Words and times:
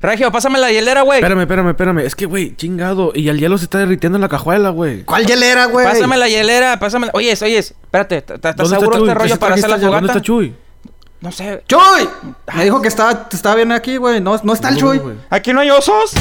Regio, 0.00 0.30
pásame 0.30 0.58
la 0.58 0.70
hielera, 0.70 1.02
güey. 1.02 1.18
Espérame, 1.20 1.40
espérame, 1.40 1.68
espérame. 1.70 1.98
Es 2.00 2.14
que, 2.14 2.26
güey, 2.26 2.54
chingado. 2.56 3.12
Y 3.14 3.28
el 3.28 3.38
hielo 3.38 3.56
se 3.58 3.64
está 3.64 3.78
derritiendo 3.78 4.16
en 4.16 4.22
la 4.22 4.28
cajuela, 4.28 4.70
güey. 4.70 5.04
¿Cuál 5.04 5.26
hielera, 5.26 5.66
güey? 5.66 5.86
Pásame 5.86 6.16
la 6.16 6.28
hielera, 6.28 6.78
pásame. 6.78 7.08
Oyes, 7.14 7.40
oyes, 7.42 7.74
espérate, 7.82 8.22
¿t- 8.22 8.26
t- 8.26 8.34
¿estás 8.34 8.56
¿Dónde 8.56 8.74
está 8.74 8.78
seguro 8.80 8.98
Chuy? 8.98 9.08
este 9.08 9.14
¿Qué 9.14 9.22
rollo 9.24 9.38
para 9.38 9.54
hacer 9.54 9.70
la 9.70 9.76
trajiste? 9.76 9.86
¿Dónde 9.86 10.08
fogata? 10.08 10.12
está 10.18 10.22
Chuy? 10.22 10.54
No 11.20 11.32
sé. 11.32 11.62
¡Chuy! 11.66 12.08
Me 12.54 12.64
dijo 12.64 12.82
que 12.82 12.88
estaba, 12.88 13.26
estaba 13.32 13.54
bien 13.56 13.72
aquí, 13.72 13.96
güey. 13.96 14.20
No, 14.20 14.38
no 14.42 14.52
está 14.52 14.68
el 14.68 14.76
Chuy. 14.76 15.00
¿Aquí 15.30 15.52
no 15.52 15.60
hay 15.60 15.70
osos? 15.70 16.12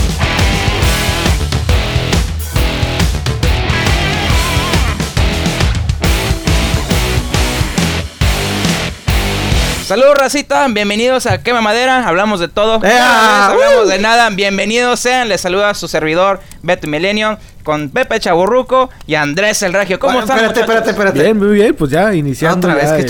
Saludos, 9.86 10.15
racita. 10.17 10.67
Bienvenidos 10.67 11.27
a 11.27 11.43
Quema 11.43 11.61
Madera. 11.61 12.07
Hablamos 12.07 12.39
de 12.39 12.47
todo. 12.47 12.79
Cada 12.79 13.54
vez 13.54 13.63
Hablamos 13.65 13.85
¡Uh! 13.85 13.89
de 13.89 13.99
nada. 13.99 14.29
Bienvenidos 14.31 14.99
sean. 14.99 15.30
Les 15.30 15.41
saluda 15.41 15.73
su 15.76 15.88
servidor, 15.88 16.39
Beto 16.63 16.88
Millennium, 16.88 17.38
con 17.63 17.90
Pepe 17.91 18.20
Chaburruco 18.20 18.90
y 19.05 19.13
Andrés 19.13 19.62
el 19.62 19.73
Regio. 19.73 19.99
¿Cómo 19.99 20.13
Bueno, 20.13 20.26
están? 20.26 20.38
Espérate, 20.40 20.62
espérate, 20.62 20.90
espérate. 20.90 21.20
Bien, 21.21 21.38
muy 21.38 21.49
bien. 21.49 21.76
Pues 21.76 21.91
ya 21.91 22.13
iniciando 22.16 22.67
Otra 22.67 22.79
vez 22.81 22.91
que 22.93 22.98
el-. 23.02 23.03
El 23.03 23.09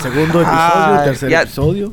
segundo 0.00 0.40
episodio, 0.42 0.98
el 0.98 1.04
tercer 1.04 1.30
ya- 1.30 1.42
episodio. 1.42 1.92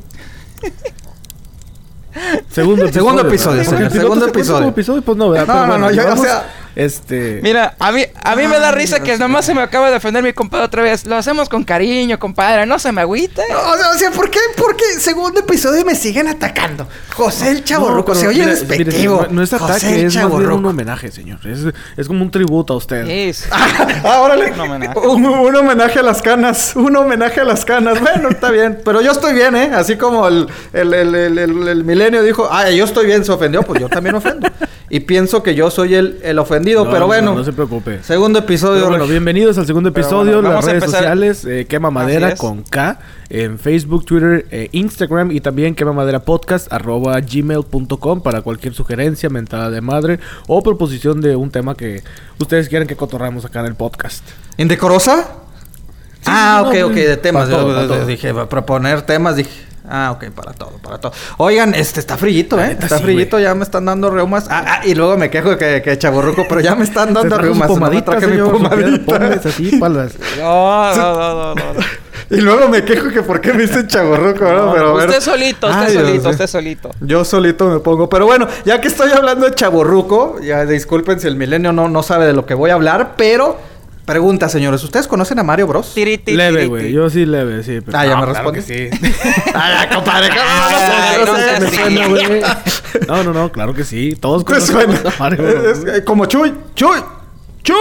Segundo 2.50 2.86
episodio. 2.86 2.92
Segundo 2.92 3.22
episodio, 3.22 3.64
segundo 3.90 4.26
episodio. 4.68 5.02
pues 5.02 5.16
no, 5.16 5.30
¿verdad? 5.30 5.54
No, 5.54 5.66
no, 5.66 5.78
no, 5.78 5.90
yo, 5.92 6.12
o 6.12 6.16
sea- 6.16 6.44
Este... 6.76 7.40
Mira, 7.42 7.76
a 7.78 7.92
mí, 7.92 8.02
a 8.22 8.34
mí 8.36 8.46
me 8.48 8.58
da 8.58 8.72
risa 8.72 9.00
que 9.00 9.16
nomás 9.16 9.44
se 9.46 9.54
me 9.54 9.62
acaba 9.62 9.86
de 9.86 9.92
defender 9.94 10.22
mi 10.22 10.32
compadre 10.32 10.64
otra 10.66 10.82
vez. 10.82 11.06
Lo 11.06 11.16
hacemos 11.16 11.48
con 11.48 11.62
cariño, 11.64 12.18
compadre. 12.18 12.66
No 12.66 12.78
se 12.78 12.90
me 12.92 13.00
agüite. 13.02 13.42
O 13.42 13.76
sea, 13.76 13.90
o 13.90 13.94
sea, 13.98 14.10
¿por 14.10 14.28
qué? 14.30 14.40
¿Por 14.56 14.76
qué 14.76 14.84
segundo 14.98 15.40
episodio 15.40 15.84
me 15.84 15.94
siguen 15.94 16.28
atacando? 16.28 16.88
José 17.14 17.50
el 17.50 17.58
No, 17.58 17.64
Chaborruco, 17.64 18.06
pero 18.12 18.20
se 18.20 18.26
oye 18.28 18.44
despectivo. 18.46 19.26
no, 19.28 19.34
no 19.36 19.42
es 19.42 19.50
José 19.50 19.64
ataque, 19.64 20.00
el 20.00 20.06
es 20.06 20.16
más 20.16 20.30
bien 20.38 20.50
un 20.50 20.66
homenaje, 20.66 21.12
señor. 21.12 21.38
Es, 21.46 21.60
es 21.96 22.06
como 22.08 22.22
un 22.22 22.30
tributo 22.30 22.74
a 22.74 22.76
usted. 22.76 23.06
Es. 23.08 23.46
Ah, 23.50 24.20
órale. 24.22 24.50
Un 24.52 24.60
homenaje. 24.60 24.98
Un, 24.98 25.24
un 25.26 25.54
homenaje 25.56 25.98
a 26.00 26.02
las 26.02 26.20
canas. 26.22 26.74
Un 26.74 26.96
homenaje 26.96 27.40
a 27.40 27.44
las 27.44 27.64
canas. 27.64 28.00
Bueno, 28.00 28.30
está 28.30 28.50
bien. 28.50 28.80
Pero 28.84 29.00
yo 29.00 29.12
estoy 29.12 29.32
bien, 29.34 29.54
¿eh? 29.54 29.70
Así 29.74 29.96
como 29.96 30.26
el, 30.26 30.48
el, 30.72 30.92
el, 30.92 31.14
el, 31.14 31.38
el- 31.38 31.68
el 31.68 31.84
milenio 31.84 32.22
dijo, 32.22 32.48
ah, 32.50 32.68
yo 32.70 32.84
estoy 32.84 33.06
bien, 33.06 33.24
se 33.24 33.32
ofendió, 33.32 33.62
pues 33.62 33.80
yo 33.80 33.88
también 33.88 34.14
ofendo. 34.16 34.48
Y 34.90 35.00
pienso 35.00 35.42
que 35.42 35.54
yo 35.54 35.70
soy 35.70 35.94
el, 35.94 36.18
el 36.22 36.38
ofendido, 36.38 36.84
No, 36.84 36.90
pero 36.90 37.00
no, 37.00 37.06
bueno. 37.06 37.34
No, 37.34 37.42
se 37.42 37.52
preocupe. 37.52 38.02
Segundo 38.02 38.40
episodio. 38.40 38.80
Pero 38.82 38.88
bueno, 38.90 39.06
bienvenidos 39.06 39.56
al 39.56 39.66
segundo 39.66 39.88
episodio. 39.88 40.42
bueno, 40.42 40.52
las 40.52 40.64
redes 40.64 40.82
empezar. 40.82 41.00
sociales, 41.00 41.44
eh, 41.46 41.66
Quema 41.66 41.90
Madera 41.90 42.36
con 42.36 42.62
K, 42.62 42.98
en 43.30 43.58
Facebook, 43.58 44.04
Twitter, 44.04 44.46
eh, 44.50 44.68
Instagram 44.72 45.30
y 45.32 45.40
también 45.40 45.74
Quema 45.74 45.94
Madera 45.94 46.20
Podcast, 46.20 46.70
arroba 46.70 47.18
gmail.com 47.20 48.20
para 48.20 48.42
cualquier 48.42 48.74
sugerencia, 48.74 49.30
mentada 49.30 49.70
de 49.70 49.80
madre 49.80 50.20
o 50.48 50.62
proposición 50.62 51.22
de 51.22 51.34
un 51.34 51.50
tema 51.50 51.74
que 51.74 52.02
ustedes 52.38 52.68
quieran 52.68 52.86
que 52.86 52.94
cotorramos 52.96 53.46
acá 53.46 53.60
en 53.60 53.66
el 53.66 53.74
podcast. 53.76 54.22
¿Indecorosa? 54.58 55.28
ah, 56.26 56.68
sí, 56.70 56.78
no, 56.78 56.86
ok, 56.86 56.90
ok, 56.90 56.96
de 56.96 57.16
temas. 57.16 57.48
todo, 57.48 57.86
Yo-. 57.86 58.06
Dije, 58.06 58.34
proponer 58.34 59.02
temas, 59.02 59.36
dije. 59.36 59.73
Ah, 59.86 60.12
ok, 60.12 60.30
para 60.30 60.52
todo, 60.52 60.72
para 60.82 60.98
todo. 60.98 61.12
Oigan, 61.36 61.74
este 61.74 62.00
está 62.00 62.16
frillito, 62.16 62.58
¿eh? 62.58 62.76
Está 62.80 62.98
sí, 62.98 63.04
frillito, 63.04 63.38
ya 63.38 63.54
me 63.54 63.64
están 63.64 63.84
dando 63.84 64.10
reumas. 64.10 64.46
Ah, 64.48 64.64
ah, 64.66 64.86
y 64.86 64.94
luego 64.94 65.18
me 65.18 65.28
quejo 65.28 65.58
que, 65.58 65.82
que 65.82 65.98
chaborruco, 65.98 66.46
pero 66.48 66.60
ya 66.60 66.74
me 66.74 66.84
están 66.84 67.12
dando 67.14 67.36
reumas. 67.36 67.68
no 67.68 67.74
me 67.74 67.80
pomadita, 67.80 68.12
traje 68.12 68.26
mi 68.26 68.32
señor, 68.32 68.46
su 68.56 69.04
pomadita. 69.04 69.48
así 69.48 69.76
para 69.76 69.94
las... 69.94 70.14
No, 70.38 70.94
no, 70.94 71.14
no, 71.14 71.54
no, 71.54 71.54
no. 71.54 71.80
Y 72.30 72.40
luego 72.40 72.68
me 72.68 72.82
quejo 72.84 73.10
que 73.10 73.22
por 73.22 73.40
qué 73.40 73.52
me 73.52 73.62
dicen 73.62 73.86
chaborruco, 73.86 74.44
¿no? 74.44 74.72
Pero 74.72 74.92
bueno. 74.92 75.08
usted 75.08 75.20
solito, 75.20 75.68
usted 75.68 75.82
Ay, 75.82 75.94
solito, 75.94 76.30
usted 76.30 76.46
solito. 76.46 76.90
Yo 77.00 77.22
solito 77.22 77.68
me 77.68 77.80
pongo. 77.80 78.08
Pero 78.08 78.24
bueno, 78.24 78.48
ya 78.64 78.80
que 78.80 78.88
estoy 78.88 79.12
hablando 79.12 79.44
de 79.44 79.54
chaborruco, 79.54 80.40
ya 80.40 80.64
disculpen 80.64 81.20
si 81.20 81.26
el 81.26 81.36
milenio 81.36 81.72
no, 81.72 81.88
no 81.88 82.02
sabe 82.02 82.26
de 82.26 82.32
lo 82.32 82.46
que 82.46 82.54
voy 82.54 82.70
a 82.70 82.74
hablar, 82.74 83.12
pero 83.16 83.58
pregunta, 84.04 84.48
señores, 84.48 84.82
¿ustedes 84.84 85.06
conocen 85.08 85.38
a 85.38 85.42
Mario 85.42 85.66
Bros? 85.66 85.92
Tiri, 85.94 86.18
tiri, 86.18 86.36
Leve, 86.36 86.66
güey. 86.66 86.92
Yo 86.92 87.08
sí 87.10 87.24
leve, 87.26 87.62
sí. 87.62 87.80
pero- 87.84 87.98
Ah, 87.98 88.04
ya 88.06 88.16
me 88.16 88.24
claro 88.26 88.50
respondes. 88.52 88.64
que 88.66 88.90
sí. 88.90 89.12
Ay, 89.54 89.88
compadre, 89.94 90.28
¿cómo 90.30 91.26
no 91.26 91.32
no 91.32 91.38
seas 91.38 91.60
Me 91.60 91.66
así. 91.66 91.76
suena, 91.76 92.06
güey. 92.08 92.42
No, 93.08 93.24
no, 93.24 93.32
no, 93.32 93.50
claro 93.50 93.74
que 93.74 93.82
sí. 93.84 94.16
Todos 94.20 94.44
a 95.06 95.12
Mario 95.18 95.42
Bros. 95.42 95.78
Es- 95.78 96.02
como 96.02 96.26
Chuy, 96.26 96.54
Chuy, 96.74 97.00
Chuy. 97.62 97.76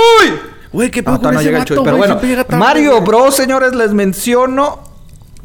Güey, 0.72 0.90
¿qué 0.90 1.02
No, 1.04 1.42
llega 1.42 1.64
Chuy, 1.66 1.78
pero 1.84 1.98
bueno, 1.98 2.20
Mario. 2.58 3.02
Bros, 3.02 3.36
señores, 3.36 3.76
les 3.76 3.94
menciono. 3.94 4.80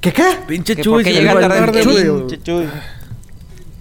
¿Qué 0.00 0.12
qué? 0.12 0.24
Pinche 0.46 0.76
Chuy. 0.76 1.02
llega 1.12 1.38
tarde 1.40 1.72
pinche 1.72 2.42
Chuy. 2.42 2.68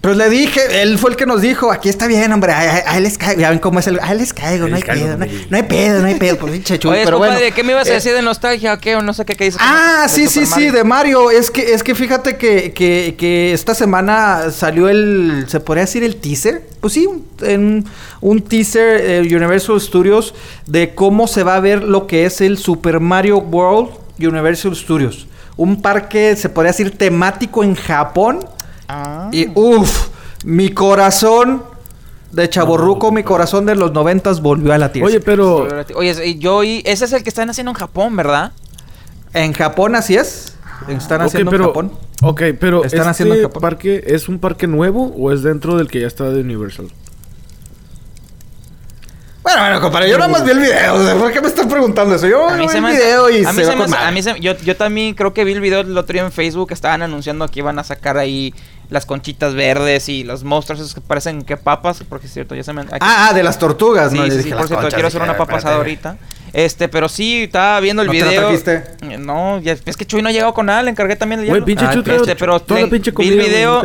Pues 0.00 0.16
le 0.16 0.30
dije, 0.30 0.60
él 0.80 0.96
fue 0.96 1.10
el 1.10 1.16
que 1.16 1.26
nos 1.26 1.42
dijo, 1.42 1.72
aquí 1.72 1.88
está 1.88 2.06
bien, 2.06 2.32
hombre, 2.32 2.52
a, 2.52 2.96
él 2.96 3.02
les 3.02 3.18
caigo, 3.18 3.40
ya 3.40 3.50
ven 3.50 3.58
cómo 3.58 3.80
es 3.80 3.86
el, 3.88 3.98
a 3.98 4.12
él 4.12 4.18
les 4.18 4.32
caigo, 4.32 4.68
no 4.68 4.76
hay 4.76 4.82
caigo, 4.82 5.06
pedo, 5.06 5.18
no, 5.18 5.26
güey. 5.26 5.46
no 5.50 5.56
hay 5.56 5.62
pedo, 5.64 6.00
no 6.00 6.06
hay 6.06 6.14
pedo, 6.14 6.36
pues 6.38 6.52
pinche 6.52 6.74
Oye, 6.74 7.02
pero 7.04 7.18
compadre, 7.18 7.40
bueno. 7.40 7.56
¿qué 7.56 7.62
me 7.64 7.72
ibas 7.72 7.88
a 7.88 7.90
Eh, 7.90 7.94
decir 7.94 8.14
de 8.14 8.22
nostalgia 8.22 8.74
o 8.74 8.78
qué? 8.78 8.94
O 8.94 9.02
no 9.02 9.12
sé 9.12 9.24
qué, 9.24 9.34
qué 9.34 9.44
dices. 9.46 9.60
Ah, 9.62 10.04
de 10.04 10.08
sí, 10.08 10.28
sí, 10.28 10.46
sí, 10.46 10.70
de 10.70 10.84
Mario. 10.84 11.32
Es 11.32 11.50
que, 11.50 11.72
es 11.74 11.82
que 11.82 11.96
fíjate 11.96 12.36
que, 12.36 12.72
que, 12.72 13.16
que 13.18 13.52
esta 13.52 13.74
semana 13.74 14.52
salió 14.52 14.88
el, 14.88 15.46
¿se 15.48 15.58
podría 15.58 15.84
decir 15.84 16.04
el 16.04 16.14
teaser? 16.14 16.62
Pues 16.80 16.92
sí, 16.92 17.06
un, 17.06 17.26
en 17.42 17.84
un 18.20 18.40
teaser 18.42 19.00
eh, 19.00 19.20
Universal 19.22 19.80
Studios 19.80 20.32
de 20.66 20.94
cómo 20.94 21.26
se 21.26 21.42
va 21.42 21.56
a 21.56 21.60
ver 21.60 21.82
lo 21.82 22.06
que 22.06 22.24
es 22.24 22.40
el 22.40 22.56
Super 22.56 23.00
Mario 23.00 23.38
World 23.38 23.90
Universal 24.20 24.76
Studios. 24.76 25.26
Un 25.56 25.82
parque, 25.82 26.36
se 26.36 26.48
podría 26.48 26.70
decir, 26.70 26.96
temático 26.96 27.64
en 27.64 27.74
Japón. 27.74 28.46
Ah. 28.88 29.28
Y 29.32 29.48
uff, 29.54 30.08
mi 30.44 30.70
corazón 30.70 31.62
de 32.32 32.48
chaborruco, 32.48 33.12
mi 33.12 33.22
corazón 33.22 33.66
de 33.66 33.74
los 33.74 33.92
noventas 33.92 34.40
volvió 34.40 34.72
a 34.72 34.78
latir. 34.78 35.02
Oye, 35.04 35.20
pero... 35.20 35.66
Oye, 35.94 36.38
yo 36.38 36.62
y 36.64 36.82
ese 36.84 37.04
es 37.06 37.12
el 37.12 37.22
que 37.22 37.28
están 37.28 37.48
haciendo 37.50 37.70
en 37.70 37.76
Japón, 37.76 38.16
¿verdad? 38.16 38.52
en 39.34 39.52
Japón 39.52 39.94
así 39.94 40.16
es. 40.16 40.54
Están 40.88 41.20
haciendo 41.22 41.50
pero, 41.50 41.64
en 41.64 41.68
Japón. 41.70 41.92
Ok, 42.22 42.42
pero 42.58 42.84
Están 42.84 43.00
¿este 43.00 43.10
haciendo 43.10 43.34
en 43.34 43.42
Japón. 43.42 43.60
parque 43.60 44.04
es 44.06 44.28
un 44.28 44.38
parque 44.38 44.66
nuevo 44.66 45.12
o 45.16 45.32
es 45.32 45.42
dentro 45.42 45.76
del 45.76 45.88
que 45.88 46.00
ya 46.00 46.06
está 46.06 46.30
de 46.30 46.40
Universal? 46.40 46.88
Bueno, 49.48 49.62
bueno, 49.62 49.80
compadre, 49.80 50.10
yo 50.10 50.18
nada 50.18 50.28
más 50.30 50.44
vi 50.44 50.50
el 50.50 50.58
video. 50.58 51.18
¿Por 51.18 51.32
qué 51.32 51.40
me 51.40 51.48
están 51.48 51.68
preguntando 51.68 52.14
eso? 52.14 52.26
Yo 52.26 52.48
A 52.48 52.54
mí 52.54 52.64
vi 52.64 52.68
se 52.68 52.76
el 52.76 52.82
me 52.82 52.90
video 52.92 53.30
y 53.30 53.44
a 53.44 53.52
mí 53.52 53.64
se 53.64 53.74
me 53.76 53.96
a 53.96 54.10
mí 54.10 54.22
se- 54.22 54.38
yo, 54.40 54.54
yo 54.58 54.76
también 54.76 55.14
creo 55.14 55.32
que 55.32 55.42
vi 55.44 55.52
el 55.52 55.60
video 55.62 55.80
el 55.80 55.96
otro 55.96 56.12
día 56.12 56.22
en 56.22 56.32
Facebook. 56.32 56.70
Estaban 56.72 57.00
anunciando 57.00 57.48
que 57.48 57.60
iban 57.60 57.78
a 57.78 57.84
sacar 57.84 58.18
ahí 58.18 58.52
las 58.90 59.06
conchitas 59.06 59.54
verdes 59.54 60.08
y 60.10 60.22
los 60.24 60.44
monstruos 60.44 60.80
esos 60.80 60.94
que 60.94 61.00
parecen 61.00 61.42
que 61.42 61.56
papas. 61.56 62.02
Porque 62.06 62.26
es 62.26 62.32
cierto, 62.34 62.54
ya 62.54 62.62
se 62.62 62.74
me. 62.74 62.82
aquí- 62.82 62.90
Ah, 63.00 63.28
ah, 63.30 63.32
de 63.32 63.42
las 63.42 63.58
tortugas, 63.58 64.12
sí, 64.12 64.18
¿no? 64.18 64.24
sí, 64.26 64.42
sí, 64.42 64.50
por 64.50 64.68
cierto, 64.68 64.88
quiero 64.90 65.08
hacer 65.08 65.22
una 65.22 65.36
papa 65.36 65.56
asada 65.56 65.76
ahorita. 65.76 66.18
Este, 66.52 66.88
pero 66.88 67.08
sí, 67.08 67.44
estaba 67.44 67.80
viendo 67.80 68.02
el 68.02 68.06
¿No 68.08 68.12
te 68.12 68.22
video. 68.22 68.40
trajiste? 68.42 68.84
Eh, 69.02 69.16
No, 69.18 69.60
ya, 69.60 69.76
es 69.84 69.96
que 69.96 70.04
Chuy 70.06 70.20
no 70.22 70.28
ha 70.28 70.32
llegado 70.32 70.52
con 70.54 70.66
nada, 70.66 70.82
le 70.82 70.90
encargué 70.90 71.16
también 71.16 71.40
el 71.40 71.48
Güey, 71.48 71.62
pinche 71.62 71.84
Ah, 71.86 71.92
Chuy 71.92 72.02
este, 72.14 72.36
pero 72.36 72.60
toda 72.60 72.80
le- 72.80 72.86
la 72.86 72.90
pinche 72.90 73.12
vi 73.16 73.28
el 73.28 73.38
video- 73.38 73.82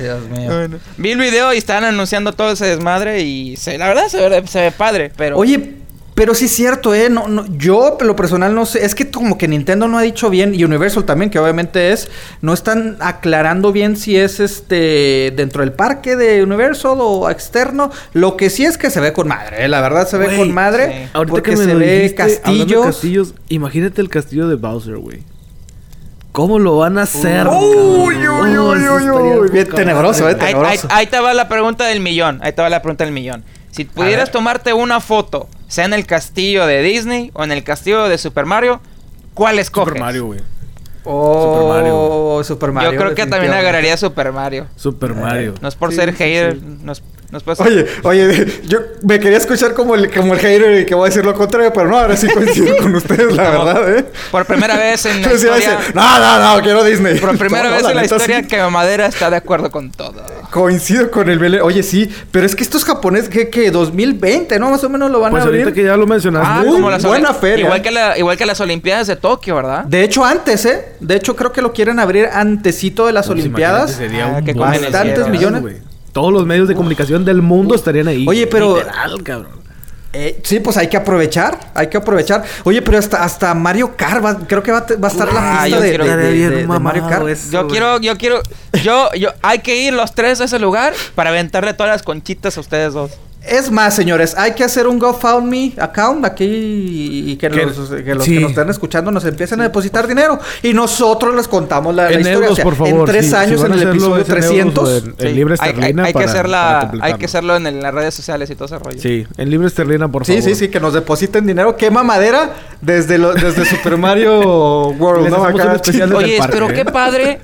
Dios 0.00 0.28
mío. 0.28 0.78
Vi 0.96 1.10
el 1.10 1.18
video 1.18 1.52
y 1.52 1.58
estaban 1.58 1.84
anunciando 1.84 2.32
todo 2.32 2.52
ese 2.52 2.66
desmadre 2.66 3.22
y 3.22 3.56
se, 3.56 3.78
la 3.78 3.88
verdad 3.88 4.08
se 4.08 4.28
ve, 4.28 4.46
se 4.46 4.60
ve 4.60 4.72
padre, 4.72 5.12
pero... 5.16 5.36
Oye, 5.36 5.80
pero 6.20 6.34
sí 6.34 6.44
es 6.44 6.52
cierto, 6.52 6.94
¿eh? 6.94 7.08
No, 7.08 7.28
no, 7.28 7.46
yo, 7.56 7.96
lo 7.98 8.14
personal, 8.14 8.54
no 8.54 8.66
sé. 8.66 8.84
Es 8.84 8.94
que 8.94 9.10
como 9.10 9.38
que 9.38 9.48
Nintendo 9.48 9.88
no 9.88 9.96
ha 9.96 10.02
dicho 10.02 10.28
bien, 10.28 10.54
y 10.54 10.64
Universal 10.64 11.06
también, 11.06 11.30
que 11.30 11.38
obviamente 11.38 11.92
es, 11.92 12.10
no 12.42 12.52
están 12.52 12.98
aclarando 13.00 13.72
bien 13.72 13.96
si 13.96 14.18
es 14.18 14.38
este 14.38 15.32
dentro 15.34 15.62
del 15.62 15.72
parque 15.72 16.16
de 16.16 16.42
Universal 16.42 16.98
o 17.00 17.30
externo. 17.30 17.90
Lo 18.12 18.36
que 18.36 18.50
sí 18.50 18.66
es 18.66 18.76
que 18.76 18.90
se 18.90 19.00
ve 19.00 19.14
con 19.14 19.28
madre, 19.28 19.64
¿eh? 19.64 19.68
La 19.68 19.80
verdad 19.80 20.06
se 20.06 20.18
ve 20.18 20.36
con 20.36 20.52
madre. 20.52 21.04
sí. 21.04 21.10
Ahorita 21.14 21.32
porque 21.32 21.52
que 21.52 21.56
me 21.56 21.64
se 21.64 21.72
lo 21.72 21.78
ve 21.78 22.00
dijiste, 22.02 22.22
hablando 22.22 22.36
de 22.36 22.58
castillos. 22.58 22.84
castillos, 22.84 23.34
imagínate 23.48 24.02
el 24.02 24.10
castillo 24.10 24.46
de 24.46 24.56
Bowser, 24.56 24.98
güey. 24.98 25.22
¿Cómo 26.32 26.58
lo 26.58 26.76
van 26.78 26.96
a 26.98 27.02
hacer? 27.02 27.46
Uy, 27.48 28.16
uy, 28.16 28.58
uy, 28.58 28.58
uy, 28.58 29.10
uy, 29.40 29.50
bien 29.50 29.68
tenebroso, 29.68 30.28
eh, 30.28 30.34
güey. 30.34 30.44
Ahí, 30.46 30.54
ahí- 30.54 30.54
tenebroso. 30.54 30.88
ahí 30.90 31.06
te 31.06 31.18
va 31.18 31.34
la 31.34 31.48
pregunta 31.48 31.86
del 31.86 32.00
millón. 32.00 32.38
Ahí 32.42 32.52
te 32.52 32.62
va 32.62 32.68
la 32.68 32.82
pregunta 32.82 33.04
del 33.04 33.12
millón. 33.12 33.44
Si 33.72 33.84
pudieras 33.84 34.30
tomarte 34.30 34.72
una 34.72 35.00
foto, 35.00 35.48
sea 35.68 35.84
en 35.84 35.92
el 35.92 36.06
castillo 36.06 36.66
de 36.66 36.82
Disney 36.82 37.30
o 37.34 37.42
en 37.44 37.52
el 37.52 37.64
castillo 37.64 38.08
de 38.08 38.18
Super 38.18 38.46
Mario, 38.46 38.80
¿cuál 39.34 39.58
escoges? 39.58 39.88
Super 39.90 40.00
Mario, 40.02 40.26
güey. 40.26 40.40
Oh, 41.04 41.54
Super 41.54 41.68
Mario. 41.68 42.44
Super 42.44 42.72
Mario. 42.72 42.92
Yo 42.92 42.98
creo 42.98 43.14
que 43.14 43.26
también 43.26 43.52
agarraría 43.52 43.96
Super 43.96 44.32
Mario. 44.32 44.66
Super 44.76 45.14
Mario. 45.14 45.54
No 45.60 45.68
es 45.68 45.74
por 45.74 45.90
Sí, 45.90 45.96
ser 45.96 46.10
sí, 46.10 46.16
hater, 46.18 46.54
sí. 46.54 46.78
no 46.82 46.92
es- 46.92 47.02
Nos 47.30 47.44
Oye, 47.60 47.86
oye, 48.02 48.60
yo 48.66 48.80
me 49.02 49.20
quería 49.20 49.38
escuchar 49.38 49.72
como 49.72 49.94
el, 49.94 50.10
como 50.12 50.34
el 50.34 50.40
hater 50.40 50.80
y 50.80 50.86
que 50.86 50.96
voy 50.96 51.04
a 51.06 51.10
decir 51.10 51.24
lo 51.24 51.32
contrario, 51.34 51.72
pero 51.72 51.86
no, 51.88 51.96
ahora 51.96 52.16
sí 52.16 52.26
coincido 52.28 52.76
con 52.78 52.92
ustedes, 52.96 53.36
la 53.36 53.52
No, 53.52 53.64
verdad, 53.64 53.98
¿eh? 53.98 54.04
Por 54.32 54.44
primera 54.46 54.76
vez 54.76 55.06
en 55.06 55.22
la 55.22 55.32
historia... 55.32 55.78
no, 55.94 56.18
no, 56.18 56.56
no, 56.56 56.62
quiero 56.62 56.82
Disney. 56.82 57.18
Por 57.20 57.38
primera 57.38 57.68
No, 57.68 57.74
vez 57.74 57.82
no, 57.84 57.90
en 57.90 57.96
la 57.96 58.02
historia 58.04 58.40
sí. 58.40 58.48
que 58.48 58.60
Madera 58.64 59.06
está 59.06 59.30
de 59.30 59.36
acuerdo 59.36 59.70
con 59.70 59.92
todo. 59.92 60.24
Coincido 60.50 61.10
con 61.12 61.28
el 61.30 61.38
Belén. 61.38 61.60
Oye, 61.62 61.84
sí, 61.84 62.10
pero 62.32 62.44
es 62.46 62.56
que 62.56 62.64
estos 62.64 62.84
japoneses, 62.84 63.28
que, 63.28 63.48
que 63.48 63.70
2020, 63.70 64.58
¿no? 64.58 64.70
Más 64.70 64.82
o 64.82 64.88
menos 64.88 65.08
lo 65.10 65.20
van 65.20 65.30
Pues 65.30 65.44
a 65.44 65.46
abrir. 65.46 65.60
ahorita 65.62 65.74
que 65.74 65.84
ya 65.84 65.96
lo 65.96 66.08
mencionaste. 66.08 66.48
Ah, 66.50 66.62
muy 66.64 66.72
como 66.74 66.90
las 66.90 67.04
buena 67.04 67.32
feria. 67.32 67.66
Igual 67.66 67.82
que, 67.82 67.90
la- 67.92 68.18
igual 68.18 68.36
que 68.36 68.46
las 68.46 68.60
Olimpiadas 68.60 69.06
de 69.06 69.14
Tokio, 69.14 69.54
¿verdad? 69.54 69.84
De 69.84 70.02
hecho, 70.02 70.24
antes, 70.24 70.64
¿eh? 70.64 70.94
De 70.98 71.14
hecho, 71.14 71.36
creo 71.36 71.52
que 71.52 71.62
lo 71.62 71.72
quieren 71.72 72.00
abrir 72.00 72.26
antecito 72.32 73.06
de 73.06 73.12
las 73.12 73.28
Pues 73.28 73.38
Olimpiadas. 73.38 73.92
sería 73.92 74.26
Ah, 74.36 74.40
un 74.44 74.58
bastantes 74.58 75.28
millones. 75.28 75.62
Todos 76.12 76.32
los 76.32 76.46
medios 76.46 76.68
de 76.68 76.74
comunicación 76.74 77.24
del 77.24 77.42
mundo 77.42 77.74
estarían 77.74 78.08
ahí. 78.08 78.26
Oye, 78.28 78.46
pero- 78.46 78.76
Literal, 78.78 79.22
cabrón. 79.22 79.60
Eh, 80.12 80.40
sí, 80.42 80.58
pues 80.58 80.76
hay 80.76 80.88
que 80.88 80.96
aprovechar, 80.96 81.70
hay 81.72 81.86
que 81.86 81.96
aprovechar. 81.96 82.42
Oye, 82.64 82.82
pero 82.82 82.98
hasta, 82.98 83.22
hasta 83.22 83.54
Mario 83.54 83.94
Kart, 83.96 84.24
va- 84.24 84.38
creo 84.44 84.60
que 84.60 84.72
va, 84.72 84.78
a 84.78 84.86
te- 84.86 84.96
va 84.96 85.06
a 85.06 85.10
estar 85.12 85.32
la 85.32 85.40
Ah, 85.40 85.62
pista 85.62 85.76
yo 85.76 85.80
de, 85.82 85.88
quiero- 85.90 86.04
de- 86.06 86.50
de- 86.50 86.66
Mario 86.66 87.06
Kart. 87.08 87.28
eso. 87.28 87.48
Yo 87.52 87.68
quiero, 87.68 88.00
yo 88.00 88.16
quiero, 88.18 88.42
yo, 88.82 89.08
yo, 89.14 89.28
hay 89.40 89.60
que 89.60 89.76
ir 89.76 89.92
los 89.92 90.12
tres 90.12 90.40
a 90.40 90.44
ese 90.46 90.58
lugar 90.58 90.94
para 91.14 91.30
aventarle 91.30 91.74
todas 91.74 91.92
las 91.92 92.02
conchitas 92.02 92.56
a 92.56 92.60
ustedes 92.60 92.92
dos. 92.92 93.12
Es 93.42 93.70
más, 93.70 93.96
señores, 93.96 94.34
hay 94.36 94.52
que 94.52 94.62
hacer 94.64 94.86
un 94.86 94.98
GoFundMe 94.98 95.72
account 95.78 96.26
aquí 96.26 96.44
y, 96.44 97.30
y 97.32 97.36
que, 97.36 97.48
Que- 97.48 97.64
los, 97.64 97.88
que 97.88 98.14
los 98.14 98.24
sí. 98.24 98.34
que 98.34 98.40
nos 98.40 98.50
estén 98.50 98.68
escuchando 98.68 99.10
nos 99.10 99.24
empiecen 99.24 99.60
a 99.60 99.62
depositar 99.64 100.06
dinero 100.06 100.38
y 100.62 100.74
nosotros 100.74 101.34
les 101.34 101.48
contamos 101.48 101.94
la, 101.94 102.10
historia. 102.12 102.32
euros, 102.34 102.50
O 102.50 102.54
sea, 102.56 102.64
por 102.64 102.76
favor. 102.76 103.00
En 103.00 103.04
tres 103.06 103.30
sí, 103.30 103.34
años, 103.34 103.64
en 103.64 103.72
el 103.72 103.82
episodio 103.88 104.16
es 104.22 104.28
en 104.28 104.34
euros 104.34 104.46
300. 104.46 104.88
o 104.88 104.96
En, 104.98 105.04
en 105.06 105.14
Sí. 105.18 105.28
libre 105.34 105.54
Hay- 105.58 105.68
hay, 105.68 105.74
esterlina. 105.74 106.02
hay 106.04 106.12
que 106.12 106.12
para- 106.12 106.26
para 106.26 106.38
hacerla, 106.78 106.90
hay 107.00 107.14
que 107.14 107.24
hacerlo 107.24 107.56
en, 107.56 107.66
el- 107.66 107.80
las 107.80 107.94
redes 107.94 108.14
sociales 108.14 108.50
y 108.50 108.54
todo 108.56 108.66
ese 108.66 108.78
rollo. 108.78 109.00
Sí, 109.00 109.26
en 109.38 109.50
libre 109.50 109.68
esterlina, 109.68 110.06
por 110.08 110.26
Sí, 110.26 110.32
favor. 110.36 110.48
sí, 110.50 110.54
sí, 110.54 110.68
que 110.68 110.78
nos 110.78 110.92
depositen 110.92 111.46
dinero. 111.46 111.76
Quema 111.78 112.02
madera 112.02 112.52
desde, 112.82 113.16
lo- 113.16 113.32
desde 113.32 113.64
Super 113.64 113.96
Mario 113.96 114.88
World, 114.90 115.22
Les 115.24 115.32
¿no? 115.32 115.42
Acá, 115.44 115.64
un 115.64 115.74
especial 115.76 116.14
Oye, 116.14 116.38
pero 116.50 116.68
¿eh? 116.68 116.74
qué 116.74 116.84
padre, 116.84 117.40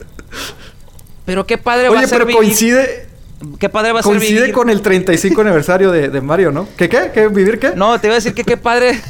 pero 1.25 1.47
qué 1.47 1.57
padre 1.59 1.89
va 1.89 1.97
Oye, 1.97 2.05
a 2.05 2.07
ser 2.07 2.19
pero 2.19 2.27
vivir, 2.27 2.37
coincide, 2.43 3.06
qué 3.59 3.69
padre 3.69 3.93
va 3.93 4.01
a 4.01 4.03
ser 4.03 4.13
coincide 4.13 4.41
vivir. 4.41 4.55
con 4.55 4.71
el 4.71 4.83
35 4.83 5.41
aniversario 5.41 5.91
de, 5.91 6.09
de 6.09 6.21
Mario, 6.21 6.53
¿no? 6.53 6.69
¿Qué 6.77 6.89
qué? 6.89 7.11
¿Qué? 7.13 7.29
¿Vivir 7.29 7.59
qué? 7.59 7.73
No, 7.75 8.01
te 8.01 8.07
iba 8.07 8.15
a 8.15 8.17
decir 8.17 8.35
que 8.35 8.45
qué 8.45 8.57
padre. 8.57 8.91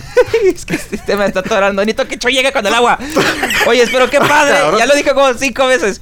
es 0.45 0.65
que 0.65 0.75
este 0.75 1.17
me 1.17 1.27
está 1.27 1.41
atorando. 1.41 1.83
Necesito 1.83 2.09
que 2.09 2.19
Cho 2.19 2.29
llegue 2.29 2.53
con 2.53 2.67
el 2.67 2.75
agua. 2.75 2.99
Oye, 3.67 3.85
pero 3.91 4.11
qué 4.11 4.19
padre. 4.19 4.55
Cabrón. 4.55 4.79
ya 4.79 4.87
lo 4.87 4.95
dije 4.95 5.13
como 5.13 5.33
cinco 5.35 5.67
veces. 5.67 6.01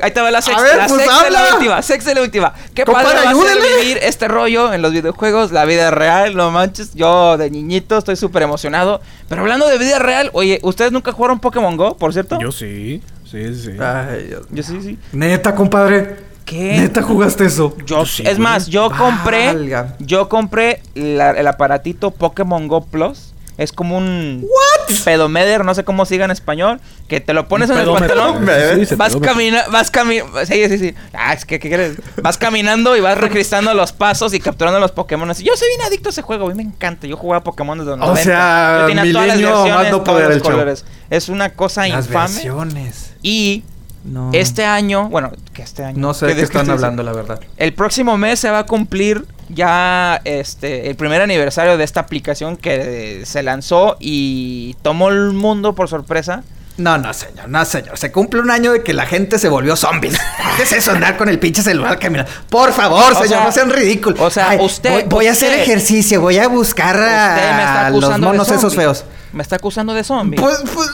Ahí 0.00 0.10
te 0.10 0.20
va 0.20 0.30
la 0.30 0.42
sexta. 0.42 0.62
ver, 0.62 0.76
la 0.76 0.86
pues, 0.88 1.02
sexta 1.02 1.26
es 1.26 1.32
la 1.32 1.54
última. 1.54 1.82
Sexta 1.82 2.10
es 2.10 2.16
la 2.16 2.22
última. 2.22 2.54
Qué 2.74 2.84
Compadre, 2.84 3.14
padre 3.14 3.24
va 3.24 3.30
a 3.30 3.54
ser 3.54 3.78
vivir 3.80 3.98
este 4.02 4.28
rollo 4.28 4.72
en 4.74 4.82
los 4.82 4.92
videojuegos, 4.92 5.52
la 5.52 5.64
vida 5.64 5.90
real, 5.90 6.36
no 6.36 6.50
manches. 6.50 6.94
Yo 6.94 7.38
de 7.38 7.50
niñito 7.50 7.96
estoy 7.96 8.16
súper 8.16 8.42
emocionado. 8.42 9.00
Pero 9.28 9.42
hablando 9.42 9.66
de 9.68 9.78
vida 9.78 9.98
real, 9.98 10.30
oye, 10.34 10.60
¿ustedes 10.62 10.92
nunca 10.92 11.12
jugaron 11.12 11.40
Pokémon 11.40 11.76
Go, 11.76 11.96
por 11.96 12.12
cierto? 12.12 12.38
Yo 12.38 12.52
sí, 12.52 13.02
sí, 13.24 13.54
sí. 13.54 13.70
Ay, 13.80 14.24
Dios. 14.28 14.46
Yo 14.50 14.62
sí, 14.62 14.80
sí. 14.82 14.98
Neta, 15.12 15.54
compadre. 15.54 16.16
¿Qué? 16.46 16.78
Neta 16.78 17.02
jugaste 17.02 17.44
eso. 17.44 17.76
Yo, 17.84 18.06
sí, 18.06 18.22
es 18.22 18.38
güey. 18.38 18.38
más, 18.38 18.68
yo 18.68 18.88
compré, 18.90 19.54
yo 19.98 20.28
compré 20.30 20.80
la- 20.94 21.32
el 21.32 21.46
aparatito 21.46 22.12
Pokémon 22.12 22.66
Go 22.68 22.84
Plus. 22.86 23.34
Es 23.58 23.72
como 23.72 23.96
un 23.96 24.42
What? 24.44 24.96
pedomeder, 25.06 25.64
no 25.64 25.74
sé 25.74 25.82
cómo 25.82 26.04
siga 26.04 26.26
en 26.26 26.30
español, 26.30 26.78
que 27.08 27.20
te 27.22 27.32
lo 27.32 27.48
pones 27.48 27.70
en 27.70 27.78
el 27.78 27.86
pantalón. 27.86 28.46
Sí, 28.86 28.94
vas 28.96 29.16
caminando, 29.16 29.72
vas 29.72 29.90
caminando, 29.90 30.44
sí, 30.44 30.68
sí, 30.68 30.78
sí, 30.78 30.94
ah, 31.14 31.32
es 31.32 31.46
que, 31.46 31.58
¿qué 31.58 31.68
quieres? 31.68 31.96
Vas 32.22 32.36
caminando 32.36 32.94
y 32.98 33.00
vas 33.00 33.16
registrando 33.16 33.72
los 33.72 33.92
pasos 33.92 34.34
y 34.34 34.40
capturando 34.40 34.78
los 34.78 34.92
Pokémon. 34.92 35.26
Yo 35.30 35.56
soy 35.56 35.68
bien 35.68 35.80
adicto 35.86 36.10
a 36.10 36.12
ese 36.12 36.20
juego, 36.20 36.44
a 36.44 36.48
mí 36.50 36.54
me 36.54 36.64
encanta, 36.64 37.06
yo 37.06 37.16
jugaba 37.16 37.42
Pokémon 37.42 37.78
desde 37.78 37.92
los 37.96 38.00
O 38.00 38.08
90. 38.08 38.22
sea, 38.24 38.78
Yo 38.82 38.86
tenía 38.88 39.12
todas 39.12 39.26
las 39.28 39.38
versiones, 39.38 39.74
más 39.74 39.84
no 39.84 39.90
todos 40.02 40.08
poder 40.10 40.28
los 40.28 40.42
show. 40.42 40.50
colores. 40.52 40.84
Es 41.08 41.28
una 41.30 41.48
cosa 41.54 41.88
Las 41.88 42.06
infame. 42.06 42.34
versiones. 42.34 43.14
Y 43.22 43.64
No. 44.06 44.30
este 44.32 44.64
año, 44.64 45.08
bueno, 45.08 45.32
que 45.52 45.62
este 45.62 45.84
año. 45.84 45.98
No 45.98 46.14
sé 46.14 46.26
de 46.26 46.32
qué 46.32 46.38
que 46.40 46.44
están 46.44 46.70
hablando, 46.70 47.02
la 47.02 47.12
verdad. 47.12 47.40
el 47.56 47.74
próximo 47.74 48.16
mes 48.16 48.38
se 48.40 48.50
va 48.50 48.60
a 48.60 48.66
cumplir 48.66 49.24
ya 49.48 50.20
este 50.24 50.88
el 50.90 50.96
primer 50.96 51.20
aniversario 51.22 51.76
de 51.76 51.84
esta 51.84 52.00
aplicación 52.00 52.56
que 52.56 53.22
se 53.26 53.42
lanzó 53.42 53.96
y 54.00 54.74
tomó 54.82 55.08
el 55.10 55.32
mundo 55.32 55.74
por 55.74 55.88
sorpresa. 55.88 56.42
No, 56.78 56.98
no, 56.98 57.14
señor, 57.14 57.48
no, 57.48 57.64
señor. 57.64 57.96
Se 57.96 58.12
cumple 58.12 58.40
un 58.42 58.50
año 58.50 58.70
de 58.72 58.82
que 58.82 58.92
la 58.92 59.06
gente 59.06 59.38
se 59.38 59.48
volvió 59.48 59.76
zombies. 59.76 60.18
¿Qué 60.58 60.62
es 60.64 60.72
eso 60.72 60.90
andar 60.92 61.16
con 61.16 61.28
el 61.30 61.38
pinche 61.38 61.62
celular 61.62 61.98
caminando? 61.98 62.30
Por 62.50 62.70
favor, 62.72 63.12
O 63.12 63.14
señor, 63.14 63.28
sea, 63.28 63.44
no 63.44 63.52
sean 63.52 63.70
ridículos. 63.70 64.20
o 64.20 64.28
sea, 64.30 64.58
usted- 64.60 64.90
Voy, 64.90 65.02
voy 65.08 65.26
a 65.28 65.32
hacer 65.32 65.58
ejercicio, 65.58 66.20
voy 66.20 66.36
a 66.36 66.48
buscar 66.48 66.94
Usted 66.96 67.56
me 67.56 67.62
está 67.62 67.86
a 67.86 67.90
los 67.90 68.18
monos 68.18 68.46
esos 68.48 68.60
zombie. 68.60 68.76
feos. 68.76 69.04
Me 69.36 69.42
está 69.42 69.56
acusando 69.56 69.92
de 69.92 70.02
zombie. 70.02 70.40
Pues, 70.40 70.62
pues, 70.72 70.88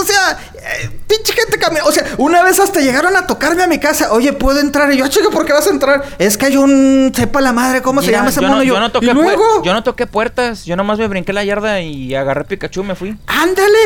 o 0.00 0.04
sea, 0.04 0.38
eh, 0.54 0.88
pinche 1.08 1.32
gente 1.32 1.58
camina. 1.58 1.82
O 1.84 1.90
sea, 1.90 2.04
una 2.18 2.44
vez 2.44 2.60
hasta 2.60 2.78
llegaron 2.78 3.16
a 3.16 3.26
tocarme 3.26 3.64
a 3.64 3.66
mi 3.66 3.80
casa. 3.80 4.12
Oye, 4.12 4.32
¿puedo 4.32 4.60
entrar? 4.60 4.92
Y 4.92 4.98
yo, 4.98 5.04
"Ah, 5.04 5.08
chica, 5.08 5.30
¿por 5.32 5.44
qué 5.44 5.52
vas 5.52 5.66
a 5.66 5.70
entrar? 5.70 6.04
Es 6.20 6.38
que 6.38 6.46
hay 6.46 6.56
un. 6.56 7.10
Sepa 7.12 7.40
la 7.40 7.52
madre, 7.52 7.82
¿cómo 7.82 8.00
se 8.00 8.12
llama 8.12 8.28
ese 8.28 8.40
yo 8.40 8.46
mono? 8.46 8.58
No, 8.58 8.62
yo, 8.62 8.78
no 8.78 8.92
toqué 8.92 9.06
¿y 9.06 9.08
puer- 9.08 9.14
luego? 9.14 9.64
yo 9.64 9.72
no 9.72 9.82
toqué 9.82 10.06
puertas, 10.06 10.64
yo 10.64 10.76
nomás 10.76 11.00
me 11.00 11.08
brinqué 11.08 11.32
la 11.32 11.42
yarda 11.42 11.80
y 11.80 12.14
agarré 12.14 12.44
Pikachu 12.44 12.82
y 12.82 12.84
me 12.84 12.94
fui. 12.94 13.18
¡Ándale! 13.26 13.78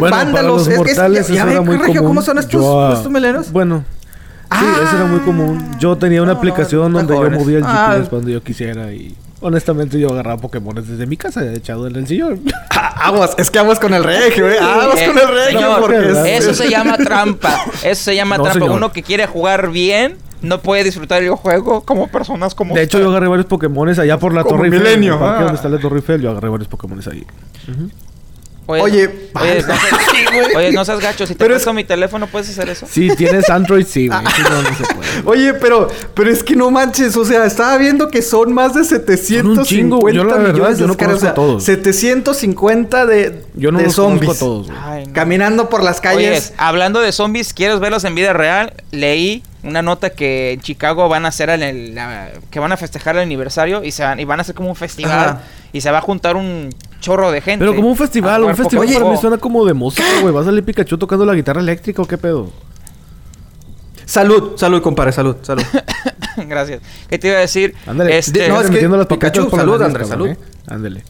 Bueno, 0.00 0.16
para 0.16 0.24
¡Vándalos! 0.24 0.52
los 0.52 0.62
Es 0.66 0.72
que 0.72 0.76
mortales 0.78 1.28
ya, 1.28 1.34
ya 1.34 1.40
eso 1.42 1.46
ve, 1.46 1.52
era 1.52 1.60
muy 1.62 1.76
Regio, 1.76 1.94
común. 2.00 2.08
¿cómo 2.08 2.22
son 2.22 2.38
estos, 2.38 2.52
Yo, 2.60 2.80
ah, 2.88 2.94
estos? 2.94 3.52
Bueno, 3.52 3.84
sí, 3.86 4.46
Ah. 4.50 4.80
eso 4.84 4.96
era 4.96 5.04
muy 5.06 5.20
común. 5.20 5.76
Yo 5.78 5.96
tenía 5.96 6.22
una 6.22 6.32
No, 6.32 6.38
aplicación 6.38 6.92
donde 6.92 7.14
yo 7.14 7.30
movía 7.30 7.58
el 7.58 7.64
Ah. 7.64 7.90
GPS 7.92 8.10
cuando 8.10 8.30
yo 8.30 8.42
quisiera 8.42 8.90
y 8.92 9.14
honestamente 9.40 9.98
yo 9.98 10.10
agarraba 10.10 10.40
Pokémon 10.40 10.74
desde 10.74 11.06
mi 11.06 11.16
casa 11.16 11.44
echado 11.52 11.86
en 11.86 11.96
el 11.96 12.06
sillón. 12.06 12.40
Ah, 12.82 13.08
Aguas, 13.08 13.34
es 13.36 13.50
que 13.50 13.58
aguas 13.58 13.78
con 13.78 13.92
el 13.92 14.02
regio, 14.02 14.48
¿eh? 14.48 14.58
Aguas 14.58 14.98
Eh, 14.98 15.06
con 15.08 15.18
el 15.18 15.28
regio 15.28 15.76
porque 15.80 15.98
es- 15.98 16.42
Eso 16.42 16.54
se 16.54 16.70
llama 16.70 16.96
trampa. 17.04 17.62
Eso 17.82 18.04
se 18.04 18.14
llama 18.16 18.38
No, 18.38 18.44
trampa. 18.44 18.58
señor. 18.60 18.76
Uno 18.76 18.90
que 18.92 19.02
quiere 19.02 19.26
jugar 19.26 19.70
bien 19.70 20.16
no 20.40 20.62
puede 20.62 20.84
disfrutar 20.84 21.22
el 21.22 21.28
juego 21.30 21.82
como 21.82 22.08
personas 22.08 22.54
como 22.54 22.74
De 22.74 22.82
hecho, 22.82 22.98
yo 22.98 23.10
agarré 23.10 23.28
varios 23.28 23.46
Pokémones 23.46 23.98
allá 23.98 24.18
por 24.18 24.32
la 24.32 24.44
Como 24.44 24.56
Torre 24.56 24.68
Eiffel. 24.68 24.80
Milenio, 24.82 25.14
en 25.16 25.18
el 25.20 25.24
parque 25.26 25.38
ah. 25.40 25.42
donde 25.44 25.56
está 25.56 25.68
la 25.68 25.78
Torre 25.78 25.96
Eiffel, 25.96 26.22
yo 26.22 26.30
agarré 26.30 26.48
varios 26.48 26.68
Pokémones 26.68 27.06
ahí. 27.08 27.26
Oye, 28.78 29.10
oye, 29.34 29.62
no 29.62 29.74
seas, 29.74 30.00
oye, 30.56 30.72
no 30.72 30.84
seas 30.84 31.00
gacho. 31.00 31.26
Si 31.26 31.34
te 31.34 31.38
Pero 31.38 31.54
presto 31.54 31.72
mi 31.72 31.84
teléfono, 31.84 32.26
¿puedes 32.26 32.48
hacer 32.50 32.68
eso? 32.68 32.86
Si 32.90 33.08
tienes 33.16 33.48
Android, 33.50 33.86
sí, 33.86 34.08
güey. 34.08 34.20
Si 34.36 34.42
no, 34.42 34.62
no 34.62 34.68
se 34.76 34.94
puede. 34.94 35.08
Oye, 35.24 35.54
pero, 35.54 35.88
pero 36.14 36.30
es 36.30 36.42
que 36.42 36.54
no 36.56 36.70
manches, 36.70 37.16
o 37.16 37.24
sea, 37.24 37.44
estaba 37.44 37.76
viendo 37.78 38.08
que 38.08 38.22
son 38.22 38.52
más 38.52 38.74
de 38.74 38.84
750 38.84 39.62
chingo. 39.64 40.08
Yo 40.10 40.24
la 40.24 40.34
verdad, 40.36 40.52
millones 40.52 40.76
de 40.78 40.80
yo 40.82 40.86
no 40.86 40.96
conozco 40.96 41.14
a 41.14 41.16
o 41.16 41.20
sea, 41.20 41.34
todos. 41.34 41.64
750 41.64 43.06
de, 43.06 43.42
Yo 43.54 43.72
no 43.72 43.78
de 43.78 43.84
los 43.84 43.94
zombies 43.94 44.20
conozco 44.38 44.44
a 44.44 44.48
todos, 44.48 44.66
güey. 44.68 44.78
Ay, 44.82 45.06
no. 45.06 45.12
caminando 45.12 45.68
por 45.68 45.82
las 45.82 45.96
Oye, 45.98 46.02
calles. 46.02 46.52
hablando 46.56 47.00
de 47.00 47.12
zombies, 47.12 47.52
¿quieres 47.54 47.80
verlos 47.80 48.04
en 48.04 48.14
vida 48.14 48.32
real? 48.32 48.72
Leí 48.90 49.42
una 49.62 49.82
nota 49.82 50.10
que 50.10 50.52
en 50.52 50.60
Chicago 50.60 51.08
van 51.08 51.26
a 51.26 51.28
hacer 51.28 51.50
el, 51.50 51.62
el- 51.62 51.94
la- 51.94 52.30
que 52.50 52.60
van 52.60 52.72
a 52.72 52.76
festejar 52.76 53.16
el 53.16 53.22
aniversario 53.22 53.84
y 53.84 53.92
se 53.92 54.02
van, 54.02 54.18
y 54.20 54.24
van 54.24 54.38
a 54.38 54.42
hacer 54.42 54.54
como 54.54 54.70
un 54.70 54.76
festival 54.76 55.12
Ajá. 55.12 55.42
Y 55.72 55.80
se 55.80 55.90
va 55.90 55.98
a 55.98 56.00
juntar 56.00 56.36
un 56.36 56.70
chorro 57.00 57.30
de 57.30 57.40
gente. 57.40 57.64
Pero 57.64 57.74
como 57.76 57.88
un 57.88 57.96
festival, 57.96 58.44
un 58.44 58.54
festival 58.56 58.88
para 58.92 59.04
mí 59.10 59.16
suena 59.16 59.38
como 59.38 59.64
de 59.64 59.74
música, 59.74 60.04
güey. 60.20 60.34
¿Va 60.34 60.42
a 60.42 60.44
salir 60.44 60.64
Pikachu 60.64 60.98
tocando 60.98 61.24
la 61.24 61.34
guitarra 61.34 61.60
eléctrica 61.60 62.02
o 62.02 62.06
qué 62.06 62.18
pedo? 62.18 62.50
Salud, 64.04 64.56
salud, 64.56 64.82
compadre, 64.82 65.12
salud, 65.12 65.36
salud. 65.42 65.62
Gracias. 66.36 66.80
¿Qué 67.08 67.18
te 67.18 67.28
iba 67.28 67.36
a 67.36 67.40
decir? 67.40 67.74
Ándale. 67.86 68.18
Este, 68.18 68.48
no, 68.48 68.56
es 68.60 68.66
que 68.66 68.72
metiendo 68.72 68.96
las 68.96 69.06
Pikachu, 69.06 69.48
salud, 69.50 69.80
Andrés, 69.82 70.08
salud. 70.08 70.28
¿eh? 70.28 70.36
Ándale. 70.66 71.04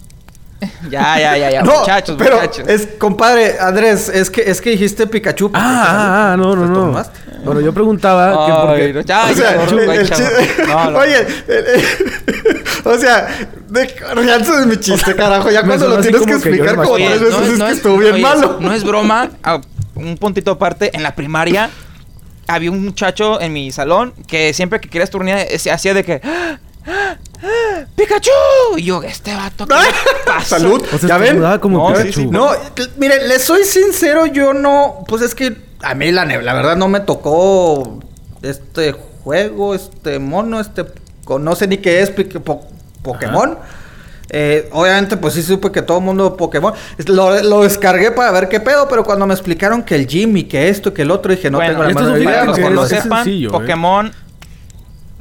Ya, 0.91 1.19
ya, 1.19 1.39
ya, 1.39 1.51
ya. 1.51 1.63
no, 1.63 1.81
muchachos, 1.81 2.17
pero 2.19 2.37
muchachos. 2.37 2.69
es, 2.69 2.87
compadre, 2.99 3.59
Andrés, 3.59 4.11
es 4.11 4.29
que, 4.29 4.43
es 4.43 4.61
que 4.61 4.69
dijiste 4.69 5.07
Pikachu. 5.07 5.51
Ah, 5.55 5.87
ah, 5.89 6.33
ah, 6.33 6.37
no, 6.37 6.55
no, 6.55 6.63
¿Te 6.65 6.69
no. 6.69 7.43
Bueno, 7.45 7.63
yo 7.63 7.73
preguntaba 7.73 8.47
que 8.47 8.53
Ay, 8.53 8.67
porque... 8.67 8.93
no, 8.93 9.01
ya, 9.01 9.25
o 9.25 9.35
sea, 9.35 9.57
ya, 9.57 9.63
el- 9.65 9.71
no, 9.75 9.79
el 9.81 9.87
güey, 9.87 9.99
chiste- 10.01 10.67
chavo. 10.67 10.69
No, 10.85 10.91
no. 10.91 10.99
Oye, 10.99 11.17
el- 11.49 11.67
el- 11.67 12.60
o 12.85 12.99
sea, 12.99 13.29
de, 13.69 13.95
ríanse 14.15 14.53
de 14.57 14.67
mi 14.67 14.77
chiste, 14.79 15.15
carajo. 15.15 15.51
Ya 15.51 15.63
cuando 15.65 15.89
lo 15.89 16.01
tienes 16.01 16.23
que 16.27 16.33
explicar 16.33 16.77
no 16.77 16.83
como 16.85 16.95
acuerdo. 16.97 17.07
tres 17.09 17.21
veces 17.21 17.49
es 17.53 17.59
que 17.59 17.65
es- 17.71 17.77
estuvo 17.77 17.97
bien 17.99 18.15
oye, 18.15 18.23
malo. 18.23 18.59
No 18.61 18.73
es 18.73 18.85
broma. 18.85 19.31
Un 19.95 20.17
puntito 20.17 20.53
aparte. 20.53 20.91
En 20.95 21.03
la 21.03 21.15
primaria 21.15 21.71
había 22.49 22.71
un 22.71 22.85
muchacho 22.85 23.41
en 23.41 23.53
mi 23.53 23.71
salón 23.71 24.13
que 24.27 24.53
siempre 24.55 24.81
que 24.81 24.89
quería 24.89 25.07
turnear 25.07 25.47
se 25.59 25.71
hacía 25.71 25.95
de 25.95 26.05
que... 26.05 26.21
"Ah, 26.25 26.59
ah, 26.87 27.17
ah, 27.43 27.85
¡Pikachu! 27.97 28.31
Y 28.79 28.85
yo, 28.85 29.03
este 29.03 29.35
vato... 29.35 29.67
¿qué 29.67 29.75
le 29.75 29.81
pasa?" 30.27 30.59
Salud. 30.59 30.83
O 30.93 30.99
sea, 30.99 31.09
¿Ya 31.11 31.19
ven? 31.19 31.41
como 31.61 31.91
No, 31.91 31.97
sí, 31.97 32.03
Pikachu. 32.05 32.21
sí, 32.23 32.27
No, 32.27 32.51
mire, 32.97 33.29
le 33.29 33.39
soy 33.39 33.65
sincero, 33.65 34.27
yo 34.27 34.53
no, 34.53 35.05
pues 35.07 35.23
es 35.23 35.35
que 35.35 35.57
a 35.83 35.95
mí 35.95 36.11
la, 36.13 36.25
la 36.25 36.55
verdad 36.55 36.77
no 36.77 36.89
me 36.89 37.01
tocó 37.01 38.01
este 38.43 38.93
juego, 39.23 39.75
este 39.75 40.19
mono, 40.19 40.61
este, 40.61 40.85
no 41.39 41.55
sé 41.55 41.67
ni 41.67 41.79
qué 41.79 42.01
es 42.01 42.11
po- 42.11 42.67
Pokémon. 43.03 43.57
Eh, 44.33 44.69
obviamente, 44.73 45.17
pues 45.17 45.35
sí 45.35 45.43
supe 45.43 45.73
que 45.73 45.83
todo 45.83 45.99
el 45.99 46.05
mundo 46.05 46.37
Pokémon. 46.37 46.73
Es- 46.99 47.09
Lo, 47.09 47.43
lo 47.43 47.63
descargué 47.63 48.11
para 48.13 48.31
ver 48.31 48.49
qué 48.49 48.61
pedo, 48.61 48.87
pero 48.89 49.03
cuando 49.05 49.27
me 49.27 49.35
explicaron 49.35 49.83
que 49.83 49.97
el 49.97 50.07
Jimmy, 50.07 50.45
que 50.45 50.69
esto, 50.69 50.95
que 50.95 51.03
el 51.03 51.11
otro, 51.11 51.33
dije, 51.35 51.51
no 51.51 51.59
Bueno, 51.59 51.73
tengo 51.73 51.83
la 51.85 51.91
esto 51.91 52.17
es 52.17 52.23
idea. 52.23 52.41
Para 52.45 52.55
fíjate 52.55 52.75
los 52.75 52.89
que 52.89 52.95
no 52.97 53.03
sepan, 53.03 53.25
sencillo, 53.25 53.49
¿eh? 53.49 53.53
Pokémon 53.53 54.13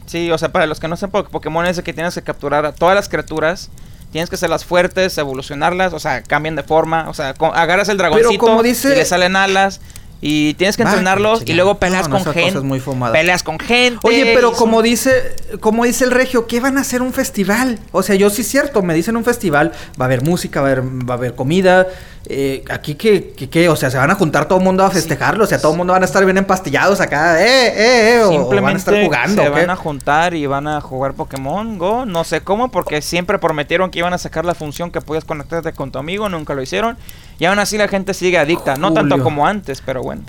Sí, 0.06 0.32
o 0.32 0.38
sea, 0.40 0.52
para 0.52 0.66
los 0.66 0.80
que 0.80 0.88
no 0.88 0.96
sepan, 0.98 1.26
Pokémon 1.26 1.66
es 1.68 1.78
el 1.78 1.84
que 1.84 1.94
tienes 1.94 2.16
que 2.16 2.24
capturar 2.24 2.66
a 2.66 2.72
todas 2.72 2.96
las 2.96 3.08
criaturas. 3.10 3.70
Tienes 4.12 4.28
que 4.30 4.36
hacerlas 4.38 4.66
fuertes, 4.66 5.16
evolucionarlas, 5.20 5.94
o 5.94 6.00
sea, 6.00 6.24
cambian 6.24 6.56
de 6.56 6.64
forma. 6.64 7.08
O 7.10 7.14
sea, 7.14 7.36
agarras 7.54 7.90
el 7.90 7.98
dragoncito 8.00 8.40
como 8.40 8.64
dice- 8.64 8.94
y 8.94 8.96
le 8.96 9.06
salen 9.06 9.36
alas. 9.36 9.82
Y 10.22 10.54
tienes 10.56 10.76
que 10.76 10.84
entrenarlos 10.84 11.44
y 11.46 11.54
luego 11.54 11.80
peleas 11.80 12.10
No, 12.10 12.18
no, 12.18 12.24
con 12.24 12.34
cosa 12.34 12.40
gente. 12.40 12.60
muy. 12.60 12.82
Peleas 13.14 13.42
con 13.42 13.58
gente. 13.58 14.00
Oye, 14.04 14.34
pero 14.36 14.52
como 14.52 14.78
son- 14.78 14.84
dice, 14.84 15.36
como 15.62 15.86
dice 15.86 16.04
el 16.04 16.12
regio, 16.12 16.46
¿qué 16.46 16.60
van 16.60 16.78
a 16.78 16.82
hacer 16.82 17.02
un 17.02 17.14
festival? 17.14 17.80
O 17.92 18.04
sea, 18.04 18.16
yo 18.16 18.30
sí 18.30 18.42
es 18.42 18.48
cierto, 18.50 18.82
me 18.82 18.94
dicen 18.94 19.16
un 19.16 19.24
festival, 19.24 19.72
va 20.00 20.04
a 20.04 20.08
haber 20.08 20.22
música, 20.24 20.60
va 20.62 20.68
a 20.68 20.72
haber, 20.74 20.84
va 21.10 21.14
a 21.14 21.18
haber 21.18 21.36
comida. 21.36 21.88
Eh, 22.32 22.64
aquí 22.70 22.94
que, 22.96 23.32
que, 23.32 23.50
que, 23.50 23.68
o 23.70 23.76
sea, 23.76 23.90
se 23.90 23.98
van 23.98 24.12
a 24.12 24.16
juntar 24.16 24.48
todo 24.48 24.60
el 24.60 24.64
mundo 24.64 24.84
a 24.86 24.92
festejarlo, 24.92 25.44
o 25.44 25.48
sea, 25.48 25.60
todo 25.60 25.72
el 25.72 25.78
mundo 25.80 25.94
van 25.94 26.04
a 26.04 26.06
estar 26.06 26.24
bien 26.24 26.38
empastillados 26.38 27.02
acá, 27.02 27.42
eh, 27.44 27.68
eh, 27.76 28.16
eh, 28.18 28.22
o- 28.24 28.28
o, 28.28 28.32
Simplemente 28.32 28.62
van 28.62 28.76
a 28.76 28.78
estar 28.78 29.04
jugando. 29.04 29.42
se 29.44 29.50
¿o 29.50 29.54
qué? 29.54 29.60
van 29.62 29.70
a 29.72 29.76
juntar 29.76 30.34
y 30.36 30.46
van 30.46 30.68
a 30.68 30.80
jugar 30.80 31.14
Pokémon 31.16 31.78
Go. 31.80 32.06
No 32.06 32.24
sé 32.24 32.42
cómo, 32.42 32.70
porque 32.70 33.02
siempre 33.02 33.40
prometieron 33.40 33.90
que 33.90 34.00
iban 34.00 34.14
a 34.14 34.18
sacar 34.20 34.46
la 34.46 34.54
función 34.54 34.92
que 34.92 35.02
podías 35.02 35.26
conectarte 35.26 35.74
con 35.74 35.92
tu 35.92 35.98
amigo. 36.00 36.30
Nunca 36.30 36.54
lo 36.54 36.62
hicieron. 36.62 36.98
Y 37.40 37.46
aún 37.46 37.58
así 37.60 37.78
la 37.78 37.88
gente 37.88 38.14
sigue 38.14 38.38
adicta. 38.38 38.76
No 38.76 38.94
tanto 38.94 39.22
como 39.24 39.48
antes, 39.48 39.82
pero 39.84 40.02
bueno. 40.04 40.22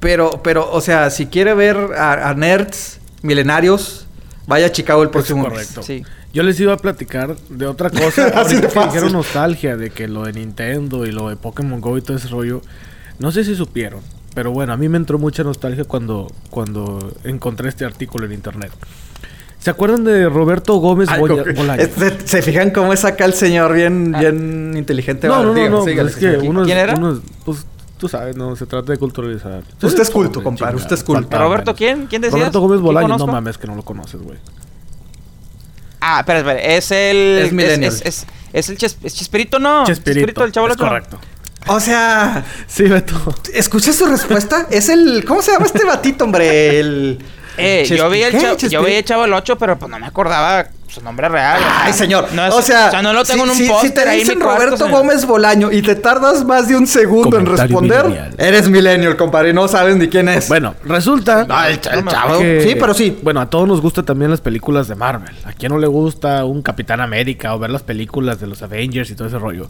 Pero, 0.00 0.40
pero, 0.44 0.70
o 0.70 0.80
sea, 0.80 1.10
si 1.10 1.26
quiere 1.26 1.54
ver 1.54 1.76
a, 1.96 2.28
a 2.30 2.34
nerds 2.34 3.00
milenarios, 3.22 4.06
vaya 4.46 4.66
a 4.66 4.72
Chicago 4.72 5.02
el 5.02 5.10
próximo 5.10 5.42
mes. 5.42 5.50
correcto. 5.50 5.82
Sí. 5.82 6.04
Yo 6.32 6.42
les 6.42 6.58
iba 6.60 6.72
a 6.74 6.76
platicar 6.76 7.36
de 7.48 7.66
otra 7.66 7.90
cosa. 7.90 8.26
Así 8.40 8.56
de 8.56 8.62
que 8.62 8.68
fácil. 8.68 8.90
dijeron 8.92 9.12
nostalgia 9.12 9.76
de 9.76 9.90
que 9.90 10.08
lo 10.08 10.24
de 10.24 10.32
Nintendo 10.34 11.06
y 11.06 11.12
lo 11.12 11.28
de 11.28 11.36
Pokémon 11.36 11.80
Go 11.80 11.96
y 11.98 12.02
todo 12.02 12.16
ese 12.16 12.28
rollo. 12.28 12.60
No 13.18 13.32
sé 13.32 13.44
si 13.44 13.54
supieron. 13.54 14.00
Pero 14.34 14.52
bueno, 14.52 14.72
a 14.72 14.76
mí 14.76 14.88
me 14.88 14.98
entró 14.98 15.18
mucha 15.18 15.42
nostalgia 15.42 15.84
cuando, 15.84 16.30
cuando 16.50 17.12
encontré 17.24 17.68
este 17.70 17.84
artículo 17.84 18.26
en 18.26 18.32
internet. 18.32 18.70
¿Se 19.58 19.70
acuerdan 19.70 20.04
de 20.04 20.28
Roberto 20.28 20.74
Gómez 20.76 21.08
Ay, 21.10 21.20
Boya- 21.20 21.30
como 21.30 21.44
que- 21.44 21.52
Bolaño? 21.54 21.82
este- 21.82 22.26
¿Se 22.28 22.42
fijan 22.42 22.70
cómo 22.70 22.92
es 22.92 23.04
acá 23.04 23.24
el 23.24 23.32
señor 23.34 23.74
bien, 23.74 24.12
bien 24.16 24.74
inteligente? 24.76 25.26
No, 25.26 25.42
no, 25.42 25.52
no, 25.54 25.68
no. 25.68 25.84
sígale, 25.84 26.10
es 26.10 26.14
que 26.16 26.20
sígale. 26.30 26.48
uno 26.48 26.60
es- 26.60 26.66
¿Quién 26.66 26.78
era? 26.78 26.94
uno 26.94 27.12
es- 27.14 27.18
pues, 27.44 27.66
tú 27.98 28.06
sabes, 28.08 28.36
no, 28.36 28.54
se 28.54 28.66
trata 28.66 28.92
de 28.92 28.98
culturalizar. 28.98 29.64
Usted 29.82 30.02
es 30.02 30.10
culto, 30.10 30.44
compadre, 30.44 30.76
usted 30.76 30.94
es 30.94 31.02
culto. 31.02 31.36
¿Roberto 31.36 31.74
quién? 31.74 32.06
¿Quién 32.06 32.22
decías? 32.22 32.38
Roberto 32.38 32.60
Gómez 32.60 32.76
¿Quién 32.76 32.84
Bolaño, 32.84 33.18
no 33.18 33.26
mames 33.26 33.58
que 33.58 33.66
no 33.66 33.74
lo 33.74 33.82
conoces, 33.82 34.20
güey. 34.22 34.38
Ah, 36.00 36.20
espera, 36.20 36.38
espera. 36.40 36.60
Es 36.60 36.90
el. 36.90 37.42
Es 37.46 37.52
millennial. 37.52 37.92
Es, 37.92 38.02
es, 38.04 38.26
es 38.52 38.68
el 38.68 38.78
Ches- 38.78 38.96
es 39.02 39.14
Chespirito, 39.14 39.58
¿no? 39.58 39.84
Chespirito, 39.84 40.44
el 40.44 40.52
chavo 40.52 40.68
es 40.68 40.76
loco. 40.76 40.88
correcto. 40.88 41.18
O 41.66 41.80
sea, 41.80 42.44
Sí, 42.66 42.84
Beto. 42.84 43.34
¿escuchas 43.52 43.94
su 43.96 44.06
respuesta? 44.06 44.66
Es 44.70 44.88
el... 44.88 45.24
¿Cómo 45.26 45.42
se 45.42 45.52
llama 45.52 45.66
este 45.66 45.84
batito, 45.84 46.24
hombre? 46.24 46.78
El... 46.80 47.18
Eh, 47.58 47.84
yo 47.88 48.08
vi 48.08 48.22
el 48.22 48.40
chavo, 48.40 48.56
yo 48.56 48.82
vi 48.84 48.92
el 48.94 49.04
chavo 49.04 49.24
el 49.24 49.32
8, 49.34 49.58
pero 49.58 49.78
pues 49.78 49.90
no 49.90 49.98
me 49.98 50.06
acordaba 50.06 50.68
su 50.88 51.02
nombre 51.02 51.28
real. 51.28 51.58
o 51.58 51.60
sea, 51.60 51.84
Ay, 51.84 51.92
señor. 51.92 52.28
no 52.32 52.46
es- 52.46 52.54
o, 52.54 52.62
sea, 52.62 53.02
no 53.02 53.12
lo 53.12 53.22
tengo 53.24 53.44
si, 53.44 53.64
en 53.64 53.70
un 53.70 53.80
si- 53.80 53.86
si 53.88 53.94
te 53.94 54.00
ahí 54.00 54.20
dicen 54.20 54.38
cuarto, 54.40 54.56
Roberto 54.56 54.84
señor. 54.86 54.90
Gómez 55.02 55.26
Bolaño 55.26 55.70
y 55.70 55.82
te 55.82 55.94
tardas 55.94 56.44
más 56.44 56.66
de 56.68 56.76
un 56.76 56.86
segundo 56.86 57.36
en 57.38 57.46
responder, 57.46 58.04
millennial. 58.06 58.34
eres 58.38 58.68
millennial, 58.68 59.16
compadre, 59.16 59.50
y 59.50 59.52
no 59.52 59.68
sabes 59.68 59.96
ni 59.96 60.08
quién 60.08 60.28
es. 60.28 60.48
Bueno, 60.48 60.74
resulta. 60.84 61.46
Ah, 61.48 61.68
el, 61.68 61.78
el 61.92 62.04
no 62.04 62.10
chavo. 62.10 62.38
que- 62.38 62.62
Sí, 62.62 62.76
pero 62.80 62.94
sí. 62.94 63.18
Bueno, 63.22 63.40
a 63.40 63.50
todos 63.50 63.68
nos 63.68 63.80
gustan 63.80 64.04
también 64.06 64.30
las 64.30 64.40
películas 64.40 64.88
de 64.88 64.94
Marvel. 64.94 65.34
¿A 65.44 65.52
quién 65.52 65.72
no 65.72 65.78
le 65.78 65.86
gusta 65.86 66.44
un 66.44 66.62
Capitán 66.62 67.00
América 67.00 67.54
o 67.54 67.58
ver 67.58 67.70
las 67.70 67.82
películas 67.82 68.40
de 68.40 68.46
los 68.46 68.62
Avengers 68.62 69.10
y 69.10 69.14
todo 69.14 69.28
ese 69.28 69.38
rollo? 69.38 69.66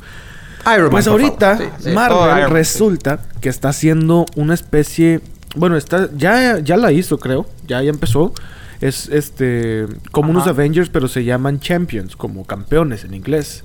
Iron 0.66 0.82
Man, 0.82 0.90
Pues 0.90 1.06
ahorita. 1.08 1.58
Sí, 1.80 1.90
Marvel 1.90 2.50
resulta 2.50 3.20
que 3.40 3.48
está 3.48 3.70
haciendo 3.70 4.26
una 4.36 4.54
especie, 4.54 5.20
bueno, 5.56 5.76
está 5.76 6.08
ya 6.14 6.58
ya 6.58 6.76
la 6.76 6.92
hizo, 6.92 7.18
creo, 7.18 7.46
ya 7.66 7.80
ya 7.82 7.90
empezó. 7.90 8.32
Es 8.80 9.08
este 9.08 9.86
como 10.12 10.30
unos. 10.30 10.46
Avengers, 10.46 10.88
pero 10.88 11.08
se 11.08 11.24
llaman 11.24 11.60
Champions, 11.60 12.16
como 12.16 12.44
campeones 12.46 13.04
en 13.04 13.14
inglés. 13.14 13.64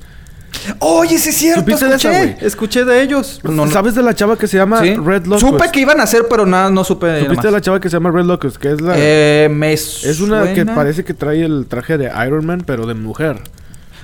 Oye, 0.80 1.18
sí 1.18 1.30
es 1.30 1.36
cierto, 1.38 1.62
¿Supiste 1.62 1.86
de 1.88 1.96
esa, 1.96 2.12
escuché. 2.22 2.46
escuché 2.46 2.86
de 2.86 3.02
ellos. 3.02 3.40
No, 3.44 3.66
no. 3.66 3.72
¿Sabes 3.72 3.96
de 3.96 4.04
la 4.04 4.14
chava 4.14 4.38
que 4.38 4.48
se 4.48 4.58
llama 4.58 4.82
Sí. 4.82 4.94
Red 4.96 5.26
Locust? 5.26 5.48
Supe 5.48 5.72
que 5.72 5.80
iban 5.80 6.00
a 6.00 6.04
hacer, 6.04 6.26
pero 6.30 6.46
nada, 6.46 6.70
no 6.70 6.84
supe 6.84 7.08
nada 7.08 7.20
¿Supiste 7.22 7.48
de 7.48 7.52
la 7.52 7.62
chava 7.62 7.80
que 7.80 7.90
se 7.90 7.96
llama 7.96 8.12
Red 8.12 8.26
Locust? 8.26 8.58
Que 8.58 8.72
es 8.72 8.82
la 8.82 8.94
Eh, 8.96 9.50
me 9.52 9.74
es 9.74 10.20
una 10.22 10.54
que 10.54 10.66
parece 10.66 11.04
que 11.04 11.14
trae 11.16 11.44
el 11.44 11.66
traje 11.68 11.98
de 11.98 12.12
Iron 12.26 12.46
Man, 12.46 12.64
pero 12.66 12.86
de 12.86 12.94
mujer. 12.94 13.38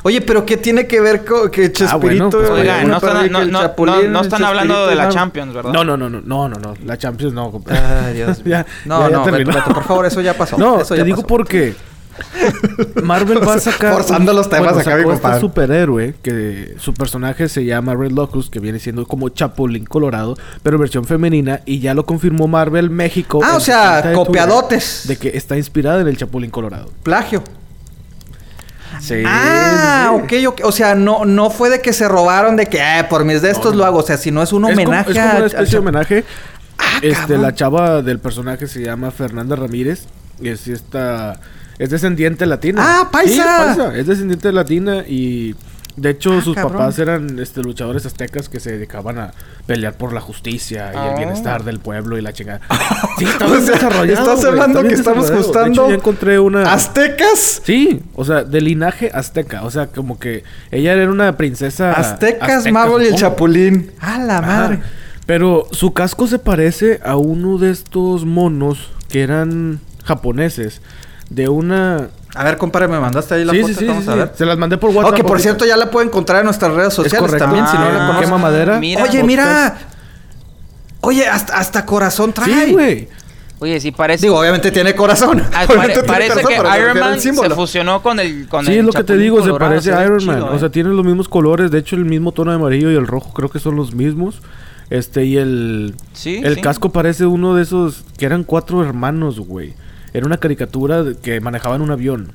Oye, 0.03 0.21
pero 0.21 0.45
¿qué 0.45 0.57
tiene 0.57 0.87
que 0.87 1.01
ver 1.01 1.25
con 1.25 1.49
que 1.49 1.71
Chespirito? 1.71 1.91
Ah, 1.93 1.97
bueno, 1.97 2.29
pues, 2.29 2.87
no 2.87 2.97
están, 2.97 3.25
y 3.25 3.29
no, 3.29 3.45
no, 3.45 3.61
Chapulín, 3.61 4.11
no, 4.11 4.21
están 4.21 4.43
hablando 4.43 4.87
de 4.87 4.95
la 4.95 5.09
Champions, 5.09 5.53
¿verdad? 5.53 5.71
No, 5.73 5.83
no, 5.83 5.97
no, 5.97 6.09
no, 6.09 6.21
no, 6.21 6.49
no, 6.49 6.59
no, 6.59 6.73
la 6.85 6.97
Champions 6.97 7.33
no. 7.33 7.51
compa. 7.51 7.73
Ay, 8.05 8.13
Dios 8.15 8.43
mío. 8.45 8.57
Ya, 8.57 8.65
no, 8.85 9.01
ya, 9.01 9.09
ya 9.09 9.17
no, 9.17 9.23
terminó. 9.23 9.47
Beto, 9.49 9.59
Beto, 9.59 9.73
por 9.73 9.83
favor, 9.83 10.05
eso 10.05 10.21
ya 10.21 10.33
pasó. 10.35 10.57
No, 10.57 10.81
eso 10.81 10.93
te 10.93 10.99
ya 10.99 11.03
digo 11.03 11.17
pasó. 11.17 11.27
porque 11.27 11.75
Marvel 13.03 13.45
va 13.47 13.55
a 13.55 13.59
sacar 13.59 13.93
Forzando 13.93 14.33
los 14.33 14.49
temas 14.49 14.73
bueno, 14.73 14.79
acá, 14.81 14.91
sacó 14.91 14.95
mi 14.97 15.01
este 15.03 15.21
compadre. 15.21 15.39
superhéroe 15.39 16.15
que 16.21 16.75
su 16.79 16.93
personaje 16.93 17.49
se 17.49 17.65
llama 17.65 17.95
Red 17.95 18.11
Locust, 18.11 18.51
que 18.51 18.59
viene 18.59 18.79
siendo 18.79 19.05
como 19.05 19.29
Chapulín 19.29 19.85
Colorado, 19.85 20.35
pero 20.63 20.77
versión 20.77 21.05
femenina 21.05 21.61
y 21.65 21.79
ya 21.79 21.93
lo 21.93 22.05
confirmó 22.05 22.47
Marvel 22.47 22.89
México. 22.89 23.39
Ah, 23.43 23.55
o 23.55 23.59
sea, 23.59 24.13
copiadotes. 24.13 25.07
de 25.07 25.17
que 25.17 25.29
está 25.29 25.57
inspirada 25.57 26.01
en 26.01 26.07
el 26.07 26.17
Chapulín 26.17 26.51
Colorado. 26.51 26.91
Plagio. 27.03 27.43
Sí. 28.99 29.23
Ah, 29.25 30.11
ok, 30.13 30.33
ok. 30.47 30.61
O 30.65 30.71
sea, 30.71 30.95
no, 30.95 31.25
no 31.25 31.49
fue 31.49 31.69
de 31.69 31.81
que 31.81 31.93
se 31.93 32.07
robaron 32.07 32.55
de 32.55 32.65
que, 32.67 32.77
eh, 32.77 33.03
por 33.09 33.23
mis 33.25 33.41
de 33.41 33.51
estos 33.51 33.75
lo 33.75 33.85
hago. 33.85 33.99
O 33.99 34.03
sea, 34.03 34.17
si 34.17 34.31
no 34.31 34.41
es 34.43 34.51
un 34.53 34.65
Es 34.65 34.71
como- 34.75 34.87
homenaje 34.89 35.11
es 35.11 35.17
como, 35.17 35.37
una 35.37 35.45
especie 35.45 35.71
de 35.71 35.77
homenaje. 35.79 36.23
Ah, 36.77 36.83
este, 37.01 37.15
cabrón. 37.21 37.41
la 37.41 37.53
chava 37.55 38.01
del 38.01 38.19
personaje 38.19 38.67
se 38.67 38.81
llama 38.81 39.11
Fernanda 39.11 39.55
Ramírez. 39.55 40.03
Y 40.41 40.49
es 40.49 40.67
esta. 40.67 41.39
Es 41.77 41.89
descendiente 41.89 42.45
latina. 42.45 42.81
¡Ah, 42.83 43.09
paisa! 43.11 43.33
Sí, 43.33 43.39
es 43.39 43.45
paisa. 43.45 43.97
Es 43.97 44.07
descendiente 44.07 44.51
latina 44.51 45.03
y. 45.07 45.55
De 45.99 46.11
hecho, 46.11 46.33
Ah, 46.37 46.41
sus 46.41 46.55
cabrón. 46.55 46.73
papás 46.77 46.97
eran 46.99 47.39
este, 47.39 47.61
luchadores 47.61 48.05
aztecas 48.05 48.47
que 48.47 48.59
se 48.59 48.71
dedicaban 48.71 49.17
a 49.19 49.31
pelear 49.65 49.93
por 49.95 50.13
la 50.13 50.21
justicia 50.21 50.91
y 50.93 50.97
el 50.97 51.13
Oh. 51.13 51.17
bienestar 51.17 51.63
del 51.63 51.79
pueblo 51.79 52.17
y 52.17 52.21
la 52.21 52.31
chingada. 52.33 52.61
Sí, 53.17 53.25
está 53.25 53.45
bien 53.47 53.57
O 53.59 53.61
sea, 53.61 53.73
desarrollado, 53.75 54.31
estás 54.33 54.45
hablando 54.45 54.81
que 54.83 54.93
estamos 54.93 55.23
desarrollado. 55.29 55.41
De 55.41 55.47
gustando 55.69 55.85
hecho, 55.85 55.93
encontré 55.93 56.39
una. 56.39 56.71
¿Aztecas? 56.73 57.61
Sí, 57.63 58.01
o 58.15 58.23
sea, 58.23 58.43
de 58.43 58.61
linaje 58.61 59.11
azteca. 59.13 59.63
O 59.63 59.71
sea, 59.71 59.87
como 59.87 60.17
que 60.17 60.43
ella 60.71 60.93
era 60.93 61.09
una 61.11 61.35
princesa. 61.35 61.91
Aztecas, 61.91 62.49
azteca, 62.49 62.71
Marvel 62.71 63.03
y 63.03 63.07
el. 63.09 63.15
Chapulín. 63.15 63.91
¡A 63.99 64.19
la 64.19 64.41
madre! 64.41 64.79
Pero 65.25 65.67
su 65.71 65.93
casco 65.93 66.27
se 66.27 66.39
parece 66.39 67.01
a 67.03 67.17
uno 67.17 67.57
de 67.57 67.71
estos 67.71 68.25
monos 68.25 68.91
que 69.09 69.21
eran 69.21 69.79
japoneses. 70.05 70.81
De 71.29 71.49
una. 71.49 72.07
A 72.35 72.43
ver, 72.43 72.57
compadre, 72.57 72.87
me 72.87 72.99
mandaste 72.99 73.33
ahí 73.35 73.43
la 73.45 73.53
sí, 73.53 73.61
foto. 73.61 73.73
sí, 73.73 73.79
sí, 73.79 73.85
vamos 73.85 74.03
sí, 74.05 74.11
a 74.11 74.15
ver. 74.15 74.31
Se 74.35 74.45
las 74.45 74.57
mandé 74.57 74.77
por 74.77 74.91
WhatsApp. 74.91 75.13
Ok, 75.13 75.21
por 75.21 75.29
ahorita. 75.31 75.43
cierto, 75.43 75.65
ya 75.65 75.75
la 75.77 75.89
puede 75.89 76.05
encontrar 76.07 76.39
en 76.39 76.45
nuestras 76.45 76.73
redes 76.73 76.93
sociales 76.93 77.19
correcto. 77.19 77.45
también, 77.45 77.67
si 77.67 77.75
no 77.77 77.85
la 77.91 78.03
Ah, 78.03 78.07
conocen. 78.07 78.23
quema 78.25 78.37
madera. 78.37 78.79
Mira. 78.79 79.03
Oye, 79.03 79.23
mira. 79.23 79.77
Oye, 81.01 81.27
hasta, 81.27 81.57
hasta 81.57 81.85
corazón 81.85 82.33
trae. 82.33 82.65
Sí, 82.67 82.71
güey. 82.73 83.07
Oye, 83.61 83.79
sí 83.81 83.91
parece... 83.91 84.25
Digo, 84.25 84.39
obviamente 84.39 84.71
tiene 84.71 84.95
corazón. 84.95 85.41
Ah, 85.53 85.65
Obviamente 85.69 86.03
pare- 86.03 86.25
tiene 86.27 86.35
parece 86.35 86.55
corazón, 86.55 86.73
que 86.73 86.79
Iron 86.81 86.99
Man 86.99 87.19
se 87.19 87.49
fusionó 87.55 88.01
con 88.01 88.19
el 88.19 88.47
con 88.47 88.65
Sí, 88.65 88.71
el 88.73 88.79
es 88.79 88.85
lo 88.85 88.93
que 88.93 89.03
te 89.03 89.17
digo, 89.17 89.43
se 89.43 89.51
parece 89.53 89.91
a 89.93 90.03
Iron 90.05 90.19
chido, 90.19 90.31
Man. 90.31 90.43
O 90.43 90.55
eh. 90.55 90.59
sea, 90.59 90.69
tiene 90.69 90.89
los 90.91 91.05
mismos 91.05 91.27
colores. 91.27 91.69
De 91.71 91.79
hecho, 91.79 91.95
el 91.97 92.05
mismo 92.05 92.31
tono 92.31 92.51
de 92.51 92.55
amarillo 92.57 92.89
y 92.91 92.95
el 92.95 93.05
rojo 93.07 93.33
creo 93.33 93.49
que 93.49 93.59
son 93.59 93.75
los 93.75 93.93
mismos. 93.93 94.41
Este, 94.89 95.25
y 95.25 95.37
el. 95.37 95.95
Sí, 96.13 96.39
el 96.43 96.55
sí. 96.55 96.61
casco 96.61 96.91
parece 96.91 97.25
uno 97.25 97.53
de 97.55 97.63
esos. 97.63 98.05
Que 98.17 98.25
eran 98.25 98.43
cuatro 98.45 98.81
hermanos, 98.83 99.39
güey. 99.39 99.73
Era 100.13 100.25
una 100.25 100.37
caricatura 100.37 101.03
de- 101.03 101.17
que 101.17 101.39
manejaban 101.41 101.81
un 101.81 101.91
avión. 101.91 102.31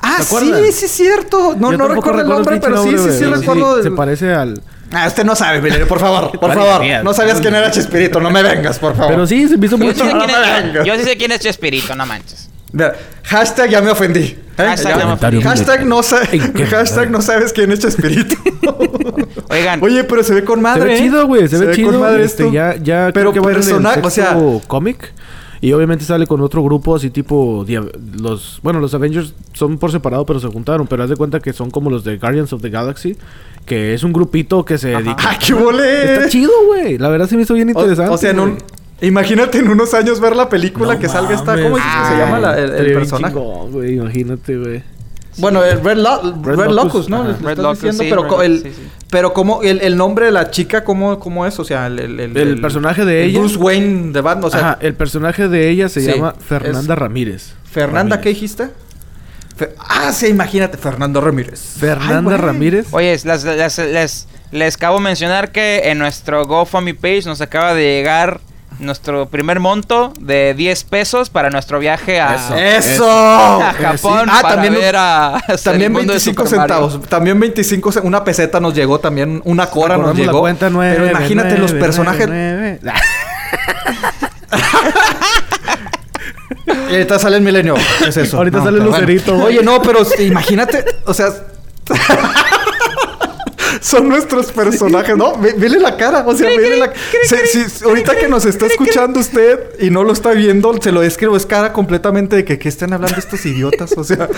Ah, 0.00 0.16
¿Te 0.18 0.24
sí, 0.24 0.72
sí 0.72 0.84
es 0.84 0.90
cierto. 0.90 1.54
No, 1.58 1.72
Yo 1.72 1.78
no 1.78 1.88
recuerdo 1.88 2.20
el 2.20 2.28
nombre, 2.28 2.60
pero 2.60 2.82
sí, 2.84 2.90
sí, 2.90 2.96
sí, 3.18 3.24
güey. 3.24 3.40
recuerdo. 3.40 3.76
Se 3.78 3.82
del- 3.84 3.94
parece 3.94 4.32
al. 4.32 4.62
Ah, 4.92 5.06
usted 5.06 5.24
no 5.24 5.34
sabe, 5.36 5.60
Milenio, 5.60 5.86
por 5.86 6.00
favor, 6.00 6.32
por 6.40 6.52
favor. 6.52 6.82
No 7.04 7.14
sabías 7.14 7.40
quién 7.40 7.54
era 7.54 7.70
Chespirito, 7.70 8.20
no 8.20 8.30
me 8.30 8.42
vengas, 8.42 8.78
por 8.78 8.94
favor. 8.96 9.12
Pero 9.12 9.26
sí, 9.26 9.48
se 9.48 9.56
me 9.56 9.66
hizo 9.66 9.76
Yo 9.78 9.92
sí 9.92 9.98
sé 10.00 10.12
No 10.14 10.84
yo 10.84 10.94
sí 10.96 11.04
sé 11.04 11.16
quién 11.16 11.32
es 11.32 11.40
Chespirito, 11.40 11.94
no 11.94 12.06
manches. 12.06 12.48
Hashtag 13.24 13.70
ya 13.70 13.80
me 13.82 13.90
ofendí. 13.90 14.20
¿eh? 14.20 14.38
Hashtag 14.56 14.98
Ya- 14.98 15.06
me 15.06 15.12
ofendí. 15.12 15.42
hashtag 15.42 15.86
no, 15.86 16.02
sa- 16.02 16.22
¿En 16.32 16.52
qué 16.52 16.66
hashtag 16.66 16.96
madre? 16.96 17.10
no 17.10 17.22
sabes 17.22 17.52
quién 17.52 17.72
es 17.72 17.80
Chespirito. 17.80 18.36
Oigan, 19.48 19.82
Oye, 19.82 20.04
pero 20.04 20.22
se 20.22 20.34
ve 20.34 20.44
con 20.44 20.56
Se 20.58 20.62
madre. 20.62 20.84
ve 20.84 20.94
¿eh? 20.94 20.98
chido, 20.98 21.26
güey. 21.26 21.48
Se, 21.48 21.58
ve 21.58 21.74
chido. 21.74 21.90
con 21.92 22.00
madre 22.00 22.24
este, 22.24 22.44
esto. 22.44 22.52
ya, 22.54 22.76
ya 22.76 23.10
Pero 23.12 23.32
creo 23.32 23.32
que 23.32 23.40
va 23.40 23.50
en 23.52 23.56
el 23.56 23.62
personaje, 23.62 24.00
o 24.04 24.10
sea, 24.10 24.36
cómic. 24.66 25.12
Y 25.62 25.72
obviamente 25.74 26.04
sale 26.06 26.26
con 26.26 26.40
otro 26.40 26.62
grupo 26.62 26.96
así 26.96 27.10
tipo 27.10 27.66
los 28.18 28.60
bueno, 28.62 28.80
los 28.80 28.94
Avengers 28.94 29.34
son 29.52 29.76
por 29.76 29.92
separado, 29.92 30.24
pero 30.24 30.40
se 30.40 30.48
juntaron, 30.48 30.86
pero 30.86 31.02
haz 31.04 31.10
de 31.10 31.16
cuenta 31.16 31.40
que 31.40 31.52
son 31.52 31.70
como 31.70 31.90
los 31.90 32.02
de 32.02 32.16
Guardians 32.16 32.52
of 32.54 32.62
the 32.62 32.70
Galaxy, 32.70 33.16
que 33.66 33.92
es 33.92 34.02
un 34.02 34.12
grupito 34.14 34.64
que 34.64 34.78
se 34.78 34.88
dedica 34.88 35.16
¡Ah, 35.18 35.38
qué 35.44 35.52
volé! 35.52 36.14
Está 36.14 36.28
chido, 36.30 36.50
güey. 36.66 36.96
La 36.96 37.10
verdad 37.10 37.28
se 37.28 37.36
me 37.36 37.42
hizo 37.42 37.52
bien 37.54 37.68
interesante. 37.68 38.10
o 38.10 38.16
sea, 38.16 38.30
en 38.30 38.40
un... 38.40 38.58
Imagínate 39.02 39.58
en 39.58 39.68
unos 39.68 39.92
años 39.94 40.18
ver 40.20 40.34
la 40.36 40.48
película 40.48 40.94
No 40.94 41.00
que 41.00 41.08
salga 41.08 41.34
esta... 41.34 41.60
¿Cómo 41.60 41.76
que 41.76 41.82
se 41.82 42.18
llama 42.18 42.38
la- 42.38 42.58
el, 42.58 42.70
el 42.74 42.92
personaje? 42.94 43.34
chingón, 43.34 43.72
güey, 43.72 43.94
imagínate, 43.96 44.58
güey. 44.58 44.82
Bueno, 45.40 45.64
el 45.64 45.82
Red, 45.82 45.96
Lo- 45.96 46.22
Red, 46.42 46.56
Red 46.56 46.70
Locus, 46.70 46.74
Locus, 46.74 47.08
¿no? 47.08 47.22
ajá. 47.22 47.26
Red 47.40 47.48
estás 47.50 47.58
Locus, 47.58 47.82
diciendo, 47.82 48.02
sí, 48.04 48.10
pero, 48.10 48.38
Red 48.38 48.44
el, 48.46 48.62
sí, 48.62 48.70
sí. 48.74 48.88
pero 49.10 49.32
como 49.32 49.62
el, 49.62 49.80
el 49.80 49.96
nombre 49.96 50.26
de 50.26 50.32
la 50.32 50.50
chica, 50.50 50.84
¿cómo, 50.84 51.18
cómo 51.18 51.46
es? 51.46 51.58
O 51.58 51.64
sea, 51.64 51.86
el... 51.86 51.98
El, 51.98 52.20
el, 52.20 52.36
El 52.36 52.60
personaje 52.60 53.04
de 53.04 53.24
el 53.24 53.30
ella. 53.30 53.38
Bruce 53.40 53.56
Wayne 53.56 54.12
de 54.12 54.20
Batman, 54.20 54.44
o 54.44 54.50
sea... 54.50 54.60
Ajá, 54.60 54.78
el 54.80 54.94
personaje 54.94 55.48
de 55.48 55.68
ella 55.70 55.88
se 55.88 56.00
Sí, 56.00 56.06
llama 56.12 56.34
Fernanda 56.38 56.94
Ramírez. 56.94 57.54
Fernanda, 57.70 58.16
¿qué 58.20 58.30
Ramírez. 58.30 58.34
dijiste? 58.40 58.70
Fe- 59.56 59.74
ah, 59.78 60.12
sí, 60.12 60.26
imagínate, 60.28 60.76
Fernando 60.78 61.20
Ramírez. 61.20 61.60
Fernanda 61.78 62.32
Ay. 62.36 62.40
Ramírez. 62.40 62.86
Oye, 62.92 63.18
las- 63.24 63.44
las- 63.44 63.78
les, 63.78 64.26
les 64.52 64.74
acabo 64.76 64.98
de 64.98 65.04
mencionar 65.04 65.52
que 65.52 65.82
en 65.90 65.98
nuestro 65.98 66.46
GoFundMe 66.46 66.94
page 66.94 67.22
nos 67.26 67.40
acaba 67.40 67.74
de 67.74 67.82
llegar 67.82 68.40
nuestro 68.78 69.26
primer 69.26 69.60
monto 69.60 70.12
de 70.20 70.54
10 70.54 70.84
pesos 70.84 71.28
para 71.30 71.50
nuestro 71.50 71.78
viaje 71.78 72.20
a, 72.20 72.34
Eso. 72.36 72.56
¡Eso! 72.56 73.10
a 73.10 73.74
Japón 73.74 74.28
Ah, 74.30 74.38
para 74.40 74.54
también, 74.54 74.74
ver 74.74 74.96
a 74.96 75.42
también 75.64 75.90
el 75.90 75.92
mundo 75.98 76.12
de 76.14 76.18
25 76.18 76.44
Super 76.44 76.58
Mario. 76.58 76.74
centavos. 76.90 77.08
También 77.08 77.40
25 77.40 77.92
ce- 77.92 78.00
Una 78.00 78.24
peseta 78.24 78.60
nos 78.60 78.74
llegó, 78.74 78.98
también 79.00 79.42
una 79.44 79.66
cora 79.66 79.96
nos 79.98 80.16
la 80.18 80.24
llegó. 80.24 80.40
cuenta 80.40 80.70
nueve, 80.70 80.94
pero 80.96 81.10
imagínate 81.10 81.48
nueve, 81.50 81.62
los 81.62 81.72
personajes. 81.72 82.26
nueve, 82.28 82.78
nueve. 82.82 83.00
Y 86.90 86.94
ahorita 86.94 87.18
sale 87.18 87.36
el 87.36 87.42
milenio. 87.42 87.74
Es 88.06 88.16
eso. 88.16 88.36
Ahorita 88.38 88.62
sale 88.62 88.78
el 88.78 88.84
lucerito. 88.84 89.36
Oye, 89.36 89.62
no, 89.62 89.80
pero 89.82 90.04
sí, 90.04 90.24
imagínate, 90.24 90.84
o 91.04 91.14
sea. 91.14 91.28
Son 93.80 94.08
nuestros 94.08 94.52
personajes, 94.52 95.16
¿no? 95.16 95.36
Ve- 95.38 95.54
Vele 95.56 95.78
la 95.80 95.96
cara, 95.96 96.24
o 96.26 96.34
sea, 96.36 96.48
vele 96.48 96.76
la 96.76 96.92
Se- 97.28 97.46
si- 97.68 97.84
Ahorita 97.84 98.16
que 98.16 98.28
nos 98.28 98.44
está 98.44 98.66
escuchando 98.66 99.20
usted 99.20 99.60
y 99.80 99.90
no 99.90 100.02
lo 100.04 100.12
está 100.12 100.30
viendo, 100.32 100.74
se 100.82 100.92
lo 100.92 101.00
describo, 101.00 101.36
es 101.36 101.46
cara 101.46 101.72
completamente 101.72 102.36
de 102.36 102.44
que 102.44 102.58
¿qué 102.58 102.68
están 102.68 102.92
hablando 102.92 103.18
estos 103.18 103.44
idiotas? 103.46 103.92
O 103.96 104.04
sea, 104.04 104.28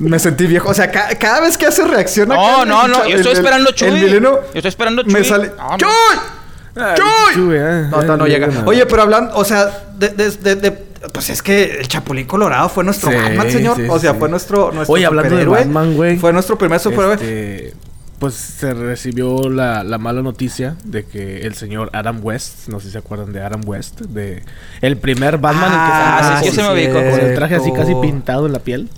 me 0.00 0.18
sentí 0.18 0.46
viejo. 0.46 0.68
O 0.70 0.74
sea, 0.74 0.90
ca- 0.90 1.08
cada 1.18 1.40
vez 1.40 1.56
que 1.58 1.66
hace 1.66 1.84
reacción 1.84 2.28
No, 2.28 2.64
no, 2.64 2.86
no, 2.88 3.06
yo 3.08 3.16
estoy 3.16 3.32
esperando 3.32 3.70
Chuy. 3.72 3.88
Yo 4.10 4.40
estoy 4.54 4.68
esperando 4.68 5.02
me 5.04 5.12
Chuy. 5.14 5.24
sale. 5.24 5.52
No, 5.56 5.70
no. 5.70 5.76
¡Chuy! 5.76 7.34
¡Chuy! 7.34 7.56
Eh. 7.58 7.86
No, 7.90 8.16
no, 8.16 8.26
llega. 8.26 8.48
Oye, 8.66 8.84
pero 8.86 9.02
hablando, 9.02 9.34
o 9.36 9.44
sea, 9.44 9.84
de, 9.96 10.08
de- 10.10 10.30
de- 10.30 10.56
de- 10.56 10.70
pues 11.12 11.30
es 11.30 11.42
que 11.42 11.78
el 11.80 11.88
Chapulín 11.88 12.26
Colorado 12.26 12.68
fue 12.68 12.82
nuestro 12.84 13.10
Sí, 13.10 13.16
Batman, 13.16 13.50
señor. 13.50 13.76
sí, 13.76 13.86
o 13.88 13.98
sea, 13.98 14.12
sí. 14.12 14.18
fue 14.18 14.28
nuestro, 14.28 14.72
nuestro 14.72 14.94
Oye, 14.94 15.06
hablando 15.06 15.36
de. 15.36 15.44
Batman, 15.46 15.94
güey. 15.94 16.16
Fue 16.18 16.32
nuestro 16.32 16.58
primer 16.58 16.80
superhéroe. 16.80 17.14
Este, 17.14 17.74
pues 18.18 18.34
se 18.34 18.72
recibió 18.74 19.48
la, 19.50 19.84
la 19.84 19.98
mala 19.98 20.22
noticia 20.22 20.76
de 20.84 21.04
que 21.04 21.42
el 21.42 21.54
señor 21.54 21.90
Adam 21.92 22.20
West, 22.22 22.68
no 22.68 22.80
sé 22.80 22.86
si 22.86 22.92
se 22.92 22.98
acuerdan 22.98 23.32
de 23.32 23.42
Adam 23.42 23.60
West, 23.66 24.00
de 24.00 24.42
el 24.80 24.96
primer 24.96 25.38
Batman 25.38 25.70
Ah, 25.72 26.38
en 26.38 26.44
que 26.44 26.44
sí, 26.44 26.50
sí, 26.50 26.56
se 26.56 26.62
yo 26.62 26.68
se 26.68 26.74
me 26.74 26.86
ubico. 26.86 26.94
con 26.94 27.20
el 27.28 27.34
traje 27.34 27.54
así 27.56 27.72
casi 27.72 27.94
pintado 27.96 28.46
en 28.46 28.52
la 28.52 28.60
piel. 28.60 28.88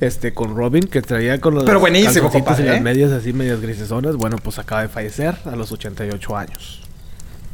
Este, 0.00 0.34
con 0.34 0.56
Robin, 0.56 0.82
que 0.88 1.00
traía 1.02 1.40
con 1.40 1.54
los 1.54 1.64
Pero 1.64 1.80
buenísimo, 1.80 2.30
y 2.34 2.42
las 2.42 2.60
¿eh? 2.60 2.80
medias 2.80 3.12
así 3.12 3.32
medias 3.32 3.60
grisesonas. 3.60 4.16
Bueno, 4.16 4.36
pues 4.42 4.58
acaba 4.58 4.82
de 4.82 4.88
fallecer 4.88 5.36
a 5.46 5.56
los 5.56 5.70
88 5.72 6.36
años. 6.36 6.80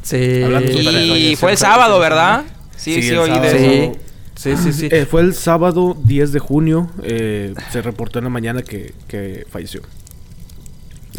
Sí. 0.03 0.43
Hablando 0.43 0.67
de 0.69 0.75
Y 0.75 0.79
superhéroes. 0.85 1.39
fue 1.39 1.51
el 1.53 1.59
sábado, 1.59 1.99
¿verdad? 2.01 2.45
Sí, 2.77 3.03
sí, 3.03 3.13
oí 3.15 3.39
de 3.39 3.49
eso. 3.93 4.01
Sí, 4.35 4.57
sí, 4.57 4.63
sí, 4.65 4.73
sí. 4.73 4.89
Eh, 4.91 5.07
fue 5.09 5.21
el 5.21 5.35
sábado 5.35 5.97
10 6.03 6.33
de 6.33 6.39
junio. 6.39 6.91
eh, 7.05 7.55
se 7.71 7.83
reportó 7.83 8.19
en 8.19 8.25
la 8.25 8.31
mañana 8.31 8.63
que, 8.63 8.95
que 9.07 9.47
falleció. 9.51 9.83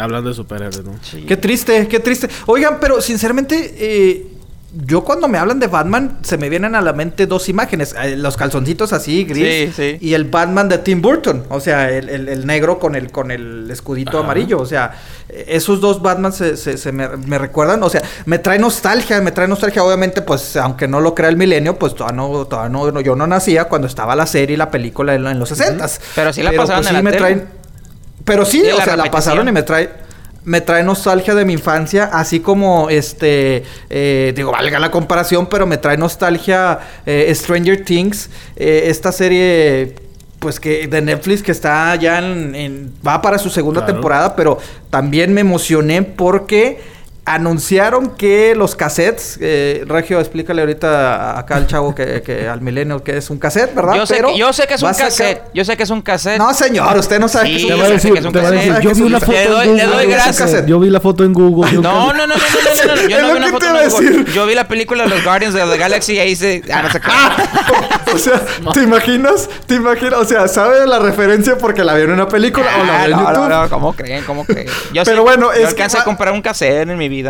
Hablando 0.01 0.29
de 0.29 0.35
superhéroes, 0.35 0.83
¿no? 0.83 0.93
Sí. 1.01 1.23
Qué 1.27 1.37
triste, 1.37 1.87
qué 1.87 1.99
triste. 1.99 2.27
Oigan, 2.47 2.77
pero 2.81 3.01
sinceramente, 3.01 3.75
eh, 3.77 4.27
yo 4.85 5.03
cuando 5.03 5.27
me 5.27 5.37
hablan 5.37 5.59
de 5.59 5.67
Batman, 5.67 6.19
se 6.21 6.37
me 6.37 6.47
vienen 6.47 6.75
a 6.75 6.81
la 6.81 6.93
mente 6.93 7.27
dos 7.27 7.49
imágenes. 7.49 7.93
Eh, 8.01 8.15
los 8.15 8.37
calzoncitos 8.37 8.93
así, 8.93 9.25
gris. 9.25 9.73
Sí, 9.75 9.97
sí. 9.97 9.97
Y 9.99 10.13
el 10.13 10.23
Batman 10.23 10.69
de 10.69 10.77
Tim 10.77 11.01
Burton. 11.01 11.43
O 11.49 11.59
sea, 11.59 11.89
el, 11.91 12.07
el- 12.07 12.29
el 12.29 12.45
negro 12.47 12.79
con 12.79 12.95
el, 12.95 13.11
con 13.11 13.31
el 13.31 13.69
escudito 13.69 14.11
Ajá. 14.11 14.19
amarillo. 14.19 14.59
O 14.61 14.65
sea, 14.65 14.93
esos 15.27 15.81
dos 15.81 16.01
Batman 16.01 16.31
se, 16.31 16.55
se- 16.55 16.77
se 16.77 16.93
me, 16.93 17.09
me 17.09 17.37
recuerdan. 17.37 17.83
O 17.83 17.89
sea, 17.89 18.01
me 18.25 18.39
trae 18.39 18.59
nostalgia, 18.59 19.19
me 19.19 19.33
trae 19.33 19.49
nostalgia. 19.49 19.83
Obviamente, 19.83 20.21
pues, 20.21 20.55
aunque 20.55 20.87
no 20.87 21.01
lo 21.01 21.13
crea 21.15 21.27
el 21.29 21.35
milenio, 21.35 21.77
pues 21.77 21.93
todavía 21.93 22.15
no, 22.15 22.45
todavía 22.47 22.69
no, 22.69 23.01
yo 23.01 23.13
no 23.17 23.27
nacía 23.27 23.65
cuando 23.65 23.87
estaba 23.89 24.15
la 24.15 24.25
serie 24.25 24.53
y 24.53 24.57
la 24.57 24.71
película 24.71 25.13
en, 25.15 25.27
en 25.27 25.37
los 25.37 25.49
60 25.49 25.85
Pero 26.15 26.31
sí 26.31 26.43
la 26.43 26.53
pasaban 26.53 26.87
en 26.87 26.93
la 26.93 27.01
me 27.01 27.11
tele. 27.11 27.19
traen. 27.21 27.60
Pero 28.25 28.45
sí, 28.45 28.61
o 28.71 28.77
la 28.77 28.83
sea, 28.85 28.95
la 28.97 29.09
pasaron 29.11 29.47
y 29.47 29.51
me 29.51 29.63
trae 29.63 29.89
me 30.43 30.59
trae 30.59 30.81
nostalgia 30.81 31.35
de 31.35 31.45
mi 31.45 31.53
infancia, 31.53 32.05
así 32.11 32.39
como 32.39 32.89
este, 32.89 33.63
eh, 33.91 34.33
digo, 34.35 34.51
valga 34.51 34.79
la 34.79 34.89
comparación, 34.89 35.45
pero 35.47 35.67
me 35.67 35.77
trae 35.77 35.97
nostalgia 35.97 36.79
eh, 37.05 37.31
Stranger 37.35 37.85
Things, 37.85 38.27
eh, 38.55 38.85
esta 38.87 39.11
serie, 39.11 39.93
pues 40.39 40.59
que 40.59 40.87
de 40.87 40.99
Netflix 40.99 41.43
que 41.43 41.51
está 41.51 41.93
ya 41.95 42.17
en, 42.17 42.55
en- 42.55 42.93
va 43.07 43.21
para 43.21 43.37
su 43.37 43.51
segunda 43.51 43.81
Claro. 43.81 43.93
temporada, 43.93 44.35
pero 44.35 44.57
también 44.89 45.31
me 45.31 45.41
emocioné 45.41 46.01
porque 46.01 46.81
anunciaron 47.23 48.09
que 48.15 48.55
los 48.55 48.75
cassettes, 48.75 49.37
eh, 49.41 49.83
Regio, 49.87 50.19
explícale 50.19 50.61
ahorita 50.61 51.37
acá 51.37 51.55
al 51.55 51.67
chavo 51.67 51.93
que, 51.93 52.21
que 52.23 52.47
al 52.47 52.61
milenio 52.61 53.03
que 53.03 53.17
es 53.17 53.29
un 53.29 53.37
cassette, 53.37 53.73
¿verdad? 53.75 53.93
Yo 53.93 54.05
sé, 54.07 54.15
Pero 54.15 54.29
que, 54.29 54.37
yo 54.39 54.51
sé 54.51 54.65
que 54.67 54.73
es 54.73 54.81
un 54.81 54.89
sacar- 54.89 55.05
cassette. 55.09 55.41
Yo 55.53 55.63
sé 55.63 55.77
que 55.77 55.83
es 55.83 55.89
un 55.91 56.01
cassette. 56.01 56.39
No, 56.39 56.51
señor, 56.53 56.97
usted 56.97 57.19
no 57.19 57.27
sabe 57.27 57.47
Sí, 57.47 57.67
que 57.67 57.73
es 57.73 57.73
un 57.73 57.79
cassette. 57.79 58.01
que 58.13 58.19
es 58.19 58.25
un 58.25 58.81
yo 58.81 58.93
vi 58.95 59.01
una 59.03 59.19
foto 59.19 59.31
Le 59.31 59.43
en 59.43 59.49
doy- 59.51 59.67
Google. 59.67 59.75
le 59.77 59.83
doy 59.85 59.91
yo 59.93 59.99
vi 59.99 60.05
un 60.05 60.11
gracias. 60.11 60.65
Yo 60.65 60.79
vi 60.79 60.89
la 60.89 60.99
foto 60.99 61.23
en 61.23 61.33
Google. 61.33 61.71
yo 61.71 61.81
No, 61.81 62.13
no, 62.13 62.25
no, 62.25 62.27
no, 62.27 62.35
no, 62.35 62.41
no, 62.85 62.85
no, 62.87 62.95
no, 63.01 63.07
Yo 63.07 63.17
Es 63.17 63.21
no 63.21 63.27
lo 63.27 63.33
vi 63.33 63.37
una 63.37 63.45
que 63.45 63.51
foto 63.51 63.59
te 63.59 63.83
en 63.83 63.89
Google. 63.89 64.09
decir. 64.09 64.33
Yo 64.33 64.45
vi 64.47 64.55
la 64.55 64.67
película 64.67 65.03
de 65.03 65.09
los 65.09 65.23
Guardians 65.23 65.55
of 65.55 65.71
the 65.71 65.77
Galaxy 65.77 66.13
y 66.13 66.19
ahí 66.19 66.35
se. 66.35 66.63
Ah, 66.73 66.81
no 66.81 66.89
sé 66.91 66.99
qué. 66.99 68.11
o 68.13 68.17
sea, 68.17 68.41
¿te 68.73 68.81
imaginas? 68.81 69.47
¿Te 69.67 69.75
imaginas? 69.75 70.15
O 70.15 70.25
sea, 70.25 70.47
¿sabe 70.47 70.87
la 70.87 70.97
referencia 70.99 71.55
porque 71.57 71.83
la 71.83 71.93
vieron 71.93 72.15
en 72.15 72.21
una 72.21 72.27
película 72.29 72.65
o 72.81 72.83
la 72.83 73.03
Ah, 73.03 73.05
vio 73.07 73.15
en 73.17 73.21
no, 73.23 73.29
YouTube? 73.29 73.49
no, 73.49 73.61
no, 73.63 73.69
¿cómo 73.69 73.93
creen? 73.93 74.23
¿Cómo 74.25 74.43
creen? 74.45 74.67
Yo 74.91 75.03
Pero 75.05 75.17
sí- 75.17 75.21
bueno, 75.23 75.47
yo 75.47 75.51
es 75.53 75.59
que 75.59 75.65
alcancé 75.83 75.97
va- 75.97 76.01
a 76.01 76.05
comprar 76.05 76.33
un 76.33 76.41
cassette 76.41 76.89
en 76.89 76.97
mi 76.97 77.07
vida. 77.09 77.20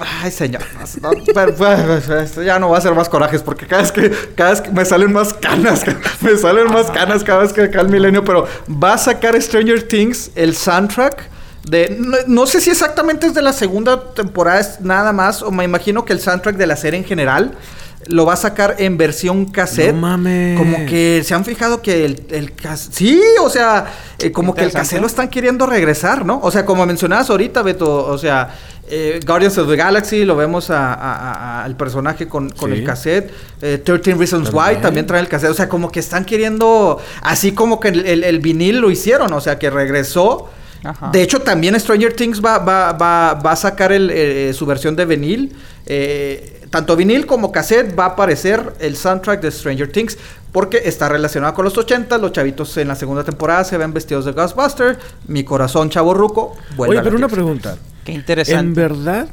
Ay, 0.00 0.30
señor. 0.30 0.62
no, 1.02 1.10
pero, 1.34 1.54
pues, 1.54 2.08
esto 2.08 2.42
ya 2.42 2.58
no 2.58 2.70
va 2.70 2.78
a 2.78 2.80
ser 2.80 2.94
más 2.94 3.08
corajes 3.08 3.42
porque 3.42 3.66
cada 3.66 3.82
vez 3.82 3.92
que, 3.92 4.10
cada 4.36 4.50
vez 4.50 4.60
que 4.60 4.70
me 4.70 4.84
salen 4.84 5.12
más 5.12 5.34
canas, 5.34 5.82
me 6.20 6.36
salen 6.36 6.66
más 6.66 6.90
canas 6.90 7.24
cada 7.24 7.40
vez 7.40 7.52
que 7.52 7.62
acá 7.62 7.80
el 7.80 7.88
milenio, 7.88 8.24
pero 8.24 8.46
va 8.70 8.94
a 8.94 8.98
sacar 8.98 9.40
Stranger 9.40 9.82
Things 9.82 10.30
el 10.36 10.54
soundtrack 10.54 11.28
de 11.68 11.96
no, 11.98 12.16
no 12.26 12.46
sé 12.46 12.60
si 12.60 12.70
exactamente 12.70 13.26
es 13.26 13.34
de 13.34 13.42
la 13.42 13.52
segunda 13.52 14.14
temporada 14.14 14.60
es 14.60 14.80
nada 14.80 15.12
más 15.12 15.42
o 15.42 15.50
me 15.50 15.64
imagino 15.64 16.04
que 16.04 16.12
el 16.12 16.20
soundtrack 16.20 16.56
de 16.56 16.66
la 16.66 16.76
serie 16.76 16.98
en 16.98 17.04
general 17.04 17.58
lo 18.06 18.24
va 18.24 18.34
a 18.34 18.36
sacar 18.36 18.76
en 18.78 18.96
versión 18.96 19.46
cassette. 19.46 19.94
No 19.94 20.00
mames. 20.00 20.58
Como 20.58 20.86
que 20.86 21.22
se 21.24 21.34
han 21.34 21.44
fijado 21.44 21.82
que 21.82 22.04
el, 22.04 22.26
el 22.30 22.52
Sí, 22.76 23.20
o 23.42 23.50
sea, 23.50 23.86
eh, 24.18 24.32
como 24.32 24.54
que 24.54 24.64
el 24.64 24.72
cassette 24.72 25.00
lo 25.00 25.06
están 25.06 25.28
queriendo 25.28 25.66
regresar, 25.66 26.24
¿no? 26.24 26.40
O 26.42 26.50
sea, 26.50 26.64
como 26.64 26.86
mencionabas 26.86 27.28
ahorita, 27.28 27.62
Beto, 27.62 28.06
o 28.06 28.16
sea, 28.16 28.54
eh, 28.90 29.20
Guardians 29.26 29.56
of 29.58 29.68
the 29.68 29.76
Galaxy, 29.76 30.24
lo 30.24 30.36
vemos 30.36 30.70
a- 30.70 30.94
a- 30.94 31.32
a- 31.32 31.64
al 31.64 31.76
personaje 31.76 32.28
con, 32.28 32.50
con 32.50 32.70
Sí. 32.72 32.78
el 32.78 32.84
cassette. 32.84 33.30
Eh, 33.62 33.78
13 33.78 34.14
Reasons 34.14 34.50
Why 34.52 34.76
También. 34.82 35.06
trae 35.06 35.20
el 35.20 35.28
cassette. 35.28 35.50
O 35.50 35.54
sea, 35.54 35.68
como 35.68 35.90
que 35.90 36.00
están 36.00 36.24
queriendo, 36.24 36.98
así 37.22 37.52
como 37.52 37.80
que 37.80 37.88
el, 37.88 38.06
el- 38.06 38.24
el 38.24 38.38
vinil 38.40 38.78
lo 38.78 38.90
hicieron, 38.90 39.32
o 39.32 39.40
sea, 39.40 39.58
que 39.58 39.70
regresó. 39.70 40.48
Ajá. 40.84 41.10
De 41.12 41.22
hecho, 41.22 41.40
también 41.40 41.78
Stranger 41.80 42.12
Things 42.14 42.40
va, 42.44 42.58
va, 42.58 42.92
va, 42.92 43.34
va 43.34 43.52
a 43.52 43.56
sacar 43.56 43.90
el, 43.92 44.10
eh, 44.12 44.52
su 44.54 44.64
versión 44.64 44.94
de 44.94 45.06
vinil. 45.06 45.56
Eh, 45.86 46.54
tanto 46.70 46.94
vinil 46.96 47.26
como 47.26 47.50
cassette 47.50 47.98
va 47.98 48.04
a 48.04 48.08
aparecer 48.08 48.74
el 48.78 48.94
soundtrack 48.96 49.40
de 49.40 49.50
Stranger 49.50 49.90
Things 49.90 50.18
porque 50.52 50.82
está 50.84 51.08
relacionado 51.08 51.54
con 51.54 51.64
los 51.64 51.76
80. 51.76 52.16
Los 52.18 52.32
chavitos 52.32 52.76
en 52.76 52.88
la 52.88 52.94
segunda 52.94 53.24
temporada 53.24 53.64
se 53.64 53.76
ven 53.76 53.92
vestidos 53.92 54.24
de 54.26 54.32
Ghostbusters. 54.32 54.98
Mi 55.26 55.44
corazón 55.44 55.90
chavo 55.90 56.14
ruco. 56.14 56.56
vuelve 56.76 56.92
Oye, 56.92 57.00
a 57.00 57.02
pero 57.02 57.16
una 57.16 57.26
latir. 57.26 57.34
pregunta. 57.36 57.76
Qué 58.08 58.12
¿En 58.14 58.20
interesante. 58.20 58.80
verdad 58.80 59.28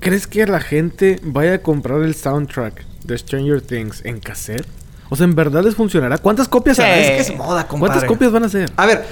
crees 0.00 0.26
que 0.26 0.44
la 0.44 0.60
gente 0.60 1.20
vaya 1.22 1.54
a 1.54 1.58
comprar 1.58 2.02
el 2.02 2.14
soundtrack 2.16 2.84
de 3.04 3.16
Stranger 3.16 3.62
Things 3.62 4.04
en 4.04 4.18
cassette? 4.18 4.66
O 5.08 5.14
sea, 5.14 5.22
¿en 5.24 5.36
verdad 5.36 5.62
les 5.62 5.76
funcionará? 5.76 6.18
¿Cuántas 6.18 6.48
copias 6.48 6.76
Sí. 6.76 6.82
hará? 6.82 6.96
Es 6.98 7.10
que 7.26 7.32
es 7.32 7.38
moda, 7.38 7.68
compadre. 7.68 7.92
¿Cuántas 7.92 8.08
copias 8.08 8.32
van 8.32 8.42
a 8.42 8.46
hacer? 8.46 8.72
A 8.76 8.86
ver, 8.86 9.06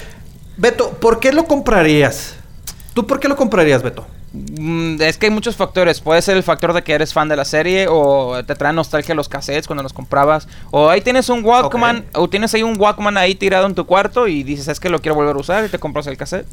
Beto, 0.56 0.90
¿por 0.94 1.20
qué 1.20 1.32
lo 1.32 1.44
comprarías? 1.44 2.34
¿Tú 2.94 3.06
por 3.06 3.20
qué 3.20 3.28
lo 3.28 3.36
comprarías, 3.36 3.80
Beto? 3.82 4.06
Mm, 4.32 5.00
Es 5.00 5.18
que 5.18 5.26
hay 5.26 5.30
muchos 5.32 5.54
factores. 5.54 6.00
Puede 6.00 6.20
ser 6.20 6.36
el 6.36 6.42
factor 6.42 6.72
de 6.72 6.82
que 6.82 6.94
eres 6.94 7.12
fan 7.12 7.28
de 7.28 7.36
la 7.36 7.44
serie 7.44 7.86
o 7.88 8.42
te 8.44 8.54
trae 8.56 8.72
nostalgia 8.72 9.14
los 9.14 9.28
cassettes 9.28 9.68
cuando 9.68 9.84
los 9.84 9.92
comprabas. 9.92 10.48
O 10.72 10.88
ahí 10.90 11.00
tienes 11.00 11.28
un 11.28 11.44
Walkman 11.44 12.06
o 12.14 12.28
tienes 12.28 12.52
ahí 12.54 12.64
un 12.64 12.76
Walkman 12.78 13.16
ahí 13.18 13.36
tirado 13.36 13.66
en 13.66 13.74
tu 13.76 13.86
cuarto 13.86 14.26
y 14.26 14.42
dices, 14.42 14.66
es 14.66 14.80
que 14.80 14.88
lo 14.90 15.00
quiero 15.00 15.14
volver 15.14 15.36
a 15.36 15.38
usar 15.38 15.64
y 15.64 15.68
te 15.68 15.78
compras 15.78 16.06
el 16.08 16.16
cassette. 16.16 16.46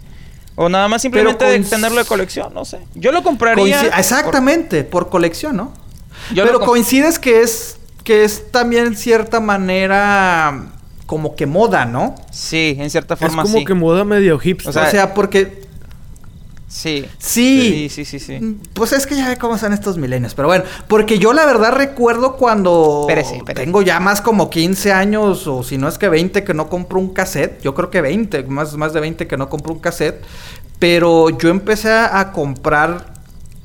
O 0.61 0.67
nada 0.67 0.89
más 0.89 1.01
simplemente 1.01 1.45
de 1.45 1.59
tenerlo 1.61 1.99
de 1.99 2.05
colección, 2.05 2.53
no 2.53 2.65
sé. 2.65 2.79
Yo 2.93 3.13
lo 3.13 3.23
compraría. 3.23 3.81
Coinci- 3.81 3.97
Exactamente, 3.97 4.83
por, 4.83 5.07
colección, 5.07 5.55
¿no? 5.55 5.71
Yo 6.33 6.43
Pero 6.43 6.59
coincides 6.59 7.17
que 7.17 7.41
es 7.41 7.77
que 8.03 8.25
es 8.25 8.51
también 8.51 8.87
en 8.87 8.97
cierta 8.97 9.39
manera 9.39 10.65
como 11.05 11.35
que 11.37 11.45
moda, 11.45 11.85
¿no? 11.85 12.13
Sí, 12.31 12.75
en 12.77 12.89
cierta 12.89 13.13
Es 13.13 13.19
forma 13.21 13.43
como 13.43 13.59
sí. 13.59 13.63
que 13.63 13.73
moda 13.73 14.03
medio 14.03 14.37
hipster. 14.37 14.69
O 14.69 14.89
sea, 14.91 15.13
porque 15.13 15.65
Sí. 16.69 17.05
Sí. 17.17 17.89
Sí, 17.89 17.89
sí, 17.89 18.05
sí, 18.05 18.19
sí. 18.19 18.57
Pues 18.73 18.93
es 18.93 19.07
que 19.07 19.15
ya 19.15 19.27
ve 19.27 19.37
cómo 19.37 19.57
son 19.57 19.73
estos 19.73 19.97
milenios. 19.97 20.35
Pero 20.35 20.47
bueno, 20.47 20.63
porque 20.87 21.17
yo 21.17 21.33
la 21.33 21.45
verdad 21.45 21.73
recuerdo 21.73 22.37
cuando 22.37 23.07
Espérese, 23.09 23.37
espérese. 23.37 23.65
tengo 23.65 23.81
ya 23.81 23.99
más 23.99 24.21
como 24.21 24.49
15 24.51 24.93
años, 24.93 25.47
o 25.47 25.63
si 25.63 25.77
no 25.79 25.87
es 25.87 25.97
que 25.97 26.07
20 26.07 26.43
que 26.43 26.53
no 26.53 26.69
compro 26.69 26.99
un 26.99 27.11
cassette. 27.13 27.59
Yo 27.61 27.73
creo 27.73 27.89
que 27.89 28.01
20, 28.01 28.43
más, 28.43 28.77
más 28.77 28.93
de 28.93 28.99
20 28.99 29.27
que 29.27 29.35
no 29.35 29.49
compro 29.49 29.73
un 29.73 29.79
cassette. 29.79 30.23
Pero 30.77 31.31
yo 31.31 31.49
empecé 31.49 31.91
a 31.91 32.31
comprar 32.31 33.13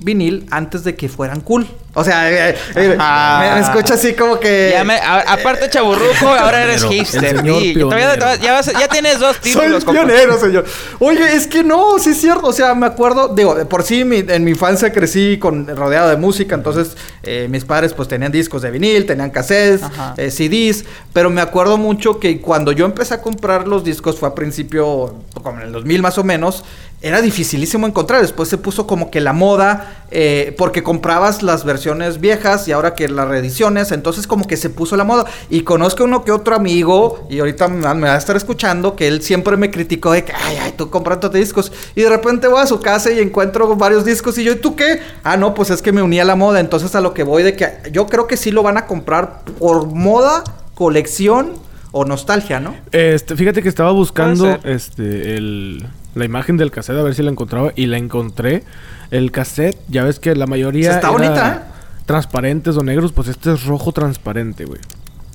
vinil 0.00 0.46
antes 0.50 0.82
de 0.82 0.96
que 0.96 1.08
fueran 1.08 1.42
cool. 1.42 1.66
O 1.94 2.02
sea, 2.02 2.30
eh, 2.50 2.57
eh, 2.74 2.96
Ajá. 2.98 3.40
me, 3.40 3.54
me 3.54 3.61
escucha 3.61 3.94
así 3.94 4.14
como 4.14 4.40
que... 4.40 4.70
Ya 4.72 4.83
me- 4.85 4.96
a- 4.98 5.20
aparte 5.35 5.70
chaburruco, 5.70 6.26
ahora 6.28 6.64
eres 6.64 6.85
hipster. 6.85 7.40
sí. 7.42 7.74
Todavía- 7.78 8.37
ya, 8.37 8.52
vas- 8.54 8.72
ya 8.72 8.88
tienes 8.88 9.20
dos 9.20 9.37
Soy 9.37 9.52
títulos. 9.52 9.85
compa. 9.85 10.02
pionero, 10.04 10.38
señor. 10.40 10.64
Oye, 10.98 11.35
es 11.35 11.46
que 11.46 11.62
no, 11.62 11.98
sí 12.00 12.11
es 12.11 12.20
cierto. 12.20 12.48
O 12.48 12.52
sea, 12.52 12.74
me 12.74 12.87
acuerdo, 12.87 13.28
digo, 13.28 13.54
de 13.54 13.64
por 13.64 13.85
sí 13.85 14.04
mi- 14.04 14.24
en 14.26 14.42
mi 14.44 14.50
infancia 14.50 14.92
crecí 14.92 15.38
con 15.38 15.68
rodeado 15.76 16.09
de 16.09 16.16
música, 16.16 16.57
entonces 16.57 16.96
eh, 17.22 17.46
mis 17.48 17.64
padres 17.64 17.92
pues 17.92 18.09
tenían 18.09 18.33
discos 18.33 18.62
de 18.62 18.70
vinil, 18.72 19.07
tenían 19.07 19.30
cassettes, 19.30 19.83
eh, 20.16 20.30
CDs, 20.33 20.85
pero 21.12 21.30
me 21.30 21.40
acuerdo 21.40 21.76
mucho 21.76 22.18
que 22.18 22.40
cuando 22.40 22.72
yo 22.72 22.87
empecé 22.87 23.14
a 23.14 23.22
comprar 23.22 23.68
los 23.68 23.85
discos 23.85 24.18
fue 24.18 24.28
a 24.28 24.35
principio, 24.35 25.14
como 25.44 25.61
en 25.61 25.66
el 25.66 25.72
2000 25.72 26.02
más 26.02 26.18
o 26.18 26.24
menos, 26.24 26.64
era 27.02 27.20
dificilísimo 27.20 27.87
encontrar. 27.87 28.22
Después 28.22 28.48
se 28.48 28.57
puso 28.59 28.87
como 28.87 29.11
que 29.11 29.20
la 29.20 29.33
moda, 29.35 30.04
eh, 30.11 30.54
porque 30.57 30.83
comprabas 30.83 31.42
las 31.42 31.62
versiones 31.64 31.84
viejas 32.20 32.68
y 32.68 32.73
ahora 32.73 32.94
que 32.94 33.09
las 33.09 33.29
reediciones, 33.29 33.92
entonces 33.92 34.27
como 34.27 34.47
que 34.47 34.57
se 34.57 34.70
puso 34.70 34.97
la 34.97 35.05
moda. 35.05 35.25
Y 35.51 35.62
conozco 35.62 36.05
uno 36.05 36.25
que 36.25 36.33
otro 36.33 36.55
amigo, 36.55 37.27
y 37.31 37.38
ahorita 37.38 37.68
me, 37.68 37.94
me 37.94 38.09
va 38.09 38.14
a 38.14 38.18
estar 38.18 38.37
escuchando, 38.37 38.97
que 38.97 39.09
él 39.09 39.23
siempre 39.23 39.57
me 39.57 39.70
criticó 39.70 40.12
de 40.12 40.25
que, 40.25 40.33
ay, 40.33 40.59
ay, 40.61 40.75
tú 40.77 40.90
comprando 40.90 41.29
discos. 41.29 41.73
Y 41.94 42.03
de 42.03 42.09
repente 42.09 42.49
voy 42.49 42.61
a 42.61 42.66
su 42.66 42.81
casa 42.81 43.11
y 43.11 43.20
encuentro 43.20 43.75
varios 43.77 44.05
discos 44.05 44.38
y 44.38 44.44
yo, 44.44 44.53
¿y 44.53 44.57
tú 44.57 44.77
qué? 44.77 45.01
Ah, 45.23 45.37
no, 45.37 45.55
pues 45.55 45.70
es 45.70 45.83
que 45.83 45.92
me 45.92 46.03
uní 46.03 46.20
a 46.20 46.25
la 46.25 46.37
moda. 46.37 46.61
Entonces 46.61 46.94
a 46.94 47.01
lo 47.01 47.14
que 47.14 47.23
voy 47.23 47.42
de 47.42 47.57
que 47.57 47.68
yo 47.92 48.07
creo 48.07 48.27
que 48.27 48.37
sí 48.37 48.51
lo 48.51 48.62
van 48.62 48.77
a 48.77 48.87
comprar 48.87 49.40
por 49.59 49.87
moda, 49.87 50.44
colección 50.75 51.53
o 51.92 52.05
nostalgia, 52.05 52.61
¿no? 52.61 52.75
Este, 52.90 53.37
fíjate 53.37 53.62
que 53.62 53.68
estaba 53.68 53.92
buscando 53.92 54.59
este 54.64 55.37
el, 55.37 55.87
la 56.14 56.25
imagen 56.25 56.57
del 56.57 56.70
cassette 56.70 56.99
a 56.99 57.03
ver 57.03 57.14
si 57.14 57.23
la 57.23 57.31
encontraba 57.31 57.73
y 57.77 57.87
la 57.87 57.99
encontré. 57.99 58.64
El 59.11 59.31
cassette, 59.31 59.79
ya 59.88 60.03
ves 60.03 60.18
que 60.18 60.35
la 60.35 60.47
mayoría 60.47 60.90
Está 60.90 61.09
era 61.09 61.11
bonita, 61.11 61.66
transparentes 62.06 62.76
o 62.76 62.82
negros, 62.82 63.12
pues 63.12 63.28
este 63.28 63.52
es 63.52 63.64
rojo 63.64 63.92
transparente, 63.92 64.64
güey. 64.64 64.80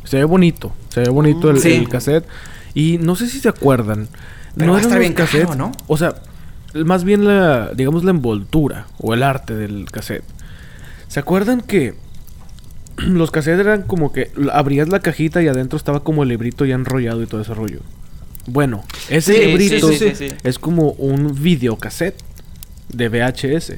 Se 0.03 0.17
ve 0.17 0.23
bonito, 0.23 0.71
se 0.89 1.01
ve 1.01 1.09
bonito 1.09 1.49
el, 1.49 1.59
Sí. 1.59 1.73
el 1.73 1.89
cassette 1.89 2.25
y 2.73 2.97
no 2.99 3.15
sé 3.15 3.27
si 3.27 3.39
se 3.39 3.49
acuerdan. 3.49 4.07
Pero 4.55 4.71
va 4.73 4.77
a 4.79 4.81
estar 4.81 4.99
caro, 5.01 5.13
cassettes, 5.15 5.55
¿no? 5.55 5.71
O 5.87 5.97
sea, 5.97 6.15
más 6.73 7.03
bien 7.03 7.25
la 7.25 7.71
digamos 7.73 8.03
la 8.03 8.11
envoltura 8.11 8.87
o 8.99 9.13
el 9.13 9.23
arte 9.23 9.55
del 9.55 9.85
cassette. 9.91 10.23
¿Se 11.07 11.19
acuerdan 11.19 11.61
que 11.61 11.95
los 12.97 13.31
cassettes 13.31 13.59
eran 13.61 13.83
como 13.83 14.11
que 14.11 14.31
abrías 14.51 14.89
la 14.89 14.99
cajita 14.99 15.41
y 15.41 15.47
adentro 15.47 15.77
estaba 15.77 16.03
como 16.03 16.23
el 16.23 16.29
librito 16.29 16.65
ya 16.65 16.75
enrollado 16.75 17.21
y 17.23 17.27
todo 17.27 17.41
ese 17.41 17.53
rollo. 17.53 17.79
Bueno, 18.47 18.83
ese 19.09 19.33
Sí, 19.35 19.45
librito 19.45 19.89
sí. 19.91 20.29
es 20.43 20.59
como 20.59 20.91
un 20.93 21.35
videocassette 21.41 22.15
de 22.91 23.09
VHS. 23.09 23.73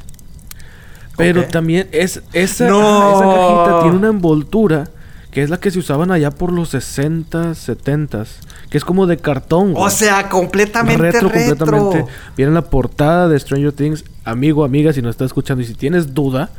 Pero 1.18 1.44
también 1.46 1.88
es 1.92 2.22
esa, 2.34 2.68
No. 2.68 2.80
esa 3.16 3.26
cajita 3.26 3.82
tiene 3.84 3.98
una 3.98 4.08
envoltura 4.10 4.90
que 5.32 5.42
es 5.44 5.50
la 5.50 5.60
que 5.60 5.72
se 5.72 5.80
usaban 5.80 6.12
allá 6.12 6.30
por 6.32 6.52
los 6.52 6.70
60, 6.70 7.56
70, 7.56 8.26
que 8.70 8.78
es 8.78 8.84
como 8.84 9.08
de 9.08 9.18
cartón. 9.18 9.74
O 9.78 9.90
sea, 9.90 10.28
completamente 10.30 11.02
retro. 11.02 11.30
completamente. 11.32 12.06
Viene 12.36 12.52
la 12.52 12.64
portada 12.64 13.30
de 13.30 13.40
Stranger 13.40 13.72
Things. 13.72 14.04
Amigo, 14.26 14.66
amiga, 14.66 14.92
si 14.92 15.02
nos 15.02 15.12
estás 15.12 15.28
escuchando 15.28 15.62
y 15.64 15.66
si 15.66 15.74
tienes 15.74 16.14
duda, 16.14 16.50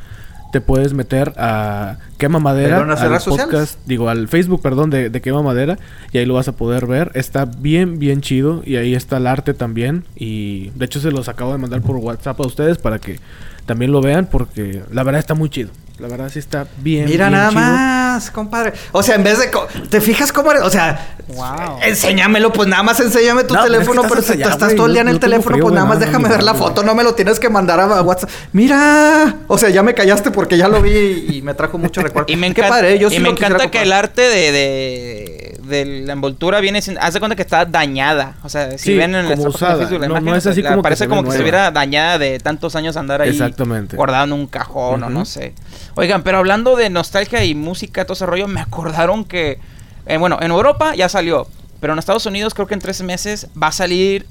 te 0.53 0.63
puedes 0.63 0.95
meter 0.95 1.35
a 1.37 1.99
Quema 2.19 2.39
Madera, 2.39 2.79
al 2.79 3.21
sociales. 3.21 3.25
podcast, 3.53 3.79
digo, 3.87 4.09
al 4.09 4.29
Facebook, 4.29 4.63
perdón, 4.63 4.89
de, 4.89 5.11
de 5.11 5.21
Quema 5.21 5.43
Madera, 5.43 5.79
y 6.13 6.19
ahí 6.19 6.25
lo 6.27 6.35
vas 6.35 6.49
a 6.49 6.53
poder 6.53 6.87
ver. 6.87 7.11
Está 7.15 7.45
bien, 7.45 7.99
bien 7.99 8.23
chido, 8.23 8.63
y 8.65 8.77
ahí 8.77 8.95
está 8.95 9.19
el 9.19 9.27
arte 9.27 9.53
también. 9.53 10.05
Y 10.17 10.71
de 10.77 10.85
hecho 10.87 10.99
se 11.01 11.11
los 11.11 11.29
acabo 11.29 11.53
de 11.53 11.59
mandar 11.59 11.83
por 11.83 11.97
WhatsApp 11.97 12.41
a 12.41 12.47
ustedes 12.47 12.79
para 12.79 12.99
que 12.99 13.19
también 13.67 13.93
lo 13.93 14.01
vean, 14.01 14.27
porque 14.27 14.83
la 14.91 15.03
verdad 15.03 15.21
está 15.21 15.35
muy 15.35 15.51
chido. 15.51 15.71
La 15.99 16.09
verdad 16.09 16.31
sí 16.33 16.39
está 16.41 16.67
bien. 16.79 17.05
Mira 17.05 17.29
bien 17.29 17.39
nada 17.39 17.51
chido. 17.51 17.61
más, 17.63 18.31
compadre. 18.31 18.73
O 18.93 19.03
sea, 19.03 19.15
en 19.15 19.23
vez 19.25 19.39
de... 19.39 19.51
¿Te 19.89 20.01
fijas 20.01 20.33
cómo 20.33 20.51
eres? 20.51 20.63
O 20.65 20.71
sea, 20.71 21.17
Wow. 21.29 21.79
enséñamelo, 21.83 22.53
pues 22.53 22.69
nada 22.69 22.83
más 22.83 22.99
enséñame 23.01 23.45
tu 23.45 23.55
No, 23.55 23.61
pero 23.63 23.75
es 23.75 23.79
que 23.81 23.85
teléfono, 23.87 24.03
pero, 24.09 24.21
estás 24.21 24.37
si 24.37 24.43
te 24.43 24.49
estás 24.49 24.75
todo 24.75 24.87
el 24.87 24.93
día 24.93 25.03
en 25.03 25.07
yo- 25.09 25.13
el 25.15 25.21
teléfono, 25.21 25.55
frío, 25.55 25.63
pues 25.65 25.75
nada 25.75 25.87
más 25.87 25.99
no, 26.01 26.05
déjame 26.05 26.25
no, 26.29 26.35
ver 26.35 26.43
la 26.43 26.55
foto, 26.55 26.83
no 26.83 26.95
me 26.95 27.05
lo 27.05 27.15
tienes 27.15 27.39
que 27.39 27.49
mandar 27.49 27.79
a 27.81 28.03
WhatsApp. 28.03 28.29
Mira, 28.53 29.37
o 29.47 29.57
sea, 29.57 29.71
ya 29.71 29.83
me 29.83 29.95
callaste 29.95 30.31
porque 30.31 30.59
ya 30.59 30.69
lo 30.69 30.83
vi 30.83 31.27
y 31.31 31.43
me 31.43 31.55
trajo 31.55 31.79
mucho 31.79 32.03
recuerdo. 32.03 32.31
Y 32.33 32.37
me 32.37 32.53
Qué 32.53 32.61
encanta, 32.61 32.69
padre, 32.69 32.99
yo 32.99 33.09
sí 33.09 33.17
y 33.17 33.21
me 33.21 33.29
encanta 33.31 33.59
que 33.59 33.63
comprar. 33.65 33.85
el 33.85 33.93
arte 33.93 34.23
de, 34.23 34.53
de, 34.53 35.59
de 35.63 35.85
la 36.07 36.13
envoltura 36.13 36.61
viene 36.61 36.83
sin... 36.83 36.99
Haz 36.99 37.15
de 37.15 37.21
cuenta 37.21 37.37
que 37.37 37.43
está 37.43 37.65
dañada. 37.65 38.35
O 38.43 38.49
sea, 38.49 38.73
si 38.73 38.79
Sí, 38.79 38.95
ven 38.97 39.15
en 39.15 39.27
como 39.29 39.45
la 39.45 39.49
usada. 39.49 39.77
Facebook 39.79 40.01
la 40.01 40.09
No- 40.09 40.13
imagen, 40.15 40.25
no 40.27 40.37
es 40.37 40.47
así 40.47 40.61
la- 40.63 40.71
como 40.71 40.83
que 40.83 40.87
parece 40.87 41.09
como 41.09 41.25
que 41.25 41.31
se 41.33 41.43
viera 41.43 41.71
dañada 41.71 42.19
de 42.19 42.39
tantos 42.41 42.77
años 42.77 42.97
andar 42.97 43.23
ahí 43.23 43.31
Exactamente. 43.31 43.97
guardado 43.97 44.25
en 44.25 44.33
un 44.33 44.47
cajón 44.47 45.03
o 45.05 45.09
no 45.11 45.25
sé. 45.25 45.55
Oigan, 45.95 46.23
pero 46.23 46.39
hablando 46.39 46.77
de 46.77 46.91
nostalgia 46.91 47.45
y 47.45 47.55
música, 47.55 48.05
todo 48.05 48.15
ese 48.15 48.27
rollo, 48.27 48.49
me 48.49 48.61
acordaron 48.61 49.25
que... 49.25 49.59
eh, 50.07 50.17
bueno, 50.17 50.39
en 50.41 50.51
Europa 50.51 50.95
ya 50.95 51.09
salió. 51.09 51.47
Pero 51.81 51.93
en 51.93 51.99
Estados 51.99 52.27
Unidos 52.27 52.55
creo 52.55 52.67
que 52.67 52.75
en 52.75 52.81
tres 52.81 53.03
meses 53.03 53.49
va 53.61 53.69
a 53.69 53.73
salir 53.73 54.27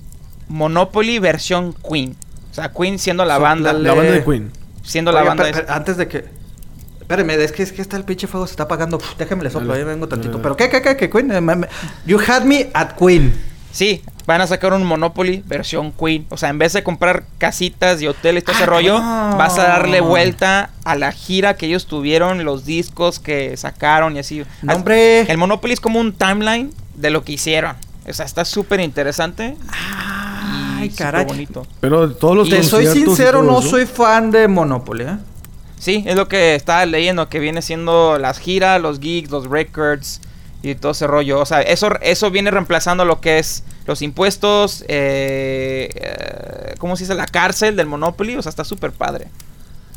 Monopoly 0.47 1.19
versión 1.19 1.73
Queen. 1.73 2.15
O 2.49 2.53
sea, 2.53 2.71
Queen 2.71 2.97
siendo 2.97 3.25
la 3.25 3.37
banda. 3.37 3.71
Sóplale. 3.71 3.87
La 3.89 3.93
banda 3.93 4.11
de 4.11 4.23
Queen. 4.23 4.51
Siendo 4.83 5.11
la 5.11 5.23
banda... 5.23 5.43
per- 5.43 5.65
antes 5.69 5.97
de 5.97 6.07
que... 6.07 6.25
Espérame, 6.99 7.31
es 7.41 7.51
que, 7.51 7.61
es 7.63 7.73
que 7.73 7.81
está 7.81 7.97
el 7.97 8.05
pinche 8.05 8.25
fuego, 8.25 8.47
se 8.47 8.51
está 8.53 8.63
apagando. 8.63 8.95
Uf, 8.95 9.17
déjame 9.17 9.43
le 9.43 9.49
soplo, 9.49 9.73
ahí 9.73 9.83
vengo 9.83 10.07
tantito. 10.07 10.41
Pero 10.41 10.55
¿qué, 10.55 10.69
qué, 10.69 10.81
qué, 10.81 10.95
qué, 10.95 11.09
Queen? 11.09 11.29
You 12.05 12.19
had 12.25 12.43
me 12.43 12.69
at 12.73 12.93
Queen. 12.97 13.33
Sí, 13.73 14.01
van 14.25 14.41
a 14.41 14.47
sacar 14.47 14.73
un 14.73 14.83
Monopoly 14.83 15.43
versión 15.45 15.91
Queen. 15.91 16.25
O 16.29 16.37
sea, 16.37 16.49
en 16.49 16.57
vez 16.57 16.73
de 16.73 16.83
comprar 16.83 17.23
casitas 17.37 18.01
y 18.01 18.07
hoteles 18.07 18.43
y 18.43 18.45
todo 18.45 18.55
ese 18.55 18.63
Ah, 18.63 18.67
rollo, 18.67 18.99
no. 18.99 19.37
vas 19.37 19.57
a 19.57 19.63
darle 19.63 20.01
vuelta 20.01 20.69
a 20.83 20.95
la 20.95 21.11
gira 21.11 21.55
que 21.55 21.65
ellos 21.67 21.85
tuvieron, 21.87 22.43
los 22.45 22.65
discos 22.65 23.19
que 23.19 23.55
sacaron 23.57 24.15
y 24.15 24.19
así. 24.19 24.43
No, 24.61 24.73
hombre. 24.75 25.21
El 25.21 25.37
Monopoly 25.37 25.73
es 25.73 25.79
como 25.79 25.99
un 25.99 26.13
timeline 26.13 26.73
de 26.95 27.09
lo 27.09 27.23
que 27.23 27.33
hicieron. 27.33 27.75
O 28.07 28.13
sea, 28.13 28.25
está 28.25 28.45
súper 28.45 28.79
interesante. 28.79 29.55
Ay, 29.71 30.89
caray. 30.89 31.25
bonito. 31.25 31.65
Pero 31.79 32.07
de 32.07 32.15
todos 32.15 32.35
los 32.35 32.49
Te 32.49 32.63
soy 32.63 32.87
sincero, 32.87 33.43
no 33.43 33.59
eso- 33.59 33.69
soy 33.71 33.85
fan 33.85 34.31
de 34.31 34.47
Monopoly, 34.47 35.03
¿eh? 35.03 35.17
Sí, 35.77 36.03
es 36.05 36.15
lo 36.15 36.27
que 36.27 36.53
estaba 36.55 36.85
leyendo, 36.85 37.27
que 37.27 37.39
viene 37.39 37.61
siendo 37.63 38.17
las 38.19 38.37
giras, 38.39 38.79
los 38.81 38.99
gigs, 38.99 39.31
los 39.31 39.47
records 39.47 40.21
y 40.63 40.75
todo 40.75 40.91
ese 40.91 41.07
rollo. 41.07 41.39
O 41.39 41.45
sea, 41.45 41.61
eso, 41.61 41.89
eso 42.01 42.29
viene 42.31 42.51
reemplazando 42.51 43.05
lo 43.05 43.19
que 43.21 43.39
es 43.39 43.63
los 43.87 44.01
impuestos, 44.01 44.83
eh, 44.87 45.89
eh, 45.93 46.75
¿cómo 46.77 46.95
se 46.95 47.03
dice? 47.03 47.15
La 47.15 47.25
cárcel 47.25 47.75
del 47.75 47.87
Monopoly. 47.87 48.35
O 48.37 48.41
sea, 48.41 48.49
está 48.51 48.63
súper 48.63 48.91
padre. 48.91 49.27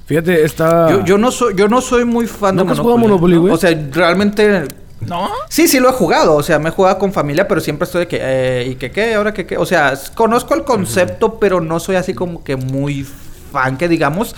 Fíjate, 0.06 0.44
está... 0.44 0.90
Yo, 0.90 1.04
yo 1.04 1.18
no 1.18 1.30
soy, 1.30 1.54
yo 1.56 1.66
no 1.68 1.80
soy 1.80 2.04
muy 2.04 2.26
fan 2.26 2.56
¿Nunca 2.56 2.74
de 2.74 2.80
Monopoly. 2.82 3.02
Monopoly, 3.08 3.36
güey? 3.36 3.52
O 3.54 3.56
sea, 3.56 3.70
realmente. 3.92 4.64
¿No? 5.00 5.30
Sí, 5.48 5.66
sí 5.68 5.80
lo 5.80 5.90
he 5.90 5.92
jugado. 5.92 6.34
O 6.34 6.42
sea, 6.42 6.58
me 6.58 6.68
he 6.70 6.72
jugado 6.72 6.98
con 6.98 7.12
familia, 7.12 7.46
pero 7.48 7.60
siempre 7.60 7.84
estoy 7.84 8.00
de 8.00 8.08
que. 8.08 8.18
eh, 8.22 8.66
¿Y 8.70 8.74
que 8.76 8.90
qué? 8.90 9.14
¿Ahora 9.14 9.32
que 9.34 9.44
qué? 9.46 9.56
O 9.58 9.66
sea, 9.66 9.94
conozco 10.14 10.54
el 10.54 10.64
concepto, 10.64 11.38
pero 11.38 11.60
no 11.60 11.78
soy 11.80 11.96
así 11.96 12.14
como 12.14 12.42
que 12.44 12.56
muy 12.56 13.06
fan, 13.52 13.76
que 13.76 13.88
digamos. 13.88 14.34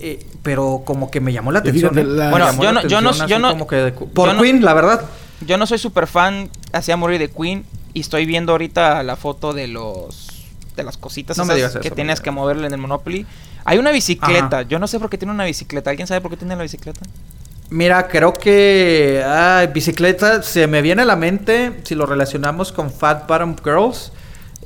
eh, 0.00 0.24
pero 0.44 0.82
como 0.84 1.10
que 1.10 1.20
me 1.20 1.32
llamó 1.32 1.50
la 1.50 1.58
atención. 1.58 1.90
fíjate, 1.92 2.08
¿eh? 2.08 2.14
la- 2.16 2.24
Me 2.26 2.30
Bueno, 2.30 2.52
yo 2.62 2.72
no- 2.72 2.82
yo 2.86 3.00
no- 3.00 3.26
yo 3.26 3.38
no- 3.40 3.50
como 3.50 3.66
que 3.66 3.76
de 3.76 3.92
cu- 3.92 4.08
por 4.08 4.28
yo 4.28 4.34
no- 4.34 4.42
Queen, 4.42 4.64
la 4.64 4.72
verdad. 4.74 5.02
Yo 5.46 5.56
no 5.56 5.66
soy 5.66 5.78
súper 5.78 6.06
fan, 6.06 6.50
hacía 6.72 6.96
morir 6.96 7.18
de 7.18 7.30
Queen. 7.30 7.64
Y 7.94 8.00
estoy 8.00 8.26
viendo 8.26 8.52
ahorita 8.52 9.02
la 9.02 9.16
foto 9.16 9.52
de 9.52 9.66
los. 9.66 10.44
De 10.76 10.84
las 10.84 10.96
cositas 10.96 11.36
No 11.36 11.44
esas 11.44 11.70
eso, 11.70 11.80
que 11.80 11.90
tienes 11.90 12.20
que 12.20 12.30
moverle 12.30 12.66
en 12.66 12.72
el 12.72 12.78
Monopoly. 12.78 13.26
Hay 13.64 13.78
una 13.78 13.90
bicicleta. 13.90 14.58
Ajá. 14.58 14.62
Yo 14.62 14.78
no 14.78 14.86
sé 14.86 15.00
por 15.00 15.10
qué 15.10 15.18
tiene 15.18 15.32
una 15.32 15.44
bicicleta. 15.44 15.90
¿Alguien 15.90 16.06
sabe 16.06 16.20
por 16.20 16.30
qué 16.30 16.36
tiene 16.36 16.54
la 16.54 16.62
bicicleta? 16.62 17.00
Mira, 17.70 18.08
creo 18.08 18.32
que 18.32 19.22
ay, 19.26 19.66
bicicleta 19.66 20.42
se 20.42 20.66
me 20.66 20.80
viene 20.80 21.02
a 21.02 21.04
la 21.04 21.16
mente 21.16 21.80
si 21.82 21.94
lo 21.94 22.06
relacionamos 22.06 22.72
con 22.72 22.90
Fat 22.90 23.28
Bottom 23.28 23.56
Girls. 23.62 24.12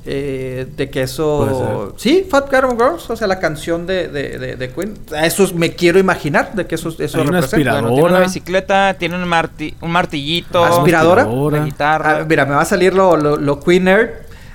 Eh, 0.04 0.66
de 0.76 0.90
que 0.90 1.02
eso. 1.02 1.94
Sí, 1.96 2.26
Fat 2.28 2.50
Bottom 2.50 2.76
Girls, 2.76 3.08
o 3.08 3.16
sea, 3.16 3.26
la 3.26 3.38
canción 3.38 3.86
de, 3.86 4.08
de, 4.08 4.38
de, 4.38 4.56
de 4.56 4.70
Queen. 4.70 4.94
A 5.16 5.26
Eso 5.26 5.44
es- 5.44 5.54
me 5.54 5.74
quiero 5.74 5.98
imaginar 5.98 6.54
de 6.54 6.66
que 6.66 6.74
eso, 6.74 6.88
eso 6.98 7.18
Hay 7.18 7.26
una 7.28 7.40
representa. 7.40 7.72
Bueno, 7.80 7.88
tiene 7.94 8.08
una 8.08 8.20
bicicleta, 8.20 8.94
tiene 8.98 9.16
un, 9.16 9.28
marti- 9.28 9.74
un 9.80 9.90
martillito. 9.92 10.64
¿Aspiradora? 10.64 11.24
La 11.24 11.64
guitarra. 11.64 12.18
Ah, 12.20 12.24
mira, 12.28 12.44
me 12.46 12.54
va 12.54 12.62
a 12.62 12.64
salir 12.66 12.94
lo, 12.94 13.16
lo, 13.16 13.36
lo 13.36 13.60
Queen 13.60 13.84
Nerd. 13.84 14.10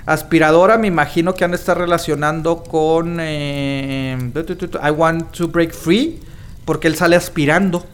Aspiradora, 0.06 0.78
me 0.78 0.86
imagino 0.86 1.34
que 1.34 1.44
han 1.44 1.50
de 1.50 1.58
estar 1.58 1.76
relacionando 1.76 2.62
con 2.62 3.18
eh, 3.20 4.16
I 4.82 4.90
Want 4.90 5.32
to 5.36 5.48
Break 5.48 5.72
Free, 5.72 6.18
porque 6.64 6.88
él 6.88 6.96
sale 6.96 7.14
aspirando. 7.16 7.84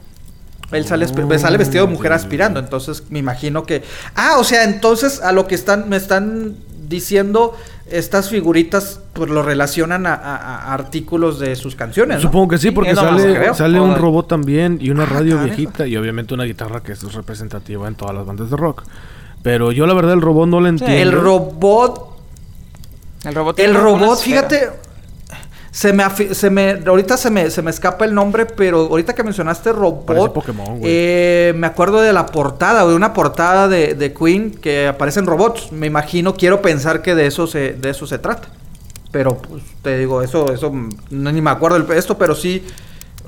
Él 0.70 0.86
sale, 0.86 1.06
Oh, 1.06 1.38
sale 1.38 1.58
vestido 1.58 1.86
de 1.86 1.92
mujer 1.92 2.12
aspirando, 2.12 2.58
entonces 2.58 3.04
me 3.10 3.18
imagino 3.18 3.64
que... 3.64 3.82
Ah, 4.14 4.36
o 4.38 4.44
sea, 4.44 4.64
entonces 4.64 5.20
a 5.22 5.30
lo 5.32 5.46
que 5.46 5.54
están 5.54 5.88
me 5.88 5.96
están 5.96 6.56
diciendo 6.88 7.56
estas 7.90 8.28
figuritas 8.30 9.00
pues 9.12 9.30
lo 9.30 9.42
relacionan 9.42 10.06
a, 10.06 10.14
a- 10.14 10.36
a 10.36 10.74
artículos 10.74 11.38
de 11.38 11.54
sus 11.56 11.74
canciones, 11.76 12.16
¿no? 12.16 12.22
Supongo 12.22 12.48
que 12.48 12.58
sí, 12.58 12.70
porque 12.70 12.94
sale, 12.94 13.80
un 13.80 13.94
robot 13.96 14.28
también 14.28 14.78
y 14.80 14.90
una 14.90 15.04
radio 15.06 15.36
caray. 15.36 15.50
viejita 15.50 15.86
y 15.86 15.96
obviamente 15.96 16.34
una 16.34 16.44
guitarra 16.44 16.82
que 16.82 16.92
es 16.92 17.12
representativa 17.14 17.86
en 17.88 17.94
todas 17.94 18.14
las 18.14 18.24
bandas 18.26 18.50
de 18.50 18.56
rock. 18.56 18.82
Pero 19.42 19.72
yo 19.72 19.86
la 19.86 19.94
verdad 19.94 20.14
el 20.14 20.22
robot 20.22 20.48
no 20.48 20.60
lo 20.60 20.68
entiendo. 20.68 20.96
El 20.96 21.12
robot 21.12 22.16
El 23.24 23.34
robot. 23.34 23.58
El 23.58 23.64
tiene 23.66 23.78
una 23.80 23.82
robot, 23.82 24.18
esfera. 24.18 24.48
fíjate, 24.48 24.70
se 25.74 25.92
me, 25.92 26.04
se 26.08 26.50
me, 26.50 26.78
ahorita 26.86 27.16
se 27.16 27.32
me, 27.32 27.50
se 27.50 27.60
me 27.60 27.72
escapa 27.72 28.04
el 28.04 28.14
nombre, 28.14 28.46
pero 28.46 28.82
ahorita 28.82 29.12
que 29.12 29.24
mencionaste 29.24 29.72
robot, 29.72 30.32
Pokémon, 30.32 30.78
eh, 30.84 31.52
me 31.56 31.66
acuerdo 31.66 32.00
de 32.00 32.12
la 32.12 32.26
portada, 32.26 32.86
de 32.86 32.94
una 32.94 33.12
portada 33.12 33.66
de, 33.66 33.94
de 33.94 34.14
Queen 34.14 34.52
que 34.52 34.86
aparecen 34.86 35.26
robots. 35.26 35.72
Me 35.72 35.88
imagino, 35.88 36.34
quiero 36.36 36.62
pensar 36.62 37.02
que 37.02 37.16
de 37.16 37.26
eso 37.26 37.48
se, 37.48 37.72
de 37.72 37.90
eso 37.90 38.06
se 38.06 38.20
trata. 38.20 38.50
Pero, 39.10 39.36
pues, 39.38 39.64
te 39.82 39.98
digo, 39.98 40.22
eso, 40.22 40.52
eso, 40.52 40.72
no, 41.10 41.32
ni 41.32 41.40
me 41.40 41.50
acuerdo 41.50 41.78
el, 41.78 41.90
esto, 41.90 42.16
pero 42.16 42.36
sí. 42.36 42.64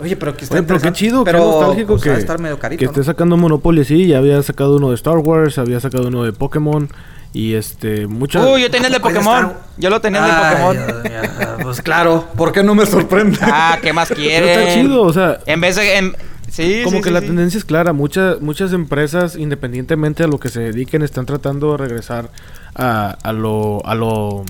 Oye, 0.00 0.14
pero 0.14 0.36
que 0.36 0.44
está 0.44 0.54
Oye, 0.54 0.62
pero 0.62 0.78
qué 0.78 0.92
chido, 0.92 1.24
pero, 1.24 1.40
qué 1.40 1.44
nostálgico 1.44 1.92
pues, 1.94 2.02
que, 2.04 2.10
de 2.10 2.18
estar 2.18 2.38
medio 2.38 2.60
carito, 2.60 2.78
que 2.78 2.84
¿no? 2.84 2.92
esté 2.92 3.02
sacando 3.02 3.36
Monopoly 3.36 3.80
así. 3.80 4.06
Ya 4.06 4.18
había 4.18 4.40
sacado 4.44 4.76
uno 4.76 4.90
de 4.90 4.94
Star 4.94 5.18
Wars, 5.18 5.58
había 5.58 5.80
sacado 5.80 6.06
uno 6.06 6.22
de 6.22 6.32
Pokémon 6.32 6.88
y 7.36 7.54
este, 7.54 8.06
muchas... 8.06 8.44
Uy, 8.46 8.62
yo 8.62 8.70
tenía 8.70 8.86
el 8.86 8.92
de 8.92 8.98
¿A 8.98 9.02
Pokémon. 9.02 9.44
está? 9.46 9.56
Yo 9.76 9.90
lo 9.90 10.00
tenía 10.00 10.20
el 10.24 10.26
de 10.26 10.56
Pokémon. 10.64 10.86
Dios 10.86 11.02
mío, 11.04 11.30
Pues 11.62 11.82
claro, 11.82 12.26
¿por 12.34 12.50
qué 12.52 12.62
no 12.62 12.74
me 12.74 12.86
sorprende? 12.86 13.38
Ah, 13.42 13.78
¿qué 13.82 13.92
más 13.92 14.08
Pero 14.10 14.20
quieren? 14.22 14.48
está 14.60 14.74
chido, 14.74 15.02
o 15.02 15.12
sea, 15.12 15.38
En 15.46 15.60
vez 15.60 15.76
de. 15.76 15.96
en- 15.98 16.16
Sí, 16.48 16.80
como 16.84 16.98
sí, 16.98 17.02
que 17.02 17.08
sí, 17.10 17.14
la 17.14 17.20
sí. 17.20 17.26
tendencia 17.26 17.58
es 17.58 17.64
clara. 17.66 17.92
Muchas 17.92 18.40
muchas 18.40 18.72
empresas, 18.72 19.36
independientemente 19.36 20.22
a 20.24 20.26
lo 20.28 20.38
que 20.38 20.48
se 20.48 20.60
dediquen, 20.60 21.02
están 21.02 21.26
tratando 21.26 21.72
de 21.72 21.76
regresar 21.78 22.30
a, 22.74 23.10
a 23.22 23.32
lo 23.34 23.84
a 23.84 23.94
lo 23.94 24.44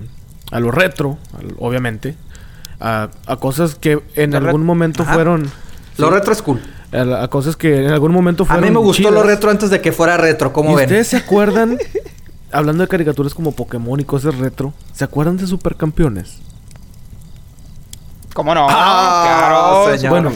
a 0.53 0.61
lo 0.61 0.71
retro, 0.71 1.19
obviamente, 1.59 2.15
a, 2.79 3.09
a 3.27 3.37
cosas 3.39 3.75
que 3.75 3.99
en 4.15 4.31
Lo 4.33 4.37
algún 4.37 4.65
momento 4.65 5.03
Ajá. 5.03 5.15
fueron 5.15 5.51
Lo 5.97 6.09
sí, 6.09 6.15
retro 6.15 6.33
es 6.35 6.43
cool. 6.43 6.61
a, 6.93 7.25
a 7.25 7.29
cosas 7.29 7.57
que 7.57 7.87
en 7.87 7.91
algún 7.91 8.13
momento 8.13 8.45
A 8.45 8.47
fueron 8.47 8.65
mí 8.65 8.71
me 8.71 8.79
gustó 8.79 8.99
chidas. 9.09 9.15
lo 9.15 9.23
retro 9.25 9.51
antes 9.51 9.71
de 9.71 9.81
que 9.81 9.91
fuera 9.91 10.17
retro, 10.17 10.51
¿Y 10.51 10.53
¿cómo 10.53 10.75
ven? 10.77 10.85
ustedes 10.85 11.09
se 11.09 11.17
acuerdan 11.17 11.79
hablando 12.53 12.83
de 12.83 12.89
caricaturas 12.89 13.35
como 13.35 13.53
Pokémon 13.53 14.01
y 14.01 14.05
cosas 14.05 14.37
retro? 14.37 14.73
¿Se 14.93 15.05
acuerdan 15.05 15.37
de 15.37 15.47
Supercampeones? 15.47 16.39
¿Cómo 18.37 18.55
no? 18.55 18.67
Ah, 18.69 19.85
claro. 19.89 19.97
señor. 19.97 20.11
Bueno. 20.11 20.31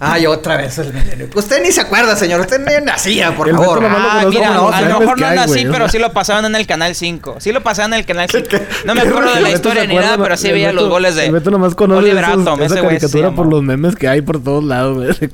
Ay, 0.00 0.26
otra 0.26 0.56
vez 0.56 0.76
el 0.78 0.90
veneno. 0.92 1.26
Usted 1.32 1.62
ni 1.62 1.70
se 1.70 1.80
acuerda, 1.80 2.16
señor. 2.16 2.40
Usted 2.40 2.58
ni 2.58 2.84
nacía, 2.84 3.34
por 3.36 3.48
El 3.48 3.54
favor. 3.56 3.80
Lo 3.82 3.88
Ah, 3.88 4.24
mira, 4.28 4.48
a 4.52 4.80
lo 4.82 4.98
mejor 5.00 5.20
no 5.20 5.30
nací, 5.32 5.64
o 5.66 5.70
pero 5.72 5.88
sí 5.88 5.98
lo 6.00 6.12
pasaban 6.12 6.44
en 6.44 6.56
el 6.56 6.66
canal 6.66 6.96
5. 6.96 7.36
Sí 7.38 7.52
lo 7.52 7.62
pasaban 7.62 7.92
en 7.94 8.00
el 8.00 8.04
canal 8.04 8.28
5. 8.30 8.48
No 8.84 8.96
me 8.96 9.02
acuerdo 9.02 9.32
de 9.32 9.40
la 9.42 9.50
historia 9.52 9.86
ni 9.86 9.94
nada, 9.94 10.18
pero 10.18 10.36
sí 10.36 10.50
veía 10.50 10.72
los 10.72 10.88
goles 10.88 11.14
de 11.14 11.26
El 11.26 11.32
Beto 11.32 11.52
nomás 11.52 11.76
conoce 11.76 12.00
Oliver 12.00 12.24
esos- 12.24 12.42
Atom, 12.42 12.60
esa 12.62 12.74
ese 12.74 12.80
güey 12.82 12.96
se 12.96 13.00
caricatura 13.06 13.30
por 13.36 13.46
los 13.46 13.62
memes 13.62 13.94
que 13.94 14.08
hay 14.08 14.22
por 14.22 14.42
todos 14.42 14.64
lados, 14.64 14.96
güey. 14.96 15.08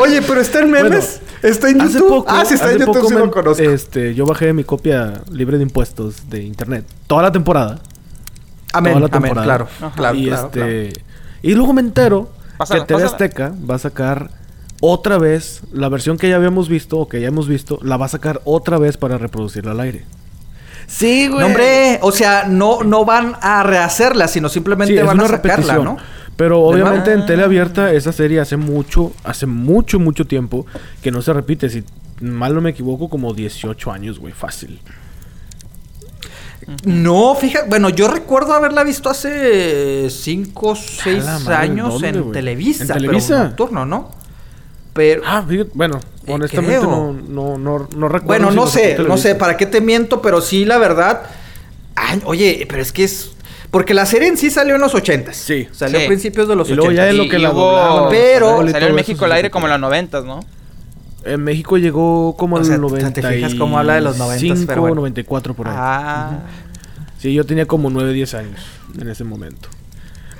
Oye, 0.00 0.22
pero 0.22 0.40
está 0.40 0.60
en 0.60 0.70
memes. 0.70 1.20
está 1.42 1.68
en 1.68 1.78
YouTube. 1.80 2.08
poco, 2.08 2.30
ah, 2.30 2.44
sí, 2.46 2.54
está 2.54 2.70
en 2.72 2.78
YouTube, 2.78 2.94
poco 2.94 3.08
sí 3.08 3.14
me- 3.14 3.20
lo 3.20 3.30
conozco. 3.30 3.62
Este, 3.62 4.14
yo 4.14 4.24
bajé 4.24 4.52
mi 4.52 4.64
copia 4.64 5.20
libre 5.30 5.56
de 5.58 5.64
impuestos 5.64 6.28
de 6.30 6.42
internet. 6.42 6.84
Toda 7.06 7.22
la 7.24 7.32
temporada. 7.32 7.78
Amén, 8.72 8.92
toda 8.94 9.00
la 9.00 9.06
amén, 9.06 9.22
temporada. 9.22 9.44
claro. 9.44 9.68
Ajá. 9.80 9.92
Claro, 9.96 10.16
y 10.16 10.26
claro, 10.26 10.46
este 10.46 10.60
claro. 10.92 11.06
y 11.42 11.54
luego 11.54 11.72
me 11.72 11.80
entero 11.80 12.30
Pásala, 12.56 12.80
que 12.80 12.86
TV 12.86 13.02
pásala. 13.02 13.12
Azteca 13.12 13.54
va 13.68 13.74
a 13.76 13.78
sacar 13.78 14.30
otra 14.80 15.18
vez 15.18 15.62
la 15.72 15.88
versión 15.88 16.18
que 16.18 16.28
ya 16.28 16.36
habíamos 16.36 16.68
visto 16.68 16.98
o 16.98 17.08
que 17.08 17.20
ya 17.20 17.28
hemos 17.28 17.48
visto, 17.48 17.78
la 17.82 17.96
va 17.96 18.06
a 18.06 18.08
sacar 18.08 18.40
otra 18.44 18.78
vez 18.78 18.96
para 18.96 19.18
reproducirla 19.18 19.72
al 19.72 19.80
aire. 19.80 20.04
Sí, 20.86 21.28
güey. 21.28 21.40
No, 21.40 21.46
hombre, 21.46 21.98
o 22.00 22.12
sea, 22.12 22.44
no, 22.48 22.82
no 22.82 23.04
van 23.04 23.36
a 23.42 23.62
rehacerla, 23.62 24.26
sino 24.26 24.48
simplemente 24.48 24.94
Sí, 24.94 24.98
es 24.98 25.04
van 25.04 25.18
a 25.20 25.24
una 25.24 25.28
sacarla, 25.36 25.56
repetición. 25.56 25.84
¿no? 25.84 25.96
Pero 26.36 26.60
obviamente 26.62 27.12
en 27.12 27.26
tele 27.26 27.42
abierta 27.42 27.92
esa 27.92 28.12
serie 28.12 28.40
hace 28.40 28.56
mucho, 28.56 29.12
hace 29.24 29.46
mucho, 29.46 29.98
mucho 29.98 30.26
tiempo 30.26 30.64
que 31.02 31.10
no 31.10 31.20
se 31.20 31.32
repite. 31.32 31.68
Si 31.68 31.84
mal 32.20 32.54
no 32.54 32.60
me 32.60 32.70
equivoco, 32.70 33.08
como 33.10 33.34
18 33.34 33.90
años, 33.92 34.18
güey, 34.18 34.32
fácil. 34.32 34.80
No, 36.84 37.34
fíjate, 37.34 37.68
bueno, 37.68 37.88
yo 37.88 38.08
recuerdo 38.08 38.52
haberla 38.52 38.84
visto 38.84 39.08
hace 39.08 40.08
5 40.10 40.68
o 40.68 40.76
6 40.76 41.24
la 41.24 41.38
madre, 41.38 41.54
años 41.54 41.92
¿dónde, 41.94 42.08
en? 42.08 42.32
Televisa, 42.32 42.82
¿En 42.82 42.88
pero 42.88 43.00
Televisa? 43.00 43.44
nocturno, 43.44 43.86
¿no? 43.86 44.10
Pero 44.92 45.22
Ah, 45.24 45.42
fíjate, 45.48 45.70
bueno, 45.74 46.00
Eh, 46.26 46.32
honestamente 46.32 46.80
no, 46.86 47.12
no, 47.12 47.56
no, 47.56 47.88
no 47.96 48.08
recuerdo. 48.08 48.26
Bueno, 48.26 48.50
si 48.50 48.56
no 48.56 48.66
sé, 48.66 48.98
no 48.98 49.16
sé, 49.16 49.34
¿para 49.34 49.56
qué 49.56 49.64
te 49.66 49.80
miento? 49.80 50.20
Pero 50.20 50.40
sí, 50.42 50.64
la 50.66 50.76
verdad. 50.78 51.22
Ay, 51.94 52.20
oye, 52.24 52.66
pero 52.68 52.82
es 52.82 52.92
que 52.92 53.04
es. 53.04 53.30
Porque 53.70 53.94
la 53.94 54.06
serie 54.06 54.28
en 54.28 54.36
sí 54.36 54.50
salió 54.50 54.74
en 54.74 54.80
los 54.80 54.94
ochentas. 54.94 55.36
Sí. 55.36 55.68
Salió 55.72 55.98
Sí. 55.98 56.04
a 56.04 56.08
principios 56.08 56.48
de 56.48 56.56
los 56.56 56.68
Y 56.70 56.74
luego 56.74 56.90
ya 56.92 57.04
ochentas. 57.04 57.10
en 57.12 57.16
lo 57.18 57.24
Y- 57.24 57.28
que 57.28 57.36
y 57.38 57.42
la 57.42 57.50
hubo- 57.52 58.08
Pero- 58.10 58.66
y 58.66 58.70
Salió 58.70 58.88
en 58.88 58.94
México 58.94 59.24
al 59.24 59.32
aire 59.32 59.50
como 59.50 59.66
en 59.66 59.72
los 59.72 59.80
90, 59.80 60.20
¿no? 60.22 60.40
En 61.32 61.44
México 61.44 61.76
llegó 61.78 62.36
como 62.36 62.56
O 62.56 62.58
en 62.60 62.64
sea, 62.64 62.74
el 62.76 62.80
te 62.80 62.86
90 62.88 63.28
fijas 63.30 63.54
cómo 63.54 63.78
habla 63.78 63.94
de 63.94 64.00
los 64.02 64.18
90s, 64.18 64.64
pero 64.66 64.80
bueno. 64.82 64.96
94 64.96 65.54
por 65.54 65.68
ahí. 65.68 65.74
Ah. 65.76 66.30
Sí, 67.18 67.32
yo 67.34 67.44
tenía 67.44 67.66
como 67.66 67.90
9, 67.90 68.12
10 68.12 68.34
años 68.34 68.60
en 69.00 69.08
ese 69.08 69.24
momento. 69.24 69.68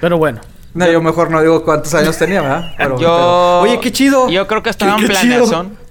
Pero 0.01 0.17
bueno, 0.19 0.41
No, 0.75 0.89
yo 0.91 1.01
mejor 1.03 1.31
no 1.31 1.41
digo 1.41 1.65
cuántos 1.65 1.93
años 1.95 2.17
tenía, 2.19 2.41
¿verdad? 2.43 2.73
Pero- 2.79 2.99
Yo. 2.99 2.99
pero- 2.99 3.61
Oye, 3.63 3.81
qué 3.81 3.91
chido. 3.91 4.29
Yo 4.29 4.47
creo 4.47 4.63
que 4.63 4.71
estaba 4.71 4.97
Qué- 4.97 5.03
en 5.03 5.09
planeación. 5.09 5.77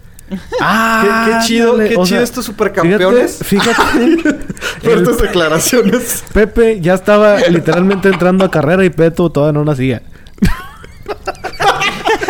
Ah, 0.62 1.04
Qué- 1.26 1.32
qué 1.32 1.38
chido, 1.46 1.72
ándale, 1.72 1.90
qué 1.90 1.96
o 1.96 2.04
chido 2.06 2.18
sea, 2.18 2.24
estos 2.24 2.44
supercampeones. 2.46 3.40
Fíjate, 3.44 3.72
fíjate 4.18 4.46
Fuertes 4.84 5.18
declaraciones. 5.20 6.24
Pepe 6.34 6.82
ya 6.82 6.96
estaba 6.96 7.38
literalmente 7.48 8.10
entrando 8.10 8.44
a 8.44 8.52
carrera 8.52 8.84
y 8.84 8.90
Peto 8.90 9.30
todavía 9.32 9.54
no 9.58 9.64
nacía. 9.64 10.02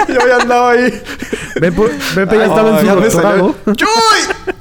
Yo 0.13 0.27
ya 0.27 0.37
andaba 0.37 0.71
ahí. 0.71 1.01
Pepe, 1.55 1.81
Pepe 2.15 2.37
ya 2.37 2.45
estaba 2.45 2.79
en 2.79 2.87
su 2.87 2.95
doctorado. 2.95 3.55
¡Chuy! 3.75 4.57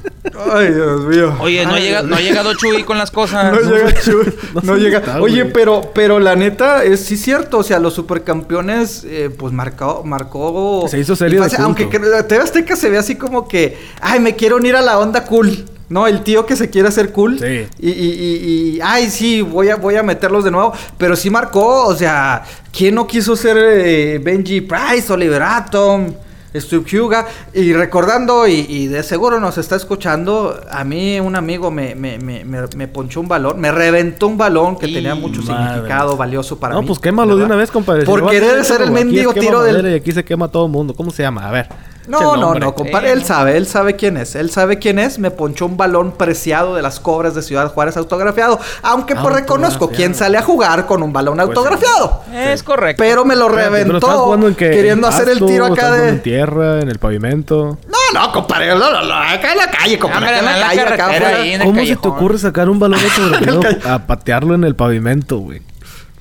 Ay, 0.52 0.72
Dios 0.72 1.02
mío. 1.02 1.36
Oye, 1.40 1.64
no, 1.64 1.74
Ay, 1.74 1.82
llega, 1.82 2.00
Dios 2.00 2.10
no 2.10 2.16
ha 2.16 2.20
llegado 2.20 2.54
Chuy 2.54 2.84
con 2.84 2.98
las 2.98 3.10
cosas. 3.10 3.52
No 3.52 3.60
llega 3.70 3.94
Chuy. 3.94 4.34
no 4.62 4.76
llega. 4.76 4.98
está, 5.00 5.20
Oye, 5.20 5.42
güey. 5.42 5.52
pero, 5.52 5.90
pero 5.94 6.18
la 6.18 6.36
neta 6.36 6.84
es 6.84 7.00
sí 7.04 7.16
cierto. 7.16 7.58
O 7.58 7.62
sea, 7.62 7.78
los 7.78 7.94
supercampeones, 7.94 9.04
eh, 9.04 9.30
pues 9.36 9.52
marcó, 9.52 10.02
marcó. 10.04 10.86
Se 10.88 10.98
hizo 10.98 11.16
serie 11.16 11.40
de 11.40 11.56
Aunque 11.58 11.86
TV 11.86 12.38
Azteca 12.42 12.76
se 12.76 12.90
ve 12.90 12.98
así 12.98 13.16
como 13.16 13.48
que, 13.48 13.78
ay, 14.00 14.20
me 14.20 14.34
quiero 14.36 14.56
unir 14.56 14.76
a 14.76 14.82
la 14.82 14.98
onda 14.98 15.24
cool. 15.24 15.64
No, 15.88 16.06
el 16.06 16.22
tío 16.22 16.46
que 16.46 16.56
se 16.56 16.68
quiere 16.68 16.88
hacer 16.88 17.12
cool. 17.12 17.38
Sí. 17.38 17.66
Y, 17.78 17.90
y, 17.90 17.92
y, 17.92 18.76
y, 18.76 18.80
ay, 18.82 19.08
sí, 19.10 19.42
voy 19.42 19.68
a, 19.68 19.76
voy 19.76 19.96
a 19.96 20.02
meterlos 20.02 20.44
de 20.44 20.50
nuevo. 20.50 20.72
Pero 20.98 21.14
sí 21.14 21.30
marcó, 21.30 21.86
o 21.86 21.94
sea, 21.94 22.42
¿quién 22.76 22.94
no 22.94 23.06
quiso 23.06 23.36
ser 23.36 23.56
eh, 23.58 24.18
Benji 24.22 24.62
Price, 24.62 25.12
Oliver 25.12 25.42
Atom? 25.42 26.12
Steve 26.54 27.00
Huga, 27.00 27.26
y 27.52 27.74
recordando, 27.74 28.46
y, 28.46 28.66
y 28.68 28.86
de 28.86 29.02
seguro 29.02 29.40
nos 29.40 29.58
está 29.58 29.76
escuchando, 29.76 30.58
a 30.70 30.84
mí 30.84 31.20
un 31.20 31.36
amigo 31.36 31.70
me, 31.70 31.94
me, 31.94 32.18
me, 32.18 32.46
me, 32.46 32.62
me 32.74 32.88
ponchó 32.88 33.20
un 33.20 33.28
balón, 33.28 33.60
me 33.60 33.70
reventó 33.70 34.26
un 34.26 34.38
balón 34.38 34.78
que 34.78 34.88
tenía 34.88 35.14
mucho 35.14 35.42
madre. 35.42 35.74
significado 35.74 36.16
valioso 36.16 36.58
para 36.58 36.74
no, 36.74 36.80
mí. 36.80 36.86
pues 36.86 36.98
quémalo 36.98 37.34
de 37.34 37.42
¿verdad? 37.42 37.50
una 37.50 37.56
vez, 37.56 37.70
compadre. 37.70 38.04
Por 38.04 38.30
querer 38.30 38.64
ser 38.64 38.80
el 38.80 38.90
mendigo 38.90 39.34
tiro 39.34 39.62
del... 39.62 39.86
Y 39.90 39.94
aquí 39.96 40.12
se 40.12 40.24
quema 40.24 40.48
todo 40.48 40.64
el 40.66 40.72
mundo. 40.72 40.94
¿Cómo 40.94 41.10
se 41.10 41.22
llama? 41.22 41.46
A 41.46 41.50
ver. 41.50 41.68
No, 42.06 42.36
no, 42.36 42.54
no, 42.54 42.74
compadre, 42.74 43.12
él 43.12 43.24
sabe, 43.24 43.56
él 43.56 43.66
sabe 43.66 43.96
quién 43.96 44.16
es, 44.16 44.34
él 44.34 44.50
sabe 44.50 44.78
quién 44.78 44.98
es, 44.98 45.18
me 45.18 45.30
ponchó 45.30 45.66
un 45.66 45.76
balón 45.76 46.12
preciado 46.12 46.74
de 46.74 46.82
las 46.82 47.00
cobras 47.00 47.34
de 47.34 47.42
Ciudad 47.42 47.72
Juárez 47.72 47.96
autografiado, 47.96 48.60
aunque 48.82 49.14
pues 49.14 49.34
reconozco 49.34 49.88
quién 49.90 50.14
sale 50.14 50.38
a 50.38 50.42
jugar 50.42 50.86
con 50.86 51.02
un 51.02 51.12
balón 51.12 51.36
Pues 51.36 51.48
sí. 51.48 51.54
autografiado. 51.56 52.22
Es 52.32 52.62
correcto. 52.62 53.02
Pero 53.02 53.24
me 53.24 53.34
lo 53.36 53.48
pero 53.48 53.70
reventó 53.70 54.34
en 54.34 54.54
que 54.54 54.70
queriendo 54.70 55.08
en 55.08 55.12
hacer 55.12 55.28
el 55.28 55.44
tiro 55.44 55.66
acá 55.66 55.90
de... 55.90 56.08
En 56.08 56.22
tierra, 56.22 56.80
en 56.80 56.88
el 56.88 56.98
pavimento. 56.98 57.78
No, 57.88 58.20
no, 58.20 58.32
compadre, 58.32 58.68
no, 58.68 58.78
no, 58.78 59.02
no, 59.02 59.14
acá 59.14 59.52
en 59.52 59.58
la 59.58 59.70
calle, 59.70 59.98
compadre, 59.98 60.36
acá 60.36 60.38
en 60.38 60.44
la 60.44 60.66
calle, 60.66 60.80
acá 60.80 61.64
¿Cómo 61.64 61.84
se 61.84 61.96
te 61.96 62.08
ocurre 62.08 62.38
sacar 62.38 62.68
un 62.68 62.78
balón 62.78 63.00
autografiado 63.00 63.60
a 63.94 64.06
patearlo 64.06 64.54
en 64.54 64.64
el 64.64 64.76
pavimento, 64.76 65.38
güey? 65.38 65.62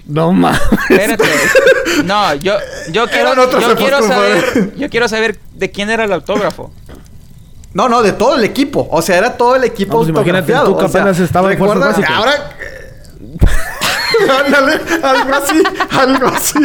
No 0.08 0.32
mames. 0.32 0.62
Espérate. 0.90 1.24
No, 2.04 2.34
yo, 2.36 2.56
yo 2.92 3.08
quiero, 3.08 3.34
yo 3.60 3.76
quiero 3.76 4.06
saber, 4.06 4.74
yo 4.76 4.90
quiero 4.90 5.08
saber 5.08 5.40
de 5.54 5.72
quién 5.72 5.90
era 5.90 6.04
el 6.04 6.12
autógrafo. 6.14 6.72
No, 7.74 7.90
no, 7.90 8.02
de 8.02 8.14
todo 8.14 8.36
el 8.38 8.44
equipo. 8.44 8.88
O 8.92 9.02
sea, 9.02 9.18
era 9.18 9.36
todo 9.38 9.56
el 9.56 9.64
equipo 9.66 9.94
No, 9.94 9.98
pues 10.00 10.10
imagínate, 10.10 10.54
autografiado. 10.54 10.72
tú 10.72 10.78
que 10.78 10.86
o 10.86 10.90
sea, 10.90 11.02
apenas 11.02 11.20
estaba 11.20 11.52
en 11.52 11.58
fuerzas 11.58 11.78
¿recuerdas? 11.98 12.00
básicas. 12.00 12.18
Ahora... 12.18 13.65
Ándale, 14.46 14.80
algo 15.04 15.34
así, 15.36 15.64
algo 15.92 16.28
así. 16.28 16.60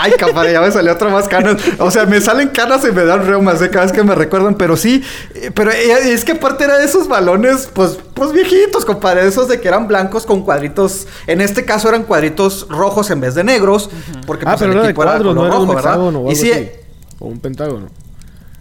Ay, 0.00 0.12
compadre, 0.20 0.52
ya 0.52 0.60
me 0.60 0.70
salió 0.70 0.92
otra 0.92 1.08
más 1.08 1.28
canas. 1.28 1.56
O 1.78 1.90
sea, 1.90 2.06
me 2.06 2.20
salen 2.20 2.48
canas 2.48 2.84
y 2.88 2.92
me 2.92 3.04
dan 3.04 3.26
reumas 3.26 3.60
de 3.60 3.70
cada 3.70 3.84
vez 3.86 3.92
que 3.92 4.02
me 4.02 4.14
recuerdan, 4.14 4.54
pero 4.56 4.76
sí. 4.76 5.02
eh, 5.34 5.50
Pero 5.54 5.70
eh, 5.70 6.12
es 6.12 6.24
que 6.24 6.32
aparte 6.32 6.64
era 6.64 6.78
de 6.78 6.84
esos 6.84 7.08
balones, 7.08 7.68
pues, 7.72 7.98
pues 8.14 8.32
viejitos, 8.32 8.84
compadre. 8.84 9.26
Esos 9.26 9.48
de 9.48 9.60
que 9.60 9.68
eran 9.68 9.88
blancos 9.88 10.26
con 10.26 10.42
cuadritos. 10.42 11.06
En 11.26 11.40
este 11.40 11.64
caso 11.64 11.88
eran 11.88 12.04
cuadritos 12.04 12.66
rojos 12.68 13.10
en 13.10 13.20
vez 13.20 13.34
de 13.34 13.44
negros. 13.44 13.90
Porque 14.26 14.44
Ah, 14.46 14.50
pues, 14.52 14.60
pero 14.60 14.72
el 14.72 14.78
era 14.78 14.82
de 14.86 14.90
equipo 14.90 15.02
era 15.02 15.12
cuadros, 15.12 15.34
no 15.34 15.46
era 15.46 15.54
un 15.58 15.60
rojo, 15.62 15.74
¿verdad? 15.74 15.92
hexágono 15.92 16.18
o 16.18 16.20
algo 16.22 16.32
Y 16.32 16.36
sí, 16.36 16.50
así. 16.52 16.70
O 17.18 17.26
un 17.26 17.38
pentágono. 17.40 17.86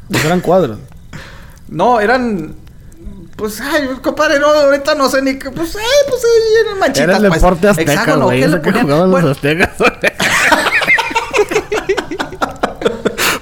Pues 0.10 0.24
eran 0.26 0.42
cuadros. 0.42 0.78
No, 1.70 2.00
eran 2.00 2.56
pues, 3.44 3.60
ay, 3.60 3.90
compadre, 4.02 4.40
no, 4.40 4.48
ahorita 4.48 4.96
no 4.96 5.10
sé 5.10 5.22
ni 5.22 5.38
qué. 5.38 5.52
Pues, 5.52 5.76
ay, 5.76 5.84
pues, 6.08 6.24
ahí 6.24 6.72
en 6.72 6.80
manchitas. 6.80 7.04
Era 7.04 7.18
el 7.18 7.28
pues, 7.28 7.42
deporte 7.42 7.68
azteca, 7.68 7.92
hexágono, 7.92 8.26
güey. 8.28 8.40
¿qué 8.40 8.46
Eso 8.46 8.56
le 8.56 8.62
ponían? 8.62 8.84
jugaban 8.84 9.12
Bueno, 9.12 9.28
los 9.28 9.36
aztecas. 9.36 9.70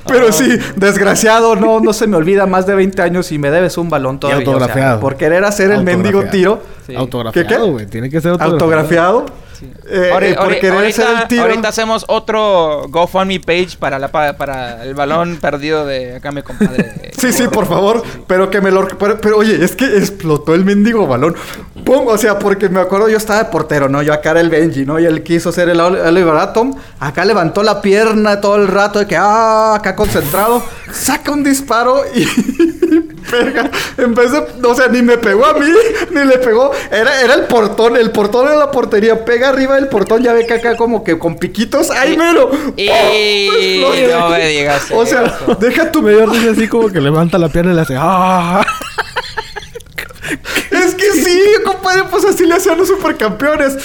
Pero 0.07 0.31
sí, 0.31 0.57
desgraciado, 0.75 1.55
no, 1.55 1.81
no 1.81 1.93
se 1.93 2.07
me 2.07 2.17
olvida 2.17 2.47
más 2.47 2.65
de 2.65 2.73
20 2.73 2.99
años 2.99 3.31
y 3.31 3.37
me 3.37 3.51
debes 3.51 3.77
un 3.77 3.91
balón 3.91 4.19
todavía. 4.19 4.39
o 4.39 4.43
sea, 4.43 4.53
autografiado. 4.55 4.99
por 4.99 5.17
querer 5.17 5.45
hacer 5.45 5.69
el 5.69 5.83
mendigo 5.83 6.21
Autografiado. 6.21 6.57
tiro. 6.57 6.63
Sí. 6.87 6.95
Autografiado, 6.95 7.47
¿Qué, 7.47 7.71
güey. 7.71 7.85
Tiene 7.85 8.09
que 8.09 8.19
ser 8.21 8.31
autografiado. 8.31 9.19
Autografiado. 9.19 9.40
Eh, 9.61 10.09
eh, 10.09 10.09
por 10.11 10.23
ahori- 10.23 10.59
querer 10.59 10.73
ahorita, 10.77 11.03
hacer 11.03 11.21
el 11.21 11.27
tiro. 11.27 11.41
ahorita 11.43 11.67
hacemos 11.67 12.05
otro 12.07 12.85
GoFundMe 12.89 13.39
page 13.39 13.77
para, 13.79 13.99
la, 13.99 14.11
pa- 14.11 14.33
para 14.33 14.83
el 14.83 14.93
balón 14.95 15.37
perdido 15.37 15.85
de 15.85 16.15
acá 16.15 16.31
mi 16.31 16.41
compadre. 16.41 17.11
Sí, 17.21 17.31
sí, 17.31 17.47
por 17.49 17.67
favor. 17.67 18.01
Pero 18.25 18.49
que 18.49 18.61
me 18.61 18.71
lo. 18.71 18.87
Pero, 18.87 19.21
pero, 19.21 19.37
oye, 19.37 19.63
es 19.63 19.75
que 19.75 19.85
explotó 19.97 20.55
el 20.55 20.65
mendigo 20.65 21.05
balón. 21.05 21.35
Pum, 21.85 22.07
o 22.07 22.17
sea, 22.17 22.39
porque 22.39 22.67
me 22.67 22.79
acuerdo, 22.79 23.09
yo 23.09 23.17
estaba 23.17 23.43
de 23.43 23.49
portero, 23.51 23.89
¿no? 23.89 24.01
Yo 24.01 24.11
acá 24.11 24.31
era 24.31 24.39
el 24.41 24.49
Benji, 24.49 24.85
¿no? 24.87 24.99
Y 24.99 25.05
él 25.05 25.21
quiso 25.21 25.51
ser 25.51 25.69
el 25.69 25.79
Ol- 25.79 25.99
Oliver 26.03 26.35
Atom. 26.35 26.73
Acá 26.99 27.23
levantó 27.23 27.61
la 27.61 27.79
pierna 27.79 28.41
todo 28.41 28.55
el 28.55 28.67
rato 28.67 28.97
de 28.97 29.05
que, 29.05 29.17
ah, 29.17 29.75
acá 29.75 29.95
concentrado. 29.95 30.63
Saca 30.91 31.31
un 31.31 31.43
disparo 31.43 32.01
y. 32.15 32.25
pega. 33.29 33.69
En 33.97 34.13
vez 34.13 34.31
de. 34.31 34.39
O 34.67 34.75
sea, 34.75 34.87
ni 34.87 35.01
me 35.01 35.17
pegó 35.17 35.45
a 35.45 35.53
mí, 35.53 35.69
ni 36.11 36.23
le 36.25 36.37
pegó. 36.39 36.71
Era, 36.91 37.21
era 37.21 37.33
el 37.35 37.43
portón, 37.43 37.95
el 37.97 38.11
portón 38.11 38.47
de 38.47 38.55
la 38.55 38.71
portería. 38.71 39.23
Pega 39.25 39.49
arriba 39.49 39.75
del 39.75 39.87
portón, 39.87 40.23
ya 40.23 40.33
ve 40.33 40.45
que 40.47 40.53
acá 40.55 40.75
como 40.75 41.03
que 41.03 41.17
con 41.19 41.37
piquitos. 41.37 41.89
¡Ay, 41.91 42.17
mero! 42.17 42.49
y- 42.77 43.81
no 44.11 44.29
me 44.29 44.47
digas 44.49 44.87
O 44.91 45.05
sea, 45.05 45.25
eso. 45.25 45.55
deja 45.59 45.91
tu 45.91 46.01
Me 46.01 46.11
dio 46.11 46.25
risa 46.25 46.51
así 46.51 46.67
como 46.67 46.89
que 46.89 46.99
levanta 47.01 47.37
la 47.37 47.49
pierna 47.49 47.71
y 47.71 47.75
le 47.75 47.81
hace... 47.81 47.95
¡Ah! 47.97 48.65
Es 50.71 50.95
que 50.95 51.11
sí, 51.11 51.41
compadre, 51.65 52.03
pues 52.09 52.23
así 52.25 52.45
le 52.45 52.55
hacían 52.55 52.77
los 52.77 52.87
supercampeones. 52.87 53.75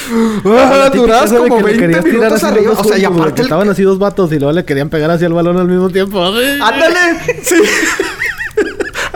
Ah, 0.45 0.91
durabas 0.95 1.33
como 1.33 1.57
que 1.59 1.73
le 1.73 1.79
20 1.79 1.79
querías 1.87 2.05
tirar 2.05 2.21
minutos 2.21 2.45
arriba. 2.45 2.73
O 2.77 2.85
sea, 2.85 2.99
y 2.99 3.05
aparte 3.05 3.41
el- 3.43 3.47
estaban 3.47 3.69
así 3.69 3.83
dos 3.83 3.99
vatos 3.99 4.31
y 4.33 4.39
luego 4.39 4.53
le 4.53 4.65
querían 4.65 4.89
pegar 4.89 5.11
hacia 5.11 5.27
el 5.27 5.33
balón 5.33 5.57
al 5.59 5.67
mismo 5.67 5.91
tiempo. 5.91 6.25
Ándale, 6.25 7.19
sí. 7.43 7.57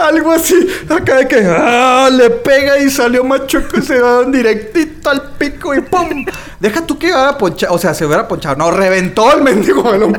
Algo 0.06 0.32
así. 0.32 0.54
Acá 0.88 1.16
de 1.16 1.28
que 1.28 1.44
ah, 1.46 2.08
le 2.10 2.30
pega 2.30 2.78
y 2.78 2.90
salió 2.90 3.22
macho 3.24 3.66
que 3.68 3.82
se 3.82 4.00
va 4.00 4.24
directito 4.24 5.10
al 5.10 5.22
pico 5.38 5.74
y 5.74 5.80
¡pum! 5.80 6.24
Deja 6.58 6.86
tú 6.86 6.98
que 6.98 7.06
hubiera 7.06 7.36
ponchado. 7.38 7.74
O 7.74 7.78
sea, 7.78 7.94
se 7.94 8.04
hubiera 8.06 8.26
ponchado. 8.26 8.56
No, 8.56 8.70
reventó 8.70 9.32
el 9.32 9.42
mendigo 9.42 9.82
balón. 9.82 10.16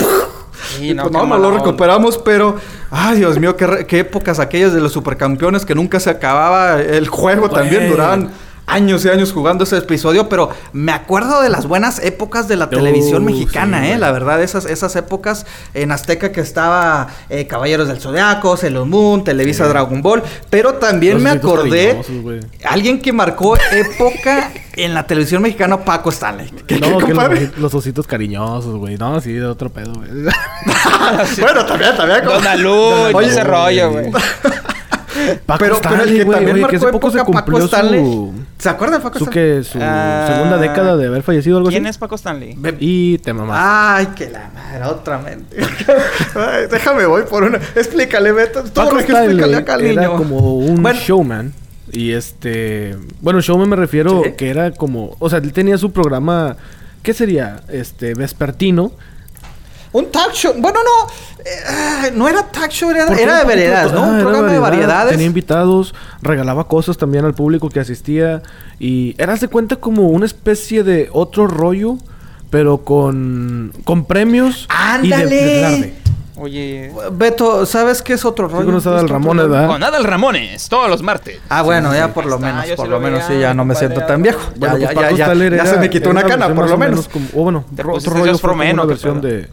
Sí, 0.78 0.89
Y 0.89 0.94
no, 0.94 1.04
pues 1.04 1.13
no, 1.13 1.26
no 1.26 1.38
lo 1.38 1.52
recuperamos, 1.52 2.17
pero... 2.20 2.56
Ay, 2.91 3.17
Dios 3.17 3.39
mío, 3.39 3.56
qué, 3.56 3.65
re- 3.67 3.88
qué 3.88 4.00
épocas 4.00 4.39
aquellas 4.39 4.74
de 4.74 4.82
los 4.82 4.91
supercampeones 4.91 5.65
que 5.65 5.74
nunca 5.76 6.00
se 6.00 6.10
acababa 6.10 6.80
el 6.82 7.08
juego 7.08 7.50
también. 7.50 7.89
Duraban 7.89 8.32
años 8.72 9.04
y 9.06 9.10
años 9.10 9.34
jugando 9.34 9.64
ese 9.66 9.78
episodio, 9.78 10.30
pero 10.30 10.50
me 10.74 10.92
acuerdo 10.92 11.42
de 11.42 11.50
las 11.50 11.68
buenas 11.68 12.00
épocas 12.00 12.48
de 12.48 12.56
la 12.56 12.70
televisión 12.70 13.24
Uh, 13.24 13.26
mexicana, 13.26 13.80
sí, 13.80 13.86
¿eh? 13.86 13.88
güey. 13.90 14.00
La 14.00 14.12
verdad, 14.12 14.42
esas, 14.42 14.66
esas 14.66 14.96
épocas 14.96 15.46
en 15.74 15.92
Azteca 15.92 16.32
que 16.32 16.42
estaba 16.42 17.08
eh, 17.30 17.48
Caballeros 17.48 17.88
del 17.88 18.00
Zodiaco, 18.00 18.56
Sailor 18.58 18.86
Moon, 18.88 19.24
Televisa 19.24 19.68
Dragon 19.68 20.02
Ball, 20.02 20.24
pero 20.50 20.76
también 20.76 21.16
Los 21.16 21.24
me 21.24 21.30
acordé... 21.32 22.02
Alguien 22.66 23.02
que 23.02 23.12
marcó 23.14 23.58
época 23.72 24.52
en 24.76 24.94
la 24.94 25.06
televisión 25.06 25.42
mexicana, 25.42 25.84
Paco 25.84 26.10
Stanley. 26.10 26.50
¿Qué, 26.68 26.80
qué, 26.80 26.80
No, 26.80 26.98
que 27.00 27.52
los, 27.58 27.74
ositos 27.74 28.08
cariñosos, 28.08 28.78
güey. 28.78 28.98
No, 28.98 29.20
sí, 29.20 29.34
de 29.34 29.46
otro 29.46 29.70
pedo, 29.70 29.94
güey. 29.94 30.10
bueno, 31.42 31.66
también, 31.66 31.96
también. 31.98 32.20
como- 32.22 32.36
Dona 32.36 32.56
Luz, 32.56 33.14
Oye, 33.14 33.28
ese 33.28 33.44
rollo, 33.44 33.92
güey. 33.92 34.12
Paco 35.45 35.60
pero, 35.60 35.80
pero 35.82 35.95
el 35.95 36.00
Stanley, 36.02 36.17
que 36.17 36.24
güey, 36.24 36.36
también 36.38 36.52
güey, 36.58 36.62
marcó 36.62 36.71
que 36.71 36.76
hace 36.78 36.91
poco 36.91 37.12
se 37.12 37.17
época 37.17 37.32
Paco 37.39 37.45
cumplió 37.52 37.65
Stanley. 37.65 38.04
su... 38.04 38.34
¿Se 38.58 38.69
acuerdan 38.69 39.00
de 39.00 39.04
Paco 39.04 39.19
Su 39.19 39.26
Stanley? 39.26 39.58
que 39.58 39.63
su 39.63 39.80
Ah. 39.82 40.26
segunda 40.34 40.58
década 40.58 40.97
de 40.97 41.08
haber 41.08 41.24
fallecido 41.24 41.58
algo 41.58 41.69
¿Quién 41.69 41.86
así. 41.86 41.89
es 41.91 41.97
Paco 41.97 42.15
Stanley? 42.15 42.58
Y 42.80 43.17
te 43.19 43.34
mamás. 43.34 43.58
Ay, 43.62 44.08
que 44.15 44.30
la 44.30 44.50
madre, 44.54 44.86
otra 44.86 45.17
mente. 45.19 45.58
Ay, 46.36 46.65
déjame, 46.71 47.06
voy 47.06 47.24
por 47.24 47.43
una. 47.43 47.58
Explícale, 47.76 48.32
Beto. 48.32 48.63
Tú, 48.63 48.71
Paco 48.74 48.95
Regio, 48.97 49.15
explícale 49.17 49.58
Stanley 49.58 49.62
acá 49.62 49.74
al 49.74 49.82
era 49.86 50.08
como 50.17 50.56
un 50.56 50.82
Bueno. 50.82 51.00
showman. 51.00 51.54
Y 51.91 52.12
este... 52.12 52.95
Bueno, 53.19 53.41
showman 53.41 53.67
me 53.67 53.76
refiero 53.76 54.21
Sí. 54.24 54.32
que 54.38 54.50
era 54.50 54.71
como... 54.71 55.15
O 55.19 55.30
sea, 55.30 55.39
él 55.39 55.52
tenía 55.52 55.78
su 55.78 55.91
programa... 55.91 56.56
¿Qué 57.04 57.13
sería? 57.13 57.62
Este... 57.67 58.13
Vespertino. 58.13 58.93
Un 59.93 60.10
talk 60.12 60.32
show. 60.34 60.54
Bueno, 60.58 60.80
no. 60.84 61.08
eh, 61.45 62.12
no 62.15 62.27
era 62.30 62.43
talk 62.43 62.69
show, 62.71 62.89
era, 62.91 63.06
era 63.08 63.39
de 63.39 63.43
variedades, 63.45 63.91
¿no? 63.91 64.04
Ah, 64.04 64.08
Un 64.08 64.19
programa 64.21 64.51
de 64.51 64.60
variedad, 64.60 64.88
variedades. 64.88 65.12
Tenía 65.12 65.25
invitados, 65.27 65.93
regalaba 66.21 66.65
cosas 66.67 66.97
también 66.97 67.25
al 67.25 67.34
público 67.34 67.69
que 67.69 67.80
asistía. 67.82 68.41
Y 68.80 69.15
era, 69.17 69.36
de 69.36 69.47
cuenta, 69.49 69.75
como 69.75 70.08
una 70.10 70.25
especie 70.25 70.84
de 70.84 71.10
otro 71.12 71.47
rollo, 71.47 71.97
pero 72.49 72.80
con, 72.86 73.73
con 73.84 74.06
premios. 74.06 74.67
Y 75.04 75.08
de, 75.10 75.13
¡Ándale! 75.15 75.36
de 75.36 75.62
tarde. 75.62 75.93
Oye. 76.38 76.91
Beto, 77.12 77.65
¿sabes 77.67 78.01
qué 78.01 78.13
es 78.13 78.25
otro 78.25 78.47
rollo? 78.47 78.69
a 78.69 78.71
Adal 78.71 78.75
¿Viste 78.75 78.89
otro 78.89 79.08
Ramones. 79.13 79.67
Con 79.67 79.84
Adal 79.84 80.04
Ramones, 80.06 80.69
todos 80.69 80.89
los 80.89 81.04
martes. 81.04 81.38
Ah, 81.49 81.62
bueno, 81.62 81.93
ya 81.93 82.13
por 82.13 82.25
lo 82.25 82.36
está, 82.38 82.47
menos, 82.47 82.65
por 82.77 82.88
lo 82.88 82.95
lo 82.95 82.99
menos 82.99 83.25
sí, 83.27 83.38
ya 83.39 83.54
no 83.54 83.63
me 83.63 83.75
siento 83.75 83.99
ya 83.99 84.08
tan 84.08 84.23
viejo. 84.23 84.39
Ya, 84.56 84.69
Bueno, 84.71 84.77
ya, 84.77 84.86
pues 84.88 84.95
ya, 84.95 85.01
Paco 85.04 85.15
ya, 85.17 85.25
Stanley 85.25 85.49
ya 85.49 85.56
era- 85.58 85.65
se 85.67 85.77
me 85.77 85.89
quitó 85.91 86.10
una 86.10 86.23
cana, 86.23 86.56
por 86.56 86.67
lo 86.67 86.77
menos. 86.80 87.08
como- 87.10 87.27
bueno, 87.34 87.65
otro 87.71 87.84
rollo 87.84 87.99
Dios 88.23 88.41
fue 88.41 88.49
como 88.49 88.62
Fromeno, 88.63 88.73
una 88.73 88.82
¿qué 88.84 88.88
versión 88.88 89.21
de, 89.21 89.49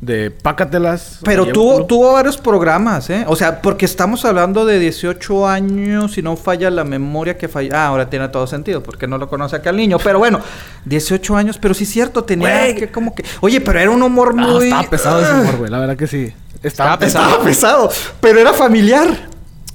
de 0.00 0.30
Pácatelas. 0.30 1.18
Pero 1.24 1.46
tuvo, 1.46 1.84
tuvo 1.84 2.12
varios 2.12 2.36
programas, 2.36 3.10
¿eh? 3.10 3.24
O 3.26 3.34
sea, 3.34 3.60
porque 3.60 3.84
estamos 3.84 4.24
hablando 4.24 4.64
de 4.64 4.78
18 4.78 5.48
años, 5.48 6.12
si 6.12 6.22
no 6.22 6.36
falla 6.36 6.70
la 6.70 6.84
memoria 6.84 7.36
que 7.36 7.48
falla. 7.48 7.70
Ah, 7.74 7.86
ahora 7.88 8.08
tiene 8.08 8.28
todo 8.28 8.46
sentido, 8.46 8.82
porque 8.82 9.06
no 9.08 9.18
lo 9.18 9.28
conoce 9.28 9.56
acá 9.56 9.70
el 9.70 9.76
niño. 9.76 9.98
Pero 10.02 10.18
bueno, 10.18 10.40
18 10.84 11.36
años, 11.36 11.58
pero 11.58 11.74
sí 11.74 11.84
es 11.84 11.90
cierto, 11.90 12.22
tenía 12.24 12.74
que 12.74 12.90
como 12.90 13.14
que. 13.14 13.24
Oye, 13.40 13.60
pero 13.60 13.80
era 13.80 13.90
un 13.90 14.02
humor 14.02 14.34
No, 14.34 14.52
muy. 14.54 14.66
estaba 14.66 14.88
pesado 14.90 15.20
ese 15.20 15.30
Ah, 15.32 15.40
humor, 15.42 15.56
güey. 15.56 15.70
La 15.70 15.78
verdad 15.80 15.96
que 15.96 16.06
sí. 16.06 16.32
Estaba 16.62 16.94
Estaba 16.94 16.98
pesado. 16.98 17.26
Estaba 17.28 17.44
pesado, 17.44 17.90
pero 18.20 18.38
era 18.40 18.52
familiar. 18.52 19.06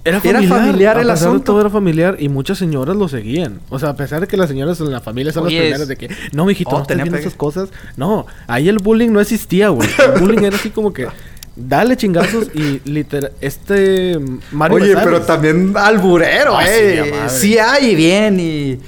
Era 0.06 0.18
Era 0.18 0.34
familiar, 0.42 0.60
familiar 0.60 0.98
a 0.98 1.02
el 1.02 1.10
asunto. 1.10 1.44
todo 1.46 1.62
era 1.62 1.70
familiar 1.70 2.18
y 2.20 2.28
muchas 2.28 2.58
señoras 2.58 2.96
lo 2.98 3.08
seguían. 3.08 3.60
O 3.70 3.80
sea, 3.80 3.90
a 3.90 3.96
pesar 3.96 4.20
de 4.22 4.28
que 4.28 4.36
las 4.36 4.50
señoras 4.50 4.80
en 4.82 4.92
la 4.92 5.00
familia 5.00 5.32
son 5.32 5.46
Oye, 5.46 5.56
las 5.56 5.62
primeras 5.64 5.82
es- 5.82 5.88
de 5.88 5.96
que 5.96 6.10
no, 6.34 6.46
mijito, 6.46 6.72
Oh, 6.72 6.76
no 6.76 6.82
estás 6.82 6.98
viendo 6.98 7.18
esas 7.18 7.36
cosas. 7.36 7.70
No, 7.96 8.26
ahí 8.48 8.68
el 8.68 8.80
bullying 8.80 9.10
no 9.12 9.22
existía, 9.22 9.70
güey. 9.70 9.88
El 10.14 10.20
bullying 10.22 10.44
era 10.44 10.58
así 10.58 10.72
como 10.72 10.92
que 10.92 11.08
dale 11.56 11.96
chingazos 11.96 12.48
y 12.56 12.82
literal 12.90 13.32
este 13.40 14.20
Mario 14.52 14.78
Oye, 14.78 14.96
pero 15.04 15.22
también 15.22 15.72
alburero, 15.78 16.58
Ah, 16.58 16.64
sí, 16.66 16.70
eh. 16.74 17.14
Sí, 17.28 17.58
hay 17.60 17.92
y 17.92 18.80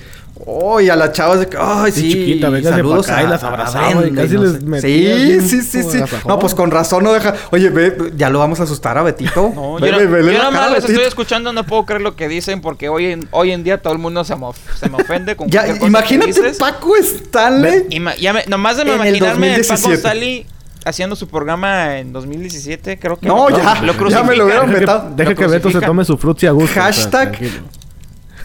bien 0.45 0.81
y. 0.81 0.89
A 0.89 0.95
las 0.95 1.12
chavas 1.12 1.39
de 1.39 1.47
que, 1.47 1.58
ay, 1.60 1.91
Sí, 1.91 2.01
sí, 2.01 2.12
chiquita, 2.12 2.47
saludos 2.63 3.08
y 3.08 3.12
a, 3.12 3.23
las 3.23 3.43
y 3.43 4.12
casi 4.13 4.36
no 4.36 4.43
les 4.43 4.51
sé. 4.53 4.60
metía 4.65 5.15
Sí, 5.17 5.41
sí, 5.41 5.62
sí, 5.62 5.84
sí. 5.84 5.99
No, 6.27 6.39
pues 6.39 6.53
con 6.55 6.71
razón 6.71 7.03
no 7.03 7.13
deja. 7.13 7.34
Oye, 7.51 7.69
ve, 7.69 7.97
ya 8.15 8.29
lo 8.29 8.39
vamos 8.39 8.60
a 8.60 8.63
asustar 8.63 8.97
a 8.97 9.03
Betito. 9.03 9.51
No, 9.55 9.75
Ve, 9.79 9.91
yo, 9.91 9.97
ve, 10.10 10.23
yo 10.25 10.34
nada 10.34 10.51
más 10.51 10.69
los 10.71 10.86
estoy 10.89 11.03
escuchando, 11.05 11.51
no 11.53 11.63
puedo 11.65 11.86
creer 11.86 12.01
lo 12.01 12.15
que 12.15 12.27
dicen 12.27 12.62
porque 12.62 12.89
hoy 12.89 13.08
en, 13.08 13.27
hoy 13.31 13.51
en 13.51 13.63
día 13.63 13.81
todo 13.81 13.93
el 13.93 13.99
mundo 13.99 14.23
se 14.23 14.36
me, 14.36 14.45
se 14.79 14.89
me 14.89 14.95
ofende 14.97 15.36
con 15.36 15.49
Ya, 15.49 15.65
cosa 15.67 15.86
imagínate 15.86 16.31
que 16.34 16.41
dices. 16.41 16.58
Paco 16.58 16.95
Stanley. 16.95 17.88
Ima- 17.89 18.15
ya 18.17 18.34
me- 18.34 18.45
nomás 18.45 18.77
de 18.77 18.84
el 18.84 18.89
imaginarme 18.95 19.55
el 19.55 19.62
Paco 19.62 19.73
2017. 19.89 19.95
Stanley 19.95 20.45
haciendo 20.86 21.15
su 21.15 21.27
programa 21.27 21.97
en 21.97 22.13
2017, 22.13 22.99
creo 22.99 23.17
que 23.17 23.27
No, 23.27 23.49
lo- 23.49 23.58
ya, 23.58 23.81
lo 23.81 24.10
ya 24.10 24.23
me 24.23 24.36
lo 24.36 24.45
hubieran 24.45 24.71
vetado. 24.71 25.15
que, 25.15 25.23
deja 25.23 25.36
que 25.36 25.47
Beto 25.47 25.71
se 25.71 25.81
tome 25.81 26.05
su 26.05 26.17
frutzi 26.17 26.45
a 26.45 26.51
gusto. 26.51 26.79
o 26.79 26.93
sea, 26.93 27.31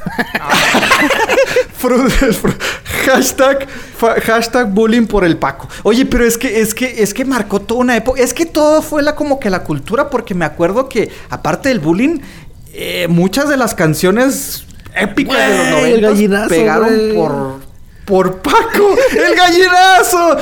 Hashtag- 3.07 3.67
hashtag, 4.27 4.69
bullying 4.71 5.07
por 5.07 5.25
el 5.25 5.37
Paco. 5.37 5.69
Oye, 5.83 6.07
pero 6.07 6.25
es 6.25 6.37
que, 6.39 6.61
es 6.61 6.75
que, 6.75 7.03
es 7.03 7.15
que 7.15 7.25
marcó 7.25 7.61
toda 7.61 7.81
una 7.81 7.97
época. 7.97 8.21
Es 8.21 8.35
que 8.35 8.47
todo 8.47 8.83
fue 8.83 9.03
la 9.03 9.15
como 9.15 9.41
que 9.41 9.51
la 9.51 9.63
cultura, 9.65 10.11
porque 10.11 10.35
me 10.35 10.45
acuerdo 10.45 10.89
que, 10.89 11.11
aparte 11.31 11.69
del 11.71 11.81
bullying, 11.81 12.21
eh, 12.73 13.07
muchas 13.09 13.49
de 13.49 13.57
las 13.57 13.75
canciones 13.75 14.65
épicas 14.95 15.37
de 15.39 15.59
los 15.59 15.71
Güey, 15.81 15.93
el 15.95 16.03
90 16.03 16.09
gallinazo, 16.09 16.49
pegaron 16.49 16.89
por. 17.15 17.71
Por 18.07 18.39
Paco, 18.39 18.97
el 19.13 19.35
gallinazo. 19.37 20.37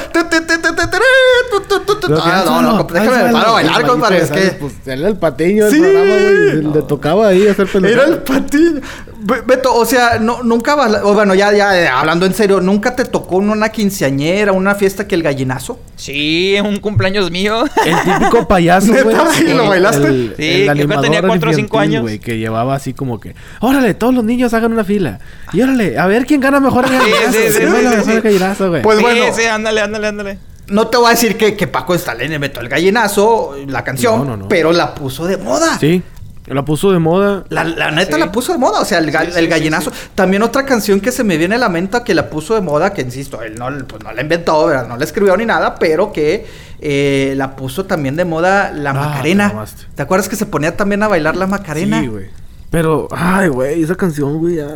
Ah, 2.22 2.42
no, 2.46 2.62
no, 2.62 2.84
déjame 2.84 3.30
paro 3.32 3.50
a 3.50 3.52
bailar, 3.52 3.86
compadre. 3.86 4.18
Es 4.22 4.30
que. 4.30 4.40
Besares, 4.40 4.56
Pues 4.58 4.72
era 4.86 5.08
el 5.08 5.16
patiño 5.18 5.66
del 5.66 5.72
programa, 5.82 6.14
güey. 6.14 6.62
Le 6.74 6.82
tocaba 6.82 7.28
ahí 7.28 7.46
hacer 7.46 7.66
pendejada. 7.66 8.04
Era 8.06 8.14
el 8.14 8.22
patiño. 8.22 8.80
Be- 9.20 9.40
Beto, 9.40 9.74
o 9.74 9.84
sea, 9.84 10.18
no, 10.20 10.42
nunca 10.42 10.76
o 11.04 11.12
bueno, 11.14 11.34
ya, 11.34 11.52
ya, 11.52 11.76
eh, 11.78 11.88
hablando 11.88 12.24
en 12.24 12.32
serio, 12.34 12.60
¿nunca 12.60 12.94
te 12.94 13.04
tocó 13.04 13.40
en 13.42 13.50
una 13.50 13.68
quinceañera, 13.70 14.52
una 14.52 14.74
fiesta 14.76 15.08
que 15.08 15.14
el 15.16 15.22
gallinazo? 15.22 15.80
Sí, 15.96 16.54
un 16.64 16.78
cumpleaños 16.78 17.30
mío. 17.30 17.64
El 17.84 17.96
típico 18.02 18.46
payaso, 18.46 18.92
¿Neta? 18.92 19.24
güey. 19.24 19.50
¿Y 19.50 19.54
lo 19.54 19.68
bailaste? 19.68 20.06
El, 20.06 20.34
Sí, 20.36 20.42
el 20.44 20.64
que 20.64 20.70
animador 20.70 21.02
tenía 21.04 21.22
cuatro 21.22 21.50
o 21.50 21.52
cinco 21.54 21.76
infantil, 21.76 21.90
años. 21.96 22.02
güey, 22.02 22.18
que 22.20 22.38
llevaba 22.38 22.74
así 22.76 22.94
como 22.94 23.18
que... 23.18 23.34
Órale, 23.60 23.94
todos 23.94 24.14
los 24.14 24.22
niños 24.24 24.54
hagan 24.54 24.72
una 24.72 24.84
fila. 24.84 25.18
Y 25.52 25.62
órale, 25.62 25.98
a 25.98 26.06
ver 26.06 26.24
quién 26.24 26.40
gana 26.40 26.60
mejor 26.60 26.84
el 26.86 26.92
gallinazo. 26.92 27.32
sí, 27.32 27.38
sí, 27.50 27.58
¿Quién 27.58 27.70
sí, 27.72 27.96
sí, 27.96 28.02
sí. 28.04 28.10
el 28.12 28.20
gallinazo, 28.22 28.68
güey? 28.70 28.82
Pues 28.82 28.98
sí, 28.98 29.02
bueno. 29.04 29.24
sí, 29.34 29.44
ándale, 29.46 29.80
ándale, 29.80 30.06
ándale. 30.06 30.38
No 30.68 30.86
te 30.88 30.98
voy 30.98 31.06
a 31.06 31.10
decir 31.10 31.36
que, 31.38 31.56
que 31.56 31.66
Paco 31.66 31.94
Estalén 31.94 32.30
le 32.30 32.38
metió 32.38 32.60
el 32.60 32.68
gallinazo, 32.68 33.56
la 33.66 33.82
canción, 33.84 34.18
No, 34.18 34.24
no, 34.24 34.36
no. 34.36 34.48
pero 34.48 34.70
la 34.72 34.94
puso 34.94 35.26
de 35.26 35.38
moda. 35.38 35.78
Sí. 35.80 36.02
La 36.48 36.64
puso 36.64 36.90
de 36.92 36.98
moda. 36.98 37.44
La, 37.50 37.64
la 37.64 37.90
neta 37.90 38.14
Sí. 38.16 38.20
la 38.20 38.32
puso 38.32 38.52
de 38.52 38.58
moda, 38.58 38.80
o 38.80 38.84
sea, 38.84 38.98
el, 38.98 39.12
ga- 39.12 39.26
Sí, 39.26 39.32
sí, 39.32 39.38
el 39.38 39.44
sí, 39.44 39.50
gallinazo. 39.50 39.92
También 40.14 40.42
otra 40.42 40.64
canción 40.64 41.00
que 41.00 41.12
se 41.12 41.22
me 41.24 41.36
viene 41.36 41.56
a 41.56 41.58
la 41.58 41.68
mente 41.68 42.02
que 42.04 42.14
la 42.14 42.30
puso 42.30 42.54
de 42.54 42.60
moda, 42.60 42.92
que 42.92 43.02
insisto, 43.02 43.42
él 43.42 43.54
no, 43.56 43.68
pues, 43.86 44.02
no 44.02 44.12
la 44.12 44.22
inventó, 44.22 44.66
¿verdad? 44.66 44.88
no 44.88 44.96
la 44.96 45.04
escribió 45.04 45.36
ni 45.36 45.44
nada, 45.46 45.74
pero 45.76 46.12
que 46.12 46.46
eh, 46.80 47.34
la 47.36 47.56
puso 47.56 47.84
también 47.86 48.16
de 48.16 48.24
moda 48.24 48.70
la 48.72 48.90
Ah, 48.90 48.94
Macarena. 48.94 49.52
¿Te 49.94 50.02
acuerdas 50.02 50.28
que 50.28 50.36
se 50.36 50.46
ponía 50.46 50.76
también 50.76 51.02
a 51.02 51.08
bailar 51.08 51.36
la 51.36 51.46
Macarena? 51.46 52.00
Sí, 52.00 52.06
güey. 52.06 52.26
Pero, 52.70 53.08
ay, 53.10 53.48
güey, 53.48 53.82
esa 53.82 53.94
canción, 53.94 54.38
güey, 54.38 54.56
ya. 54.56 54.68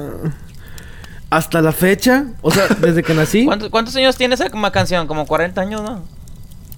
Hasta 1.30 1.62
la 1.62 1.72
fecha, 1.72 2.24
o 2.42 2.50
sea, 2.50 2.66
desde 2.80 3.02
que 3.02 3.14
nací. 3.14 3.44
¿Cuántos, 3.46 3.70
cuántos 3.70 3.96
años 3.96 4.16
tiene 4.16 4.34
esa 4.34 4.48
canción? 4.70 5.06
Como 5.06 5.26
40 5.26 5.60
años, 5.60 5.80
¿no? 5.82 6.02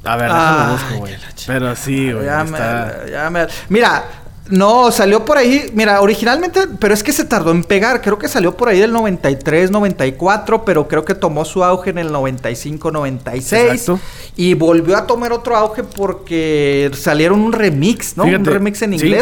A 0.05 0.17
ver, 0.17 0.27
déjame 0.31 0.73
busco, 0.73 0.97
güey. 0.99 1.15
Pero 1.47 1.75
sí, 1.77 2.13
güey. 2.13 2.27
Ya 2.27 2.43
está- 2.43 2.95
me- 3.05 3.11
ya 3.11 3.31
me- 3.31 3.47
Mira, 3.69 4.05
no, 4.51 4.91
salió 4.93 5.25
por 5.25 5.39
ahí, 5.39 5.71
mira, 5.75 6.03
originalmente, 6.03 6.61
pero 6.79 6.93
es 6.93 7.03
que 7.03 7.13
se 7.13 7.25
tardó 7.25 7.51
en 7.51 7.65
pegar, 7.65 8.03
creo 8.03 8.19
que 8.19 8.29
salió 8.29 8.55
por 8.57 8.69
ahí 8.69 8.79
del 8.79 8.93
93, 8.93 9.71
94, 9.71 10.65
pero 10.65 10.87
creo 10.87 11.05
que 11.05 11.15
tomó 11.15 11.47
su 11.47 11.65
auge 11.65 11.91
en 11.91 11.99
el 11.99 12.13
95, 12.13 12.91
96. 12.91 13.63
Exacto. 13.63 14.01
Y 14.37 14.53
volvió 14.55 14.97
a 14.97 15.07
tomar 15.07 15.33
otro 15.33 15.57
auge 15.57 15.83
porque 15.83 16.91
salieron 16.95 17.41
un 17.41 17.53
remix, 17.53 18.17
¿no? 18.19 18.25
un 18.25 18.45
remix 18.45 18.83
en 18.83 18.99
sí. 18.99 19.15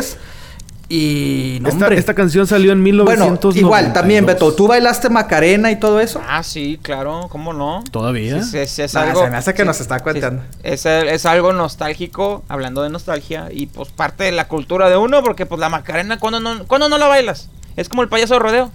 Y 0.95 1.59
no, 1.62 1.70
Esta, 1.70 1.88
esta 1.95 2.12
canción 2.12 2.47
salió 2.47 2.70
en 2.72 2.80
Bueno, 2.82 3.05
1992. 3.05 3.57
igual, 3.57 3.95
también, 3.95 4.26
Beto, 4.26 4.53
¿tú 4.53 4.66
bailaste 4.66 5.09
Macarena 5.09 5.70
y 5.70 5.76
todo 5.80 6.01
eso? 6.01 6.20
Ah, 6.28 6.43
sí, 6.43 6.78
claro, 6.82 7.28
¿cómo 7.30 7.55
no? 7.55 7.82
¿Todavía? 7.90 8.36
Es, 8.36 8.53
es- 8.53 8.78
es 8.78 8.93
Nah, 8.93 9.05
algo, 9.05 9.24
se 9.24 9.30
me 9.30 9.38
hace 9.38 9.55
que 9.55 9.64
nos 9.64 9.80
está 9.80 9.97
sí, 9.97 10.03
cuenteando. 10.03 10.43
Es, 10.62 10.84
es 10.84 11.24
algo 11.24 11.55
nostálgico, 11.55 12.45
hablando 12.47 12.82
de 12.82 12.90
nostalgia, 12.90 13.49
y 13.51 13.68
pues 13.68 13.88
parte 13.88 14.24
de 14.24 14.32
la 14.32 14.49
cultura 14.49 14.90
de 14.90 14.99
uno, 14.99 15.22
porque 15.22 15.47
pues 15.47 15.59
la 15.59 15.70
Macarena, 15.70 16.18
¿cuándo 16.18 16.40
no, 16.40 16.66
¿cuándo 16.66 16.90
no 16.90 16.99
la 16.99 17.07
bailas? 17.07 17.49
Es 17.76 17.88
como 17.88 18.03
el 18.03 18.11
payaso 18.11 18.34
de 18.34 18.40
rodeo. 18.40 18.70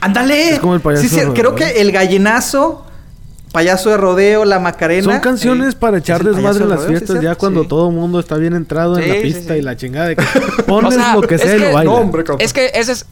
¡Ándale! 0.00 0.50
Es 0.50 0.60
como 0.60 0.74
el 0.76 0.80
payaso 0.80 1.02
Sí, 1.02 1.08
sí, 1.08 1.16
de 1.16 1.32
creo 1.32 1.50
rodeo. 1.50 1.56
que 1.56 1.80
el 1.80 1.90
gallinazo, 1.90 2.86
payaso 3.56 3.90
de 3.90 3.96
rodeo, 3.96 4.44
la 4.44 4.58
Macarena. 4.58 5.02
Son 5.12 5.20
canciones 5.20 5.70
Sí. 5.70 5.76
para 5.80 5.98
echar 5.98 6.20
Es 6.20 6.26
el 6.26 6.34
desmadre 6.34 6.62
en 6.64 6.68
las 6.68 6.78
rodeo, 6.80 6.90
fiestas 6.90 7.16
sí, 7.18 7.22
ya 7.24 7.34
cuando 7.36 7.62
Sí. 7.62 7.68
todo 7.68 7.88
el 7.88 7.94
mundo 7.94 8.20
está 8.20 8.36
bien 8.36 8.54
entrado 8.54 8.98
en 8.98 9.08
la 9.08 9.14
pista 9.22 9.54
sí. 9.54 9.60
y 9.60 9.62
la 9.62 9.76
chingada 9.76 10.08
de 10.08 10.16
que 10.16 10.24
pones 10.66 10.94
O 10.94 10.98
sea, 10.98 11.14
lo 11.14 11.22
que 11.22 11.38
sea 11.38 11.56
y 11.56 11.58
lo 11.58 11.64
bailas. 11.72 11.84
No, 11.84 11.94
hombre. 11.94 12.24
Es 12.38 12.52
que 12.52 12.70
esas, 12.74 13.06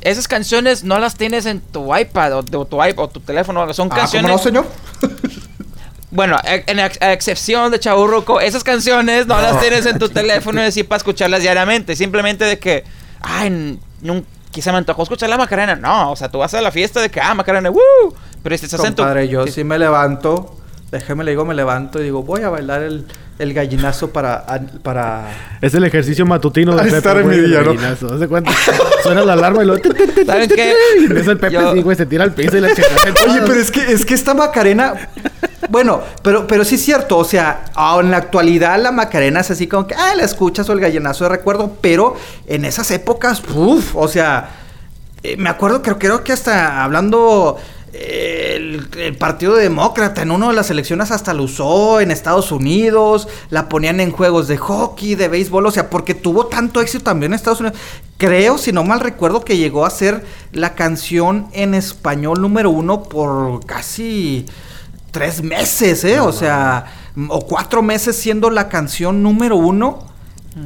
esas 0.00 0.26
canciones 0.28 0.84
no 0.84 0.98
las 0.98 1.16
tienes 1.16 1.44
en 1.46 1.60
tu 1.60 1.94
iPad 1.96 2.32
o, 2.32 2.38
o 2.38 2.64
tu 2.64 2.82
iPod 2.82 3.04
o 3.04 3.08
tu 3.08 3.20
teléfono, 3.20 3.72
son 3.74 3.88
Ah, 3.92 3.96
canciones... 3.96 4.30
¿cómo 4.30 4.38
no, 4.38 4.42
señor? 4.42 4.66
Bueno, 6.10 6.36
e- 6.44 6.62
en 6.66 6.78
ex- 6.78 7.02
a 7.02 7.12
excepción 7.12 7.72
de 7.72 7.80
Chaburruco, 7.80 8.40
esas 8.40 8.62
canciones 8.62 9.26
no 9.26 9.40
las 9.40 9.60
tienes 9.60 9.84
en 9.86 9.98
tu 9.98 10.08
teléfono 10.08 10.62
y 10.62 10.66
así 10.66 10.82
para 10.84 10.98
escucharlas 10.98 11.40
diariamente. 11.42 11.96
Simplemente 11.96 12.44
de 12.44 12.58
que, 12.58 12.84
ay, 13.20 13.48
n- 13.48 14.24
nun- 14.54 14.54
quizá 14.54 14.72
me 14.72 14.78
antojó 14.78 15.02
escuchar 15.02 15.28
la 15.28 15.36
Macarena. 15.36 15.74
No, 15.74 16.12
o 16.12 16.16
sea, 16.16 16.30
tú 16.30 16.38
vas 16.38 16.54
a 16.54 16.60
la 16.60 16.70
fiesta 16.70 17.00
de 17.00 17.10
que, 17.10 17.20
ah, 17.20 17.34
Macarena, 17.34 17.70
¡woo! 17.70 18.14
Pero 18.42 18.56
si 18.58 18.66
estás 18.66 18.84
en 18.84 18.94
tu... 18.94 19.02
Compadre, 19.02 19.28
yo 19.28 19.46
sí 19.46 19.64
me 19.64 19.78
levanto, 19.78 20.56
déjeme 20.90 21.24
le 21.24 21.32
digo, 21.32 21.44
me 21.44 21.54
levanto 21.54 22.00
y 22.00 22.04
digo, 22.04 22.22
voy 22.22 22.42
a 22.42 22.50
bailar 22.50 22.82
el, 22.82 23.04
el 23.38 23.52
gallinazo 23.54 24.10
para... 24.10 24.44
para... 24.82 25.28
Es 25.60 25.74
el 25.74 25.84
ejercicio 25.84 26.24
matutino 26.26 26.76
de 26.76 26.88
estar 26.96 27.16
en 27.18 27.28
mi 27.28 27.38
día, 27.38 27.62
¿no? 27.62 27.72
Suena 29.02 29.24
la 29.24 29.32
alarma 29.32 29.62
y 29.62 29.66
luego... 29.66 29.82
¿Saben 30.26 30.48
qué? 30.48 30.72
Y 31.00 31.06
ves 31.08 31.26
al 31.28 31.38
Pepe 31.38 31.82
güey, 31.82 31.96
se 31.96 32.06
tira 32.06 32.24
al 32.24 32.32
piso 32.32 32.56
y 32.56 32.60
la. 32.60 32.68
Oye, 32.68 33.40
pero 33.46 33.54
es 33.54 33.70
que, 33.70 33.80
es 33.92 34.04
que 34.06 34.14
esta 34.14 34.34
Macarena... 34.34 34.94
Bueno, 35.68 36.02
pero, 36.22 36.46
pero 36.46 36.64
sí 36.64 36.74
es 36.74 36.84
cierto, 36.84 37.18
o 37.18 37.24
sea, 37.24 37.64
en 38.00 38.10
la 38.10 38.18
actualidad 38.18 38.80
la 38.80 38.92
Macarena 38.92 39.40
es 39.40 39.50
así 39.50 39.66
como 39.66 39.86
que, 39.86 39.94
ah, 39.94 40.14
la 40.14 40.24
escuchas 40.24 40.68
o 40.68 40.72
el 40.72 40.80
gallinazo 40.80 41.24
de 41.24 41.30
recuerdo, 41.30 41.76
pero 41.80 42.16
en 42.46 42.64
esas 42.64 42.90
épocas, 42.90 43.42
uff, 43.54 43.96
o 43.96 44.08
sea, 44.08 44.50
eh, 45.22 45.36
me 45.36 45.48
acuerdo, 45.48 45.80
creo, 45.80 45.98
creo 45.98 46.22
que 46.22 46.32
hasta 46.32 46.84
hablando 46.84 47.56
eh, 47.94 48.54
el, 48.56 48.88
el 48.98 49.16
Partido 49.16 49.54
Demócrata 49.54 50.20
en 50.20 50.32
una 50.32 50.48
de 50.48 50.54
las 50.54 50.70
elecciones 50.70 51.10
hasta 51.10 51.32
lo 51.32 51.44
usó 51.44 52.00
en 52.00 52.10
Estados 52.10 52.52
Unidos, 52.52 53.26
la 53.48 53.68
ponían 53.68 54.00
en 54.00 54.10
juegos 54.10 54.48
de 54.48 54.58
hockey, 54.58 55.14
de 55.14 55.28
béisbol, 55.28 55.64
o 55.64 55.70
sea, 55.70 55.88
porque 55.88 56.14
tuvo 56.14 56.46
tanto 56.46 56.80
éxito 56.80 57.04
también 57.04 57.32
en 57.32 57.36
Estados 57.36 57.60
Unidos. 57.60 57.78
Creo, 58.18 58.58
si 58.58 58.72
no 58.72 58.84
mal 58.84 59.00
recuerdo, 59.00 59.44
que 59.44 59.56
llegó 59.56 59.86
a 59.86 59.90
ser 59.90 60.26
la 60.52 60.74
canción 60.74 61.46
en 61.52 61.72
español 61.72 62.42
número 62.42 62.70
uno 62.70 63.04
por 63.04 63.64
casi 63.64 64.44
tres 65.14 65.42
meses, 65.42 66.04
¿eh? 66.04 66.20
o 66.20 66.32
sea, 66.32 66.84
o 67.28 67.46
cuatro 67.46 67.80
meses 67.82 68.16
siendo 68.16 68.50
la 68.50 68.68
canción 68.68 69.22
número 69.22 69.56
uno 69.56 70.00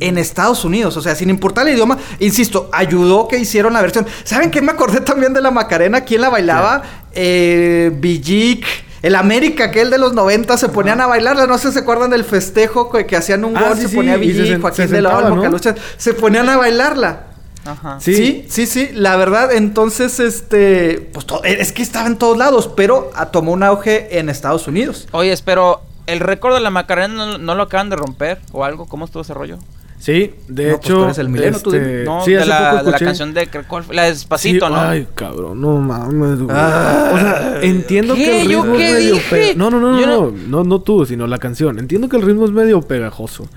en 0.00 0.18
Estados 0.18 0.64
Unidos. 0.64 0.96
O 0.96 1.02
sea, 1.02 1.14
sin 1.14 1.30
importar 1.30 1.68
el 1.68 1.74
idioma, 1.74 1.98
insisto, 2.18 2.68
ayudó 2.72 3.28
que 3.28 3.38
hicieron 3.38 3.72
la 3.74 3.80
versión. 3.82 4.06
¿Saben 4.24 4.50
qué 4.50 4.60
me 4.62 4.72
acordé 4.72 5.00
también 5.02 5.32
de 5.34 5.40
la 5.42 5.50
Macarena? 5.50 6.00
¿Quién 6.00 6.22
la 6.22 6.30
bailaba? 6.30 6.82
Eh, 7.14 7.92
Villic. 7.94 8.66
El 9.00 9.14
América, 9.14 9.64
aquel 9.66 9.90
de 9.90 9.98
los 9.98 10.12
90, 10.12 10.56
se 10.58 10.68
ponían 10.70 11.00
a 11.00 11.06
bailarla. 11.06 11.46
No 11.46 11.56
sé 11.56 11.68
si 11.68 11.74
se 11.74 11.80
acuerdan 11.80 12.10
del 12.10 12.24
festejo 12.24 12.90
que, 12.90 13.06
que 13.06 13.16
hacían 13.16 13.44
un 13.44 13.56
Ah, 13.56 13.68
gol. 13.68 13.76
sí, 13.76 13.82
se 13.82 13.88
sí, 13.90 13.96
ponía 13.96 14.16
Villic, 14.16 14.56
sen- 14.56 14.60
Joaquín 14.60 14.88
se 14.88 14.94
de 14.94 15.02
la 15.02 15.16
Olmo, 15.18 15.36
¿no? 15.48 15.56
Se 15.98 16.14
ponían 16.14 16.48
a 16.48 16.56
bailarla. 16.56 17.26
Ajá. 17.68 17.98
Sí. 18.00 18.14
Sí, 18.14 18.44
sí, 18.48 18.66
sí, 18.66 18.90
la 18.94 19.16
verdad, 19.16 19.52
entonces, 19.52 20.20
este, 20.20 21.08
pues 21.12 21.26
to- 21.26 21.42
es 21.44 21.72
que 21.72 21.82
estaba 21.82 22.06
en 22.06 22.16
todos 22.16 22.36
lados, 22.38 22.70
pero 22.76 23.10
ah, 23.14 23.26
tomó 23.26 23.52
un 23.52 23.62
auge 23.62 24.18
en 24.18 24.28
Estados 24.28 24.66
Unidos. 24.68 25.06
Oye, 25.12 25.34
pero 25.44 25.82
el 26.06 26.20
récord 26.20 26.54
de 26.54 26.60
la 26.60 26.70
Macarena 26.70 27.14
no, 27.14 27.38
no 27.38 27.54
lo 27.54 27.64
acaban 27.64 27.90
de 27.90 27.96
romper 27.96 28.38
o 28.52 28.64
algo. 28.64 28.86
¿Cómo 28.86 29.04
estuvo 29.04 29.22
ese 29.22 29.34
rollo? 29.34 29.58
Sí, 29.98 30.32
de 30.46 30.70
No, 30.70 30.76
pues 30.76 30.86
hecho... 30.86 31.04
eres 31.06 31.18
el 31.18 31.28
mileno, 31.28 31.58
tú 31.58 31.74
este, 31.74 32.04
No, 32.04 32.24
sí, 32.24 32.32
de, 32.32 32.46
la, 32.46 32.82
la 32.84 32.98
canción 33.00 33.34
de... 33.34 33.48
¿cuál 33.66 33.82
fue? 33.82 33.96
La 33.96 34.04
de 34.04 34.10
Despacito, 34.12 34.66
Sí, 34.68 34.72
¿no? 34.72 34.80
Ay, 34.80 35.08
cabrón, 35.14 35.60
no 35.60 35.76
mames, 35.78 36.38
güey. 36.38 36.56
Ah. 36.56 37.10
o 37.12 37.18
sea, 37.18 37.58
entiendo 37.62 38.14
¿Qué? 38.14 38.22
que 38.24 38.42
el 38.42 38.48
¿Yo 38.48 38.62
ritmo 38.62 38.76
qué 38.76 38.86
es 38.86 38.94
medio 38.94 39.14
dije? 39.14 39.28
pe- 39.28 39.54
No, 39.56 39.70
no, 39.70 39.80
no, 39.80 39.90
no, 39.90 40.00
no, 40.00 40.06
no- 40.06 40.30
no, 40.30 40.62
no 40.64 40.80
tú, 40.82 41.04
sino 41.04 41.26
la 41.26 41.38
canción. 41.38 41.80
Entiendo 41.80 42.08
que 42.08 42.16
el 42.16 42.22
ritmo 42.22 42.44
es 42.44 42.52
medio 42.52 42.80
pegajoso. 42.80 43.48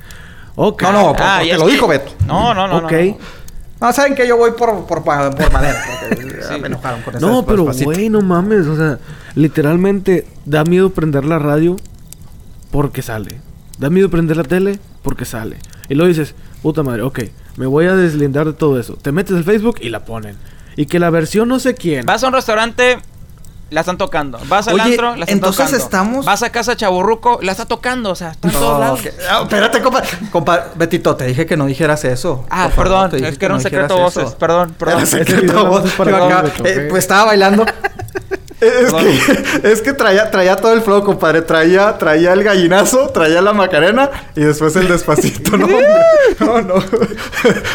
Ok. 0.56 0.82
No, 0.82 0.92
no, 0.92 1.14
Ah, 1.20 1.38
porque 1.42 1.58
lo 1.58 1.66
que- 1.68 1.72
dijo 1.74 1.88
Beto. 1.88 2.12
No, 2.26 2.56
no, 2.56 2.68
no. 2.68 2.82
no, 2.82 2.88
Ok. 2.88 2.92
no. 2.92 3.00
No, 3.06 3.18
saben 3.92 4.16
que 4.16 4.28
yo 4.28 4.38
voy 4.38 4.52
por, 4.52 4.86
por, 4.86 5.06
madera, 5.06 5.32
porque 5.32 6.40
ya 6.40 6.48
Sí. 6.54 6.60
me 6.60 6.68
enojaron 6.68 7.02
con 7.02 7.16
eso. 7.16 7.28
No, 7.28 7.46
pero 7.46 7.66
güey, 7.66 8.10
no 8.10 8.22
mames, 8.22 8.68
o 8.68 8.76
sea, 8.76 9.00
literalmente 9.36 10.28
da 10.46 10.64
miedo 10.64 10.92
prender 10.92 11.26
la 11.26 11.40
radio 11.40 11.78
porque 12.72 13.02
sale. 13.02 13.40
Da 13.78 13.90
miedo 13.90 14.10
prender 14.10 14.38
la 14.38 14.44
tele 14.44 14.80
porque 15.02 15.26
sale. 15.26 15.58
Y 15.90 15.96
luego 15.96 16.10
dices, 16.10 16.36
puta 16.62 16.84
madre, 16.84 17.02
ok, 17.02 17.20
me 17.58 17.66
voy 17.66 17.86
a 17.86 17.96
deslindar 17.96 18.46
de 18.46 18.54
todo 18.54 18.80
eso. 18.80 18.98
Te 19.02 19.12
metes 19.12 19.36
al 19.36 19.44
Facebook 19.44 19.78
y 19.82 19.90
la 19.90 20.06
ponen. 20.06 20.36
Y 20.76 20.86
que 20.86 21.00
la 21.00 21.10
versión 21.10 21.50
no 21.50 21.60
sé 21.60 21.76
quién. 21.76 22.06
Vas 22.06 22.24
a 22.24 22.28
un 22.28 22.34
restaurante, 22.34 23.00
la 23.72 23.80
están 23.80 23.98
tocando. 23.98 24.38
Vas 24.48 24.68
al 24.68 24.76
Oye, 24.76 24.84
antro, 24.84 25.16
la 25.16 25.22
están 25.26 25.30
entonces 25.30 25.66
tocando. 25.66 25.84
estamos- 25.84 26.26
Vas 26.26 26.44
a 26.44 26.52
casa 26.52 26.76
Chaburruco, 26.76 27.40
la 27.42 27.52
está 27.54 27.66
tocando. 27.66 28.12
O 28.12 28.16
sea, 28.16 28.32
está 28.32 28.50
en 28.50 28.54
todos 28.54 28.80
lados. 28.80 29.02
que- 29.02 29.14
ah, 29.30 29.40
espérate, 29.44 29.82
compa. 29.82 30.04
compa. 30.32 30.66
Betito, 30.76 31.16
te 31.16 31.26
dije 31.26 31.46
que 31.48 31.58
no 31.58 31.66
dijeras 31.66 32.04
eso. 32.06 32.46
Ah, 32.52 32.70
Por 32.76 32.84
perdón, 32.86 33.16
es 33.26 33.38
que 33.40 33.46
era 33.46 33.56
un 33.56 33.60
no 33.60 33.64
secreto 33.64 33.98
voces. 33.98 34.24
eso. 34.28 34.38
Perdón, 34.38 34.76
perdón. 34.78 34.98
Era 35.00 35.06
secreto 35.26 35.66
voces. 35.66 35.92
es 35.92 35.96
para 35.98 36.12
Yo 36.12 36.26
acá, 36.26 36.42
Beto, 36.44 36.66
eh, 36.66 36.88
pues 36.90 37.04
estaba 37.04 37.26
bailando. 37.26 37.66
Es 38.62 38.94
que, 38.94 39.72
es 39.72 39.82
que 39.82 39.94
traía, 39.94 40.30
traía 40.30 40.56
todo 40.56 40.74
el 40.74 40.84
flow, 40.84 41.04
compadre. 41.04 41.42
Traía, 41.42 41.98
traía 41.98 42.32
el 42.34 42.44
gallinazo, 42.44 43.10
traía 43.10 43.42
la 43.42 43.54
macarena 43.54 44.12
y 44.36 44.42
después 44.42 44.76
el 44.76 44.88
despacito. 44.88 45.58
No, 45.58 45.66
hombre. 45.66 45.88
no, 46.40 46.62
no. 46.62 46.76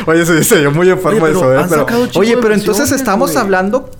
Oye, 0.06 0.24
se 0.24 0.34
dice 0.36 0.62
yo 0.62 0.70
muy 0.70 0.88
enfermo 0.88 1.24
Oye, 1.24 1.34
de 1.34 1.40
pero 1.40 1.58
eso, 1.58 1.60
¿eh? 1.60 1.84
Pero- 1.88 2.08
oye, 2.20 2.36
pero 2.40 2.54
entonces 2.54 2.92
estamos 2.92 3.32
güey. 3.32 3.42
hablando. 3.42 3.90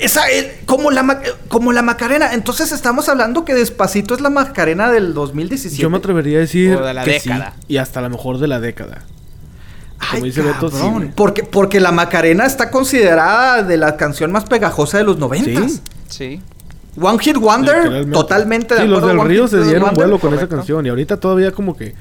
Esa, 0.00 0.28
el- 0.28 0.50
como, 0.66 0.90
la, 0.90 1.02
ma- 1.02 1.20
como 1.48 1.72
la 1.72 1.82
Macarena. 1.82 2.32
Entonces 2.34 2.72
estamos 2.72 3.08
hablando 3.08 3.44
que 3.44 3.54
Despacito 3.54 4.14
es 4.14 4.20
la 4.20 4.30
Macarena 4.30 4.90
del 4.90 5.14
2017. 5.14 5.80
Yo 5.82 5.90
me 5.90 5.98
atrevería 5.98 6.38
a 6.38 6.40
decir 6.40 6.74
O 6.76 6.84
de 6.84 6.94
la 6.94 7.04
que 7.04 7.12
década. 7.12 7.54
sí, 7.58 7.64
y 7.68 7.76
hasta 7.78 8.00
a 8.00 8.02
lo 8.02 8.10
mejor 8.10 8.38
de 8.38 8.48
la 8.48 8.60
década. 8.60 9.04
Ay, 9.98 10.06
Como 10.12 10.24
dice 10.26 10.42
Beto, 10.42 10.70
sí, 10.70 11.10
porque, 11.16 11.42
porque 11.42 11.80
la 11.80 11.90
Macarena 11.90 12.46
está 12.46 12.70
considerada 12.70 13.62
de 13.64 13.76
la 13.76 13.96
canción 13.96 14.30
más 14.30 14.44
pegajosa 14.44 14.98
de 14.98 15.04
los 15.04 15.18
noventas. 15.18 15.72
Sí. 16.08 16.40
Sí. 16.40 16.42
One 17.00 17.18
Hit 17.18 17.36
Wonder, 17.36 18.08
totalmente 18.12 18.74
de 18.74 18.82
Sí, 18.82 18.86
los 18.88 18.98
acuerdo. 18.98 19.08
del 19.08 19.18
One 19.20 19.28
Río 19.28 19.42
Hit 19.44 19.50
se 19.50 19.62
dieron 19.64 19.82
Wonder, 19.82 19.96
vuelo 19.96 20.18
con 20.20 20.34
esa 20.34 20.48
canción 20.48 20.86
y 20.86 20.88
ahorita 20.88 21.16
todavía 21.18 21.50
como 21.52 21.76
que 21.76 21.94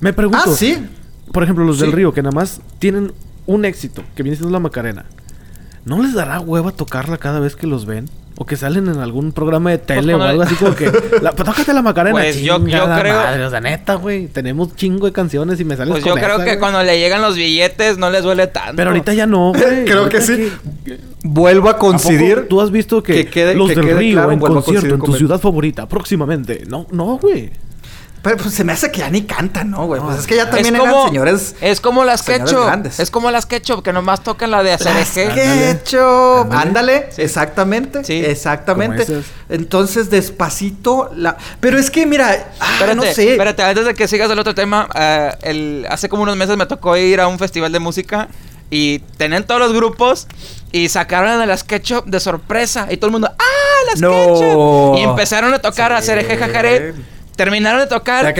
me 0.00 0.12
pregunto. 0.12 0.44
Ah, 0.46 0.54
sí. 0.56 0.84
Por 1.32 1.42
ejemplo, 1.42 1.64
los 1.64 1.78
del. 1.80 1.92
Río 1.92 2.12
que 2.12 2.22
nada 2.22 2.32
más 2.34 2.60
tienen 2.78 3.12
un 3.46 3.64
éxito, 3.64 4.02
que 4.14 4.22
viene 4.22 4.36
siendo 4.36 4.52
la 4.52 4.58
Macarena. 4.60 5.04
¿No 5.84 6.02
les 6.02 6.14
dará 6.14 6.40
hueva 6.40 6.72
tocarla 6.72 7.18
cada 7.18 7.40
vez 7.40 7.56
que 7.56 7.66
los 7.66 7.86
ven? 7.86 8.08
O 8.38 8.46
que 8.46 8.56
salen 8.56 8.88
en 8.88 8.96
algún 8.98 9.32
programa 9.32 9.70
de 9.70 9.78
tele 9.78 10.14
o 10.14 10.22
algo 10.22 10.42
así 10.42 10.54
como 10.54 10.74
que... 10.74 10.86
La, 11.20 11.32
pues, 11.32 11.46
tócate 11.46 11.72
la 11.74 11.82
Macarena. 11.82 12.12
Pues 12.18 12.40
yo- 12.40 12.62
creo- 12.64 12.86
madre, 12.88 13.44
o 13.44 13.50
sea, 13.50 13.60
neta, 13.60 13.94
güey. 13.96 14.26
Tenemos 14.26 14.74
chingo 14.74 15.06
de 15.06 15.12
canciones 15.12 15.60
y 15.60 15.64
me 15.66 15.76
sales 15.76 15.92
Pues 15.92 16.02
con 16.02 16.14
yo 16.16 16.22
creo 16.22 16.36
esa, 16.36 16.44
que 16.44 16.58
cuando 16.58 16.82
le 16.82 16.98
llegan 16.98 17.20
los 17.20 17.36
billetes 17.36 17.98
no 17.98 18.10
les 18.10 18.22
duele 18.22 18.46
tanto. 18.46 18.72
Pero 18.76 18.90
ahorita 18.90 19.12
ya 19.12 19.26
no, 19.26 19.52
güey. 19.54 19.84
Creo 19.84 20.08
que 20.08 20.20
sí. 20.22 20.50
Vuelvo 21.22 21.68
a 21.68 21.72
¿A 21.72 21.76
coincidir. 21.76 22.46
¿Tú 22.48 22.60
has 22.60 22.70
visto 22.70 23.02
que, 23.02 23.12
que 23.26 23.30
quede- 23.30 23.54
los 23.54 23.68
que 23.68 23.74
del 23.76 23.84
quede 23.84 23.98
Río 23.98 24.12
claro, 24.14 24.32
en 24.32 24.38
a 24.38 24.40
concierto 24.40 24.94
en 24.94 25.00
tu 25.02 25.12
ciudad 25.14 25.38
favorita 25.38 25.86
próximamente? 25.86 26.64
No, 26.68 26.86
no, 26.90 27.18
güey. 27.18 27.50
Pero 28.22 28.36
pues 28.36 28.54
se 28.54 28.62
me 28.62 28.72
hace 28.72 28.92
que 28.92 29.00
ya 29.00 29.10
ni 29.10 29.22
cantan, 29.24 29.70
¿no, 29.72 29.86
güey? 29.86 30.00
Pues 30.00 30.20
es 30.20 30.26
que 30.28 30.36
ya 30.36 30.44
Es 30.44 30.50
también 30.50 30.76
como, 30.76 30.92
eran 30.92 31.06
señores. 31.08 31.56
es 31.60 31.80
como 31.80 32.04
las 32.04 32.22
ketchup. 32.22 32.64
grandes. 32.66 33.00
Es 33.00 33.10
como 33.10 33.30
las 33.32 33.46
ketchup 33.46 33.82
que 33.82 33.92
nomás 33.92 34.22
tocan 34.22 34.52
la 34.52 34.62
de 34.62 34.70
Las 34.70 34.86
ACDG. 34.86 35.34
ketchup. 35.34 36.52
Ándale. 36.52 36.56
Ándale, 36.62 37.06
Sí. 37.10 37.22
exactamente. 37.22 38.04
Sí. 38.04 38.24
Exactamente. 38.24 39.06
Entonces, 39.48 40.08
despacito. 40.08 41.10
La... 41.16 41.36
Pero 41.60 41.78
es 41.78 41.90
que, 41.90 42.06
mira, 42.06 42.46
ah, 42.60 42.94
no 42.94 43.02
sé. 43.02 43.32
espérate, 43.32 43.62
antes 43.64 43.84
de 43.86 43.94
que 43.94 44.06
sigas 44.06 44.30
el 44.30 44.38
otro 44.38 44.54
tema, 44.54 44.88
eh, 44.94 45.32
el, 45.42 45.86
hace 45.90 46.08
como 46.08 46.22
unos 46.22 46.36
meses 46.36 46.56
me 46.56 46.66
tocó 46.66 46.96
ir 46.96 47.20
a 47.20 47.26
un 47.26 47.38
festival 47.40 47.72
de 47.72 47.80
música 47.80 48.28
y 48.70 49.00
tenían 49.18 49.44
todos 49.44 49.60
los 49.60 49.72
grupos 49.72 50.28
y 50.70 50.88
sacaron 50.88 51.28
a 51.40 51.44
las 51.46 51.64
ketchup 51.64 52.06
de 52.06 52.20
sorpresa 52.20 52.86
y 52.90 52.96
todo 52.96 53.06
el 53.08 53.12
mundo, 53.12 53.30
¡ah, 53.36 53.44
las 53.90 54.00
No. 54.00 54.10
ketchup! 54.10 54.98
Y 54.98 55.02
empezaron 55.02 55.52
a 55.52 55.58
tocar 55.58 55.92
a 55.92 56.00
Sí. 56.00 56.10
hacer 56.12 56.38
jajaré. 56.38 56.94
Terminaron 57.36 57.80
de 57.80 57.86
tocar. 57.86 58.34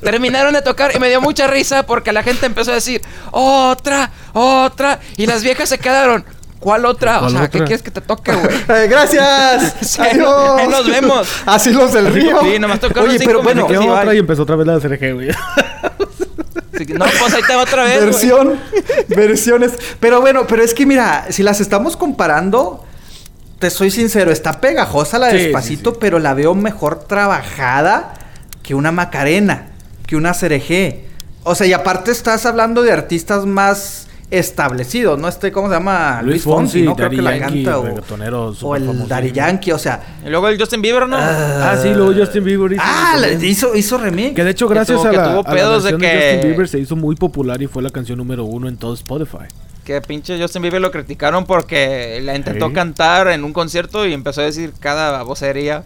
Terminaron 0.00 0.54
de 0.54 0.62
tocar 0.62 0.96
y 0.96 0.98
me 0.98 1.08
dio 1.08 1.20
mucha 1.20 1.46
risa 1.46 1.84
porque 1.84 2.12
la 2.12 2.22
gente 2.22 2.46
empezó 2.46 2.70
a 2.70 2.74
decir, 2.74 3.02
otra, 3.30 4.10
otra. 4.32 5.00
Y 5.16 5.26
las 5.26 5.42
viejas 5.42 5.68
se 5.68 5.78
quedaron. 5.78 6.24
¿Cuál 6.58 6.84
otra? 6.84 7.20
¿Cuál 7.20 7.34
o 7.34 7.38
sea, 7.38 7.48
¿qué 7.48 7.58
quieres 7.60 7.82
que 7.82 7.90
te 7.90 8.02
toque, 8.02 8.32
güey? 8.32 8.54
Eh, 8.68 8.86
gracias. 8.88 9.76
Sí, 9.82 10.00
Adiós. 10.00 10.60
ahí 10.60 10.68
nos 10.68 10.86
vemos. 10.86 11.28
Así 11.46 11.72
los 11.72 11.92
del 11.92 12.12
río. 12.12 12.38
Sí, 12.42 12.58
nomás 12.58 12.80
tocaron 12.80 13.08
Oye, 13.08 13.18
pero 13.24 13.42
bueno, 13.42 13.66
minutos. 13.66 13.72
Quedó 13.72 13.82
sí, 13.82 13.88
otra 13.88 14.04
bye. 14.04 14.16
y 14.16 14.18
empezó 14.18 14.42
otra 14.42 14.56
vez 14.56 14.66
la 14.66 14.78
CRG, 14.78 15.14
güey. 15.14 15.28
No, 16.88 17.04
pues 17.04 17.34
ahí 17.34 17.42
te 17.46 17.54
va 17.54 17.62
otra 17.62 17.84
vez. 17.84 18.04
versión, 18.04 18.58
versiones. 19.08 19.72
Pero 19.98 20.20
bueno, 20.20 20.46
pero 20.46 20.62
es 20.62 20.74
que 20.74 20.86
mira, 20.86 21.26
si 21.30 21.42
las 21.42 21.60
estamos 21.60 21.96
comparando, 21.96 22.84
te 23.60 23.70
soy 23.70 23.92
sincero, 23.92 24.32
está 24.32 24.60
pegajosa 24.60 25.18
la 25.20 25.30
Sí, 25.30 25.36
despacito, 25.36 25.90
sí, 25.90 25.94
sí. 25.94 25.98
pero 26.00 26.18
la 26.18 26.34
veo 26.34 26.54
mejor 26.56 27.04
trabajada 27.04 28.14
que 28.64 28.74
una 28.74 28.90
Macarena, 28.90 29.68
que 30.06 30.16
una 30.16 30.32
CRG. 30.32 31.04
O 31.44 31.54
sea, 31.54 31.66
y 31.68 31.72
aparte 31.72 32.10
estás 32.10 32.44
hablando 32.46 32.82
de 32.82 32.90
artistas 32.92 33.46
más 33.46 34.08
establecidos, 34.30 35.18
¿no? 35.18 35.26
Este, 35.28 35.50
¿cómo 35.52 35.68
se 35.68 35.74
llama? 35.74 36.20
Luis 36.22 36.42
Fonsi, 36.42 36.82
¿no? 36.82 36.94
Creo 36.94 37.10
que 37.10 37.16
la 37.22 37.38
canta. 37.38 37.78
O, 37.78 38.76
el. 38.76 39.08
Daddy 39.08 39.32
Yankee, 39.32 39.72
o 39.72 39.78
sea. 39.78 40.00
Y 40.24 40.28
luego 40.30 40.48
el 40.48 40.58
Justin 40.58 40.80
Bieber, 40.82 41.08
¿no? 41.08 41.16
Ah, 41.18 41.76
sí, 41.82 41.88
luego 41.92 42.12
Justin 42.14 42.44
Bieber 42.44 42.72
hizo. 42.72 42.82
Ah, 42.84 43.16
hizo, 43.42 43.74
hizo 43.74 43.98
remix. 43.98 44.34
Que 44.36 44.44
de 44.44 44.50
hecho, 44.50 44.68
Que 44.68 44.74
gracias 44.74 44.98
tuvo- 45.00 45.08
a 45.08 45.10
que 45.10 45.16
la, 45.16 45.24
tuvo 45.30 45.40
a 45.40 45.42
la 45.50 45.54
pedos 45.54 45.84
de 45.84 45.90
versión 45.92 46.00
de, 46.00 46.06
que- 46.18 46.30
Justin 46.34 46.48
Bieber 46.50 46.68
se 46.68 46.78
hizo 46.78 46.96
muy 46.96 47.16
popular 47.16 47.60
y 47.60 47.66
fue 47.66 47.82
la 47.82 47.90
canción 47.90 48.18
número 48.18 48.44
uno 48.44 48.68
en 48.68 48.76
todo 48.76 48.94
Spotify. 48.94 49.46
Que 49.90 50.00
pinche 50.00 50.40
Justin 50.40 50.62
Bieber 50.62 50.80
lo 50.80 50.92
criticaron 50.92 51.44
porque 51.46 52.20
la 52.22 52.36
intentó 52.36 52.68
Sí. 52.68 52.74
cantar 52.74 53.26
en 53.26 53.42
un 53.42 53.52
concierto 53.52 54.06
y 54.06 54.12
empezó 54.12 54.40
a 54.40 54.44
decir 54.44 54.72
cada 54.78 55.20
vocería. 55.24 55.82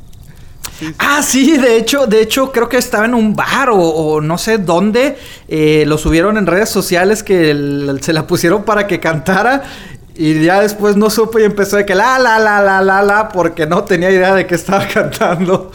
Ah, 0.98 1.22
sí, 1.22 1.56
de 1.56 1.78
hecho, 1.78 2.06
de 2.06 2.20
hecho, 2.20 2.52
creo 2.52 2.68
que 2.68 2.76
estaba 2.76 3.06
en 3.06 3.14
un 3.14 3.34
bar 3.34 3.70
o, 3.70 3.78
o 3.78 4.20
no 4.20 4.36
sé 4.36 4.58
dónde. 4.58 5.16
eh, 5.48 5.84
lo 5.86 5.96
subieron 5.96 6.36
en 6.36 6.46
redes 6.46 6.68
sociales 6.68 7.22
que 7.22 7.50
el- 7.50 7.98
se 8.02 8.12
la 8.12 8.26
pusieron 8.26 8.64
para 8.64 8.86
que 8.86 9.00
cantara. 9.00 9.62
Y 10.16 10.44
ya 10.44 10.60
después 10.60 10.96
no 10.96 11.08
supo 11.08 11.38
y 11.38 11.44
empezó 11.44 11.78
de 11.78 11.86
que 11.86 11.94
la 11.94 12.18
la 12.18 12.38
la 12.38 12.60
la 12.60 12.82
la 12.82 13.00
la 13.02 13.28
porque 13.30 13.66
no 13.66 13.84
tenía 13.84 14.10
idea 14.10 14.34
de 14.34 14.46
que 14.46 14.54
estaba 14.54 14.86
cantando. 14.92 15.72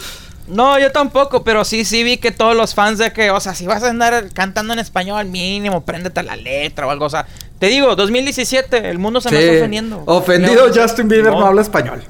No, 0.48 0.78
yo 0.80 0.92
tampoco, 0.92 1.44
pero 1.44 1.64
sí, 1.64 1.86
sí 1.86 2.04
vi 2.04 2.18
que 2.18 2.32
todos 2.32 2.56
los 2.56 2.74
fans 2.74 2.98
de 2.98 3.12
que, 3.14 3.30
o 3.32 3.40
sea, 3.40 3.54
si 3.56 3.68
vas 3.68 3.84
a 3.84 3.90
andar 3.90 4.30
cantando 4.34 4.74
en 4.74 4.80
español, 4.80 5.26
mínimo, 5.28 5.82
préndete 5.86 6.24
la 6.24 6.36
letra 6.36 6.88
o 6.88 6.90
algo, 6.90 7.06
o 7.06 7.10
sea, 7.12 7.28
te 7.60 7.68
digo, 7.68 7.96
2017, 7.96 8.90
el 8.90 8.98
mundo 9.00 9.22
se 9.22 9.30
me 9.32 9.40
está 9.40 9.58
ofendiendo. 9.58 10.04
Ofendido 10.06 10.68
No, 10.70 10.74
Justin 10.82 11.08
Bieber 11.08 11.32
no 11.34 11.42
no. 11.42 11.46
habla 11.48 11.62
español. 11.62 12.04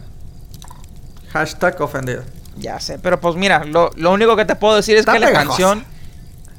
Hashtag 1.32 1.80
ofendido. 1.82 2.24
Ya 2.58 2.80
sé, 2.80 3.00
pero 3.00 3.20
pues 3.20 3.36
mira, 3.36 3.64
lo, 3.66 3.92
lo 3.96 4.12
único 4.12 4.36
que 4.36 4.46
te 4.46 4.56
puedo 4.56 4.76
decir 4.76 4.96
es 4.96 5.02
Está 5.02 5.14
que 5.14 5.20
la 5.20 5.32
canción 5.32 5.84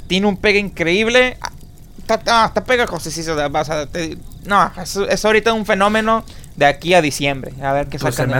tiene 0.07 0.26
un 0.26 0.36
pegue 0.36 0.59
increíble. 0.59 1.36
Ah, 1.41 1.51
Está, 1.99 2.14
está, 2.14 2.47
está 2.47 2.64
pegajosa, 2.64 3.09
sí, 3.11 3.22
sí, 3.22 3.30
o 3.30 3.36
sea, 3.36 3.47
vas 3.49 3.70
a- 3.70 3.86
te- 3.86 4.18
no, 4.45 4.72
es, 4.82 4.97
es 4.97 5.24
ahorita 5.24 5.53
un 5.53 5.64
fenómeno 5.64 6.24
de 6.57 6.66
aquí 6.66 6.93
a 6.95 7.01
diciembre. 7.03 7.53
A 7.62 7.72
ver 7.72 7.86
qué 7.86 8.01
Pues 8.01 8.16
sacan. 8.16 8.26
se 8.26 8.26
me 8.26 8.32
el 8.32 8.38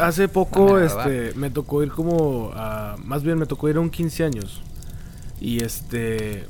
hace- 0.00 0.26
poco 0.28 0.72
verdad. 0.74 1.08
este, 1.08 1.38
me 1.38 1.48
tocó 1.50 1.84
ir 1.84 1.92
como 1.92 2.50
a... 2.56 2.96
Más 3.04 3.22
bien 3.22 3.38
me 3.38 3.46
tocó 3.46 3.68
ir 3.68 3.76
a 3.76 3.80
un 3.80 3.90
15 3.90 4.24
años. 4.24 4.62
Y 5.40 5.62
este... 5.62 6.46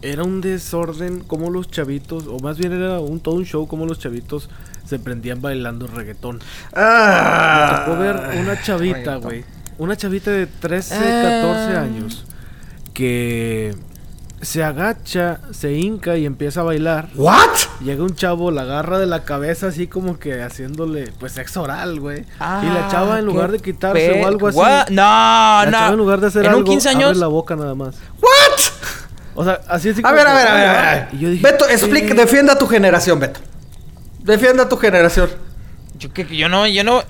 Era 0.00 0.22
un 0.22 0.40
desorden 0.40 1.20
como 1.20 1.50
los 1.50 1.68
chavitos, 1.70 2.26
o 2.28 2.38
más 2.38 2.56
bien 2.58 2.72
era 2.72 3.00
un 3.00 3.18
todo 3.20 3.34
un 3.34 3.44
show 3.44 3.66
como 3.66 3.84
los 3.84 3.98
chavitos 3.98 4.48
se 4.86 4.98
prendían 4.98 5.42
bailando 5.42 5.86
reggaetón. 5.88 6.36
Me 6.38 6.42
Ah, 6.74 7.82
tocó 7.84 7.98
ver 7.98 8.16
una 8.40 8.60
chavita, 8.62 9.16
güey. 9.16 9.44
Una 9.78 9.96
chavita 9.96 10.30
de 10.30 10.46
13, 10.46 10.94
Ah. 10.96 11.40
14 11.42 11.76
años. 11.76 12.24
Que 12.94 13.74
se 14.40 14.62
agacha, 14.62 15.40
se 15.50 15.72
hinca 15.74 16.16
y 16.16 16.24
empieza 16.26 16.60
a 16.60 16.62
bailar. 16.64 17.08
¿What? 17.16 17.48
Llega 17.84 18.02
un 18.04 18.14
chavo, 18.14 18.50
la 18.52 18.62
agarra 18.62 18.98
de 18.98 19.06
la 19.06 19.24
cabeza 19.24 19.66
así 19.68 19.88
como 19.88 20.18
que 20.18 20.42
haciéndole 20.42 21.12
pues 21.18 21.32
sexo 21.32 21.62
oral, 21.62 21.98
güey. 22.00 22.20
y 22.20 22.24
Ah, 22.38 22.62
la 22.72 22.88
chava 22.88 23.18
en 23.18 23.24
lugar 23.26 23.50
de 23.52 23.58
quitarse 23.58 23.98
pe- 24.10 24.22
o 24.22 24.26
algo 24.28 24.46
así. 24.48 24.58
Gua- 24.58 24.86
No, 24.90 24.94
la 25.02 25.64
no. 25.66 25.70
chava 25.72 25.90
en 25.92 25.96
lugar 25.98 26.20
de 26.20 26.26
hacer 26.28 26.42
en 26.44 26.50
algo, 26.50 26.60
un 26.60 26.64
15 26.66 26.88
abre 26.90 27.04
años. 27.04 27.16
la 27.18 27.26
boca 27.26 27.56
nada 27.56 27.74
más. 27.74 27.96
¿What? 28.20 29.07
O 29.40 29.44
sea, 29.44 29.60
así 29.68 29.90
así 29.90 30.02
A 30.04 30.10
ver, 30.10 30.26
a 30.26 30.34
ver, 30.34 30.48
a 30.48 30.54
ver, 30.54 30.68
a 30.68 30.92
ver. 30.94 31.08
Y 31.12 31.18
yo 31.20 31.30
dije, 31.30 31.42
Beto, 31.44 31.68
explica, 31.68 32.08
"Eh". 32.12 32.14
defienda 32.16 32.54
a 32.54 32.58
tu 32.58 32.66
generación, 32.66 33.20
Beto. 33.20 33.38
Defienda 34.18 34.64
a 34.64 34.68
tu 34.68 34.76
generación. 34.76 35.30
Yo 35.96 36.12
que 36.12 36.24
yo 36.26 36.48
no, 36.48 36.66
yo 36.66 36.82
no. 36.82 37.04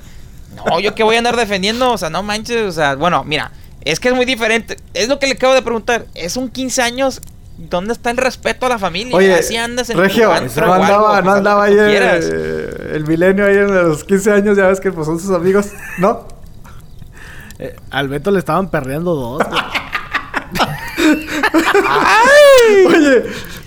No, 0.54 0.78
yo 0.78 0.94
que 0.94 1.02
voy 1.04 1.14
a 1.14 1.18
andar 1.20 1.36
defendiendo, 1.36 1.90
o 1.90 1.96
sea, 1.96 2.10
no 2.10 2.22
manches, 2.22 2.64
o 2.66 2.72
sea, 2.72 2.96
bueno, 2.96 3.24
mira, 3.24 3.50
es 3.82 3.98
que 3.98 4.08
es 4.08 4.14
muy 4.14 4.26
diferente. 4.26 4.76
Es 4.92 5.08
lo 5.08 5.18
que 5.18 5.26
le 5.26 5.32
acabo 5.32 5.54
de 5.54 5.62
preguntar. 5.62 6.04
Es 6.14 6.36
un 6.36 6.50
15 6.50 6.82
años. 6.82 7.22
¿Dónde 7.56 7.94
está 7.94 8.10
el 8.10 8.18
respeto 8.18 8.66
a 8.66 8.68
la 8.68 8.78
familia? 8.78 9.16
Oye, 9.16 9.34
Así 9.34 9.56
andas 9.56 9.88
en 9.88 9.96
Regio, 9.96 10.30
antro 10.30 10.66
no 10.66 10.74
algo, 10.74 10.84
andaba, 10.84 11.12
pues, 11.14 11.24
no 11.24 11.32
andaba 11.32 11.64
ahí 11.64 11.72
el, 11.78 12.90
el 12.92 13.06
milenio 13.06 13.46
ahí 13.46 13.56
en 13.56 13.74
los 13.74 14.04
15 14.04 14.32
años, 14.32 14.56
ya 14.58 14.66
ves 14.66 14.80
que 14.80 14.92
pues 14.92 15.06
son 15.06 15.18
sus 15.18 15.30
amigos, 15.34 15.68
¿no? 15.96 16.28
Eh, 17.58 17.74
al 17.90 18.08
Beto 18.08 18.30
le 18.30 18.38
estaban 18.38 18.70
perreando 18.70 19.14
dos. 19.14 19.42
Oye, 22.88 23.24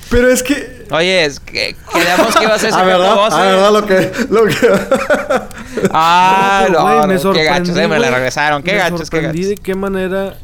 pero 0.10 0.30
es 0.30 0.44
que... 0.44 0.86
Oye, 0.92 1.26
es 1.26 1.40
que 1.40 1.76
quedamos 1.94 2.36
que 2.36 2.44
iba 2.44 2.56
a 2.56 2.60
ser 2.60 2.74
¿verdad? 2.74 3.16
voces. 3.16 3.34
Ah, 3.40 3.44
¿verdad? 3.46 3.72
Lo 3.72 3.86
que... 3.86 4.12
Lo 4.30 4.46
que... 4.46 4.56
Ah, 5.94 6.68
no, 6.70 6.82
güey, 6.82 6.96
no, 6.98 7.08
me 7.32 7.38
qué 7.40 7.44
gachos, 7.46 7.78
eh, 7.78 7.88
me 7.88 7.98
la 7.98 8.12
regresaron. 8.12 8.62
Qué 8.62 8.74
Me 8.74 8.78
gachos, 8.80 9.10
qué 9.10 9.22
gachos. 9.22 9.48
de 9.48 9.56
qué 9.56 9.74
manera. 9.74 10.36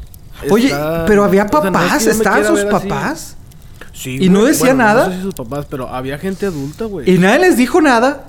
Oye, 0.50 0.68
está- 0.68 1.06
pero 1.06 1.24
había 1.26 1.44
o 1.44 1.50
sea, 1.50 1.60
no 1.60 1.68
es 1.68 1.74
papás, 1.74 1.98
que 1.98 2.06
yo 2.06 2.12
me 2.12 2.18
estaban 2.18 2.46
sus 2.46 2.64
papás. 2.66 3.38
Sí, 3.94 4.18
¿Y 4.22 4.30
no 4.30 4.40
güey. 4.40 4.52
decía 4.54 4.68
Bueno, 4.74 4.84
nada? 4.86 5.06
No 5.08 5.12
sé 5.12 5.18
si 5.18 5.24
sus 5.24 5.34
papás, 5.34 5.66
pero 5.70 5.90
había 5.90 6.18
gente 6.18 6.46
adulta, 6.46 6.86
güey. 6.86 7.10
Y 7.14 7.18
nadie 7.18 7.40
les 7.40 7.58
dijo 7.58 7.82
nada. 7.82 8.26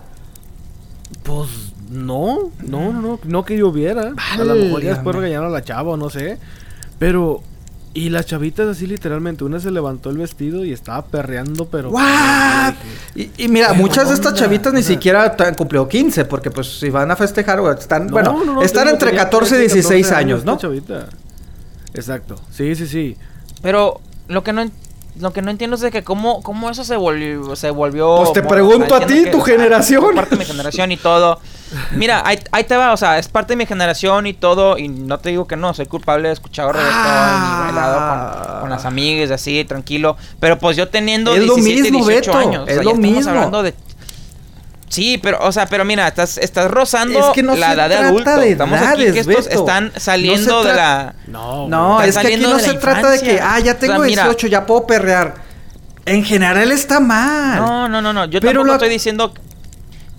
Pues 1.23 1.49
no, 1.91 2.51
no, 2.67 2.93
no, 2.93 3.01
no, 3.01 3.21
no 3.23 3.45
que 3.45 3.57
yo 3.57 3.71
viera. 3.71 4.13
A 4.33 4.37
lo 4.39 4.55
mejor 4.57 4.83
ya 4.83 4.95
después 4.95 5.15
regañaron 5.15 5.47
a 5.47 5.51
la 5.51 5.63
chava 5.63 5.91
o 5.93 5.97
no 5.97 6.11
sé. 6.11 6.39
Pero, 6.99 7.43
y 8.07 8.11
las 8.11 8.27
chavitas 8.27 8.67
así 8.69 8.87
literalmente, 8.87 9.45
una 9.45 9.61
se 9.61 9.71
levantó 9.71 10.11
el 10.11 10.19
vestido 10.19 10.65
y 10.65 10.73
estaba 10.73 11.05
perreando, 11.07 11.67
pero... 11.67 11.91
¿What? 11.91 12.75
Y, 13.15 13.31
y 13.37 13.49
mira, 13.49 13.69
¿Qué 13.73 13.75
muchas 13.79 14.09
de 14.09 14.15
estas 14.15 14.35
chavitas 14.35 14.73
ni 14.73 14.81
O 14.81 14.83
sea- 14.83 14.95
siquiera 14.95 15.37
han 15.39 15.55
cumplido 15.55 15.89
15, 15.89 16.25
porque 16.27 16.51
pues 16.51 16.79
si 16.79 16.91
van 16.91 17.11
a 17.11 17.17
festejar, 17.17 17.61
están, 17.79 18.07
No, 18.07 18.13
bueno, 18.13 18.33
no, 18.45 18.55
no, 18.55 18.63
están 18.63 18.89
entre 18.89 19.11
tenía 19.11 19.25
14 19.25 19.55
y 19.55 19.59
13, 19.59 19.75
16 19.75 20.07
14 20.07 20.15
años, 20.25 20.45
¿no? 20.45 20.53
esta 20.53 20.63
chavita. 20.63 21.07
Exacto. 21.95 22.37
Sí, 22.51 22.75
sí, 22.75 22.87
sí. 22.87 23.17
Pero 23.63 24.01
lo 24.29 24.45
que 24.45 24.53
no 24.53 24.63
lo 25.21 25.33
que 25.33 25.43
no 25.43 25.51
entiendo 25.51 25.75
es 25.77 25.83
de 25.83 25.91
que 25.91 26.03
cómo, 26.05 26.43
cómo 26.43 26.71
eso 26.71 26.85
se 26.85 26.97
volvió, 26.97 27.55
se 27.57 27.71
volvió. 27.71 28.17
Pues 28.19 28.33
te 28.33 28.43
pregunto 28.43 28.95
a 28.95 29.01
ti, 29.07 29.25
tu 29.31 29.41
generación. 29.41 30.05
es 30.11 30.15
parte 30.17 30.31
de 30.31 30.37
mi 30.39 30.45
generación 30.45 30.93
y 30.93 30.97
todo. 30.97 31.41
Mira, 31.93 32.23
ahí, 32.25 32.39
ahí 32.53 32.65
te 32.65 32.77
va, 32.77 32.93
o 32.93 32.97
sea, 32.97 33.19
es 33.19 33.29
parte 33.29 33.53
de 33.53 33.57
mi 33.57 33.67
generación 33.67 34.27
y 34.27 34.33
todo. 34.33 34.79
Y 34.79 34.89
no 34.89 35.19
te 35.19 35.29
digo 35.31 35.47
que 35.47 35.57
no, 35.57 35.75
soy 35.75 35.87
culpable 35.87 36.29
de 36.29 36.35
escuchar 36.35 36.67
reggaetón 36.75 36.93
Ah. 36.97 38.47
con, 38.53 38.61
con 38.63 38.71
las 38.71 38.85
amigas, 38.85 39.31
así, 39.31 39.65
tranquilo. 39.65 40.17
Pero 40.41 40.59
pues 40.59 40.77
yo 40.77 40.89
teniendo 40.89 41.35
Es 41.35 41.45
lo 41.45 41.55
17, 41.57 41.91
mismo, 41.93 42.07
18 42.09 42.31
Beto, 42.33 42.39
años. 42.49 42.63
o 42.65 42.67
es 42.69 42.75
sea, 42.75 42.83
lo 42.83 42.91
ya 42.91 42.95
estamos 42.97 43.17
mismo. 43.17 43.31
hablando 43.31 43.63
de. 43.63 43.75
Sí, 44.89 45.19
pero, 45.19 45.39
o 45.43 45.53
sea, 45.53 45.67
pero 45.67 45.85
mira, 45.85 46.09
estás, 46.09 46.39
estás 46.39 46.71
rozando 46.71 47.19
Es 47.19 47.27
que 47.35 47.43
no 47.43 47.55
la 47.57 47.69
se 47.69 47.73
edad 47.75 47.89
de 47.89 47.97
trata 47.97 48.09
adulto. 48.09 48.37
de 48.41 48.51
Estamos 48.53 48.79
aquí 48.81 49.03
edades, 49.03 49.13
que 49.13 49.21
estos 49.21 49.45
Beto. 49.49 49.59
están 49.61 49.93
No 49.95 50.01
saliendo 50.01 50.65
de 50.65 50.75
la. 50.75 51.15
No, 51.27 51.69
No, 51.69 52.03
es 52.03 52.17
que 52.17 52.27
aquí 52.29 52.37
no 52.39 52.59
se 52.59 52.75
trata 52.75 53.11
de 53.11 53.21
que, 53.21 53.41
ah, 53.41 53.59
ya 53.59 53.73
O 53.73 53.75
sea, 53.75 53.79
tengo 53.79 53.99
mira. 54.03 54.23
18, 54.25 54.47
ya 54.47 54.65
puedo 54.67 54.87
perrear. 54.87 55.35
En 56.07 56.25
general 56.25 56.73
está 56.73 57.01
mal. 57.01 57.59
No, 57.61 57.89
no, 57.89 58.01
no, 58.01 58.13
no. 58.15 58.25
Yo 58.25 58.41
Pero 58.41 58.53
tampoco 58.53 58.67
la- 58.69 58.73
estoy 58.75 58.89
diciendo. 58.89 59.35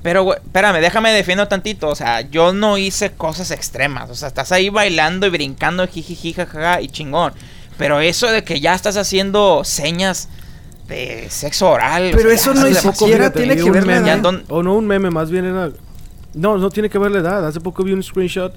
Pero, 0.04 0.24
güey, 0.24 0.38
espérame, 0.38 0.80
déjame 0.82 1.12
defiendo 1.12 1.48
tantito. 1.48 1.88
O 1.90 1.96
sea, 1.96 2.22
yo 2.22 2.54
no 2.54 2.78
hice 2.78 3.12
cosas 3.12 3.50
extremas. 3.52 4.10
O 4.12 4.16
sea, 4.16 4.28
estás 4.28 4.52
ahí 4.52 4.70
bailando 4.70 5.26
y 5.26 5.30
brincando, 5.32 5.86
jijiji, 5.88 6.34
jajaja, 6.34 6.80
y 6.82 6.90
chingón. 6.90 7.34
Pero 7.78 8.00
eso 8.02 8.28
de 8.28 8.44
que 8.44 8.60
ya 8.60 8.76
estás 8.76 8.98
haciendo 8.98 9.64
señas 9.64 10.30
de 10.90 11.28
sexo 11.30 11.70
oral. 11.70 12.10
o 12.14 12.18
Pero 12.18 12.30
sea, 12.30 12.34
eso 12.36 12.54
ya 12.54 12.60
no 12.60 12.66
demasiado. 12.66 12.96
siquiera 12.96 13.32
tiene 13.32 13.56
que 13.56 13.64
un 13.64 13.72
ver 13.72 13.86
la 13.88 13.98
edad. 13.98 14.42
O 14.50 14.64
no 14.64 14.76
un 14.76 14.86
meme, 14.88 15.10
más 15.12 15.32
bien 15.32 15.46
era... 15.46 15.70
No, 16.34 16.58
no 16.58 16.70
tiene 16.70 16.90
que 16.90 16.98
ver 16.98 17.12
la 17.12 17.20
edad. 17.20 17.48
Hace 17.48 17.60
poco 17.62 17.84
vi 17.84 17.94
un 17.94 18.04
screenshot 18.04 18.54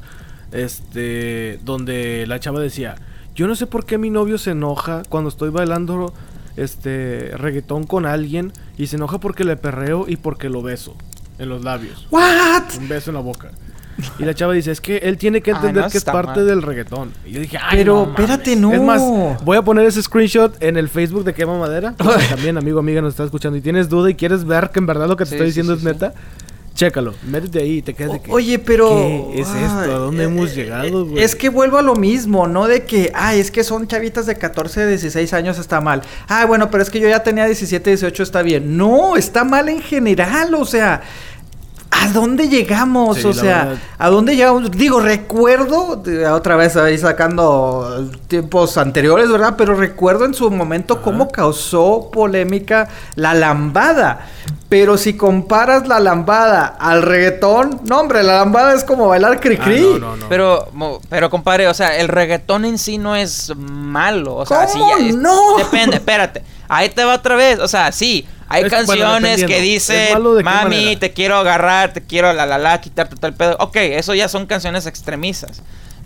este, 0.52 1.58
donde 1.64 2.26
la 2.26 2.38
chava 2.40 2.60
decía, 2.60 2.96
yo 3.34 3.46
no 3.46 3.54
sé 3.54 3.66
por 3.66 3.84
qué 3.86 3.98
mi 3.98 4.10
novio 4.10 4.38
se 4.38 4.50
enoja 4.50 5.02
cuando 5.08 5.28
estoy 5.28 5.50
bailando 5.50 6.12
este 6.56 7.30
reggaetón 7.36 7.84
con 7.84 8.04
alguien 8.04 8.52
y 8.76 8.86
se 8.88 8.96
enoja 8.96 9.18
porque 9.18 9.44
le 9.44 9.56
perreo 9.56 10.04
y 10.06 10.16
porque 10.16 10.48
lo 10.50 10.62
beso 10.62 10.94
en 11.38 11.48
los 11.48 11.64
labios. 11.64 12.06
¿What? 12.10 12.64
Un 12.78 12.88
beso 12.88 13.10
en 13.10 13.14
la 13.14 13.22
boca. 13.22 13.50
Y 14.18 14.24
la 14.24 14.34
chava 14.34 14.52
dice, 14.52 14.70
es 14.70 14.80
que 14.80 14.98
él 14.98 15.18
tiene 15.18 15.40
que 15.40 15.50
entender 15.52 15.84
no 15.84 15.90
que 15.90 15.98
es 15.98 16.04
parte 16.04 16.40
mal. 16.40 16.46
del 16.46 16.62
reggaetón. 16.62 17.12
Y 17.26 17.32
yo 17.32 17.40
dije, 17.40 17.58
ay, 17.60 17.78
Pero, 17.78 17.94
no 17.94 18.00
mames". 18.06 18.20
espérate, 18.20 18.56
no. 18.56 18.72
Es 18.72 18.80
más, 18.80 19.44
voy 19.44 19.56
a 19.56 19.62
poner 19.62 19.86
ese 19.86 20.02
screenshot 20.02 20.62
en 20.62 20.76
el 20.76 20.88
Facebook 20.88 21.24
de 21.24 21.34
Quema 21.34 21.58
Madera. 21.58 21.94
también, 22.30 22.56
amigo, 22.58 22.78
amiga, 22.78 23.00
nos 23.00 23.14
está 23.14 23.24
escuchando. 23.24 23.56
Y 23.58 23.60
tienes 23.60 23.88
duda 23.88 24.10
y 24.10 24.14
quieres 24.14 24.44
ver 24.44 24.70
que 24.70 24.78
en 24.78 24.86
verdad 24.86 25.08
lo 25.08 25.16
que 25.16 25.24
te 25.24 25.30
Sí, 25.30 25.34
estoy 25.36 25.46
diciendo 25.48 25.74
sí, 25.74 25.80
es 25.80 25.84
neta. 25.84 26.14
Chécalo, 26.74 27.12
métete 27.28 27.58
ahí 27.60 27.78
y 27.78 27.82
te 27.82 27.92
quedas 27.92 28.14
de 28.14 28.20
que... 28.22 28.32
Oye, 28.32 28.58
pero. 28.58 28.88
¿Qué 28.88 29.40
es 29.42 29.48
esto? 29.48 29.78
¿A 29.78 29.98
dónde 29.98 30.24
Ay, 30.24 30.30
hemos 30.30 30.50
eh, 30.52 30.54
llegado, 30.54 31.02
eh, 31.02 31.04
güey? 31.04 31.22
Es 31.22 31.36
que 31.36 31.50
vuelvo 31.50 31.76
a 31.76 31.82
lo 31.82 31.96
mismo, 31.96 32.46
¿no? 32.46 32.66
De 32.66 32.84
que, 32.84 33.12
ay, 33.14 33.40
es 33.40 33.50
que 33.50 33.62
son 33.62 33.86
chavitas 33.86 34.24
de 34.24 34.36
14, 34.36 34.86
16 34.86 35.34
años, 35.34 35.58
está 35.58 35.82
mal. 35.82 36.00
Ah, 36.28 36.46
bueno, 36.46 36.70
pero 36.70 36.82
es 36.82 36.88
que 36.88 36.98
yo 36.98 37.08
ya 37.08 37.22
tenía 37.22 37.44
17, 37.44 37.90
18, 37.90 38.22
está 38.22 38.40
bien. 38.40 38.76
No, 38.78 39.16
está 39.16 39.44
mal 39.44 39.68
en 39.68 39.82
general, 39.82 40.54
o 40.54 40.64
sea. 40.64 41.02
¿A 41.94 42.08
dónde 42.08 42.48
llegamos? 42.48 43.18
Sí, 43.18 43.26
o 43.26 43.32
sea, 43.34 43.64
verdad. 43.64 43.78
¿a 43.98 44.08
dónde 44.08 44.34
llegamos? 44.34 44.70
Digo, 44.70 44.98
recuerdo, 45.00 46.02
eh, 46.06 46.26
otra 46.26 46.56
vez 46.56 46.74
ahí 46.76 46.96
sacando 46.96 48.08
tiempos 48.28 48.78
anteriores, 48.78 49.30
¿verdad? 49.30 49.54
Pero 49.58 49.74
recuerdo 49.74 50.24
en 50.24 50.32
su 50.32 50.50
momento 50.50 51.02
cómo 51.02 51.30
causó 51.30 52.10
polémica 52.10 52.88
la 53.14 53.34
lambada. 53.34 54.26
Pero 54.70 54.96
si 54.96 55.18
comparas 55.18 55.86
la 55.86 56.00
lambada 56.00 56.64
al 56.80 57.02
reggaetón, 57.02 57.82
no, 57.84 58.00
hombre, 58.00 58.22
la 58.22 58.36
lambada 58.38 58.72
es 58.74 58.84
como 58.84 59.06
bailar 59.08 59.32
Ah, 59.34 59.40
cri-cri. 59.40 59.80
no, 59.82 59.98
no, 59.98 60.16
no. 60.16 60.28
Pero, 60.30 60.68
mo- 60.72 61.00
pero 61.10 61.28
compadre, 61.28 61.68
o 61.68 61.74
sea, 61.74 61.98
el 61.98 62.08
reggaetón 62.08 62.64
en 62.64 62.78
sí 62.78 62.96
no 62.96 63.14
es 63.14 63.52
malo. 63.54 64.36
O 64.36 64.46
sea, 64.46 64.64
¿Cómo 64.66 64.88
ya 64.98 65.06
es- 65.08 65.14
no? 65.14 65.58
Depende, 65.58 65.96
espérate. 65.96 66.42
Ahí 66.70 66.88
te 66.88 67.04
va 67.04 67.16
otra 67.16 67.36
vez. 67.36 67.58
O 67.58 67.68
sea, 67.68 67.92
sí, 67.92 68.26
hay 68.52 68.64
Es- 68.64 68.70
canciones 68.70 69.44
que 69.44 69.60
dicen, 69.60 69.96
¿Es 70.08 70.12
malo 70.12 70.34
de 70.34 70.40
qué 70.40 70.44
mami, 70.44 70.76
manera? 70.76 71.00
te 71.00 71.12
quiero 71.12 71.36
agarrar, 71.36 71.92
te 71.92 72.02
quiero 72.02 72.32
la 72.32 72.46
la 72.46 72.58
la, 72.58 72.80
quitarte 72.80 73.16
todo 73.16 73.26
el 73.26 73.34
pedo. 73.34 73.56
Ok, 73.60 73.76
eso 73.76 74.14
ya 74.14 74.28
son 74.28 74.46
canciones 74.46 74.86
extremistas. 74.86 75.62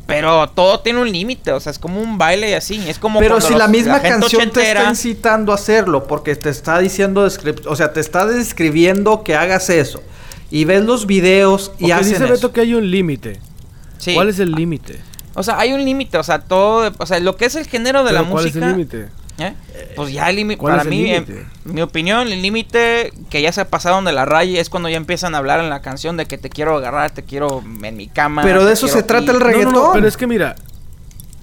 Pero 0.07 0.49
todo 0.51 0.79
tiene 0.81 1.01
un 1.01 1.11
límite, 1.11 1.51
o 1.51 1.59
sea, 1.59 1.73
es 1.73 1.81
como 1.81 2.01
un 2.01 2.17
baile 2.17 2.51
y 2.51 2.53
así. 2.53 2.81
Es 2.89 2.99
como 3.01 3.19
Pero 3.19 3.41
si 3.41 3.55
la 3.55 3.67
misma 3.67 4.01
canción 4.01 4.51
te 4.51 4.69
está 4.69 4.89
incitando 4.89 5.51
a 5.51 5.57
hacerlo, 5.57 6.07
porque 6.07 6.37
te 6.37 6.49
está 6.49 6.79
diciendo, 6.79 7.29
o 7.67 7.75
sea, 7.77 7.93
te 7.93 7.99
está 7.99 8.25
describiendo 8.25 9.25
que 9.25 9.35
hagas 9.35 9.69
eso. 9.69 10.01
Y 10.49 10.65
ves 10.65 10.85
los 10.85 11.07
videos 11.07 11.73
y 11.79 11.81
Porque 11.81 11.93
hacen 11.95 12.09
dice 12.13 12.25
eso. 12.25 12.33
Beto 12.35 12.53
que 12.53 12.61
hay 12.61 12.75
un 12.75 12.89
límite. 12.89 13.41
Sí. 13.99 14.15
¿Cuál 14.15 14.29
es 14.29 14.39
el 14.39 14.53
límite? 14.53 15.01
O 15.35 15.43
sea, 15.43 15.59
hay 15.59 15.73
un 15.73 15.85
límite, 15.85 16.17
o 16.19 16.23
sea, 16.23 16.39
todo, 16.39 16.93
o 16.99 17.07
sea, 17.07 17.19
lo 17.19 17.37
que 17.37 17.47
es 17.47 17.57
el 17.57 17.67
género 17.67 18.05
de 18.05 18.13
la 18.13 18.21
Pero 18.21 18.31
¿Cuál 18.31 18.45
música. 18.45 18.59
es 18.61 18.65
el 18.65 18.71
límite? 18.79 19.09
¿Eh? 19.39 19.53
Pues 19.97 20.13
ya 20.13 20.31
el 20.31 20.37
límite, 20.37 20.59
¿Cuál 20.59 20.73
para 20.73 20.83
es 20.85 20.89
mí, 20.89 21.11
en 21.11 21.47
mi 21.65 21.83
opinión, 21.83 22.29
el 22.33 22.41
límite 22.41 23.13
que 23.29 23.43
ya 23.43 23.53
se 23.53 23.65
pasaron 23.67 24.05
de 24.07 24.13
la 24.13 24.25
raya 24.25 24.61
es 24.61 24.71
cuando 24.71 24.89
ya 24.89 24.97
empiezan 24.97 25.35
a 25.35 25.39
hablar 25.39 25.61
en 25.61 25.69
la 25.69 25.83
canción 25.83 26.17
de 26.17 26.25
que 26.27 26.39
te 26.39 26.49
quiero 26.49 26.77
agarrar, 26.77 27.11
te 27.11 27.23
quiero 27.23 27.63
en 27.83 27.97
mi 27.97 28.09
cama. 28.09 28.43
Pero 28.43 28.65
de 28.65 28.73
eso 28.73 28.89
se 28.89 29.03
trata 29.03 29.33
el 29.33 29.39
No, 29.39 29.45
no, 29.45 29.45
no, 29.45 29.47
reggaetón. 29.59 29.91
pero 29.93 30.09
es 30.09 30.17
que 30.17 30.27
mira, 30.27 30.57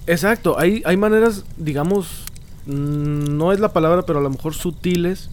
exacto, 0.06 0.58
hay, 0.58 0.82
hay 0.84 0.96
maneras, 0.96 1.44
digamos, 1.56 2.24
mm, 2.66 3.36
no 3.36 3.52
es 3.52 3.60
la 3.60 3.72
palabra, 3.72 4.02
pero 4.02 4.18
a 4.18 4.22
lo 4.22 4.30
mejor 4.30 4.54
sutiles 4.54 5.30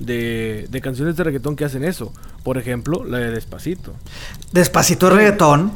de, 0.00 0.66
de 0.68 0.80
canciones 0.80 1.16
de 1.16 1.24
reggaetón 1.24 1.54
que 1.56 1.64
hacen 1.64 1.84
eso. 1.84 2.12
Por 2.42 2.56
ejemplo, 2.58 3.04
la 3.04 3.18
de 3.18 3.30
Despacito. 3.30 3.92
Despacito 4.52 5.08
el 5.08 5.14
reggaetón. 5.16 5.72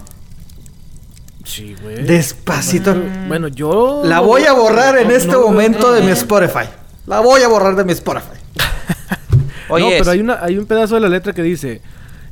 Sí, 1.44 1.76
güey. 1.82 2.02
Despacito. 2.04 2.94
Bueno, 3.28 3.48
yo... 3.48 4.02
La 4.04 4.20
voy 4.20 4.44
a 4.44 4.52
borrar 4.52 4.98
en 4.98 5.08
no- 5.08 5.14
este 5.14 5.32
no- 5.32 5.42
momento 5.42 5.92
de 5.92 6.00
mi 6.02 6.10
Spotify. 6.10 6.68
La 7.06 7.20
voy 7.20 7.42
a 7.42 7.48
borrar 7.48 7.76
de 7.76 7.84
mi 7.84 7.92
Spotify. 7.92 8.38
Oye, 9.68 9.84
no, 9.84 9.90
pero 9.98 10.10
hay, 10.10 10.20
una, 10.20 10.38
hay 10.42 10.58
un 10.58 10.66
pedazo 10.66 10.94
de 10.94 11.00
la 11.02 11.08
letra 11.08 11.32
que 11.32 11.42
dice, 11.42 11.80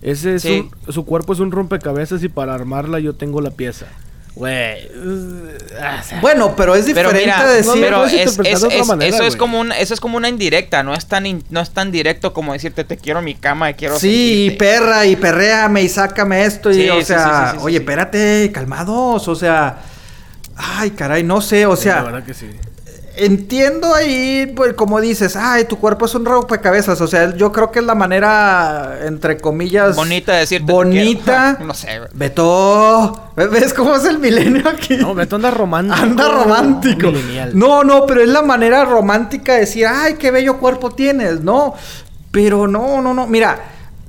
ese 0.00 0.36
es 0.36 0.42
Sí. 0.42 0.70
un- 0.86 0.92
su 0.92 1.04
cuerpo 1.04 1.32
es 1.32 1.40
un 1.40 1.50
rompecabezas 1.50 2.22
y 2.24 2.28
para 2.28 2.54
armarla 2.54 2.98
yo 3.00 3.14
tengo 3.14 3.40
la 3.40 3.50
pieza. 3.50 3.86
Güey. 4.34 4.86
o 4.88 6.02
sea, 6.02 6.20
Bueno, 6.22 6.56
pero 6.56 6.74
es 6.74 6.86
pero 6.86 7.10
diferente 7.12 7.20
mira, 7.20 7.52
decir. 7.52 7.72
pero 7.82 8.04
es- 8.06 8.12
interpretar 8.14 8.52
es- 8.54 8.60
de 8.62 8.66
otra 8.66 8.78
es- 8.78 8.86
manera, 8.86 9.14
eso 9.16 9.24
es 9.26 9.36
como 9.36 9.60
una, 9.60 9.78
eso 9.78 9.92
es 9.92 10.00
como 10.00 10.16
una 10.16 10.28
indirecta, 10.30 10.82
no 10.82 10.94
es 10.94 11.04
tan 11.06 11.26
in- 11.26 11.44
no 11.50 11.60
es 11.60 11.70
tan 11.70 11.90
directo 11.92 12.32
como 12.32 12.54
decirte 12.54 12.84
te 12.84 12.96
quiero 12.96 13.18
en 13.18 13.26
mi 13.26 13.34
cama, 13.34 13.68
y 13.70 13.74
quiero 13.74 13.98
Sí, 13.98 14.08
y 14.08 14.48
sentirte". 14.48 14.64
perra, 14.64 15.04
y 15.06 15.16
perréame, 15.16 15.82
y 15.82 15.88
sácame 15.90 16.44
esto, 16.46 16.70
y 16.70 16.74
Sí, 16.74 16.88
o 16.88 16.98
sí, 17.00 17.04
sea, 17.04 17.24
sí, 17.26 17.50
sí, 17.52 17.58
sí, 17.58 17.64
oye, 17.66 17.76
sí. 17.76 17.82
espérate, 17.82 18.50
calmados, 18.54 19.28
o 19.28 19.34
sea, 19.34 19.80
ay, 20.56 20.92
caray, 20.92 21.22
no 21.24 21.42
sé, 21.42 21.66
o 21.66 21.76
sí, 21.76 21.88
la 21.88 21.94
sea, 21.96 22.02
verdad 22.02 22.24
que 22.24 22.32
sí. 22.32 22.48
Entiendo 23.16 23.94
ahí, 23.94 24.52
pues, 24.56 24.74
como 24.74 25.00
dices, 25.00 25.36
ay, 25.36 25.64
tu 25.64 25.78
cuerpo 25.78 26.06
es 26.06 26.14
un 26.14 26.24
rompecabezas, 26.24 27.00
o 27.00 27.06
sea, 27.06 27.34
yo 27.36 27.52
creo 27.52 27.70
que 27.70 27.80
es 27.80 27.84
la 27.84 27.94
manera, 27.94 29.00
entre 29.04 29.38
comillas, 29.38 29.96
bonita 29.96 30.32
de 30.32 30.38
decirte 30.40 30.66
te 30.66 30.72
bonita, 30.72 31.58
no 31.64 31.74
sé. 31.74 31.98
güey. 31.98 32.10
Beto, 32.14 33.30
¿ves 33.36 33.74
cómo 33.74 33.94
es 33.96 34.04
el 34.04 34.18
milenio 34.18 34.68
aquí? 34.68 34.96
No, 34.96 35.14
Beto 35.14 35.36
anda 35.36 35.50
romántico. 35.50 36.02
Anda 36.02 36.28
romántico. 36.28 37.06
millennial. 37.08 37.58
No, 37.58 37.84
no, 37.84 38.06
pero 38.06 38.22
es 38.22 38.28
la 38.28 38.42
manera 38.42 38.84
romántica 38.84 39.54
de 39.54 39.60
decir, 39.60 39.86
ay, 39.86 40.14
qué 40.14 40.30
bello 40.30 40.58
cuerpo 40.58 40.90
tienes, 40.90 41.40
¿no? 41.40 41.74
Pero 42.30 42.66
no, 42.66 43.02
no, 43.02 43.12
no. 43.12 43.26
Mira, 43.26 43.58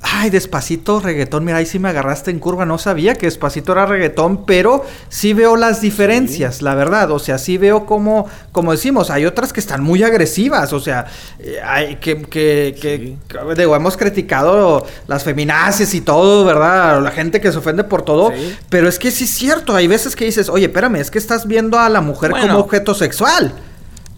ay, 0.04 0.30
despacito 0.30 1.00
reggaetón. 1.00 1.46
Mira, 1.46 1.58
ahí 1.58 1.66
sí 1.66 1.80
me 1.80 1.90
agarraste 1.90 2.30
en 2.30 2.40
curva. 2.40 2.66
No 2.66 2.78
sabía 2.78 3.16
que 3.16 3.26
despacito 3.26 3.72
era 3.72 3.86
reggaetón, 3.86 4.46
pero 4.46 4.86
sí 5.10 5.34
veo 5.34 5.56
las 5.56 5.82
diferencias, 5.82 6.62
la 6.62 6.76
verdad. 6.76 7.10
O 7.12 7.20
sea, 7.20 7.38
sí 7.38 7.58
veo 7.58 7.86
como, 7.86 8.28
como 8.52 8.72
decimos, 8.72 9.10
hay 9.10 9.26
otras 9.26 9.54
que 9.54 9.60
están 9.60 9.82
muy 9.82 10.04
agresivas. 10.04 10.74
O 10.74 10.80
sea, 10.80 11.06
eh, 11.40 11.60
hay 11.66 11.96
que, 11.96 12.22
que, 12.22 12.76
que, 12.80 13.18
digo, 13.58 13.76
hemos 13.76 13.98
criticado 13.98 14.86
las 15.08 15.24
feminaces 15.24 15.94
y 15.94 16.02
todo, 16.02 16.46
¿verdad? 16.46 17.02
La 17.02 17.12
gente 17.12 17.42
que 17.42 17.52
se 17.52 17.58
ofende 17.58 17.84
por 17.84 18.04
todo. 18.04 18.32
Sí. 18.32 18.58
Pero 18.70 18.88
es 18.88 19.00
que 19.00 19.10
sí 19.10 19.24
es 19.24 19.30
cierto, 19.32 19.74
hay 19.76 19.88
veces 19.88 20.16
que 20.16 20.26
dices, 20.26 20.50
oye, 20.50 20.66
espérame, 20.66 20.98
es 20.98 21.10
que 21.10 21.18
estás 21.18 21.48
viendo 21.48 21.80
a 21.80 21.90
la 21.90 22.02
mujer 22.02 22.32
Bueno. 22.32 22.48
como 22.48 22.60
objeto 22.60 22.94
sexual. 22.94 23.54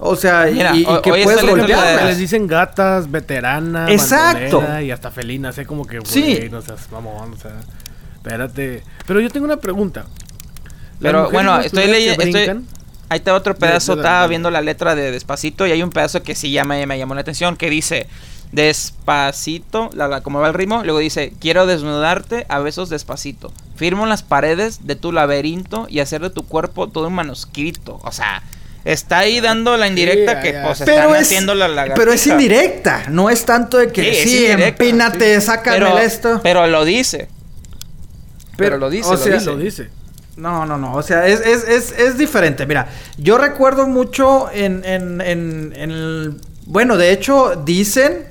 O 0.07 0.15
sea, 0.15 0.49
y- 0.49 0.53
Mira, 0.55 0.75
y, 0.75 0.85
que 1.01 1.09
puedes 1.23 1.41
de- 1.41 2.05
Les 2.05 2.17
dicen 2.17 2.47
gatas, 2.47 3.09
veterana, 3.09 3.91
Exacto. 3.91 4.63
y 4.81 4.91
hasta 4.91 5.11
felina, 5.11 5.51
sé 5.51 5.65
como 5.65 5.85
que, 5.85 5.99
güey, 5.99 6.11
Sí. 6.11 6.47
no 6.51 6.61
seas 6.61 6.91
mamón, 6.91 7.33
o 7.33 7.37
sea, 7.37 7.51
espérate. 8.15 8.83
Pero 9.05 9.19
yo 9.19 9.29
tengo 9.29 9.45
una 9.45 9.57
pregunta. 9.57 10.05
Pero 11.01 11.29
bueno, 11.31 11.59
estoy 11.59 11.87
leyendo, 11.87 12.23
ahí 13.09 13.17
está 13.17 13.33
otro 13.35 13.55
pedazo, 13.55 13.93
de- 13.95 14.01
de- 14.01 14.07
estaba 14.07 14.27
viendo 14.27 14.49
la 14.49 14.61
letra 14.61 14.95
de 14.95 15.11
Despacito 15.11 15.67
y 15.67 15.71
hay 15.71 15.83
un 15.83 15.89
pedazo 15.91 16.23
que 16.23 16.35
sí 16.35 16.51
ya 16.51 16.63
me, 16.63 16.85
me 16.87 16.97
llamó 16.97 17.13
la 17.15 17.21
atención, 17.21 17.55
que 17.57 17.69
dice, 17.69 18.07
despacito, 18.51 19.89
la, 19.93 20.07
la, 20.07 20.21
como 20.21 20.39
va 20.39 20.47
el 20.47 20.53
ritmo, 20.53 20.83
luego 20.83 20.99
dice, 20.99 21.33
quiero 21.39 21.65
desnudarte 21.65 22.45
a 22.49 22.59
besos 22.59 22.89
despacito, 22.89 23.51
firmo 23.75 24.03
en 24.03 24.09
las 24.09 24.23
paredes 24.23 24.85
de 24.87 24.95
tu 24.95 25.11
laberinto 25.11 25.87
y 25.89 25.99
hacer 25.99 26.21
de 26.21 26.29
tu 26.29 26.43
cuerpo 26.47 26.87
todo 26.89 27.07
un 27.07 27.13
manuscrito, 27.15 27.99
o 28.03 28.11
sea... 28.11 28.41
Está 28.85 29.17
ahí 29.19 29.41
dando 29.41 29.75
la 29.77 29.87
indirecta 29.87 30.41
Sí, 30.41 30.47
que 30.47 30.53
pues 30.63 30.77
ya. 30.79 30.85
están 30.85 30.85
Pero 30.85 31.15
es, 31.15 31.21
haciendo 31.23 31.55
la 31.55 31.67
lagartija. 31.67 31.95
pero 31.95 32.13
es 32.13 32.27
indirecta, 32.27 33.03
no 33.09 33.29
es 33.31 33.43
tanto 33.43 33.77
de 33.79 33.91
que 33.91 34.13
Sí, 34.13 34.29
sí, 34.29 34.45
empínate, 34.45 35.41
sácame 35.41 35.77
pero, 35.79 35.97
esto. 35.97 36.39
pero 36.43 36.65
lo 36.67 36.85
dice. 36.85 37.27
Pero, 38.57 38.77
lo 38.77 38.89
dice, 38.89 39.09
o 39.09 39.13
lo 39.13 39.17
sea, 39.17 39.33
dice. 39.33 39.45
lo 39.47 39.57
dice. 39.57 39.89
No, 40.37 40.65
no, 40.65 40.77
no. 40.77 40.93
O 40.93 41.01
sea, 41.01 41.25
es, 41.27 41.39
es, 41.41 41.67
es, 41.67 41.91
es 41.97 42.17
diferente. 42.17 42.65
Mira, 42.67 42.87
yo 43.17 43.37
recuerdo 43.37 43.87
mucho 43.87 44.49
en, 44.53 44.85
en, 44.85 45.19
en, 45.21 45.73
en 45.75 45.91
el- 45.91 46.35
Bueno, 46.67 46.95
de 46.97 47.11
hecho, 47.11 47.61
dicen. 47.65 48.25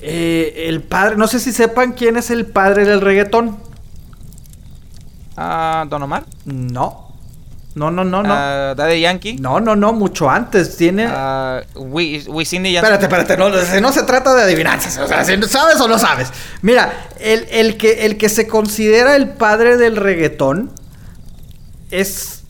eh, 0.00 0.64
el 0.68 0.82
padre. 0.82 1.16
No 1.16 1.26
sé 1.26 1.38
si 1.40 1.52
sepan 1.52 1.92
quién 1.92 2.16
es 2.16 2.30
el 2.30 2.46
padre 2.46 2.84
del 2.86 3.00
reggaetón. 3.00 3.58
Ah, 5.36 5.84
Don 5.88 6.02
Omar. 6.02 6.24
No. 6.44 7.05
No, 7.76 7.90
no, 7.90 8.04
no, 8.04 8.22
no. 8.22 8.32
Ah, 8.34 8.74
Daddy 8.74 9.00
Yankee. 9.02 9.34
no, 9.38 9.60
no, 9.60 9.76
no. 9.76 9.92
Mucho 9.92 10.28
antes. 10.30 10.76
Tiene. 10.78 11.06
Wi- 11.74 12.24
Wisin 12.26 12.64
y. 12.66 12.74
Espérate, 12.76 13.04
espérate, 13.04 13.36
no, 13.36 13.50
no, 13.50 13.56
no 13.80 13.92
se 13.92 14.02
trata 14.04 14.34
de 14.34 14.42
adivinanzas, 14.44 14.96
o 14.98 15.06
sea, 15.06 15.22
si 15.24 15.40
sabes 15.42 15.78
o 15.80 15.86
no 15.86 15.98
sabes. 15.98 16.32
Mira, 16.62 17.06
el, 17.20 17.46
el 17.50 17.76
que, 17.76 18.06
el 18.06 18.16
que 18.16 18.30
se 18.30 18.48
considera 18.48 19.14
el 19.14 19.28
padre 19.28 19.76
del 19.76 19.96
reggaetón 19.96 20.72
es, 21.90 22.44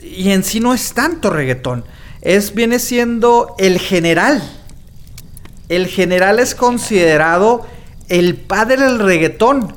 y 0.00 0.30
en 0.30 0.42
sí 0.44 0.60
no 0.60 0.72
es 0.74 0.94
tanto 0.94 1.30
reggaetón, 1.30 1.84
es, 2.22 2.54
viene 2.54 2.78
siendo 2.78 3.54
el 3.58 3.78
general. 3.78 4.42
El 5.68 5.86
general 5.88 6.38
es 6.40 6.54
considerado 6.54 7.66
el 8.08 8.34
padre 8.36 8.76
del 8.78 8.98
reggaetón. 8.98 9.76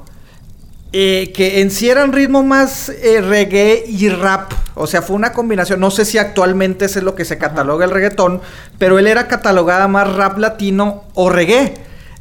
Eh, 0.96 1.32
que 1.36 1.62
en 1.62 1.72
sí 1.72 1.90
eran 1.90 2.14
ritmos 2.14 2.46
más 2.46 2.90
eh, 2.90 3.20
reggae 3.20 3.84
y 3.88 4.10
rap. 4.10 4.54
O 4.76 4.86
sea, 4.86 5.02
fue 5.02 5.16
una 5.16 5.34
combinación. 5.34 5.80
No 5.80 5.90
sé 5.90 6.06
si 6.06 6.20
actualmente 6.20 6.86
ese 6.86 7.00
es 7.00 7.06
lo 7.06 7.16
que 7.16 7.26
se 7.26 7.40
cataloga 7.40 7.84
el 7.84 7.90
reggaetón, 7.90 8.42
pero 8.78 9.00
él 9.00 9.08
era 9.08 9.28
catalogada 9.28 9.88
más 9.88 10.14
rap 10.14 10.38
latino 10.38 11.06
o 11.16 11.32
reggae. 11.32 11.74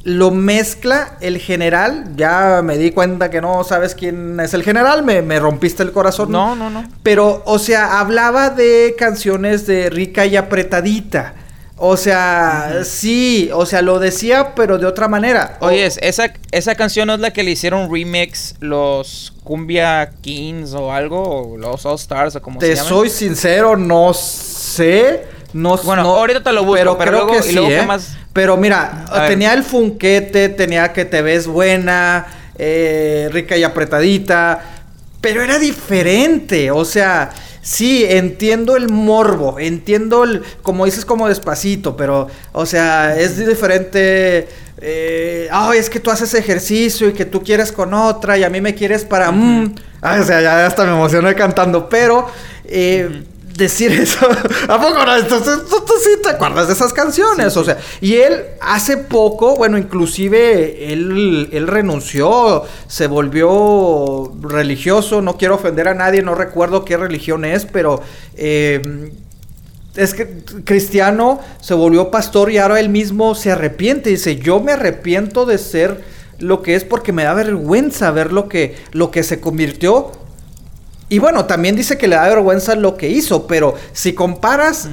lo 0.05 0.31
mezcla 0.31 1.19
el 1.21 1.39
general. 1.39 2.13
Ya 2.17 2.63
me 2.65 2.79
di 2.79 2.93
cuenta 2.93 3.31
que 3.31 3.43
no 3.43 3.63
sabes 3.63 3.95
quién 3.95 4.41
es 4.41 4.55
el 4.55 4.63
general, 4.63 5.03
me, 5.03 5.21
me 5.21 5.39
rompiste 5.39 5.83
el 5.83 5.93
corazón. 5.93 6.33
No, 6.33 6.57
no, 6.57 6.71
no. 6.71 6.89
Pero, 7.03 7.43
o 7.45 7.59
sea, 7.59 8.01
hablaba 8.01 8.49
de 8.49 8.95
canciones 8.99 9.67
de 9.67 9.91
rica 9.91 10.25
y 10.25 10.37
apretadita. 10.37 11.35
O 11.77 11.97
sea, 11.97 12.83
sí, 12.85 13.51
o 13.53 13.67
sea, 13.67 13.83
lo 13.83 13.99
decía, 13.99 14.55
pero 14.55 14.79
de 14.79 14.87
otra 14.87 15.09
manera. 15.09 15.57
Oye, 15.61 15.85
esa, 15.87 16.33
esa 16.53 16.75
canción 16.77 17.09
no 17.09 17.15
es 17.15 17.21
la 17.21 17.33
que 17.33 17.43
le 17.43 17.51
hicieron 17.53 17.93
remix 17.93 18.55
los 18.61 19.33
Cumbia 19.43 20.13
Kings 20.21 20.75
o 20.75 20.93
algo, 20.93 21.53
o 21.53 21.57
los 21.57 21.85
All 21.85 21.97
Stars 21.97 22.37
o 22.37 22.43
como 22.43 22.61
se 22.61 22.69
te 22.69 22.75
llaman. 22.77 22.89
soy 22.89 23.11
sincero, 23.11 23.77
no 23.77 24.15
sé. 24.15 25.25
No, 25.55 25.77
Bueno, 25.79 26.03
no- 26.05 26.17
ahorita 26.17 26.43
te 26.43 26.53
lo 26.53 26.65
busco, 26.65 26.77
pero 26.97 26.99
creo 26.99 27.13
luego- 27.25 27.33
que 27.33 27.43
sí, 27.43 27.53
luego, 27.53 27.69
¿qué 27.69 27.79
¿eh? 27.81 27.87
más? 27.87 28.17
Pero 28.33 28.57
mira, 28.57 29.05
A 29.11 29.21
ver. 29.21 29.29
tenía 29.31 29.53
el 29.53 29.63
funquete, 29.65 30.49
tenía 30.51 30.93
que 30.93 31.05
te 31.05 31.21
ves 31.21 31.47
buena, 31.47 32.27
eh, 32.59 33.29
rica 33.33 33.57
y 33.57 33.65
apretadita, 33.65 34.61
pero 35.21 35.43
era 35.43 35.59
diferente, 35.59 36.71
o 36.71 36.85
sea, 36.85 37.31
sí, 37.63 38.05
entiendo 38.07 38.77
el 38.77 38.91
morbo, 38.91 39.59
entiendo 39.59 40.25
el, 40.25 40.43
como 40.63 40.85
dices, 40.85 41.05
como 41.07 41.29
despacito, 41.29 41.97
pero, 41.97 42.29
o 42.53 42.67
sea, 42.67 43.19
es 43.19 43.39
diferente. 43.39 44.49
Eh, 44.85 45.49
ay, 45.51 45.79
es 45.79 45.89
que 45.89 46.01
tú 46.01 46.11
haces 46.11 46.35
ejercicio 46.35 47.09
y 47.09 47.13
que 47.13 47.25
tú 47.25 47.43
quieres 47.43 47.71
con 47.73 47.95
otra 47.95 48.37
y 48.37 48.45
a 48.45 48.51
mí 48.51 48.61
me 48.61 48.75
quieres 48.75 49.05
para... 49.05 49.31
mm". 49.31 49.75
Ay, 50.01 50.21
o 50.21 50.25
sea, 50.25 50.41
ya 50.43 50.67
hasta 50.67 50.85
me 50.85 50.91
emocioné 50.91 51.35
cantando, 51.35 51.89
pero... 51.89 52.27
eh, 52.65 53.23
decir 53.57 53.93
eso. 53.93 54.27
¿A 54.69 54.81
poco 54.81 55.05
no? 55.05 55.27
Tú, 55.27 55.41
tú- 55.41 55.93
sí 56.03 56.11
te 56.23 56.31
acuerdas 56.31 56.67
de 56.67 56.73
esas 56.73 56.93
canciones. 56.93 57.57
O 57.57 57.65
sea, 57.65 57.79
y 58.01 58.15
él 58.17 58.43
hace 58.61 58.97
poco, 58.97 59.57
bueno, 59.57 59.79
inclusive 59.79 60.93
él, 60.93 61.49
él 61.53 61.67
renunció, 61.69 62.65
se 62.89 63.07
volvió 63.07 64.33
religioso. 64.43 65.23
No 65.23 65.37
quiero 65.37 65.55
ofender 65.57 65.89
a 65.89 65.95
nadie, 65.95 66.23
no 66.23 66.35
recuerdo 66.35 66.85
qué 66.85 66.97
religión 66.97 67.45
es, 67.45 67.67
pero 67.67 68.03
eh, 68.37 69.13
es 69.95 70.15
que 70.15 70.43
cristiano 70.65 71.41
se 71.61 71.75
volvió 71.75 72.11
pastor 72.11 72.51
y 72.51 72.59
ahora 72.59 72.81
él 72.81 72.89
mismo 72.89 73.35
se 73.35 73.53
arrepiente. 73.53 74.11
Dice, 74.11 74.37
yo 74.37 74.61
me 74.61 74.73
arrepiento 74.73 75.45
de 75.47 75.59
ser 75.59 76.03
lo 76.39 76.63
que 76.63 76.75
es 76.75 76.85
porque 76.85 77.13
me 77.13 77.25
da 77.25 77.35
vergüenza 77.35 78.11
ver 78.11 78.33
lo 78.33 78.49
que, 78.49 78.75
lo 78.93 79.11
que 79.11 79.23
se 79.23 79.41
convirtió. 79.41 80.11
Y 81.13 81.19
bueno, 81.19 81.45
también 81.45 81.77
dice 81.77 81.99
que 81.99 82.09
le 82.09 82.17
da 82.17 82.27
vergüenza 82.27 82.75
lo 82.75 82.97
que 82.97 83.11
hizo, 83.11 83.47
pero 83.47 83.75
si 83.93 84.15
comparas 84.15 84.89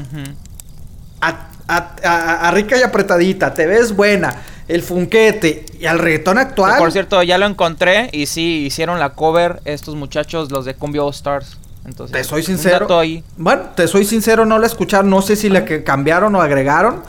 a, 1.22 1.48
a- 1.68 1.96
a- 2.04 2.48
a 2.48 2.52
rica 2.52 2.78
y 2.78 2.82
apretadita, 2.82 3.54
te 3.54 3.66
ves 3.66 3.96
buena, 3.96 4.36
el 4.68 4.82
funquete 4.84 5.66
y 5.80 5.86
al 5.86 5.98
reggaetón 5.98 6.36
Que, 6.36 6.42
actual. 6.42 6.78
por 6.78 6.92
cierto, 6.92 7.24
ya 7.24 7.38
lo 7.38 7.46
encontré 7.46 8.10
y 8.12 8.26
sí, 8.26 8.66
hicieron 8.66 9.00
la 9.00 9.12
cover 9.12 9.62
estos 9.64 9.96
muchachos, 9.96 10.52
los 10.52 10.66
de 10.66 10.74
Cumbia 10.74 11.04
All 11.04 11.12
Stars. 11.14 11.58
Entonces, 11.86 12.16
Te 12.18 12.24
soy 12.26 12.44
sincero. 12.44 13.00
ahí. 13.00 13.24
Bueno, 13.38 13.62
te 13.76 13.88
soy 13.88 14.04
sincero, 14.04 14.46
no 14.46 14.60
la 14.60 14.68
escucharon, 14.68 15.10
no 15.10 15.22
sé 15.22 15.38
si 15.38 15.48
la 15.48 15.64
que 15.64 15.86
cambiaron 15.86 16.36
o 16.36 16.42
agregaron, 16.42 17.02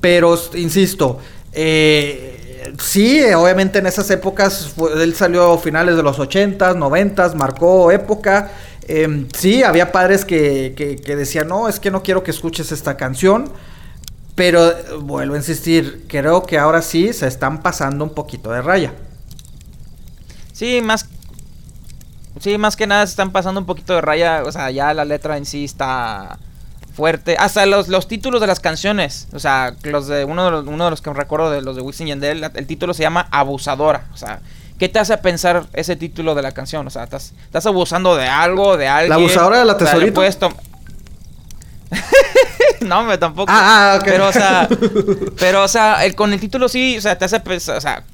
pero 0.00 0.38
insisto, 0.54 1.18
eh, 1.52 2.33
sí, 2.80 3.22
obviamente 3.34 3.78
en 3.78 3.86
esas 3.86 4.10
épocas 4.10 4.74
él 4.96 5.14
salió 5.14 5.52
a 5.54 5.58
finales 5.58 5.96
de 5.96 6.02
los 6.02 6.18
80s, 6.18 6.76
90s, 6.76 7.34
marcó 7.34 7.90
época. 7.90 8.50
Em, 8.86 9.26
sí, 9.36 9.62
había 9.62 9.92
padres 9.92 10.24
que, 10.24 10.74
que- 10.76 10.96
que 10.96 11.16
decían, 11.16 11.48
no, 11.48 11.68
es 11.68 11.80
que 11.80 11.90
no 11.90 12.02
quiero 12.02 12.22
que 12.22 12.30
escuches 12.30 12.72
esta 12.72 12.96
canción. 12.96 13.50
Pero 14.34 14.72
vuelvo 15.02 15.34
a 15.34 15.38
insistir, 15.38 16.06
creo 16.08 16.42
que 16.44 16.58
ahora 16.58 16.82
sí 16.82 17.12
se 17.12 17.26
están 17.28 17.62
pasando 17.62 18.04
un 18.04 18.14
poquito 18.14 18.50
de 18.50 18.62
raya. 18.62 18.92
Sí, 20.52 20.80
más. 20.82 21.08
Sí, 22.40 22.58
más 22.58 22.74
que 22.76 22.86
nada 22.86 23.06
se 23.06 23.10
están 23.10 23.30
pasando 23.30 23.60
un 23.60 23.66
poquito 23.66 23.94
de 23.94 24.00
raya. 24.00 24.42
O 24.44 24.52
sea, 24.52 24.70
ya 24.70 24.92
la 24.92 25.04
letra 25.04 25.36
en 25.36 25.46
sí 25.46 25.64
está 25.64 26.38
fuerte. 26.94 27.36
Hasta 27.38 27.66
los, 27.66 27.88
los 27.88 28.08
títulos 28.08 28.40
de 28.40 28.46
las 28.46 28.60
canciones. 28.60 29.28
O 29.32 29.38
sea, 29.38 29.74
los 29.82 30.06
de 30.06 30.24
uno 30.24 30.44
de 30.44 30.50
los, 30.50 30.66
uno 30.66 30.84
de 30.84 30.90
los 30.90 31.02
que 31.02 31.12
recuerdo 31.12 31.50
de 31.50 31.60
los 31.62 31.76
de 31.76 31.82
Wisin 31.82 32.06
Yandel, 32.06 32.40
la- 32.40 32.52
el 32.54 32.66
título 32.66 32.94
se 32.94 33.02
llama 33.02 33.26
Abusadora. 33.30 34.06
O 34.12 34.16
sea, 34.16 34.40
¿qué 34.78 34.88
te 34.88 34.98
hace 34.98 35.16
pensar 35.18 35.66
ese 35.72 35.96
título 35.96 36.34
de 36.34 36.42
la 36.42 36.52
canción? 36.52 36.86
O 36.86 36.90
sea, 36.90 37.04
estás, 37.04 37.32
estás 37.44 37.66
abusando 37.66 38.16
de 38.16 38.26
algo, 38.28 38.76
de 38.76 38.88
alguien. 38.88 39.12
abusadora 39.12 39.58
de 39.58 39.64
la 39.64 39.74
O 39.74 39.78
sea, 39.78 39.92
no, 42.80 43.04
me 43.04 43.18
tampoco. 43.18 43.50
Ah, 43.54 43.94
ah, 43.94 43.98
ok. 43.98 44.04
Pero, 44.04 44.28
o 44.28 44.32
sea, 44.32 44.68
pero, 45.38 45.62
o 45.64 45.68
sea, 45.68 46.04
el, 46.04 46.14
con 46.14 46.32
el 46.32 46.40
título 46.40 46.68
sí, 46.68 46.96
o 46.98 47.00
sea, 47.00 47.16
te 47.18 47.24
hace 47.24 47.40
pensar, 47.40 47.76
o 47.76 47.80
sea, 47.80 48.04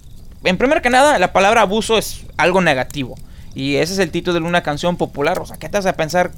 en 0.44 0.56
primer 0.58 0.82
que 0.82 0.90
nada, 0.90 1.18
la 1.18 1.32
palabra 1.32 1.62
abuso 1.62 1.98
es 1.98 2.22
algo 2.36 2.60
negativo. 2.60 3.16
Y 3.54 3.76
ese 3.76 3.94
es 3.94 3.98
el 3.98 4.10
título 4.10 4.38
de 4.40 4.46
una 4.46 4.62
canción 4.62 4.96
popular. 4.96 5.38
O 5.40 5.46
sea, 5.46 5.56
¿qué 5.56 5.68
te 5.68 5.78
hace 5.78 5.92
pensar 5.92 6.30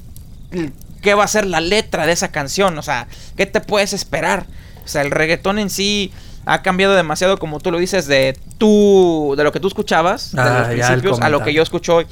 qué 1.02 1.12
va 1.14 1.24
a 1.24 1.28
ser 1.28 1.46
la 1.46 1.60
letra 1.60 2.06
de 2.06 2.12
esa 2.12 2.28
canción? 2.32 2.78
O 2.78 2.82
sea, 2.82 3.06
¿qué 3.36 3.44
te 3.44 3.60
puedes 3.60 3.92
esperar? 3.92 4.46
O 4.84 4.88
sea, 4.88 5.02
el 5.02 5.10
reggaetón 5.10 5.58
en 5.58 5.68
sí 5.68 6.12
ha 6.46 6.62
cambiado 6.62 6.94
demasiado, 6.94 7.38
como 7.38 7.60
tú 7.60 7.70
lo 7.70 7.78
dices, 7.78 8.06
de 8.06 8.36
tú, 8.58 9.34
de 9.36 9.44
lo 9.44 9.52
que 9.52 9.60
tú 9.60 9.68
escuchabas, 9.68 10.32
de 10.32 10.40
Ah, 10.40 10.58
los 10.60 10.68
principios, 10.68 11.20
a 11.20 11.28
lo 11.28 11.42
que 11.42 11.52
yo 11.52 11.62
escucho 11.62 11.96
hoy. 11.96 12.06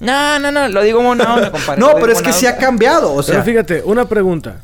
No, 0.00 0.38
no, 0.38 0.50
no, 0.50 0.68
lo 0.68 0.82
digo 0.82 1.02
buena 1.02 1.34
onda, 1.34 1.50
compadre. 1.50 1.80
No, 1.80 1.94
pero 1.94 2.12
es 2.12 2.18
que 2.18 2.24
buena 2.24 2.38
sí 2.38 2.46
ha 2.46 2.50
onda. 2.52 2.60
cambiado, 2.64 3.14
o 3.14 3.22
sea. 3.22 3.34
Pero 3.34 3.44
fíjate, 3.44 3.82
una 3.84 4.06
pregunta. 4.06 4.60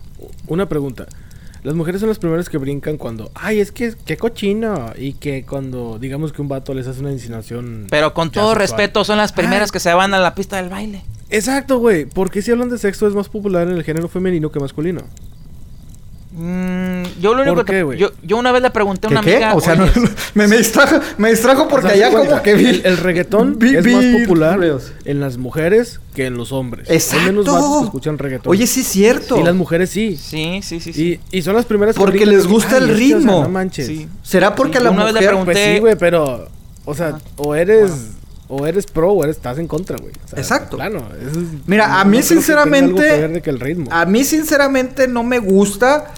Una 0.46 0.66
pregunta. 0.68 1.06
Las 1.62 1.74
mujeres 1.74 2.00
son 2.00 2.08
las 2.08 2.18
primeras 2.18 2.48
que 2.48 2.56
brincan 2.56 2.96
cuando, 2.96 3.30
ay, 3.34 3.60
es 3.60 3.70
que 3.70 3.94
qué 4.06 4.16
cochino. 4.16 4.92
Y 4.96 5.12
que 5.12 5.44
cuando, 5.44 5.98
digamos 5.98 6.32
que 6.32 6.40
un 6.40 6.48
vato 6.48 6.72
les 6.72 6.86
hace 6.86 7.00
una 7.00 7.12
insinuación. 7.12 7.86
Pero 7.90 8.14
con 8.14 8.30
todo 8.30 8.48
sexual. 8.54 8.58
respeto, 8.68 9.04
son 9.04 9.18
las 9.18 9.32
primeras 9.32 9.68
Ay. 9.68 9.72
que 9.72 9.80
se 9.80 9.92
van 9.92 10.14
a 10.14 10.18
la 10.18 10.34
pista 10.34 10.56
del 10.56 10.70
baile. 10.70 11.02
Exacto, 11.30 11.78
güey. 11.78 12.04
Porque 12.06 12.42
si 12.42 12.50
hablan 12.50 12.68
de 12.70 12.78
sexo 12.78 13.06
es 13.06 13.14
más 13.14 13.28
popular 13.28 13.68
en 13.68 13.74
el 13.76 13.84
género 13.84 14.08
femenino 14.08 14.50
que 14.50 14.60
masculino. 14.60 15.02
Mm, 16.32 17.02
yo 17.20 17.34
lo 17.34 17.42
único 17.42 17.56
¿Por 17.56 17.64
que 17.64 17.72
qué, 17.72 17.82
güey? 17.82 17.98
yo, 17.98 18.12
yo 18.22 18.36
una 18.38 18.52
vez 18.52 18.62
le 18.62 18.70
pregunté 18.70 19.08
a 19.08 19.10
¿Qué, 19.10 19.14
una 19.14 19.20
qué? 19.22 19.32
amiga, 19.34 19.54
O 19.56 19.60
sea, 19.60 19.74
no- 19.74 19.82
"Oye, 19.82 19.92
me, 20.34 20.46
me 20.46 20.58
distrajo, 20.58 21.00
me 21.18 21.30
distrajo 21.30 21.66
porque 21.66 21.88
O 21.88 21.90
sea, 21.90 22.06
allá 22.08 22.16
como 22.16 22.42
que 22.42 22.54
vi... 22.54 22.66
El, 22.66 22.82
el 22.86 22.96
reggaetón 22.98 23.58
vi- 23.58 23.74
es 23.74 23.84
vi 23.84 23.94
más 23.96 24.04
popular 24.22 24.60
en 25.04 25.18
las 25.20 25.38
mujeres 25.38 26.00
que 26.14 26.26
en 26.26 26.34
los 26.36 26.52
hombres. 26.52 26.88
Exacto. 26.88 27.18
Hay 27.20 27.26
menos 27.26 27.46
vatos 27.46 27.78
que 27.80 27.84
escuchan 27.86 28.16
reggaetón. 28.16 28.48
Oye, 28.52 28.66
sí 28.68 28.82
es 28.82 28.86
cierto. 28.86 29.40
Y 29.40 29.42
las 29.42 29.56
mujeres 29.56 29.90
sí. 29.90 30.16
Sí, 30.16 30.60
sí, 30.62 30.78
sí, 30.78 30.92
sí. 30.92 31.20
Y, 31.32 31.38
y 31.38 31.42
son 31.42 31.56
las 31.56 31.64
primeras 31.64 31.96
que 31.96 32.00
Porque 32.00 32.24
les 32.24 32.42
que, 32.42 32.48
gusta 32.48 32.76
"Ay, 32.76 32.84
el 32.84 32.90
es 32.90 32.96
que, 32.96 33.04
o 33.06 33.08
sea, 33.08 33.16
ritmo". 33.18 33.42
no 33.42 33.48
manches. 33.48 33.86
Sí. 33.88 34.08
¿Será 34.22 34.54
porque 34.54 34.74
Sí, 34.74 34.78
a 34.78 34.82
la 34.84 34.90
una 34.92 35.04
vez 35.06 35.14
le 35.14 35.20
mujer... 35.20 35.34
pregunté- 35.34 35.44
Pues 35.52 35.58
sí, 35.74 35.80
güey, 35.80 35.96
pero. 35.98 36.48
O 36.84 36.94
sea, 36.94 37.18
o 37.38 37.56
eres. 37.56 37.90
O 38.52 38.66
eres 38.66 38.84
pro 38.86 39.12
o 39.12 39.22
eres, 39.24 39.36
estás 39.36 39.58
en 39.58 39.68
contra, 39.68 39.96
güey. 39.96 40.12
O 40.24 40.28
sea, 40.28 40.38
Exacto. 40.40 40.76
Plano. 40.76 41.08
es- 41.20 41.36
Mira, 41.66 42.00
a 42.00 42.04
no 42.04 42.10
mí 42.10 42.16
que 42.16 42.22
sinceramente- 42.24 43.08
algo 43.10 43.26
que 43.28 43.28
de 43.34 43.42
que 43.42 43.50
el 43.50 43.60
ritmo. 43.60 43.86
A 43.92 44.04
mí 44.06 44.24
sinceramente 44.24 45.06
no 45.06 45.22
me 45.22 45.38
gusta. 45.38 46.12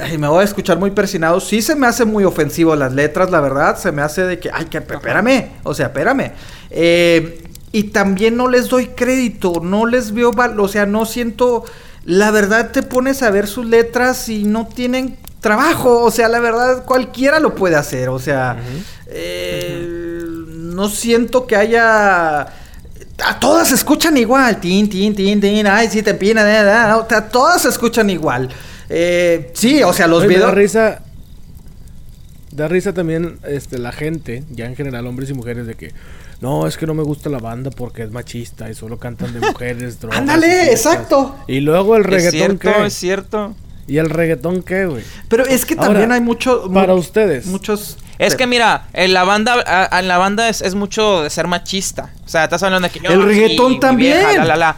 Ay, 0.00 0.16
me 0.16 0.26
voy 0.28 0.40
a 0.40 0.44
escuchar 0.44 0.78
muy 0.78 0.90
persinado. 0.90 1.38
Sí 1.40 1.60
se 1.60 1.74
me 1.76 1.86
hace 1.86 2.06
muy 2.06 2.24
ofensivo 2.24 2.74
las 2.74 2.92
letras, 2.94 3.30
la 3.30 3.40
verdad. 3.40 3.76
Se 3.76 3.92
me 3.92 4.00
hace 4.00 4.22
de 4.22 4.38
que, 4.38 4.50
ay, 4.50 4.64
que 4.66 4.78
espérame. 4.78 5.50
O 5.64 5.74
sea, 5.74 5.86
espérame. 5.86 6.32
Eh, 6.70 7.44
y 7.72 7.84
también 7.84 8.36
no 8.36 8.48
les 8.48 8.68
doy 8.70 8.86
crédito. 8.88 9.60
No 9.62 9.84
les 9.84 10.12
veo, 10.12 10.30
o 10.30 10.68
sea, 10.68 10.86
no 10.86 11.04
siento. 11.04 11.64
La 12.06 12.30
verdad 12.30 12.70
te 12.72 12.82
pones 12.82 13.22
a 13.22 13.30
ver 13.30 13.46
sus 13.46 13.66
letras 13.66 14.28
y 14.30 14.44
no 14.44 14.66
tienen 14.66 15.18
trabajo. 15.40 16.00
O 16.02 16.10
sea, 16.10 16.28
la 16.28 16.40
verdad 16.40 16.84
cualquiera 16.86 17.38
lo 17.38 17.54
puede 17.54 17.76
hacer. 17.76 18.08
O 18.08 18.18
sea, 18.18 18.56
eh, 19.08 19.91
no 20.72 20.88
siento 20.88 21.46
que 21.46 21.56
haya 21.56 22.40
a 23.24 23.38
todas 23.40 23.68
se 23.68 23.74
escuchan 23.74 24.16
igual. 24.16 24.58
Tin, 24.60 24.88
tin, 24.88 25.14
tin, 25.14 25.40
tin. 25.40 25.66
Ay, 25.66 25.88
sí, 25.90 26.02
te 26.02 26.10
empina. 26.10 26.42
da, 26.42 26.62
da, 26.64 26.88
no, 26.88 27.06
a 27.16 27.28
todas 27.28 27.62
se 27.62 27.68
escuchan 27.68 28.10
igual. 28.10 28.48
Eh, 28.88 29.50
sí, 29.54 29.82
o 29.82 29.92
sea, 29.92 30.06
los 30.06 30.22
me 30.26 30.34
da 30.34 30.34
videos. 30.50 30.54
risa. 30.54 31.02
Da 32.50 32.68
risa 32.68 32.92
también 32.92 33.38
este, 33.48 33.78
la 33.78 33.92
gente, 33.92 34.44
ya 34.50 34.66
en 34.66 34.76
general, 34.76 35.06
hombres 35.06 35.30
y 35.30 35.34
mujeres, 35.34 35.66
de 35.66 35.74
que. 35.74 35.92
No, 36.40 36.66
es 36.66 36.76
que 36.76 36.86
no 36.88 36.94
me 36.94 37.02
gusta 37.04 37.30
la 37.30 37.38
banda 37.38 37.70
porque 37.70 38.02
es 38.02 38.10
machista 38.10 38.68
y 38.68 38.74
solo 38.74 38.98
cantan 38.98 39.32
de 39.32 39.40
mujeres, 39.52 40.00
drogas. 40.00 40.18
Ándale, 40.18 40.46
y 40.48 40.50
fiestas". 40.66 40.92
exacto. 40.94 41.36
Y 41.46 41.60
luego 41.60 41.96
el 41.96 42.02
es 42.02 42.06
reggaetón, 42.10 42.58
cierto, 42.58 42.72
¿qué? 42.80 42.86
es 42.86 42.94
cierto. 42.94 43.54
¿Y 43.86 43.98
el 43.98 44.10
reggaetón 44.10 44.62
qué, 44.62 44.86
güey? 44.86 45.02
Pero 45.28 45.44
es 45.46 45.64
que 45.64 45.74
Ahora, 45.74 45.86
también 45.88 46.12
hay 46.12 46.20
mucho. 46.20 46.70
para 46.72 46.92
mu- 46.94 46.98
ustedes. 47.00 47.46
Muchos. 47.46 47.96
Es 48.18 48.36
que 48.36 48.46
mira, 48.46 48.84
en 48.92 49.12
la 49.14 49.24
banda, 49.24 49.62
a- 49.66 49.98
en 49.98 50.08
la 50.08 50.18
banda 50.18 50.48
es, 50.48 50.60
es 50.62 50.74
mucho 50.74 51.22
de 51.22 51.30
ser 51.30 51.46
machista. 51.48 52.10
O 52.24 52.28
sea, 52.28 52.44
estás 52.44 52.62
hablando 52.62 52.88
de 52.88 52.92
que 52.92 53.00
yo, 53.00 53.10
El 53.12 53.22
reggaetón 53.22 53.72
mi 53.72 53.80
también. 53.80 54.18
vieja, 54.18 54.32
la, 54.38 54.44
la, 54.44 54.56
la. 54.56 54.76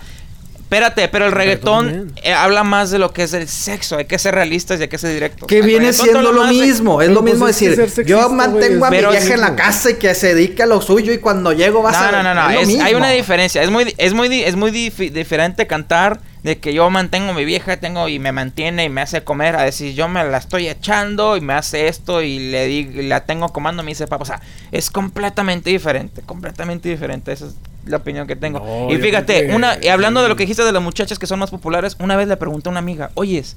Espérate, 0.56 1.08
pero 1.08 1.26
el 1.26 1.32
reggaetón 1.32 2.12
eh, 2.22 2.32
habla 2.32 2.64
más 2.64 2.90
de 2.90 2.98
lo 2.98 3.12
que 3.12 3.22
es 3.24 3.32
el 3.34 3.46
sexo. 3.46 3.96
Hay 3.98 4.06
que 4.06 4.18
ser 4.18 4.34
realistas 4.34 4.80
y 4.80 4.82
hay 4.84 4.88
que 4.88 4.98
ser 4.98 5.12
directos. 5.12 5.46
Que 5.46 5.58
El 5.60 5.66
viene 5.66 5.86
reggaetón 5.92 6.04
siendo 6.06 6.18
habla 6.20 6.32
lo 6.32 6.40
más 6.46 6.50
de- 6.58 6.66
mismo, 6.66 7.00
es 7.02 7.06
Pero 7.08 7.14
lo 7.14 7.20
pues 7.20 7.32
mismo 7.34 7.48
es 7.48 7.56
que 7.58 7.64
decir, 7.68 7.76
ser 7.76 7.90
sexista, 7.90 8.08
yo 8.08 8.24
güey, 8.28 8.36
mantengo 8.36 8.84
a 8.84 8.88
es 8.88 9.02
mi 9.04 9.08
vieja 9.10 9.34
en 9.34 9.40
la 9.40 9.54
casa 9.56 9.90
y 9.90 9.94
que 9.94 10.14
se 10.14 10.34
dedique 10.34 10.62
a 10.62 10.66
lo 10.66 10.80
suyo 10.80 11.12
y 11.12 11.18
cuando 11.18 11.52
llego 11.52 11.82
vas 11.82 11.92
No, 12.00 12.08
a 12.08 12.12
no, 12.12 12.22
no, 12.24 12.34
no. 12.34 12.48
es 12.50 12.54
lo 12.54 12.60
es- 12.62 12.68
hay 12.68 12.74
mismo. 12.76 12.98
una 12.98 13.10
diferencia. 13.10 13.62
Es 13.62 13.70
muy, 13.70 13.94
es 13.98 14.14
muy, 14.14 14.28
di- 14.28 14.42
es 14.42 14.56
muy 14.56 14.70
dif- 14.72 15.12
diferente 15.12 15.66
cantar 15.68 16.18
de 16.44 16.58
que 16.60 16.72
yo 16.74 16.88
mantengo 16.90 17.30
a 17.30 17.34
mi 17.34 17.44
vieja, 17.46 17.78
tengo 17.78 18.06
y 18.08 18.18
me 18.18 18.30
mantiene 18.30 18.84
y 18.84 18.88
me 18.90 19.00
hace 19.00 19.24
comer, 19.24 19.56
a 19.56 19.62
decir 19.64 19.94
yo 19.94 20.08
me 20.08 20.22
la 20.22 20.36
estoy 20.38 20.68
echando 20.68 21.36
y 21.36 21.40
me 21.40 21.54
hace 21.54 21.88
esto 21.88 22.20
y 22.22 22.38
le 22.38 22.66
di, 22.66 22.84
la 23.08 23.24
tengo 23.24 23.48
comando, 23.48 23.82
me 23.82 23.90
dice 23.92 24.06
papá, 24.06 24.22
o 24.22 24.26
sea, 24.26 24.40
es 24.70 24.90
completamente 24.90 25.70
diferente, 25.70 26.20
completamente 26.20 26.88
diferente, 26.90 27.32
esa 27.32 27.46
es 27.46 27.54
la 27.86 27.96
opinión 27.96 28.26
que 28.26 28.36
tengo. 28.36 28.60
No, 28.60 28.92
y 28.92 28.98
fíjate, 28.98 29.46
que- 29.46 29.54
una, 29.54 29.78
y 29.82 29.88
hablando 29.88 30.22
de 30.22 30.28
lo 30.28 30.36
que 30.36 30.42
dijiste 30.42 30.62
de 30.64 30.72
las 30.72 30.82
muchachas 30.82 31.18
que 31.18 31.26
son 31.26 31.38
más 31.38 31.50
populares, 31.50 31.96
una 31.98 32.14
vez 32.14 32.28
le 32.28 32.36
pregunté 32.36 32.68
a 32.68 32.72
una 32.72 32.78
amiga, 32.80 33.10
oyes, 33.14 33.56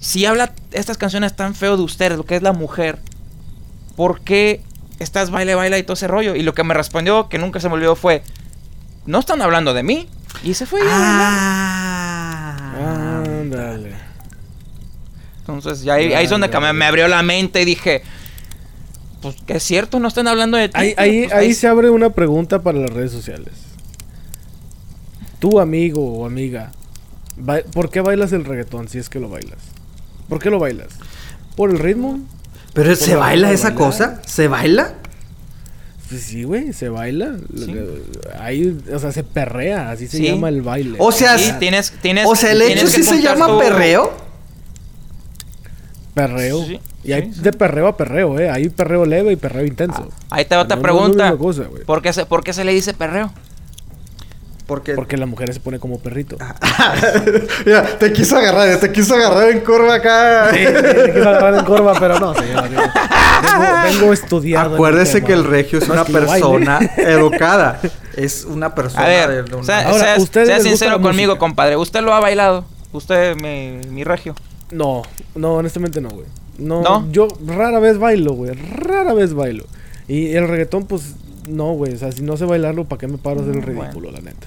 si 0.00 0.26
habla 0.26 0.52
estas 0.72 0.98
canciones 0.98 1.36
tan 1.36 1.54
feo 1.54 1.76
de 1.76 1.84
ustedes, 1.84 2.18
lo 2.18 2.24
que 2.26 2.34
es 2.34 2.42
la 2.42 2.52
mujer, 2.52 2.98
¿por 3.94 4.20
qué 4.22 4.60
estás 4.98 5.30
baile, 5.30 5.54
baila 5.54 5.78
y 5.78 5.82
todo 5.84 5.94
ese 5.94 6.08
rollo? 6.08 6.34
Y 6.34 6.42
lo 6.42 6.52
que 6.54 6.64
me 6.64 6.74
respondió, 6.74 7.28
que 7.28 7.38
nunca 7.38 7.60
se 7.60 7.68
me 7.68 7.74
olvidó, 7.74 7.94
fue, 7.94 8.22
no 9.06 9.20
están 9.20 9.40
hablando 9.42 9.72
de 9.74 9.82
mí. 9.84 10.08
Y 10.44 10.54
se 10.54 10.66
fue 10.66 10.80
ya. 10.80 10.88
Ah. 10.90 13.22
Ándale. 13.40 13.92
Entonces, 15.38 15.82
ya 15.82 15.94
ahí, 15.94 16.12
ahí 16.12 16.24
es 16.24 16.30
donde 16.30 16.48
me, 16.48 16.72
me 16.72 16.84
abrió 16.84 17.08
la 17.08 17.22
mente 17.22 17.62
y 17.62 17.64
dije, 17.64 18.02
pues 19.20 19.36
que 19.46 19.54
es 19.54 19.62
cierto, 19.62 20.00
no 20.00 20.08
están 20.08 20.28
hablando 20.28 20.56
de 20.56 20.68
ti. 20.68 20.78
Ahí, 20.78 20.94
ahí, 20.96 21.22
pues, 21.22 21.32
ahí 21.32 21.54
se 21.54 21.68
abre 21.68 21.90
una 21.90 22.10
pregunta 22.10 22.62
para 22.62 22.78
las 22.78 22.90
redes 22.90 23.12
sociales. 23.12 23.52
Tu 25.38 25.58
amigo 25.58 26.18
o 26.18 26.26
amiga, 26.26 26.70
¿por 27.72 27.90
qué 27.90 28.00
bailas 28.00 28.32
el 28.32 28.44
reggaetón 28.44 28.88
si 28.88 28.98
es 28.98 29.08
que 29.08 29.18
lo 29.18 29.28
bailas? 29.28 29.58
¿Por 30.28 30.38
qué 30.38 30.50
lo 30.50 30.58
bailas? 30.58 30.88
¿Por 31.56 31.70
el 31.70 31.78
ritmo? 31.78 32.20
Pero 32.72 32.94
¿se 32.96 33.12
la 33.12 33.18
baila 33.18 33.52
esa 33.52 33.70
bailar. 33.70 33.84
cosa? 33.84 34.22
¿Se 34.24 34.48
baila? 34.48 34.94
Pues 36.12 36.24
sí, 36.24 36.42
güey, 36.44 36.74
se 36.74 36.90
baila. 36.90 37.36
Sí. 37.56 37.74
Ahí, 38.38 38.78
o 38.94 38.98
sea, 38.98 39.12
se 39.12 39.24
perrea, 39.24 39.90
así 39.90 40.06
se 40.08 40.18
Sí. 40.18 40.24
llama 40.26 40.50
el 40.50 40.60
baile. 40.60 40.98
O 41.00 41.10
sea, 41.10 41.38
Sí, 41.38 41.52
tienes, 41.58 41.90
tienes, 42.02 42.26
O 42.28 42.36
sea, 42.36 42.52
el 42.52 42.60
hecho 42.60 42.86
sí 42.86 43.02
se 43.02 43.22
llama 43.22 43.58
perreo. 43.58 44.12
perreo. 46.14 46.64
Sí, 46.66 46.80
y 47.04 47.12
hay 47.12 47.30
de 47.30 47.52
perreo 47.52 47.86
a 47.88 47.96
perreo, 47.96 48.38
¿eh? 48.38 48.50
Hay 48.50 48.68
perreo 48.68 49.06
leve 49.06 49.32
y 49.32 49.36
perreo 49.36 49.64
intenso. 49.64 50.08
Ahí 50.28 50.44
te 50.44 50.54
va 50.54 50.62
otra 50.62 50.76
No, 50.76 50.82
no 50.82 50.88
pregunta. 50.88 51.24
misma 51.30 51.38
cosa, 51.38 51.62
güey. 51.64 51.84
¿Por, 51.84 52.02
qué 52.02 52.12
se, 52.12 52.26
¿Por 52.26 52.44
qué 52.44 52.52
se 52.52 52.64
le 52.64 52.72
dice 52.74 52.92
perreo? 52.92 53.32
Porque... 54.72 54.94
Porque 54.94 55.16
la 55.18 55.26
mujer 55.26 55.52
se 55.52 55.60
pone 55.60 55.78
como 55.78 55.98
perrito. 55.98 56.36
Mira, 57.66 57.84
te 57.98 58.12
quiso 58.12 58.36
agarrar, 58.36 58.78
te 58.80 58.90
quiso 58.90 59.14
agarrar 59.14 59.50
en 59.50 59.60
curva 59.60 59.96
acá. 59.96 60.50
Sí, 60.52 60.58
sí, 60.58 60.64
te 60.72 61.12
quiso 61.12 61.28
agarrar 61.28 61.54
en 61.58 61.64
curva, 61.64 61.92
pero 61.98 62.18
no, 62.18 62.34
señor. 62.34 62.68
digo, 62.70 62.82
Vengo, 62.82 63.82
vengo 64.00 64.12
estudiado. 64.12 64.74
Acuérdese 64.74 65.22
que 65.22 65.32
el 65.32 65.44
regio 65.44 65.78
es 65.78 65.88
No 65.88 65.94
una 65.94 66.04
que 66.04 66.12
baile. 66.12 66.28
persona 66.30 66.78
educada. 66.96 67.80
Es 68.16 68.44
una 68.44 68.74
persona 68.74 69.04
A 69.04 69.08
ver, 69.08 69.44
de 69.44 69.54
una- 69.56 69.64
sea, 69.64 69.88
Ahora, 69.88 69.98
sea- 70.04 70.18
¿ustedes 70.18 70.48
sea 70.48 70.60
sincero 70.60 71.00
conmigo, 71.00 71.32
música? 71.32 71.38
compadre. 71.40 71.76
¿Usted 71.76 72.00
lo 72.00 72.12
ha 72.14 72.20
bailado? 72.20 72.64
Usted, 72.92 73.36
mi, 73.36 73.78
mi 73.90 74.04
regio. 74.04 74.34
No, 74.70 75.02
no, 75.34 75.54
honestamente 75.56 76.00
no, 76.00 76.08
güey. 76.10 76.26
No, 76.58 76.82
¿No? 76.82 77.08
yo 77.10 77.28
rara 77.46 77.78
vez 77.78 77.98
bailo, 77.98 78.32
güey. 78.32 78.52
Rara 78.54 79.12
vez 79.14 79.34
bailo. 79.34 79.64
Y 80.08 80.34
el 80.34 80.48
reggaetón, 80.48 80.86
pues, 80.86 81.14
no, 81.48 81.72
güey. 81.72 81.94
O 81.94 81.98
sea, 81.98 82.12
si 82.12 82.22
no 82.22 82.36
sé 82.36 82.44
bailarlo, 82.44 82.84
¿para 82.84 83.00
qué 83.00 83.08
me 83.08 83.18
paro 83.18 83.40
a 83.40 83.42
hacer 83.42 83.54
el 83.54 83.60
Mm, 83.62 83.64
bueno. 83.64 83.82
ridículo, 83.82 84.10
la 84.12 84.20
neta? 84.20 84.46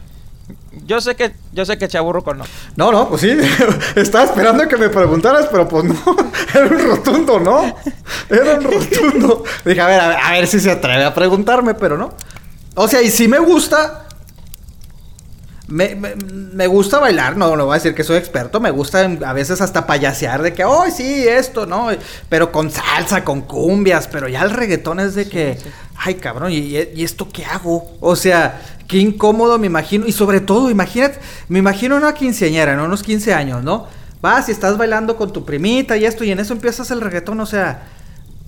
Yo 0.85 1.01
sé 1.01 1.15
que, 1.15 1.31
yo 1.53 1.65
sé 1.65 1.77
que 1.77 1.87
chaburro 1.87 2.23
con 2.23 2.37
no. 2.37 2.45
No, 2.75 2.91
no, 2.91 3.09
pues 3.09 3.21
sí. 3.21 3.37
Estaba 3.95 4.25
esperando 4.25 4.67
que 4.67 4.77
me 4.77 4.89
preguntaras, 4.89 5.47
pero 5.51 5.67
pues 5.67 5.85
no. 5.85 5.95
Era 6.53 6.65
un 6.65 6.79
rotundo, 6.79 7.39
¿no? 7.39 7.75
Era 8.29 8.55
un 8.55 8.63
rotundo. 8.63 9.43
Dije, 9.63 9.81
a 9.81 9.87
ver, 9.87 9.99
a 9.99 10.07
ver, 10.09 10.17
a 10.23 10.31
ver 10.33 10.47
si 10.47 10.59
se 10.59 10.71
atreve 10.71 11.03
a 11.03 11.13
preguntarme, 11.13 11.73
pero 11.73 11.97
no. 11.97 12.13
O 12.75 12.87
sea, 12.87 13.01
y 13.01 13.09
si 13.09 13.27
me 13.27 13.39
gusta. 13.39 14.01
Me, 15.67 15.95
me, 15.95 16.15
me 16.15 16.67
gusta 16.67 16.99
bailar, 16.99 17.37
no, 17.37 17.55
no 17.55 17.65
voy 17.65 17.73
a 17.73 17.75
decir 17.75 17.95
que 17.95 18.03
soy 18.03 18.17
experto, 18.17 18.59
me 18.59 18.69
gusta 18.69 19.09
a 19.25 19.33
veces 19.33 19.61
hasta 19.61 19.87
payasear 19.87 20.43
de 20.43 20.53
que, 20.53 20.63
oh, 20.63 20.85
sí, 20.95 21.27
esto, 21.27 21.65
¿no? 21.65 21.87
Pero 22.29 22.51
con 22.51 22.69
salsa, 22.69 23.23
con 23.23 23.41
cumbias, 23.41 24.07
pero 24.07 24.27
ya 24.27 24.43
el 24.43 24.51
reggaetón 24.51 24.99
es 24.99 25.15
de 25.15 25.27
que, 25.27 25.57
ay, 25.97 26.15
cabrón, 26.15 26.51
¿y, 26.51 26.57
y 26.57 27.03
esto 27.03 27.27
qué 27.33 27.45
hago? 27.45 27.97
O 27.99 28.15
sea, 28.15 28.61
qué 28.87 28.97
incómodo 28.97 29.57
me 29.57 29.65
imagino, 29.65 30.05
y 30.05 30.11
sobre 30.11 30.39
todo, 30.39 30.69
imagínate, 30.69 31.19
me 31.49 31.57
imagino 31.57 31.95
una 31.95 32.13
quinceañera, 32.13 32.73
en 32.73 32.79
unos 32.79 33.01
15 33.01 33.33
años, 33.33 33.63
¿no? 33.63 33.87
Vas 34.21 34.47
y 34.49 34.51
estás 34.51 34.77
bailando 34.77 35.17
con 35.17 35.33
tu 35.33 35.45
primita 35.45 35.97
y 35.97 36.05
esto, 36.05 36.23
y 36.23 36.31
en 36.31 36.39
eso 36.39 36.53
empiezas 36.53 36.91
el 36.91 37.01
reggaetón, 37.01 37.39
o 37.39 37.45
sea, 37.47 37.87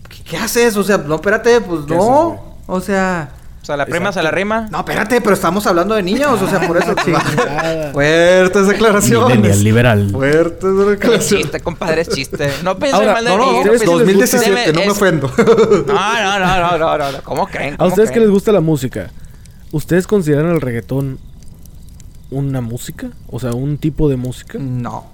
¿qué, 0.07 0.23
qué 0.23 0.37
haces? 0.37 0.77
O 0.77 0.83
sea, 0.83 0.99
no, 0.99 1.15
espérate, 1.15 1.61
pues 1.61 1.81
¿Qué 1.87 1.95
no, 1.95 2.31
haces, 2.31 2.41
o 2.67 2.81
sea... 2.81 3.31
O 3.67 3.69
sea, 3.69 3.75
la 3.75 3.85
prima 3.85 4.13
se 4.13 4.23
la 4.23 4.31
rima. 4.31 4.69
No, 4.71 4.77
espérate, 4.79 5.19
pero 5.19 5.33
estamos 5.33 5.67
hablando 5.67 5.93
de 5.93 6.01
niños, 6.01 6.41
o 6.41 6.47
sea, 6.49 6.65
por 6.65 6.77
eso. 6.77 6.93
Chingada. 7.03 7.91
Fuertes 7.91 8.65
declaraciones. 8.65 9.35
Millennial, 9.37 9.63
liberal. 9.65 10.09
Fuertes 10.09 10.63
Es 10.69 10.87
declaraciones. 10.87 11.27
chiste, 11.43 11.59
compadre, 11.59 12.01
es 12.03 12.07
chiste. 12.07 12.49
No 12.63 12.79
pensé 12.79 12.95
Ahora, 12.95 13.11
mal 13.11 13.25
de 13.25 13.29
No, 13.31 13.37
mí, 13.37 13.43
no, 13.43 13.57
¿ustedes 13.57 13.81
pensé- 13.81 13.85
qué 13.85 14.05
les 14.05 14.15
gusta? 14.15 14.37
2017, 14.37 14.71
no 14.71 14.79
me 14.79 14.85
Es- 14.85 14.91
ofendo. 14.93 15.33
No, 15.87 16.39
no, 16.39 16.77
no, 16.77 16.97
no, 16.97 17.11
no. 17.11 17.21
¿Cómo 17.23 17.45
creen? 17.47 17.73
A 17.73 17.77
¿Cómo 17.79 17.89
ustedes 17.89 18.07
que 18.07 18.13
creen? 18.13 18.27
les 18.29 18.33
gusta 18.33 18.53
la 18.53 18.61
música, 18.61 19.11
¿ustedes 19.73 20.07
consideran 20.07 20.49
el 20.49 20.61
reggaetón 20.61 21.19
una 22.31 22.61
música? 22.61 23.09
O 23.29 23.37
sea, 23.41 23.51
un 23.51 23.77
tipo 23.77 24.07
de 24.07 24.15
música. 24.15 24.59
No. 24.61 25.07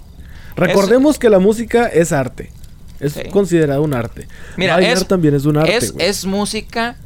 Recordemos 0.55 1.17
que 1.17 1.31
la 1.31 1.39
música 1.39 1.87
es 1.87 2.11
arte. 2.11 2.51
Es 2.99 3.13
Sí. 3.13 3.23
considerado 3.31 3.81
un 3.81 3.95
arte. 3.95 4.27
Mira, 4.57 4.75
Bailar 4.75 4.93
es, 4.97 5.07
también 5.07 5.33
es 5.33 5.45
un 5.45 5.57
arte. 5.57 5.75
es, 5.75 5.93
es 5.97 6.25
música, 6.25 6.97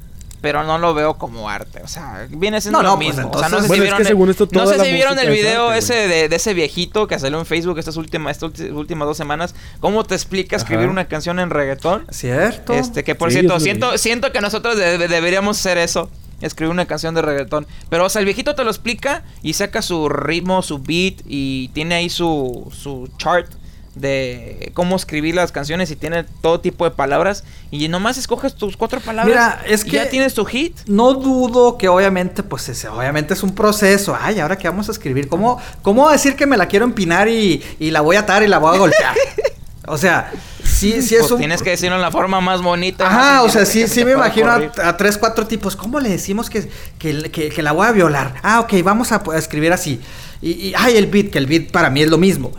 pero 0.41 0.63
no 0.63 0.77
lo 0.77 0.93
veo 0.93 1.15
como 1.17 1.49
arte. 1.49 1.81
O 1.83 1.87
sea, 1.87 2.27
viene 2.29 2.61
siendo 2.61 2.79
No, 2.79 2.83
no, 2.83 2.89
lo 2.91 2.95
pues 2.97 3.15
mismo. 3.15 3.31
o 3.33 3.39
sea, 3.39 3.49
no 3.49 3.61
sé 3.61 3.67
Bueno, 3.67 3.73
si 3.73 3.73
es 3.73 3.81
vieron, 3.81 3.97
que 3.97 4.01
el- 4.03 4.07
según 4.07 4.29
esto 4.29 4.45
no 4.45 4.49
toda 4.51 4.67
sé 4.73 4.77
la 4.77 4.83
si 4.85 4.91
vieron 4.93 5.13
música 5.15 5.27
el 5.31 5.33
es 5.37 5.41
video 5.43 5.67
arte, 5.69 5.79
ese 5.79 5.93
de, 6.07 6.29
de 6.29 6.35
ese 6.35 6.53
viejito 6.53 7.07
que 7.07 7.17
salió 7.19 7.39
en 7.39 7.45
Facebook 7.45 7.77
estas 7.79 7.97
últimas, 7.97 8.37
estas 8.41 8.59
últimas 8.71 9.07
dos 9.07 9.17
semanas. 9.17 9.55
¿Cómo 9.79 10.03
te 10.03 10.15
explica 10.15 10.55
escribir 10.55 10.85
Ajá. 10.85 10.91
una 10.91 11.05
canción 11.07 11.39
en 11.39 11.49
reggaetón? 11.49 12.05
¿Cierto? 12.11 12.73
Este, 12.73 13.03
que 13.03 13.15
por 13.15 13.31
Sí, 13.31 13.39
cierto, 13.39 13.59
siento, 13.59 13.97
siento 13.97 14.31
que 14.31 14.41
nosotros 14.41 14.77
de- 14.77 14.97
de- 14.97 15.07
deberíamos 15.07 15.59
hacer 15.59 15.77
eso. 15.77 16.09
Escribir 16.39 16.71
una 16.71 16.85
canción 16.85 17.15
de 17.15 17.23
reggaetón. 17.23 17.65
Pero, 17.89 18.05
o 18.05 18.09
sea, 18.09 18.19
el 18.19 18.25
viejito 18.25 18.53
te 18.53 18.63
lo 18.63 18.69
explica 18.69 19.23
y 19.41 19.53
saca 19.53 19.81
su 19.81 20.07
ritmo, 20.07 20.61
su 20.61 20.77
beat 20.77 21.15
y 21.25 21.69
tiene 21.69 21.95
ahí 21.95 22.11
su, 22.11 22.71
su 22.71 23.09
chart 23.17 23.51
de 23.99 24.71
cómo 24.73 24.95
escribir 24.95 25.35
las 25.35 25.51
canciones 25.51 25.91
y 25.91 25.95
tiene 25.95 26.23
todo 26.41 26.59
tipo 26.59 26.85
de 26.85 26.91
palabras. 26.91 27.43
Y 27.71 27.87
nomás 27.87 28.17
escoges 28.17 28.55
tus 28.55 28.77
cuatro 28.77 28.99
palabras. 28.99 29.27
Mira, 29.27 29.61
es 29.67 29.85
y 29.85 29.89
que- 29.89 29.95
ya 29.97 30.09
tienes 30.09 30.33
tu 30.33 30.45
hit. 30.45 30.75
No 30.87 31.13
dudo 31.13 31.77
que 31.77 31.87
obviamente, 31.89 32.43
pues 32.43 32.69
ese, 32.69 32.87
obviamente 32.87 33.33
es 33.33 33.43
un 33.43 33.53
proceso. 33.55 34.17
Ay, 34.19 34.39
ahora 34.39 34.57
qué 34.57 34.67
vamos 34.69 34.89
a 34.89 34.91
escribir. 34.91 35.27
¿Cómo, 35.27 35.59
cómo 35.81 36.09
decir 36.09 36.35
que 36.35 36.45
me 36.45 36.57
la 36.57 36.67
quiero 36.67 36.85
empinar 36.85 37.27
y, 37.27 37.63
y 37.79 37.91
la 37.91 38.01
voy 38.01 38.15
a 38.15 38.21
atar 38.21 38.43
y 38.43 38.47
la 38.47 38.57
voy 38.59 38.75
a 38.75 38.79
golpear? 38.79 39.15
o 39.87 39.97
sea, 39.97 40.31
sí, 40.63 41.01
sí 41.01 41.15
es 41.15 41.21
Pues 41.21 41.31
un... 41.31 41.37
tienes 41.39 41.61
que 41.63 41.71
decirlo 41.71 41.95
en 41.95 42.01
la 42.01 42.11
forma 42.11 42.39
más 42.41 42.61
bonita. 42.61 43.07
Ajá, 43.07 43.35
más 43.41 43.45
o 43.45 43.49
sea, 43.49 43.65
sí, 43.65 43.87
sí 43.87 43.99
que 44.01 44.05
me 44.05 44.11
imagino 44.13 44.51
a, 44.51 44.61
a 44.89 44.97
tres, 44.97 45.17
cuatro 45.17 45.47
tipos. 45.47 45.75
¿Cómo 45.75 45.99
le 45.99 46.09
decimos 46.09 46.49
que, 46.49 46.69
que, 46.99 47.31
que- 47.31 47.49
que 47.49 47.61
la 47.63 47.71
voy 47.71 47.87
a 47.87 47.91
violar? 47.91 48.35
Ah, 48.43 48.59
ok, 48.59 48.73
vamos 48.83 49.11
a, 49.11 49.23
a 49.33 49.37
escribir 49.37 49.71
así. 49.73 49.99
Y, 50.41 50.51
y, 50.51 50.73
ay, 50.77 50.97
el 50.97 51.07
beat, 51.07 51.31
que 51.31 51.39
el 51.39 51.47
beat 51.47 51.71
para 51.71 51.89
mí 51.89 52.01
es 52.03 52.09
lo 52.09 52.17
mismo. 52.17 52.51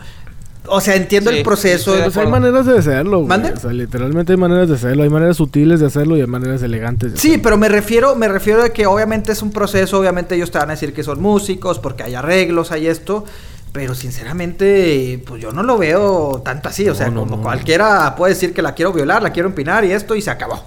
O 0.71 0.81
sea, 0.81 0.95
entiendo 0.95 1.31
Sí, 1.31 1.37
el 1.37 1.43
proceso. 1.43 1.95
Pues 2.03 2.15
hay 2.17 2.27
maneras 2.27 2.65
de 2.65 2.77
hacerlo, 2.77 3.21
güey. 3.25 3.39
O 3.51 3.57
sea, 3.57 3.71
literalmente 3.73 4.33
hay 4.33 4.37
maneras 4.37 4.69
de 4.69 4.75
hacerlo. 4.75 5.03
Hay 5.03 5.09
maneras 5.09 5.37
sutiles 5.37 5.79
de 5.79 5.87
hacerlo 5.87 6.15
y 6.17 6.21
hay 6.21 6.27
maneras 6.27 6.61
elegantes 6.63 7.13
de 7.13 7.17
Sí, 7.19 7.27
hacerlo. 7.29 7.43
pero 7.43 7.57
me 7.57 7.69
refiero, 7.69 8.15
me 8.15 8.27
refiero 8.27 8.63
a 8.63 8.69
que 8.69 8.85
obviamente 8.85 9.31
es 9.31 9.41
un 9.41 9.51
proceso, 9.51 9.99
obviamente 9.99 10.35
ellos 10.35 10.51
te 10.51 10.57
van 10.59 10.69
a 10.69 10.73
decir 10.73 10.93
que 10.93 11.03
son 11.03 11.21
músicos, 11.21 11.79
porque 11.79 12.03
hay 12.03 12.15
arreglos, 12.15 12.71
hay 12.71 12.87
esto, 12.87 13.25
pero 13.71 13.93
sinceramente, 13.95 15.23
pues 15.27 15.41
yo 15.41 15.51
no 15.51 15.63
lo 15.63 15.77
veo 15.77 16.41
tanto 16.43 16.69
así, 16.69 16.87
o 16.89 16.95
sea, 16.95 17.09
no, 17.09 17.21
como 17.21 17.37
no. 17.37 17.43
cualquiera 17.43 18.15
puede 18.15 18.33
decir 18.33 18.53
que 18.53 18.61
la 18.61 18.73
quiero 18.73 18.93
violar, 18.93 19.21
la 19.21 19.31
quiero 19.31 19.49
empinar 19.49 19.85
y 19.85 19.91
esto 19.91 20.15
y 20.15 20.21
se 20.21 20.31
acabó. 20.31 20.63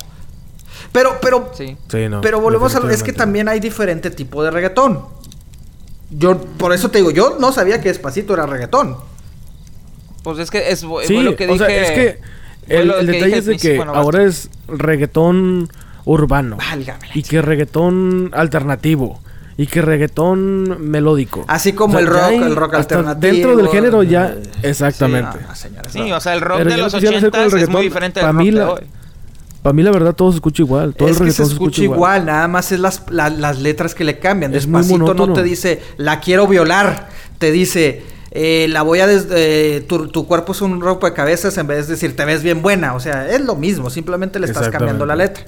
Pero, 0.93 1.17
pero, 1.23 1.51
Sí. 1.57 1.77
Pero 1.89 2.41
volvemos 2.41 2.75
a 2.77 2.81
lo, 2.81 2.91
es 2.91 3.03
que 3.03 3.13
también 3.13 3.49
hay 3.49 3.61
diferente 3.61 4.11
tipo 4.11 4.43
de 4.45 4.51
reggaetón. 4.51 5.01
Yo, 6.11 6.39
por 6.39 6.73
eso 6.75 6.91
te 6.91 6.99
digo, 6.99 7.11
yo 7.11 7.39
no 7.41 7.53
sabía 7.53 7.81
que 7.81 7.89
Despacito 7.89 8.35
era 8.35 8.45
reggaetón. 8.47 8.97
Pues 10.23 10.39
es 10.39 10.51
que 10.51 10.71
es 10.71 10.81
Sí, 11.07 11.21
lo 11.23 11.37
que 11.37 11.49
o 11.49 11.59
sea, 11.59 11.67
dije. 11.67 11.83
es 11.83 11.91
que 11.91 12.21
el, 12.79 12.89
lo 12.89 12.99
el 12.99 13.07
que 13.07 13.13
detalle 13.13 13.39
es 13.39 13.47
de 13.47 13.57
que 13.57 13.77
bueno, 13.77 13.93
ahora 13.95 14.23
es 14.25 14.49
reggaetón 14.69 15.69
urbano. 16.05 16.57
Válgame 16.57 17.09
la 17.09 17.13
Y 17.15 17.23
que 17.23 17.43
reggaetón 17.43 18.31
alternativo. 18.35 19.21
Y 19.57 19.67
que 19.67 19.83
reggaetón 19.83 20.89
melódico. 20.91 21.45
Así 21.47 21.73
como 21.75 21.99
el 21.99 22.07
rock, 22.07 22.33
el 22.33 22.57
rock 22.57 22.75
alternativo. 22.75 23.21
Dentro 23.33 23.57
del 23.57 23.69
género 23.69 24.03
ya... 24.03 24.29
eh, 24.29 24.43
Exactamente. 24.63 25.33
sí, 25.33 25.39
no, 25.43 25.49
no, 25.49 25.55
señores, 25.55 25.93
Sí, 25.93 26.09
no. 26.09 26.17
o 26.17 26.21
sea, 26.21 26.35
el 26.35 26.41
rock 26.41 26.59
Pero 26.59 26.71
de 26.71 26.77
los 26.79 26.95
quisieran 26.95 27.19
hacer 27.19 27.31
con 27.31 27.41
el 27.41 27.47
80 27.49 27.63
es 27.65 27.69
muy 27.69 27.83
diferente 27.83 28.21
al 28.21 28.35
mí 28.35 28.51
rock 28.51 28.59
de 28.59 28.65
la- 28.65 28.71
hoy. 28.73 28.81
Para 29.63 29.73
mí 29.75 29.83
la 29.85 29.93
verdad 29.93 30.15
todo 30.15 30.33
se 30.33 30.37
escucha 30.37 30.63
igual. 30.63 30.95
Todo 30.95 31.09
es 31.09 31.21
el 31.21 31.27
que 31.27 31.33
se 31.33 31.43
reggaetón 31.43 31.53
escucha 31.53 31.83
igual. 31.83 32.25
nada 32.27 32.49
más 32.49 32.73
es 32.73 32.81
las, 32.81 33.03
la- 33.11 33.29
las 33.31 33.61
letras 33.61 33.95
que 33.95 34.05
le 34.05 34.19
cambian. 34.19 34.55
Es 34.55 34.67
muy 34.67 34.81
Despacito 34.83 35.15
no 35.15 35.33
te 35.35 35.43
dice, 35.43 35.83
la 35.99 36.19
quiero 36.21 36.47
violar. 36.49 37.09
Te 37.39 37.53
dice, 37.53 38.03
eh, 38.33 38.67
la 38.69 38.83
voy 38.83 39.01
a 39.01 39.07
des- 39.07 39.29
eh, 39.31 39.85
tu, 39.89 40.09
tu 40.09 40.27
cuerpo 40.27 40.53
es 40.53 40.61
un 40.63 40.81
ropo 40.81 41.07
de 41.07 41.13
cabezas 41.13 41.57
en 41.59 41.67
vez 41.67 41.87
de 41.87 41.93
decir, 41.95 42.17
te 42.17 42.25
ves 42.25 42.43
bien 42.43 42.63
buena. 42.63 42.95
O 42.95 43.01
sea, 43.01 43.29
es 43.31 43.41
lo 43.43 43.55
mismo, 43.57 43.91
simplemente 43.91 44.39
le 44.41 44.47
estás 44.47 44.69
cambiando 44.71 45.07
la 45.07 45.17
letra. 45.17 45.45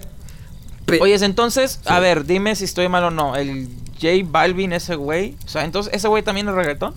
Pe- 0.86 1.00
Oye, 1.00 1.14
entonces, 1.24 1.80
a 1.86 1.98
ver, 1.98 2.26
dime 2.26 2.54
si 2.56 2.64
estoy 2.64 2.88
mal 2.88 3.04
o 3.04 3.10
no. 3.10 3.36
El 3.36 3.68
J 4.00 4.08
Balvin, 4.26 4.72
ese 4.74 4.96
güey. 4.96 5.34
O 5.44 5.48
sea, 5.48 5.64
entonces, 5.64 5.92
¿ese 5.94 6.08
güey 6.08 6.22
también 6.22 6.46
es 6.48 6.54
reggaetón? 6.54 6.92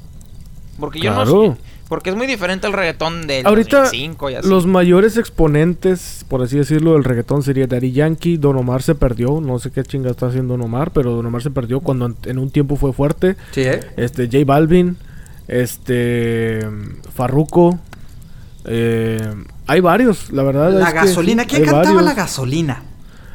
Porque 0.80 1.00
yo 1.00 1.14
Claro. 1.14 1.26
no 1.48 1.54
sé. 1.56 1.62
Porque 1.88 2.10
es 2.10 2.18
muy 2.18 2.28
diferente 2.28 2.68
el 2.68 2.74
reggaetón 2.74 3.28
del 3.28 3.48
Ahorita 3.48 3.84
2005 3.84 4.30
y 4.30 4.36
así. 4.36 4.50
los 4.50 4.66
mayores 4.68 5.16
exponentes, 5.16 6.26
por 6.28 6.42
así 6.42 6.58
decirlo, 6.58 6.94
del 6.94 7.06
reggaetón 7.06 7.44
sería 7.44 7.66
Daddy 7.66 7.94
Yankee. 7.94 8.36
Don 8.36 8.58
Omar 8.58 8.82
se 8.84 8.94
perdió. 8.94 9.40
No 9.40 9.58
sé 9.58 9.72
qué 9.72 9.84
chinga 9.84 10.12
está 10.12 10.28
haciendo 10.28 10.56
Don 10.56 10.64
Omar, 10.64 10.92
pero 10.92 11.12
Don 11.16 11.26
Omar 11.26 11.42
se 11.42 11.50
perdió 11.50 11.80
cuando 11.80 12.08
en, 12.08 12.18
en 12.26 12.40
un 12.40 12.50
tiempo 12.52 12.76
fue 12.76 12.92
fuerte. 12.92 13.38
Sí, 13.54 13.62
¿eh? 13.62 13.80
Este, 13.96 14.26
J 14.26 14.40
Balvin, 14.46 14.98
este, 15.48 16.60
Farruko. 17.16 17.80
eh, 18.66 19.22
hay 19.68 19.80
varios, 19.82 20.32
la 20.32 20.44
verdad. 20.44 20.72
La 20.72 20.88
es 20.88 20.94
que 20.94 21.00
gasolina. 21.00 21.44
sí, 21.44 21.50
¿Quién 21.50 21.64
cantaba 21.64 21.84
varios. 21.84 22.04
la 22.04 22.14
gasolina? 22.14 22.84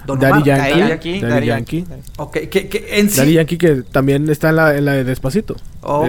Don 0.04 0.18
Daddy. 0.18 0.42
Yankee. 0.42 0.68
Daddy 0.80 0.88
Yankee, 0.88 1.20
Daddy 1.20 1.32
Daddy 1.32 1.46
Yankee. 1.46 1.84
Yankee. 1.88 2.02
Ok, 2.16 2.32
que, 2.50 2.68
que 2.68 2.98
en 2.98 3.08
sí. 3.08 3.18
Daddy 3.18 3.32
Yankee 3.34 3.56
que 3.56 3.82
también 3.82 4.28
está 4.30 4.48
en 4.48 4.56
la, 4.56 4.76
en 4.76 4.84
la 4.84 4.92
de 4.94 5.04
Despacito. 5.04 5.54
Ok, 5.82 6.06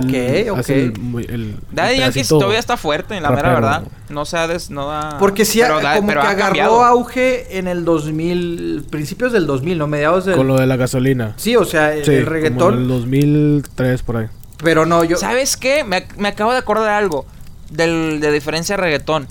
ok. 0.51 0.69
el- 0.69 0.99
muy- 0.99 1.25
el- 1.25 1.57
Daddy 1.71 1.93
el 1.95 1.99
Yankee 1.99 2.23
todavía 2.23 2.57
está 2.57 2.75
fuerte, 2.75 3.13
la 3.21 3.29
mera 3.29 3.41
rapero. 3.43 3.53
verdad. 3.67 3.83
No 4.09 4.25
se 4.25 4.37
ha 4.37 4.47
des, 4.47 4.71
no 4.71 4.91
ha- 4.91 5.17
Porque 5.19 5.45
sí, 5.45 5.59
pero 5.61 5.79
da- 5.79 5.95
como 5.97 6.07
pero 6.07 6.21
que 6.21 6.27
ha 6.27 6.31
agarró 6.31 6.45
cambiado. 6.47 6.83
auge 6.83 7.59
en 7.59 7.67
el 7.67 7.85
2000, 7.85 8.85
principios 8.89 9.31
del 9.31 9.45
2000, 9.45 9.77
¿no? 9.77 9.85
Mediados 9.85 10.25
del... 10.25 10.37
Con 10.37 10.47
lo 10.47 10.57
de 10.59 10.65
la 10.65 10.75
gasolina. 10.75 11.33
Sí, 11.37 11.55
o 11.55 11.63
sea, 11.65 11.93
el, 11.93 12.03
Sí, 12.03 12.11
el 12.13 12.23
como 12.23 12.33
reggaetón. 12.33 12.73
en 12.73 12.79
el 12.81 12.87
2003 12.87 14.01
por 14.01 14.17
ahí. 14.17 14.27
Pero 14.63 14.85
no, 14.85 15.03
yo... 15.03 15.17
¿Sabes 15.17 15.57
qué? 15.57 15.83
Me, 15.83 16.07
me 16.17 16.29
acabo 16.29 16.51
de 16.51 16.57
acordar 16.59 16.89
algo 16.91 17.25
del, 17.69 18.19
de 18.19 18.31
diferencia 18.31 18.75
de 18.75 18.81
reggaetón. 18.81 19.27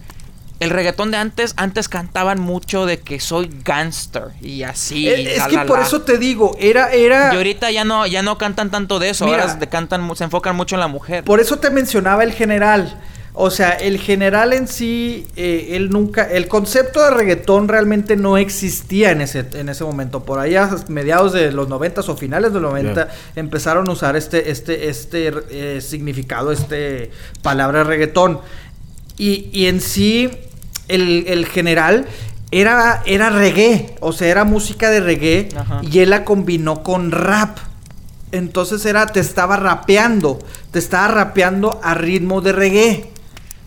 El 0.61 0.71
reggaetón 0.71 1.11
de 1.11 1.17
antes, 1.17 1.55
antes 1.57 1.89
cantaban 1.89 2.39
mucho 2.39 2.87
de 2.87 3.01
que 3.01 3.19
soy 3.19 3.51
gangster 3.65 4.29
y 4.41 4.63
así. 4.63 5.09
Eh, 5.09 5.33
es 5.33 5.39
la, 5.39 5.47
que 5.49 5.57
la, 5.57 5.67
por 5.67 5.81
la. 5.81 5.87
eso 5.87 6.03
te 6.03 6.19
digo, 6.19 6.55
era... 6.61 6.93
era 6.93 7.35
Y 7.35 7.37
ahorita 7.37 7.73
ya 7.73 7.85
no, 7.85 8.07
ya 8.07 8.23
no 8.23 8.39
cantan 8.39 8.71
tanto 8.71 9.01
de 9.01 9.11
eso, 9.11 9.25
Mira. 9.25 9.43
ahora 9.43 9.59
se, 9.59 9.67
cantan, 9.69 10.03
mu- 10.03 10.15
se 10.15 10.23
enfocan 10.23 10.55
mucho 10.55 10.77
en 10.77 10.81
la 10.81 10.87
mujer. 10.87 11.25
Por 11.25 11.41
eso 11.41 11.59
te 11.59 11.71
mencionaba 11.71 12.23
el 12.23 12.33
general. 12.33 12.97
O 13.35 13.51
sea, 13.51 13.71
el 13.71 13.99
general 13.99 14.53
en 14.53 14.69
sí, 14.69 15.27
eh, 15.37 15.69
él 15.73 15.89
nunca, 15.89 16.23
el 16.25 16.49
concepto 16.49 17.03
de 17.03 17.11
reggaetón 17.13 17.67
realmente 17.67 18.15
no 18.15 18.37
existía 18.37 19.11
en 19.11 19.23
ese, 19.23 19.47
en 19.55 19.71
ese 19.71 19.85
momento. 19.85 20.25
Por 20.25 20.39
allá, 20.39 20.69
mediados 20.89 21.33
de 21.33 21.51
los 21.51 21.69
90 21.69 22.03
o 22.03 22.17
finales 22.17 22.53
de 22.53 22.61
los 22.61 22.71
90, 22.71 23.09
empezaron 23.37 23.89
a 23.89 23.93
usar 23.93 24.17
este, 24.17 24.51
este, 24.51 24.91
este 24.91 25.33
eh, 25.51 25.81
significado, 25.81 26.53
este 26.53 27.11
palabra 27.41 27.85
reggaetón. 27.85 28.41
Y, 29.17 29.49
y 29.51 29.67
en 29.67 29.81
sí, 29.81 30.31
el, 30.89 31.25
el 31.27 31.47
general 31.47 32.07
era, 32.53 33.03
era 33.07 33.31
reggae, 33.31 33.97
o 34.01 34.13
sea, 34.13 34.29
era 34.29 34.45
música 34.45 34.91
de 34.91 35.01
reggae 35.01 35.49
Ajá. 35.57 35.81
y 35.83 36.01
él 36.01 36.11
la 36.11 36.25
combinó 36.25 36.83
con 36.83 37.11
rap. 37.11 37.57
Entonces 38.31 38.85
era, 38.85 39.07
te 39.07 39.21
estaba 39.21 39.57
rapeando, 39.57 40.39
te 40.71 40.79
estaba 40.79 41.09
rapeando 41.09 41.81
a 41.83 41.95
ritmo 41.95 42.43
de 42.43 42.53
reggae. 42.53 43.12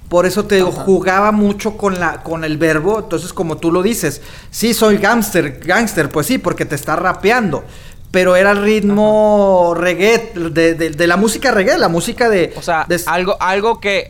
Por 0.10 0.26
eso 0.26 0.46
te 0.46 0.56
digo, 0.56 0.72
jugaba 0.72 1.32
mucho 1.32 1.78
con 1.78 2.00
la, 2.00 2.22
con 2.24 2.44
el 2.44 2.58
verbo. 2.58 3.00
Entonces, 3.00 3.34
como 3.34 3.58
tú 3.58 3.72
lo 3.72 3.82
dices, 3.82 4.22
sí 4.52 4.74
soy 4.74 4.98
gangster, 4.98 5.60
gangster, 5.66 6.10
pues 6.10 6.28
sí, 6.28 6.38
porque 6.38 6.66
te 6.66 6.76
está 6.76 6.96
rapeando. 6.96 7.64
Pero 8.12 8.36
era 8.36 8.52
el 8.52 8.62
ritmo 8.62 9.74
reggae, 9.76 10.32
de, 10.52 10.74
de- 10.76 10.90
de 10.92 11.08
la 11.08 11.18
música 11.18 11.52
reggae, 11.52 11.78
la 11.78 11.90
música 11.90 12.30
de. 12.30 12.54
O 12.56 12.62
sea, 12.62 12.86
de- 12.88 13.02
algo, 13.08 13.36
algo 13.42 13.80
que, 13.80 14.10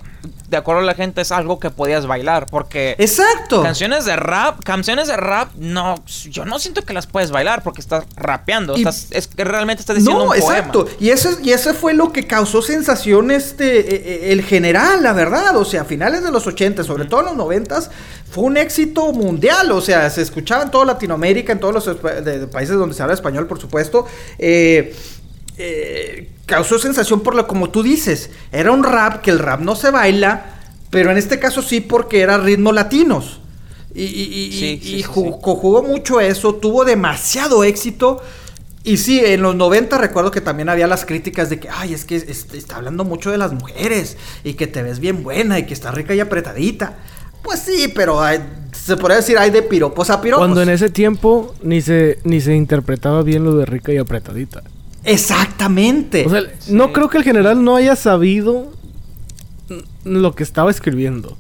de 0.49 0.57
acuerdo 0.57 0.81
a 0.81 0.85
la 0.85 0.93
gente, 0.93 1.21
es 1.21 1.31
algo 1.31 1.59
que 1.59 1.69
podías 1.71 2.05
bailar. 2.05 2.45
Porque 2.49 2.95
Exacto. 2.99 3.63
canciones 3.63 4.05
de 4.05 4.15
rap, 4.15 4.63
canciones 4.63 5.07
de 5.07 5.17
rap, 5.17 5.49
no, 5.55 5.95
yo 6.29 6.45
no 6.45 6.59
siento 6.59 6.83
que 6.83 6.93
las 6.93 7.07
puedes 7.07 7.31
bailar 7.31 7.63
porque 7.63 7.81
estás 7.81 8.03
rapeando. 8.15 8.75
Y- 8.75 8.79
estás, 8.81 9.07
es 9.11 9.27
que 9.27 9.43
realmente 9.43 9.81
estás 9.81 9.95
diciendo 9.95 10.25
No, 10.25 10.31
un 10.31 10.39
poema. 10.39 10.57
exacto. 10.57 10.87
Y 10.99 11.09
eso, 11.09 11.29
y 11.41 11.51
eso 11.51 11.73
fue 11.73 11.93
lo 11.93 12.11
que 12.13 12.27
causó 12.27 12.61
sensación 12.61 13.31
este, 13.31 13.79
eh, 13.79 13.85
eh, 14.05 14.31
el 14.33 14.43
general, 14.43 15.01
la 15.03 15.13
verdad. 15.13 15.55
O 15.57 15.65
sea, 15.65 15.81
a 15.81 15.85
finales 15.85 16.23
de 16.23 16.31
los 16.31 16.45
80, 16.47 16.83
sobre 16.83 17.05
todo 17.05 17.21
en 17.21 17.25
los 17.27 17.35
90, 17.35 17.65
fue 18.29 18.43
un 18.43 18.57
éxito 18.57 19.11
mundial. 19.13 19.71
O 19.71 19.81
sea, 19.81 20.09
se 20.09 20.21
escuchaba 20.21 20.63
en 20.63 20.71
toda 20.71 20.85
Latinoamérica, 20.85 21.51
en 21.53 21.59
todos 21.59 21.73
los 21.73 21.87
espa- 21.87 22.21
de- 22.21 22.39
de 22.39 22.47
países 22.47 22.75
donde 22.75 22.93
se 22.95 23.01
habla 23.01 23.13
español, 23.15 23.47
por 23.47 23.59
supuesto. 23.59 24.05
Eh, 24.37 24.95
eh, 25.57 26.29
causó 26.45 26.77
sensación 26.79 27.21
por 27.21 27.35
lo 27.35 27.47
como 27.47 27.69
tú 27.69 27.83
dices. 27.83 28.29
Era 28.51 28.71
un 28.71 28.83
rap 28.83 29.21
que 29.21 29.31
el 29.31 29.39
rap 29.39 29.61
no 29.61 29.75
se 29.75 29.91
baila, 29.91 30.45
pero 30.89 31.11
en 31.11 31.17
este 31.17 31.39
caso 31.39 31.61
sí 31.61 31.81
porque 31.81 32.21
era 32.21 32.37
ritmos 32.37 32.73
latinos. 32.73 33.39
Y, 33.93 34.03
y- 34.03 34.05
y- 34.05 34.51
Sí, 34.51 34.65
y 34.65 34.79
sí, 34.79 34.97
sí, 34.97 35.03
ju- 35.03 35.39
co- 35.41 35.55
jugó 35.55 35.81
mucho 35.83 36.19
eso, 36.19 36.55
tuvo 36.55 36.83
demasiado 36.85 37.63
éxito. 37.63 38.21
Y 38.83 38.97
sí, 38.97 39.19
en 39.23 39.41
los 39.41 39.55
90 39.55 39.97
recuerdo 39.97 40.29
que 40.31 40.41
también 40.41 40.69
había 40.69 40.85
las 40.85 41.05
críticas 41.05 41.49
de 41.49 41.59
que, 41.59 41.69
ay, 41.69 41.93
es 41.93 42.05
que 42.05 42.17
este, 42.17 42.57
está 42.57 42.75
hablando 42.75 43.03
mucho 43.03 43.31
de 43.31 43.37
las 43.39 43.51
mujeres 43.53 44.15
y 44.43 44.53
que 44.53 44.67
te 44.67 44.83
ves 44.83 44.99
bien 44.99 45.23
buena 45.23 45.57
y 45.57 45.65
que 45.65 45.73
está 45.73 45.89
rica 45.91 46.13
y 46.13 46.19
apretadita. 46.19 46.97
Pues 47.41 47.61
sí, 47.61 47.91
pero 47.95 48.21
hay- 48.21 48.41
se 48.73 48.95
podría 48.97 49.17
decir 49.17 49.37
hay 49.39 49.49
de 49.49 49.63
piropos 49.63 50.09
a 50.11 50.21
piropos. 50.21 50.45
Cuando 50.45 50.61
en 50.61 50.69
ese 50.69 50.89
tiempo 50.89 51.55
ni 51.63 51.81
se, 51.81 52.19
ni 52.25 52.41
se 52.41 52.53
interpretaba 52.55 53.23
bien 53.23 53.43
lo 53.43 53.55
de 53.55 53.65
rica 53.65 53.91
y 53.91 53.97
apretadita. 53.97 54.61
Exactamente. 55.05 56.25
O 56.25 56.29
sea, 56.29 56.41
no 56.69 56.91
creo 56.91 57.09
que 57.09 57.17
el 57.17 57.23
general 57.23 57.63
no 57.63 57.75
haya 57.75 57.95
sabido 57.95 58.71
lo 60.03 60.35
que 60.35 60.43
estaba 60.43 60.71
escribiendo. 60.71 61.37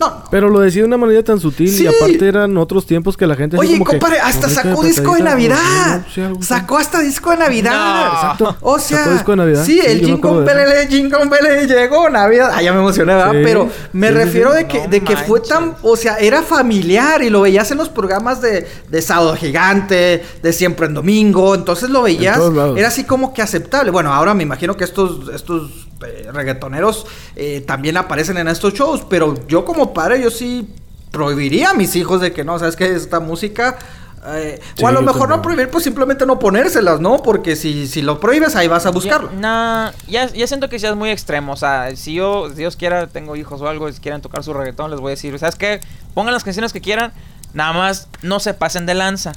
No, 0.00 0.08
no. 0.10 0.24
Pero 0.30 0.48
lo 0.48 0.58
decía 0.60 0.82
de 0.82 0.88
una 0.88 0.96
manera 0.96 1.22
tan 1.22 1.38
sutil 1.40 1.68
Sí. 1.70 1.84
y 1.84 1.86
aparte 1.86 2.26
eran 2.26 2.56
otros 2.56 2.86
tiempos 2.86 3.16
que 3.16 3.26
la 3.26 3.36
gente 3.36 3.56
Oye, 3.56 3.74
como 3.74 3.84
que, 3.84 3.92
compadre, 3.98 4.20
hasta 4.20 4.48
"Rica 4.48 4.60
y 4.60 4.64
sacó 4.64 4.82
disco 4.82 5.14
de 5.14 5.22
apretadita", 5.22 5.30
Navidad. 5.30 6.06
Sacó 6.40 6.78
hasta 6.78 7.00
disco 7.00 7.30
de 7.30 7.36
Navidad. 7.36 7.72
No. 8.06 8.12
Exacto. 8.14 8.56
O 8.60 8.78
sea, 8.78 8.98
Sacó 8.98 9.10
disco 9.12 9.30
de 9.32 9.36
Navidad. 9.36 9.64
sí, 9.64 9.72
Sí, 9.74 9.80
el 9.86 10.00
Jingle. 10.04 10.40
Bell, 10.44 10.88
Jingle 10.88 11.26
Bell 11.28 11.68
llegó 11.68 12.08
Navidad. 12.10 12.50
Ah, 12.54 12.62
ya 12.62 12.72
me 12.72 12.80
emocioné, 12.80 13.14
¿verdad? 13.14 13.32
Sí. 13.32 13.38
Pero 13.44 13.68
me 13.92 14.10
refiero 14.10 14.50
sí. 14.52 14.56
de 14.58 14.68
que, 14.68 14.78
No 14.80 14.88
de 14.88 15.00
que 15.02 15.16
fue 15.16 15.40
tan, 15.40 15.74
o 15.82 15.96
sea, 15.96 16.16
era 16.16 16.42
familiar 16.42 17.22
y 17.22 17.30
lo 17.30 17.42
veías 17.42 17.70
en 17.70 17.78
los 17.78 17.88
programas 17.88 18.40
de, 18.40 18.66
de 18.88 19.02
Sábado 19.02 19.34
Gigante, 19.36 20.24
de 20.42 20.52
Siempre 20.52 20.86
en 20.86 20.94
Domingo, 20.94 21.54
entonces 21.54 21.90
lo 21.90 22.02
veías, 22.02 22.36
todos 22.38 22.54
lados. 22.54 22.78
era 22.78 22.88
así 22.88 23.04
como 23.04 23.32
que 23.34 23.42
aceptable. 23.42 23.90
Bueno, 23.90 24.12
ahora 24.12 24.34
me 24.34 24.42
imagino 24.42 24.76
que 24.76 24.84
estos, 24.84 25.28
estos 25.34 25.70
eh, 26.06 26.28
reggaetoneros 26.32 27.06
eh, 27.36 27.62
también 27.66 27.96
aparecen 27.96 28.36
en 28.38 28.48
estos 28.48 28.74
shows, 28.74 29.02
pero 29.08 29.34
yo 29.48 29.64
como 29.64 29.92
padre, 29.94 30.22
yo 30.22 30.30
sí 30.30 30.68
prohibiría 31.10 31.70
a 31.70 31.74
mis 31.74 31.94
hijos 31.96 32.20
de 32.20 32.32
que 32.32 32.44
no, 32.44 32.58
sabes 32.58 32.76
que 32.76 32.92
esta 32.94 33.20
música... 33.20 33.78
eh, 34.26 34.58
o 34.82 34.88
a 34.88 34.92
lo 34.92 35.02
mejor 35.02 35.28
no 35.28 35.40
prohibir, 35.42 35.68
pues 35.68 35.84
simplemente 35.84 36.24
no 36.26 36.38
ponérselas, 36.38 36.98
¿no? 37.00 37.22
Porque 37.22 37.56
si, 37.56 37.86
si 37.86 38.02
lo 38.02 38.18
prohíbes, 38.20 38.56
ahí 38.56 38.66
vas 38.68 38.86
a 38.86 38.90
buscarlo. 38.90 39.30
Ya, 39.32 39.38
nah, 39.38 39.90
ya, 40.08 40.32
ya 40.32 40.46
siento 40.46 40.68
que 40.68 40.78
seas 40.78 40.96
muy 40.96 41.10
extremo. 41.10 41.52
O 41.52 41.56
sea, 41.56 41.94
si 41.94 42.14
yo, 42.14 42.48
si 42.48 42.56
Dios 42.56 42.74
quiera, 42.76 43.06
tengo 43.06 43.36
hijos 43.36 43.60
o 43.60 43.68
algo 43.68 43.88
y 43.88 43.92
quieran 43.92 44.22
tocar 44.22 44.42
su 44.42 44.52
reggaetón, 44.54 44.90
les 44.90 44.98
voy 45.00 45.10
a 45.10 45.14
decir, 45.14 45.38
¿sabes 45.38 45.56
qué? 45.56 45.80
Pongan 46.14 46.32
las 46.32 46.42
canciones 46.42 46.72
que 46.72 46.80
quieran, 46.80 47.12
nada 47.52 47.74
más 47.74 48.08
no 48.22 48.40
se 48.40 48.54
pasen 48.54 48.86
de 48.86 48.94
lanza. 48.94 49.32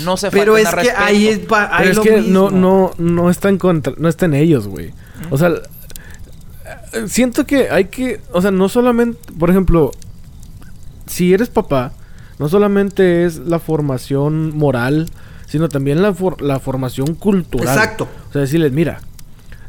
No 0.00 0.16
se 0.16 0.30
Pero 0.30 0.56
es 0.58 0.64
que 0.64 0.68
a 0.68 0.74
respeto. 0.74 1.00
ahí 1.02 1.28
es, 1.28 1.40
va- 1.50 1.70
ahí 1.76 1.88
Pero 1.88 1.90
es 1.90 1.96
lo 1.98 2.02
que 2.02 2.10
no, 2.22 2.50
mismo. 2.50 2.50
no, 2.50 2.90
no 2.98 3.30
está 3.30 3.48
en 3.48 3.58
contra, 3.58 3.94
no 3.96 4.08
está 4.08 4.26
en 4.26 4.34
ellos, 4.34 4.66
güey. 4.68 4.92
O 5.30 5.38
sea, 5.38 5.52
siento 7.06 7.46
que 7.46 7.70
hay 7.70 7.86
que, 7.86 8.20
o 8.32 8.40
sea, 8.42 8.50
no 8.50 8.68
solamente, 8.68 9.18
por 9.38 9.50
ejemplo, 9.50 9.90
si 11.06 11.32
eres 11.34 11.48
papá, 11.48 11.92
no 12.38 12.48
solamente 12.48 13.24
es 13.24 13.38
la 13.38 13.58
formación 13.58 14.56
moral, 14.56 15.08
sino 15.46 15.68
también 15.68 16.02
la, 16.02 16.14
for- 16.14 16.40
la 16.42 16.58
formación 16.58 17.14
cultural. 17.14 17.68
Exacto. 17.76 18.08
O 18.28 18.32
sea, 18.32 18.40
decirles, 18.42 18.72
mira, 18.72 19.00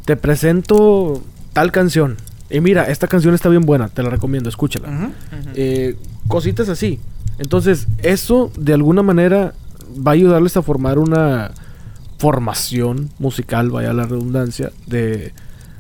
te 0.06 0.16
presento 0.16 1.22
tal 1.54 1.72
canción. 1.72 2.18
Y 2.50 2.62
mira, 2.62 2.86
esta 2.86 3.08
canción 3.08 3.34
está 3.34 3.50
bien 3.50 3.66
buena, 3.66 3.90
te 3.90 4.04
la 4.04 4.10
recomiendo, 4.10 4.48
escúchala. 4.50 5.12
Eh, 5.56 5.96
cositas 6.28 6.70
así. 6.70 7.00
Entonces, 7.40 7.88
eso 8.04 8.52
de 8.58 8.74
alguna 8.74 9.02
manera 9.02 9.54
va 9.96 10.12
a 10.12 10.14
ayudarles 10.14 10.56
a 10.56 10.62
formar 10.62 11.00
una 11.00 11.52
formación 12.18 13.10
musical, 13.20 13.70
vaya 13.70 13.92
la 13.94 14.04
redundancia, 14.06 14.72
de, 14.88 15.34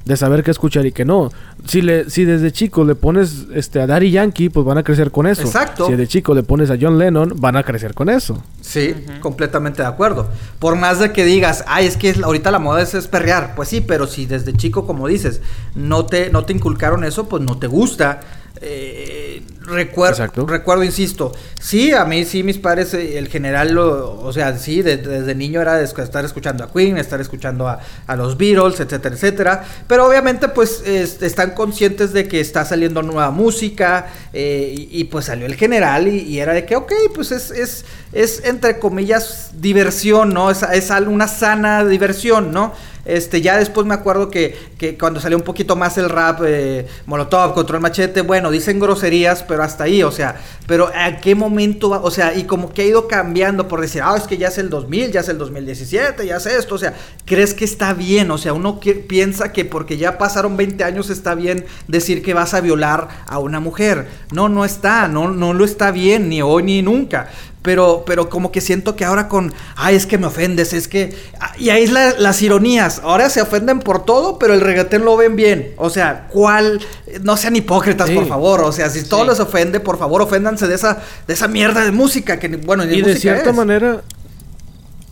de 0.05 0.17
saber 0.17 0.43
qué 0.43 0.51
escuchar 0.51 0.85
y 0.85 0.91
qué 0.91 1.05
no. 1.05 1.31
Si 1.65 1.81
le, 1.81 2.09
si 2.09 2.25
desde 2.25 2.51
chico 2.51 2.83
le 2.83 2.93
pones 2.95 3.45
este 3.53 3.79
a 3.79 3.87
Daddy 3.87 4.11
Yankee, 4.11 4.49
pues 4.49 4.65
van 4.65 4.77
a 4.77 4.83
crecer 4.83 5.11
con 5.11 5.27
eso. 5.27 5.43
Exacto. 5.43 5.87
Si 5.87 5.95
de 5.95 6.07
chico 6.07 6.33
le 6.33 6.43
pones 6.43 6.69
a 6.71 6.77
John 6.79 6.97
Lennon, 6.97 7.33
van 7.37 7.55
a 7.55 7.63
crecer 7.63 7.93
con 7.93 8.09
eso. 8.09 8.43
Sí, 8.61 8.93
completamente 9.21 9.81
de 9.81 9.87
acuerdo. 9.87 10.29
Por 10.59 10.75
más 10.75 10.99
de 10.99 11.11
que 11.13 11.23
digas, 11.23 11.63
ay, 11.67 11.85
es 11.85 11.95
que 11.97 12.09
es- 12.09 12.21
ahorita 12.21 12.51
la 12.51 12.59
moda 12.59 12.81
es, 12.81 12.93
es 12.93 13.07
perrear. 13.07 13.55
Pues 13.55 13.69
sí, 13.69 13.79
pero 13.81 14.05
si 14.07 14.25
desde 14.25 14.51
chico, 14.53 14.85
como 14.85 15.07
dices, 15.07 15.41
no 15.75 16.05
te, 16.05 16.29
no 16.29 16.43
te 16.43 16.51
inculcaron 16.53 17.03
eso, 17.05 17.29
pues 17.29 17.41
no 17.43 17.57
te 17.57 17.67
gusta. 17.67 18.19
Eh, 18.61 19.41
Recuerdo, 19.65 20.15
Exacto. 20.23 20.45
recuerdo, 20.45 20.83
insisto. 20.83 21.31
Sí, 21.59 21.93
a 21.93 22.03
mí 22.03 22.25
sí, 22.25 22.43
mis 22.43 22.57
padres, 22.57 22.93
eh, 22.93 23.17
el 23.17 23.29
general, 23.29 23.71
lo- 23.73 24.19
o 24.21 24.33
sea, 24.33 24.57
sí, 24.57 24.81
de- 24.81 24.97
desde 24.97 25.35
niño 25.35 25.61
era 25.61 25.75
de 25.77 25.85
estar 25.85 26.25
escuchando 26.25 26.63
a 26.65 26.71
Queen, 26.71 26.97
estar 26.97 27.21
escuchando 27.21 27.67
a, 27.69 27.79
a 28.05 28.15
los 28.17 28.37
Beatles, 28.37 28.79
etcétera, 28.81 29.15
etcétera. 29.15 29.63
Pero 29.87 30.05
obviamente, 30.07 30.49
pues, 30.49 30.81
es- 30.85 31.21
están 31.21 31.51
conscientes 31.51 32.11
de 32.11 32.27
que 32.27 32.41
está 32.41 32.65
saliendo 32.65 33.01
nueva 33.03 33.31
música 33.31 34.07
eh, 34.33 34.73
y, 34.77 34.99
y, 34.99 35.03
pues 35.05 35.25
salió 35.25 35.45
el 35.45 35.55
general 35.55 36.07
y, 36.07 36.19
y 36.21 36.39
era 36.39 36.53
de 36.53 36.65
que, 36.65 36.75
ok, 36.75 36.91
pues 37.15 37.31
es, 37.31 37.51
es, 37.51 37.85
es 38.11 38.43
entre 38.45 38.79
comillas 38.79 39.51
diversión, 39.53 40.33
¿no? 40.33 40.51
Es, 40.51 40.63
es 40.63 40.89
una 41.07 41.27
sana 41.27 41.85
diversión, 41.85 42.51
¿no? 42.51 42.73
Este, 43.05 43.41
ya 43.41 43.57
después 43.57 43.85
me 43.85 43.93
acuerdo 43.93 44.29
que, 44.31 44.57
que 44.77 44.97
cuando 44.97 45.19
salió 45.19 45.37
un 45.37 45.43
poquito 45.43 45.75
más 45.75 45.97
el 45.97 46.09
rap, 46.09 46.39
eh, 46.45 46.87
Molotov, 47.05 47.53
Control 47.53 47.81
Machete, 47.81 48.21
bueno, 48.21 48.49
dicen 48.49 48.79
groserías, 48.79 49.43
pero 49.43 49.52
hasta 49.61 49.83
ahí, 49.83 50.01
o 50.01 50.11
sea, 50.11 50.41
pero 50.65 50.89
¿a 50.95 51.17
qué 51.17 51.35
momento 51.35 51.89
va? 51.89 51.99
O 52.01 52.09
sea, 52.09 52.33
y 52.33 52.45
como 52.45 52.73
que 52.73 52.81
ha 52.81 52.85
ido 52.85 53.07
cambiando 53.07 53.67
por 53.67 53.81
decir, 53.81 54.01
ah, 54.03 54.15
es 54.17 54.23
que 54.23 54.37
ya 54.37 54.47
es 54.47 54.57
el 54.57 54.69
2000, 54.69 55.11
ya 55.11 55.19
es 55.19 55.29
el 55.29 55.37
2017, 55.37 56.25
ya 56.25 56.37
es 56.37 56.45
esto, 56.45 56.75
o 56.75 56.77
sea, 56.77 56.93
¿crees 57.25 57.53
que 57.53 57.65
está 57.65 57.93
bien? 57.93 58.31
O 58.31 58.37
sea, 58.37 58.53
uno 58.53 58.79
piensa 59.07 59.51
que 59.51 59.65
porque 59.65 59.97
ya 59.97 60.17
pasaron 60.17 60.57
20 60.57 60.83
años 60.83 61.09
está 61.09 61.35
bien 61.35 61.65
decir 61.87 62.23
que 62.23 62.33
vas 62.33 62.53
a 62.53 62.61
violar 62.61 63.09
a 63.27 63.39
una 63.39 63.59
mujer. 63.59 64.07
No, 64.31 64.49
no 64.49 64.65
está, 64.65 65.07
no, 65.07 65.29
no 65.29 65.53
lo 65.53 65.65
está 65.65 65.91
bien, 65.91 66.29
ni 66.29 66.41
hoy 66.41 66.63
ni 66.63 66.81
nunca. 66.81 67.29
Pero, 67.63 68.03
pero 68.05 68.29
como 68.29 68.51
que 68.51 68.59
siento 68.61 68.95
que 68.95 69.05
ahora 69.05 69.27
con, 69.29 69.53
ay, 69.77 69.95
es 69.95 70.05
que 70.05 70.17
me 70.17 70.27
ofendes, 70.27 70.73
es 70.73 70.87
que... 70.89 71.15
Y 71.57 71.69
ahí 71.69 71.83
es 71.83 71.91
la- 71.93 72.11
las 72.19 72.41
ironías. 72.41 72.99
Ahora 73.03 73.29
se 73.29 73.41
ofenden 73.41 73.79
por 73.79 74.03
todo, 74.05 74.37
pero 74.37 74.53
el 74.53 74.59
reggaetón 74.61 75.05
lo 75.05 75.15
ven 75.15 75.35
bien. 75.37 75.73
O 75.77 75.89
sea, 75.89 76.27
¿cuál? 76.29 76.81
No 77.21 77.37
sean 77.37 77.55
hipócritas, 77.55 78.09
Sí. 78.09 78.15
por 78.15 78.27
favor. 78.27 78.61
O 78.63 78.71
sea, 78.73 78.89
si 78.89 79.03
todo 79.05 79.23
Sí. 79.23 79.29
les 79.29 79.39
ofende, 79.39 79.79
por 79.79 79.97
favor, 79.97 80.21
oféndanse 80.21 80.67
de 80.67 80.75
esa, 80.75 81.01
de 81.25 81.33
esa 81.33 81.47
mierda 81.47 81.85
de 81.85 81.91
música. 81.93 82.37
Que, 82.37 82.49
bueno, 82.49 82.83
Y 82.83 83.01
de 83.01 83.15
cierta 83.15 83.51
es. 83.51 83.55
manera, 83.55 84.01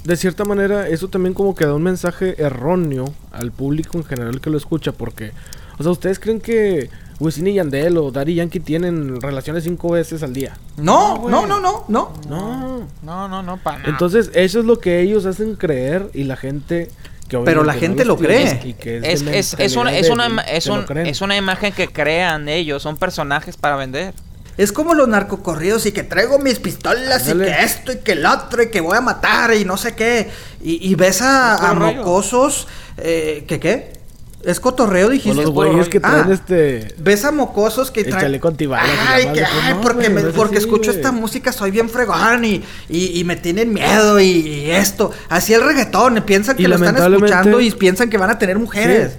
de 0.04 0.18
cierta 0.18 0.44
manera, 0.44 0.90
eso 0.90 1.08
también 1.08 1.34
como 1.34 1.56
que 1.56 1.66
da 1.66 1.74
un 1.74 1.84
mensaje 1.84 2.36
erróneo 2.42 3.14
al 3.32 3.52
público 3.54 3.98
en 3.98 4.04
general 4.04 4.42
que 4.42 4.50
lo 4.50 4.58
escucha, 4.58 4.92
porque, 4.92 5.32
o 5.80 5.84
sea, 5.84 5.92
¿ustedes 5.94 6.20
creen 6.20 6.42
que 6.42 6.90
Wisin 7.22 7.46
y 7.48 7.54
Yandel 7.54 7.98
o 7.98 8.10
Daddy 8.12 8.36
Yankee 8.36 8.60
tienen 8.60 9.22
relaciones 9.22 9.64
cinco 9.64 9.92
veces 9.92 10.24
al 10.24 10.34
día? 10.34 10.58
No, 10.78 11.30
No, 11.30 11.46
no, 11.46 11.60
no, 11.60 11.86
no, 11.88 12.12
no. 12.28 12.28
No. 12.28 12.88
No, 13.04 13.28
no, 13.44 13.58
para 13.58 13.78
nada. 13.78 13.90
Entonces, 13.92 14.32
eso 14.34 14.60
es 14.60 14.66
lo 14.66 14.80
que 14.80 15.02
ellos 15.02 15.26
hacen 15.28 15.56
creer 15.56 16.10
y 16.14 16.24
la 16.24 16.36
gente 16.36 16.90
que 17.28 17.38
Pero 17.38 17.64
la 17.64 17.74
gente 17.74 18.04
lo 18.06 18.18
cree. 18.18 18.60
y 18.66 18.74
que 18.74 18.98
es, 19.04 19.22
es, 19.22 19.56
es 19.60 19.76
una, 19.78 19.96
es, 19.96 20.08
es, 20.48 20.68
un- 20.68 20.98
es 20.98 21.22
imagen 21.38 21.72
que 21.74 21.88
crean 21.88 22.50
ellos, 22.50 22.82
son 22.84 22.98
personajes 22.98 23.56
para 23.56 23.76
vender. 23.76 24.14
Es 24.58 24.72
como 24.74 24.94
los 24.94 25.08
narcocorridos 25.08 25.86
y 25.86 25.92
que 25.94 26.04
traigo 26.04 26.38
mis 26.40 26.60
pistolas 26.60 27.28
y 27.30 27.38
que 27.38 27.64
esto 27.64 27.94
y 27.94 27.98
que 28.00 28.12
el 28.14 28.26
otro 28.26 28.62
y 28.64 28.70
que 28.70 28.82
voy 28.82 28.98
a 28.98 29.02
matar 29.02 29.54
y 29.54 29.64
no 29.64 29.78
sé 29.78 29.96
qué. 29.96 30.30
Y, 30.62 30.90
y 30.90 30.96
ves 30.96 31.22
a, 31.22 31.56
a 31.70 31.74
mocosos. 31.74 32.68
Eh, 32.98 33.46
¿Qué 33.48 33.60
qué? 33.60 34.01
¿Es 34.44 34.60
cotorreo, 34.60 35.10
dijiste? 35.10 35.36
los 35.42 35.52
güeyes 35.52 35.88
que 35.90 36.00
Ah, 36.00 36.24
traen 36.24 36.32
este... 36.32 36.96
Ves 36.98 37.26
a 37.26 37.32
mocosos 37.32 37.92
que 37.92 38.04
traen. 38.04 38.22
chaleco 38.22 38.48
antibalas 38.48 38.90
Ay, 39.08 39.26
que, 39.26 39.30
pues, 39.42 39.48
ay, 39.64 39.74
no, 39.76 39.82
porque, 39.82 40.10
me- 40.10 40.22
porque 40.24 40.58
así, 40.58 40.66
escucho 40.66 40.90
esta 40.92 41.12
música, 41.12 41.52
soy 41.52 41.70
bien 41.72 41.90
fregón 41.90 42.44
y, 42.46 42.64
y, 42.90 43.20
y 43.20 43.24
me 43.24 43.36
tienen 43.36 43.72
miedo 43.74 44.20
y, 44.20 44.26
y 44.26 44.72
esto. 44.72 45.12
Así 45.30 45.54
el 45.54 45.64
reggaetón, 45.64 46.24
piensan 46.26 46.56
que 46.58 46.68
lo 46.68 46.76
están 46.76 46.96
escuchando 47.14 47.62
y 47.62 47.70
piensan 47.72 48.10
que 48.10 48.18
van 48.18 48.32
a 48.32 48.40
tener 48.40 48.58
mujeres. 48.58 49.12
Sí. 49.14 49.18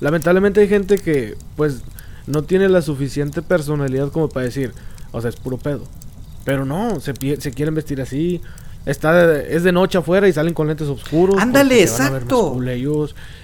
Lamentablemente 0.00 0.60
hay 0.60 0.68
gente 0.68 0.98
que, 0.98 1.36
pues, 1.56 1.80
no 2.26 2.42
tiene 2.44 2.68
la 2.68 2.82
suficiente 2.82 3.42
personalidad 3.42 4.10
como 4.10 4.28
para 4.28 4.46
decir, 4.46 4.72
o 5.12 5.20
sea, 5.20 5.30
es 5.30 5.36
puro 5.36 5.58
pedo. 5.58 5.84
Pero 6.44 6.64
no, 6.64 7.00
se, 7.00 7.14
se 7.40 7.50
quieren 7.52 7.74
vestir 7.74 8.00
así. 8.00 8.40
Está 8.86 9.26
de- 9.26 9.56
es 9.56 9.62
de 9.62 9.72
noche 9.72 9.96
afuera 9.98 10.28
y 10.28 10.32
salen 10.32 10.52
con 10.52 10.66
lentes 10.66 10.88
oscuros. 10.88 11.36
Ándale, 11.40 11.82
exacto. 11.82 12.52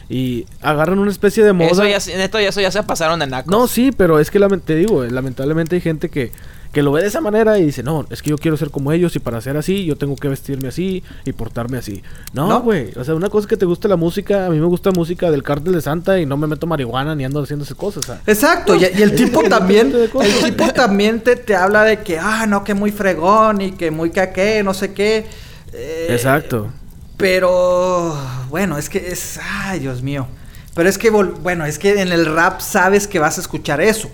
y 0.08 0.44
agarran 0.60 0.98
una 0.98 1.10
especie 1.10 1.42
de 1.44 1.52
moda. 1.52 1.70
Eso 1.70 1.86
ya, 1.86 1.98
se- 2.00 2.16
neto, 2.16 2.38
ya- 2.40 2.48
eso 2.48 2.60
ya 2.60 2.70
se 2.70 2.82
pasaron 2.82 3.20
de 3.20 3.26
nacos. 3.26 3.50
No, 3.50 3.66
sí, 3.66 3.90
pero 3.96 4.18
es 4.18 4.30
que 4.30 4.38
te 4.60 4.74
digo, 4.74 5.04
lamentablemente 5.04 5.76
hay 5.76 5.80
gente 5.80 6.08
que, 6.10 6.30
que 6.72 6.82
lo 6.82 6.92
ve 6.92 7.02
de 7.02 7.08
esa 7.08 7.20
manera 7.20 7.58
y 7.58 7.66
dice, 7.66 7.82
no, 7.82 8.06
es 8.10 8.22
que 8.22 8.30
yo 8.30 8.38
quiero 8.38 8.56
ser 8.56 8.70
como 8.70 8.92
ellos 8.92 9.16
y 9.16 9.18
para 9.18 9.40
ser 9.40 9.56
así 9.56 9.84
yo 9.84 9.96
tengo 9.96 10.14
que 10.16 10.28
vestirme 10.28 10.68
así 10.68 11.02
y 11.24 11.32
portarme 11.32 11.78
así. 11.78 12.02
No. 12.32 12.48
No, 12.48 12.60
güey, 12.60 12.92
o 12.96 13.04
sea, 13.04 13.14
una 13.14 13.28
cosa 13.28 13.44
es 13.44 13.48
que 13.48 13.56
te 13.56 13.66
guste 13.66 13.88
la 13.88 13.96
música, 13.96 14.46
a 14.46 14.50
mí 14.50 14.58
me 14.60 14.66
gusta 14.66 14.90
música 14.92 15.30
del 15.30 15.42
cártel 15.42 15.72
de 15.72 15.80
Santa 15.82 16.20
y 16.20 16.26
no 16.26 16.36
me 16.36 16.46
meto 16.46 16.66
marihuana 16.66 17.14
ni 17.14 17.24
ando 17.24 17.42
haciendo 17.42 17.64
esas 17.64 17.76
cosas. 17.76 18.08
Exacto, 18.26 18.76
y, 18.76 18.82
y 18.82 19.02
el 19.02 19.14
tipo 19.14 19.42
también, 19.48 19.92
el 19.94 20.10
tipo 20.44 20.72
también 20.72 21.20
te, 21.20 21.36
te 21.36 21.56
habla 21.56 21.84
de 21.84 22.00
que, 22.00 22.18
ah, 22.18 22.46
no, 22.46 22.62
que 22.62 22.74
muy 22.74 22.92
fregón 22.92 23.60
y 23.60 23.72
que 23.72 23.90
muy 23.90 24.10
caqué, 24.10 24.62
no 24.62 24.74
sé 24.74 24.92
qué. 24.92 25.26
Eh, 25.72 26.08
Exacto. 26.10 26.70
Pero, 27.16 28.16
bueno, 28.48 28.78
es 28.78 28.88
que 28.88 29.08
es, 29.08 29.38
ay, 29.42 29.80
Dios 29.80 30.02
mío. 30.02 30.26
Pero 30.74 30.88
es 30.88 30.98
que, 30.98 31.10
bueno, 31.10 31.66
es 31.66 31.78
que 31.78 32.00
en 32.00 32.12
el 32.12 32.26
rap 32.26 32.60
sabes 32.60 33.06
que 33.06 33.18
vas 33.18 33.38
a 33.38 33.40
escuchar 33.40 33.80
eso. 33.80 34.10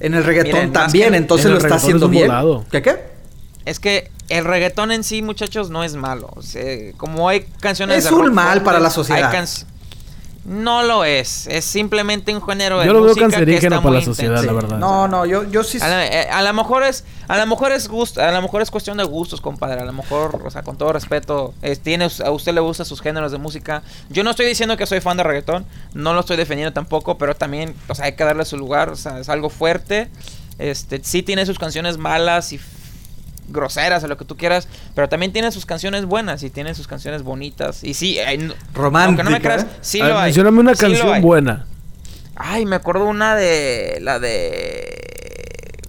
En 0.00 0.14
el 0.14 0.24
reggaetón 0.24 0.52
Miren, 0.54 0.72
también, 0.72 1.10
que- 1.10 1.16
entonces 1.16 1.46
en 1.46 1.52
lo 1.52 1.58
está 1.58 1.74
haciendo 1.76 2.06
es 2.06 2.10
bien. 2.12 2.26
volado. 2.28 2.64
¿Qué 2.70 2.82
qué? 2.82 2.96
Es 3.64 3.80
que 3.80 4.10
el 4.28 4.44
reggaetón 4.44 4.92
en 4.92 5.04
sí, 5.04 5.22
muchachos, 5.22 5.70
no 5.70 5.84
es 5.84 5.94
malo. 5.94 6.30
O 6.36 6.42
sea, 6.42 6.92
como 6.96 7.28
hay 7.28 7.46
canciones 7.60 7.98
Es 7.98 8.04
de 8.04 8.14
un 8.14 8.26
rock 8.26 8.32
mal 8.34 8.62
para 8.62 8.78
la 8.80 8.88
hay 8.88 8.94
sociedad. 8.94 9.30
No 10.48 10.82
lo 10.82 11.04
es. 11.04 11.46
Es 11.46 11.66
simplemente 11.66 12.34
un 12.34 12.40
género 12.42 12.80
de 12.80 12.86
Yo 12.86 12.94
lo 12.94 13.00
veo 13.00 13.08
música 13.10 13.26
que 13.26 13.32
cancerígeno 13.32 13.76
está 13.76 13.82
para 13.86 13.98
la 13.98 14.02
sociedad, 14.04 14.36
intenso. 14.42 14.54
la 14.54 14.60
verdad. 14.62 14.78
No, 14.78 15.06
no, 15.06 15.26
yo, 15.26 15.44
yo 15.44 15.62
sí. 15.62 15.78
A 15.80 15.88
la, 15.88 16.06
eh, 16.06 16.28
a 16.30 16.42
lo 16.42 16.52
mejor 16.54 16.84
es, 16.84 17.04
a 17.28 17.36
lo 17.36 17.46
mejor 17.46 17.70
es 17.72 17.86
gusto, 17.86 18.22
a 18.22 18.32
lo 18.32 18.40
mejor 18.40 18.62
es 18.62 18.70
cuestión 18.70 18.96
de 18.96 19.04
gustos, 19.04 19.42
compadre. 19.42 19.82
A 19.82 19.84
lo 19.84 19.92
mejor, 19.92 20.40
o 20.42 20.50
sea, 20.50 20.62
con 20.62 20.78
todo 20.78 20.92
respeto, 20.94 21.52
es- 21.60 21.80
tiene, 21.80 22.08
a 22.24 22.30
usted 22.30 22.54
le 22.54 22.60
gustan 22.60 22.86
sus 22.86 23.02
géneros 23.02 23.30
de 23.30 23.36
música. 23.38 23.82
Yo 24.08 24.24
no 24.24 24.30
estoy 24.30 24.46
diciendo 24.46 24.76
que 24.78 24.86
soy 24.86 25.00
fan 25.02 25.18
de 25.18 25.22
reggaetón, 25.22 25.66
no 25.92 26.14
lo 26.14 26.20
estoy 26.20 26.38
defendiendo 26.38 26.72
tampoco, 26.72 27.18
pero 27.18 27.36
también, 27.36 27.74
o 27.86 27.94
sea, 27.94 28.06
hay 28.06 28.12
que 28.16 28.24
darle 28.24 28.44
su 28.46 28.56
lugar, 28.56 28.88
o 28.88 28.96
sea, 28.96 29.18
es 29.18 29.28
algo 29.28 29.50
fuerte. 29.50 30.08
Este, 30.58 31.00
sí 31.04 31.22
tiene 31.22 31.44
sus 31.46 31.58
canciones 31.58 31.98
malas 31.98 32.52
y 32.52 32.58
groseras 33.48 34.04
o 34.04 34.08
lo 34.08 34.16
que 34.16 34.24
tú 34.24 34.36
quieras, 34.36 34.68
pero 34.94 35.08
también 35.08 35.32
tiene 35.32 35.50
sus 35.52 35.66
canciones 35.66 36.04
buenas 36.04 36.42
y 36.42 36.50
tiene 36.50 36.74
sus 36.74 36.86
canciones 36.86 37.22
bonitas. 37.22 37.82
Y 37.84 37.94
sí, 37.94 38.18
hay 38.18 38.38
no- 38.38 38.54
aunque 38.54 39.22
no 39.24 39.30
me 39.30 39.38
Romántica, 39.38 39.40
creas, 39.40 39.62
¿eh? 39.64 39.66
sí 39.80 40.00
ver, 40.00 40.10
lo 40.10 40.18
hay. 40.18 40.24
mencióname 40.26 40.60
una 40.60 40.74
sí 40.74 40.80
canción 40.80 41.20
buena. 41.22 41.66
Ay, 42.36 42.66
me 42.66 42.76
acuerdo 42.76 43.04
una 43.06 43.34
de. 43.34 43.98
La 44.00 44.18
de. 44.20 44.94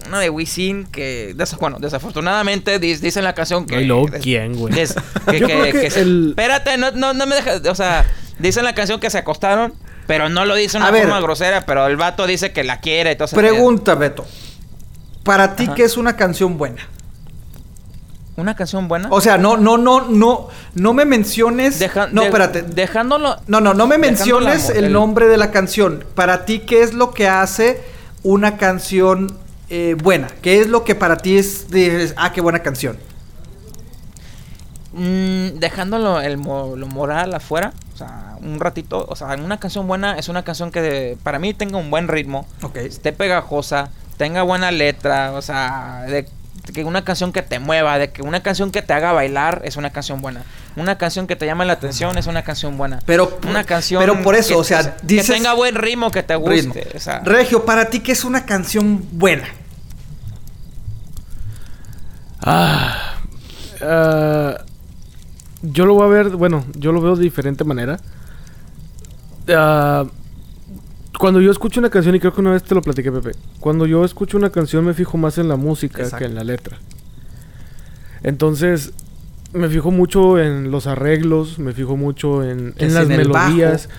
Una 0.08 0.18
de 0.18 0.28
Wisin 0.30 0.86
que. 0.86 1.36
bueno, 1.60 1.78
desafortunadamente 1.78 2.80
dis- 2.80 2.98
dice 2.98 3.20
en 3.20 3.24
la 3.24 3.34
canción 3.34 3.66
que. 3.66 3.84
No, 3.86 4.06
des- 4.06 4.20
¿quién, 4.22 4.56
güey? 4.56 4.74
des- 4.74 4.94
que, 5.30 5.38
Yo 5.38 5.46
que- 5.46 5.52
creo 5.52 5.64
que 5.72 5.80
que 5.82 5.90
se- 5.90 6.00
el- 6.00 6.30
Espérate, 6.30 6.76
no, 6.78 6.90
no, 6.90 7.14
no 7.14 7.26
me 7.26 7.36
dejes. 7.36 7.64
O 7.68 7.74
sea, 7.76 8.04
dice 8.40 8.58
en 8.60 8.64
la 8.64 8.74
canción 8.74 8.98
que 8.98 9.08
se 9.10 9.18
acostaron, 9.18 9.72
pero 10.08 10.28
no 10.28 10.44
lo 10.44 10.56
dice 10.56 10.72
de 10.72 10.78
una 10.78 10.88
A 10.88 10.90
ver. 10.90 11.02
forma 11.02 11.20
grosera, 11.20 11.64
pero 11.66 11.86
el 11.86 11.96
vato 11.96 12.26
dice 12.26 12.52
que 12.52 12.64
la 12.64 12.80
quiere. 12.80 13.12
Entonces, 13.12 13.38
Pregunta, 13.38 13.94
Beto. 13.94 14.26
Para 15.22 15.54
ti, 15.54 15.64
Ajá. 15.64 15.74
¿qué 15.76 15.84
es 15.84 15.96
una 15.96 16.16
canción 16.16 16.58
buena? 16.58 16.88
¿Una 18.36 18.54
canción 18.56 18.88
buena? 18.88 19.08
O 19.10 19.20
sea, 19.20 19.36
no, 19.38 19.56
no, 19.56 19.76
no, 19.76 20.02
no, 20.08 20.48
no 20.74 20.92
me 20.94 21.04
menciones. 21.04 21.78
Deja- 21.78 22.08
no, 22.12 22.22
de- 22.22 22.26
espérate. 22.28 22.62
Dejándolo. 22.62 23.36
No, 23.46 23.60
no, 23.60 23.74
no 23.74 23.86
me 23.86 23.96
la 23.96 24.00
menciones 24.00 24.70
el, 24.70 24.92
nombre 24.92 25.26
de 25.28 25.36
la 25.36 25.50
canción. 25.50 26.04
Para 26.14 26.44
ti, 26.44 26.60
¿qué 26.60 26.82
es 26.82 26.94
lo 26.94 27.10
que 27.12 27.28
hace 27.28 27.82
una 28.22 28.56
canción 28.56 29.36
eh, 29.68 29.94
buena? 30.02 30.28
¿Qué 30.42 30.60
es 30.60 30.68
lo 30.68 30.84
que 30.84 30.94
para 30.94 31.16
ti 31.18 31.36
es 31.36 31.70
de, 31.70 32.12
ah, 32.16 32.32
qué 32.32 32.40
buena 32.40 32.60
canción? 32.60 32.96
Mm, 34.92 35.58
dejándolo 35.60 36.20
el 36.20 36.34
lo 36.34 36.86
moral 36.88 37.32
afuera, 37.34 37.72
o 37.94 37.96
sea, 37.96 38.36
un 38.42 38.58
ratito, 38.58 39.06
o 39.08 39.14
sea, 39.14 39.28
una 39.36 39.60
canción 39.60 39.86
buena 39.86 40.18
es 40.18 40.28
una 40.28 40.42
canción 40.42 40.72
que 40.72 40.80
de- 40.82 41.18
para 41.22 41.38
mí 41.38 41.54
tenga 41.54 41.78
un 41.78 41.90
buen 41.90 42.08
ritmo, 42.08 42.46
Ok. 42.62 42.76
esté 42.78 43.12
pegajosa, 43.12 43.90
tenga 44.16 44.42
buena 44.42 44.72
letra, 44.72 45.30
o 45.32 45.42
sea, 45.42 46.02
de 46.08 46.26
que 46.72 46.84
una 46.84 47.04
canción 47.04 47.32
que 47.32 47.42
te 47.42 47.58
mueva, 47.58 47.98
de 47.98 48.10
que 48.10 48.22
una 48.22 48.42
canción 48.42 48.70
que 48.70 48.82
te 48.82 48.92
haga 48.92 49.12
bailar 49.12 49.62
es 49.64 49.76
una 49.76 49.90
canción 49.90 50.20
buena. 50.22 50.42
Una 50.76 50.96
canción 50.98 51.26
que 51.26 51.36
te 51.36 51.46
llame 51.46 51.64
la 51.64 51.72
atención 51.74 52.16
es 52.18 52.26
una 52.26 52.42
canción 52.42 52.76
buena. 52.76 53.00
Pero, 53.06 53.38
una 53.48 53.64
canción 53.64 54.00
pero 54.00 54.22
por 54.22 54.34
eso, 54.36 54.50
que- 54.54 54.60
o 54.60 54.64
sea, 54.64 54.96
que 54.96 55.06
dices 55.06 55.34
tenga 55.34 55.52
buen 55.54 55.74
ritmo, 55.74 56.10
que 56.10 56.22
te 56.22 56.36
guste, 56.36 56.54
ritmo. 56.54 56.74
o 56.94 57.00
sea, 57.00 57.20
Regio, 57.20 57.64
para 57.64 57.90
ti, 57.90 58.00
¿qué 58.00 58.12
es 58.12 58.24
una 58.24 58.44
canción 58.46 59.04
buena? 59.12 59.48
Ah, 62.42 63.16
ah, 63.82 64.54
yo 65.62 65.84
lo 65.86 65.94
voy 65.94 66.04
a 66.04 66.08
ver, 66.08 66.28
bueno, 66.30 66.64
yo 66.74 66.92
lo 66.92 67.00
veo 67.00 67.16
de 67.16 67.22
diferente 67.22 67.64
manera. 67.64 67.98
Ah, 69.48 70.04
cuando 71.20 71.40
yo 71.42 71.50
escucho 71.50 71.80
una 71.80 71.90
canción, 71.90 72.14
y 72.14 72.18
creo 72.20 72.32
que 72.32 72.40
una 72.40 72.52
vez 72.52 72.62
te 72.62 72.74
lo 72.74 72.80
platiqué, 72.80 73.12
Pepe, 73.12 73.32
cuando 73.60 73.84
yo 73.84 74.06
escucho 74.06 74.38
una 74.38 74.48
canción 74.48 74.86
me 74.86 74.94
fijo 74.94 75.18
más 75.18 75.36
en 75.36 75.48
la 75.48 75.56
música 75.56 75.98
Exacto. 76.02 76.16
que 76.18 76.24
en 76.24 76.34
la 76.34 76.44
letra. 76.44 76.78
Entonces, 78.22 78.92
me 79.52 79.68
fijo 79.68 79.90
mucho 79.90 80.38
en 80.38 80.70
los 80.70 80.86
arreglos, 80.86 81.58
me 81.58 81.74
fijo 81.74 81.96
mucho 81.98 82.42
en, 82.42 82.72
en 82.78 82.94
las 82.94 83.02
en 83.02 83.08
melodías. 83.16 83.90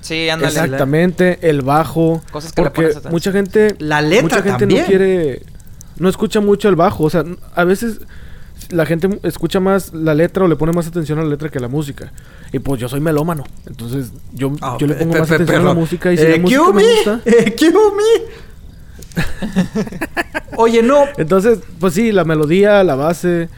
Sí, 0.00 0.30
ándale. 0.30 0.52
Exactamente, 0.52 1.38
el 1.50 1.60
bajo. 1.60 2.22
Cosas 2.30 2.52
que 2.52 2.62
le 2.62 2.70
porque 2.70 2.86
atención. 2.86 3.12
mucha 3.12 3.32
gente. 3.32 3.74
La 3.78 4.00
letra 4.00 4.22
Mucha 4.22 4.42
gente 4.42 4.58
también. 4.60 4.80
no 4.82 4.86
quiere. 4.86 5.42
No 5.98 6.08
escucha 6.08 6.40
mucho 6.40 6.68
el 6.70 6.76
bajo. 6.76 7.04
O 7.04 7.10
sea, 7.10 7.24
a 7.54 7.64
veces 7.64 8.00
la 8.70 8.86
gente 8.86 9.18
escucha 9.22 9.60
más 9.60 9.92
la 9.92 10.14
letra 10.14 10.44
o 10.44 10.48
le 10.48 10.56
pone 10.56 10.72
más 10.72 10.86
atención 10.86 11.18
a 11.18 11.22
la 11.22 11.28
letra 11.30 11.48
que 11.48 11.58
a 11.58 11.60
la 11.60 11.68
música. 11.68 12.12
Y 12.52 12.58
pues 12.58 12.80
yo 12.80 12.88
soy 12.88 13.00
melómano. 13.00 13.44
Entonces 13.66 14.12
yo, 14.32 14.52
Ah, 14.60 14.76
yo 14.78 14.86
le 14.86 14.94
pongo 14.94 15.18
más 15.18 15.30
atención 15.30 15.62
a 15.62 15.64
la 15.64 15.74
música. 15.74 16.12
Y 16.12 16.16
si 16.16 16.24
Eh, 16.24 16.30
la 16.36 16.38
música 16.38 16.72
me 16.72 16.82
gusta. 16.94 17.20
eh. 17.26 17.54
Oye, 20.56 20.82
no. 20.82 21.04
Entonces, 21.16 21.58
pues 21.80 21.94
sí, 21.94 22.12
la 22.12 22.24
melodía, 22.24 22.82
la 22.84 22.94
base, 22.94 23.48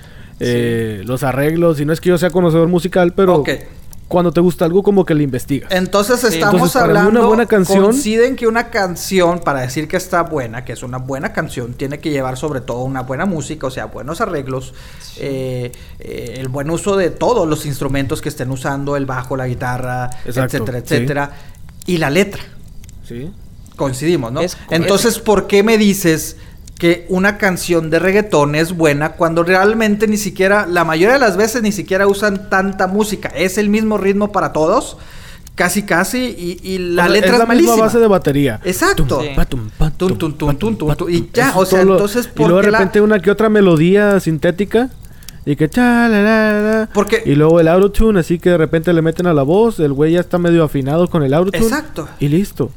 eh, 0.41 1.03
los 1.05 1.23
arreglos. 1.23 1.81
Y 1.81 1.85
no 1.85 1.93
es 1.93 2.01
que 2.01 2.09
yo 2.11 2.19
sea 2.19 2.31
conocedor 2.31 2.69
musical, 2.69 3.13
pero. 3.15 3.43
Cuando 4.09 4.33
te 4.33 4.41
gusta 4.41 4.65
algo, 4.65 4.83
como 4.83 5.05
que 5.05 5.15
le 5.15 5.23
investigas. 5.23 5.71
Entonces 5.71 6.25
estamos 6.25 6.55
Entonces, 6.55 6.77
hablando. 6.83 7.11
una 7.11 7.27
buena 7.27 7.47
canción- 7.47 7.85
Coinciden 7.85 8.37
que 8.37 8.47
una 8.47 8.71
canción, 8.71 9.41
para 9.41 9.61
decir 9.61 9.87
que 9.87 9.99
está 9.99 10.23
buena, 10.23 10.65
que 10.65 10.73
es 10.73 10.83
una 10.83 10.97
buena 10.99 11.33
canción, 11.35 11.75
tiene 11.75 11.99
que 12.01 12.11
llevar 12.11 12.39
sobre 12.39 12.63
todo 12.63 12.85
una 12.85 13.03
buena 13.03 13.27
música, 13.27 13.67
o 13.67 13.71
sea, 13.71 13.85
buenos 13.85 14.21
arreglos, 14.23 14.73
eh, 15.19 15.73
eh, 16.01 16.37
el 16.39 16.49
buen 16.49 16.71
uso 16.71 16.97
de 16.97 17.11
todos 17.11 17.47
los 17.47 17.67
instrumentos 17.67 18.23
que 18.23 18.31
estén 18.31 18.51
usando, 18.51 18.97
el 18.97 19.05
bajo, 19.05 19.37
la 19.37 19.47
guitarra, 19.47 20.09
Exacto, 20.25 20.57
etcétera, 20.57 20.79
sí. 20.79 20.85
etcétera. 20.95 21.31
Y 21.87 21.99
la 21.99 22.09
letra. 22.11 22.43
Sí. 23.07 23.31
Coincidimos, 23.77 24.33
¿no? 24.33 24.41
Es- 24.41 24.57
Entonces, 24.71 25.19
¿por 25.19 25.47
qué 25.47 25.63
me 25.63 25.79
dices 25.79 26.37
que 26.79 27.07
una 27.09 27.39
canción 27.39 27.91
de 27.91 27.99
reggaetón 27.99 28.55
es 28.55 28.73
buena 28.77 29.13
cuando 29.13 29.43
realmente 29.43 30.07
ni 30.07 30.17
siquiera, 30.17 30.65
la 30.67 30.85
mayoría 30.85 31.15
de 31.15 31.19
las 31.21 31.37
veces 31.37 31.63
ni 31.63 31.73
siquiera 31.73 32.07
usan 32.07 32.49
tanta 32.49 32.87
música? 32.87 33.29
Es 33.35 33.59
el 33.59 33.69
mismo 33.69 33.99
ritmo 33.99 34.31
para 34.31 34.53
todos, 34.53 34.97
casi 35.57 35.83
casi, 35.83 36.19
y, 36.39 36.61
y 36.63 36.79
la 36.79 37.03
O 37.03 37.07
sea, 37.07 37.13
letra 37.15 37.29
es, 37.31 37.33
es 37.35 37.39
la 37.41 37.47
malísima. 37.47 37.73
misma 37.73 37.87
base 37.87 37.99
de 37.99 38.07
batería. 38.07 38.61
Exacto. 38.65 39.21
Y 41.09 41.29
ya, 41.33 41.53
o 41.57 41.63
es 41.65 41.69
sea, 41.69 41.81
todo 41.81 41.89
lo- 41.89 41.95
entonces, 41.97 42.27
Y 42.27 42.37
¿por 42.37 42.47
luego 42.49 42.63
de 42.63 42.71
la- 42.71 42.79
repente 42.79 43.01
una 43.01 43.21
que 43.21 43.31
otra 43.31 43.49
melodía 43.49 44.21
sintética. 44.21 44.91
Y 45.47 45.57
que 45.57 45.71
cha, 45.71 46.09
la, 46.09 46.21
la, 46.23 46.53
la, 46.53 46.61
la. 46.81 46.89
Porque- 46.93 47.23
Y 47.25 47.35
luego 47.35 47.59
el 47.59 47.69
autotune, 47.69 48.21
así 48.21 48.39
que 48.39 48.51
de 48.51 48.59
repente 48.59 48.93
le 48.93 49.01
meten 49.01 49.27
a 49.27 49.33
la 49.33 49.43
voz. 49.43 49.81
El 49.81 49.95
güey 49.95 50.13
ya 50.13 50.21
está 50.21 50.37
medio 50.37 50.63
afinado 50.63 51.09
con 51.09 51.23
el 51.23 51.33
autotune. 51.33 51.65
Exacto. 51.65 52.07
Y 52.21 52.29
listo. 52.29 52.71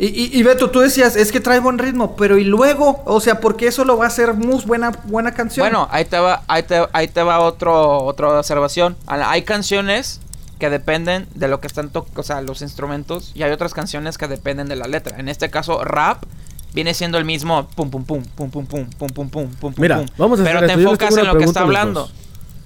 Y, 0.00 0.06
y, 0.06 0.30
y 0.32 0.42
Beto, 0.42 0.70
tú 0.70 0.80
decías, 0.80 1.14
es 1.14 1.30
que 1.30 1.40
trae 1.40 1.60
buen 1.60 1.76
ritmo, 1.76 2.16
pero 2.16 2.38
y 2.38 2.44
luego, 2.44 3.02
o 3.04 3.20
sea, 3.20 3.38
¿por 3.38 3.56
qué 3.56 3.66
eso 3.66 3.84
lo 3.84 3.98
va 3.98 4.06
a 4.06 4.08
hacer 4.08 4.32
muy 4.32 4.64
buena, 4.64 4.92
buena 5.04 5.32
canción? 5.34 5.64
Bueno, 5.64 5.88
ahí 5.90 6.06
te 6.06 6.18
va, 6.18 6.42
ahí 6.48 6.62
te, 6.62 6.82
ahí 6.94 7.06
te 7.06 7.22
va 7.22 7.38
otro, 7.40 7.98
otra 8.04 8.38
observación. 8.38 8.96
Hay 9.06 9.42
canciones 9.42 10.22
que 10.58 10.70
dependen 10.70 11.26
de 11.34 11.48
lo 11.48 11.60
que 11.60 11.66
están 11.66 11.90
tocando, 11.90 12.18
o 12.18 12.24
sea, 12.24 12.40
los 12.40 12.62
instrumentos, 12.62 13.32
y 13.34 13.42
hay 13.42 13.52
otras 13.52 13.74
canciones 13.74 14.16
que 14.16 14.26
dependen 14.26 14.68
de 14.68 14.76
la 14.76 14.86
letra. 14.88 15.18
En 15.18 15.28
este 15.28 15.50
caso, 15.50 15.84
rap 15.84 16.24
viene 16.72 16.94
siendo 16.94 17.18
el 17.18 17.26
mismo 17.26 17.68
pum 17.76 17.90
pum 17.90 18.02
pum 18.04 18.22
pum 18.22 18.50
pum 18.50 18.66
pum 18.66 18.80
pum 18.96 19.10
pum 19.12 19.28
pum 19.28 19.50
pum 19.50 19.74
Mira, 19.76 19.98
pum. 19.98 20.06
vamos 20.16 20.40
a 20.40 20.44
Pero 20.44 20.60
hacer 20.60 20.68
te 20.68 20.82
enfocas 20.82 21.14
en 21.14 21.26
lo 21.26 21.36
que 21.36 21.44
está 21.44 21.60
hablando. 21.60 22.08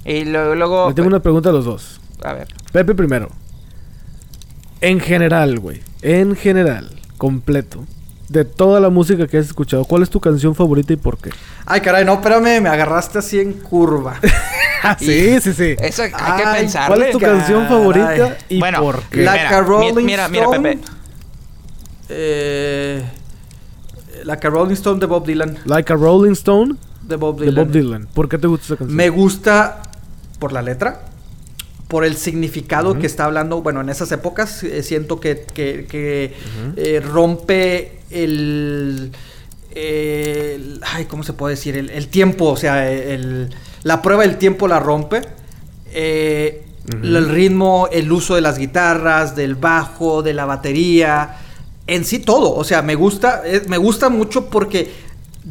Y 0.04 0.24
luego, 0.24 0.54
luego 0.54 0.88
Le 0.90 0.94
tengo 0.94 1.08
una 1.08 1.20
pregunta 1.20 1.48
a 1.48 1.52
los 1.52 1.64
dos. 1.64 2.00
a 2.22 2.32
ver. 2.32 2.46
Pepe 2.70 2.94
primero. 2.94 3.28
En 4.80 5.00
general, 5.00 5.58
güey. 5.58 5.82
En 6.02 6.36
general. 6.36 6.90
Completo. 7.18 7.84
De 8.28 8.44
toda 8.44 8.80
la 8.80 8.88
música 8.88 9.26
que 9.26 9.36
has 9.38 9.46
escuchado, 9.46 9.84
¿cuál 9.84 10.02
es 10.02 10.08
tu 10.10 10.18
canción 10.18 10.54
favorita 10.54 10.92
y 10.92 10.96
por 10.96 11.18
qué? 11.18 11.30
Ay, 11.66 11.80
caray, 11.82 12.04
no, 12.04 12.14
espérame, 12.14 12.60
me 12.62 12.68
agarraste 12.70 13.18
así 13.18 13.38
en 13.38 13.52
curva. 13.52 14.18
sí, 14.98 15.38
sí, 15.40 15.52
sí. 15.52 15.76
Eso 15.78 16.02
hay 16.02 16.10
que 16.10 16.16
Ay, 16.18 16.60
pensar. 16.62 16.86
¿Cuál 16.88 17.02
es 17.02 17.12
tu 17.12 17.18
caray. 17.20 17.36
canción 17.38 17.68
favorita 17.68 18.38
y 18.48 18.58
Bueno, 18.58 18.80
por 18.80 19.02
qué? 19.04 19.22
La- 19.24 19.32
mira, 19.32 19.44
Like 19.44 19.54
a 19.54 19.60
mi- 19.62 19.68
Rolling 19.68 20.04
mira, 20.06 20.28
mira, 20.28 20.44
Stone. 20.44 20.68
Pepe. 20.68 20.84
Eh, 22.08 23.04
la 24.24 24.38
que 24.40 24.48
Rolling 24.50 24.74
Stone 24.74 25.00
de 25.00 25.06
Bob 25.06 25.26
Dylan. 25.26 25.58
Like 25.66 25.92
a 25.92 25.96
Rolling 25.96 26.32
Stone 26.32 26.76
De 27.02 27.16
Bob 27.16 27.38
de 27.38 27.46
Dylan. 27.46 27.64
Bob 27.64 27.72
Dylan. 27.72 28.06
¿Por 28.14 28.28
qué 28.28 28.38
te 28.38 28.46
gusta 28.46 28.64
esa 28.66 28.76
canción? 28.76 28.96
Me 28.96 29.08
gusta 29.10 29.82
por 30.38 30.52
la 30.52 30.62
letra, 30.62 31.02
por 31.88 32.04
el 32.04 32.16
significado 32.16 32.98
que 32.98 33.06
está 33.06 33.24
hablando. 33.26 33.60
Bueno, 33.62 33.80
en 33.80 33.88
esas 33.88 34.10
épocas 34.12 34.62
eh, 34.64 34.82
siento 34.82 35.20
que, 35.20 35.44
que- 35.54 35.86
que, 35.88 36.32
eh, 36.76 37.00
rompe 37.00 37.98
el, 38.10 39.10
el- 39.74 40.80
Ay, 40.82 41.04
¿cómo 41.06 41.22
se 41.22 41.32
puede 41.32 41.54
decir? 41.54 41.76
El, 41.76 41.90
el 41.90 42.08
tiempo, 42.08 42.46
o 42.46 42.56
sea, 42.56 42.90
el, 42.90 43.50
la 43.82 44.02
prueba 44.02 44.22
del 44.22 44.36
tiempo 44.38 44.68
la 44.68 44.80
rompe. 44.80 45.22
Eh. 45.92 46.60
El 47.02 47.30
ritmo, 47.30 47.88
el 47.90 48.12
uso 48.12 48.34
de 48.34 48.42
las 48.42 48.58
guitarras, 48.58 49.34
del 49.34 49.54
bajo, 49.54 50.22
de 50.22 50.34
la 50.34 50.44
batería, 50.44 51.36
en 51.86 52.04
sí 52.04 52.18
todo. 52.18 52.54
O 52.54 52.62
sea, 52.62 52.82
me 52.82 52.94
gusta, 52.94 53.42
me 53.68 53.78
gusta 53.78 54.10
mucho 54.10 54.50
porque 54.50 54.92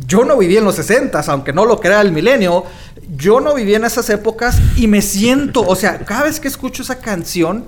yo 0.08 0.26
no 0.26 0.38
viví 0.38 0.58
en 0.58 0.64
los 0.64 0.76
60 0.76 1.20
aunque 1.28 1.54
no 1.54 1.66
lo 1.66 1.80
crea 1.80 2.02
el 2.02 2.12
milenio. 2.12 2.66
Yo 3.16 3.40
no 3.40 3.54
viví 3.54 3.76
en 3.76 3.86
esas 3.86 4.10
épocas 4.10 4.58
y 4.76 4.88
me 4.88 5.02
siento, 5.02 5.62
o 5.62 5.76
sea, 5.76 6.00
cada 6.00 6.24
vez 6.24 6.40
que 6.40 6.48
escucho 6.48 6.82
esa 6.82 7.00
canción, 7.00 7.66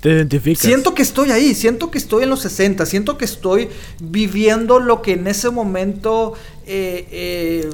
Te 0.00 0.10
identificas. 0.10 0.62
Siento 0.62 0.94
que 0.94 1.02
estoy 1.02 1.32
ahí, 1.32 1.54
siento 1.54 1.90
que 1.90 1.98
estoy 1.98 2.22
en 2.22 2.30
los 2.30 2.40
60, 2.42 2.86
siento 2.86 3.18
que 3.18 3.24
estoy 3.24 3.68
viviendo 4.00 4.78
lo 4.78 5.02
que 5.02 5.14
en 5.14 5.26
ese 5.26 5.50
momento 5.50 6.34
eh, 6.66 7.08
eh, 7.10 7.70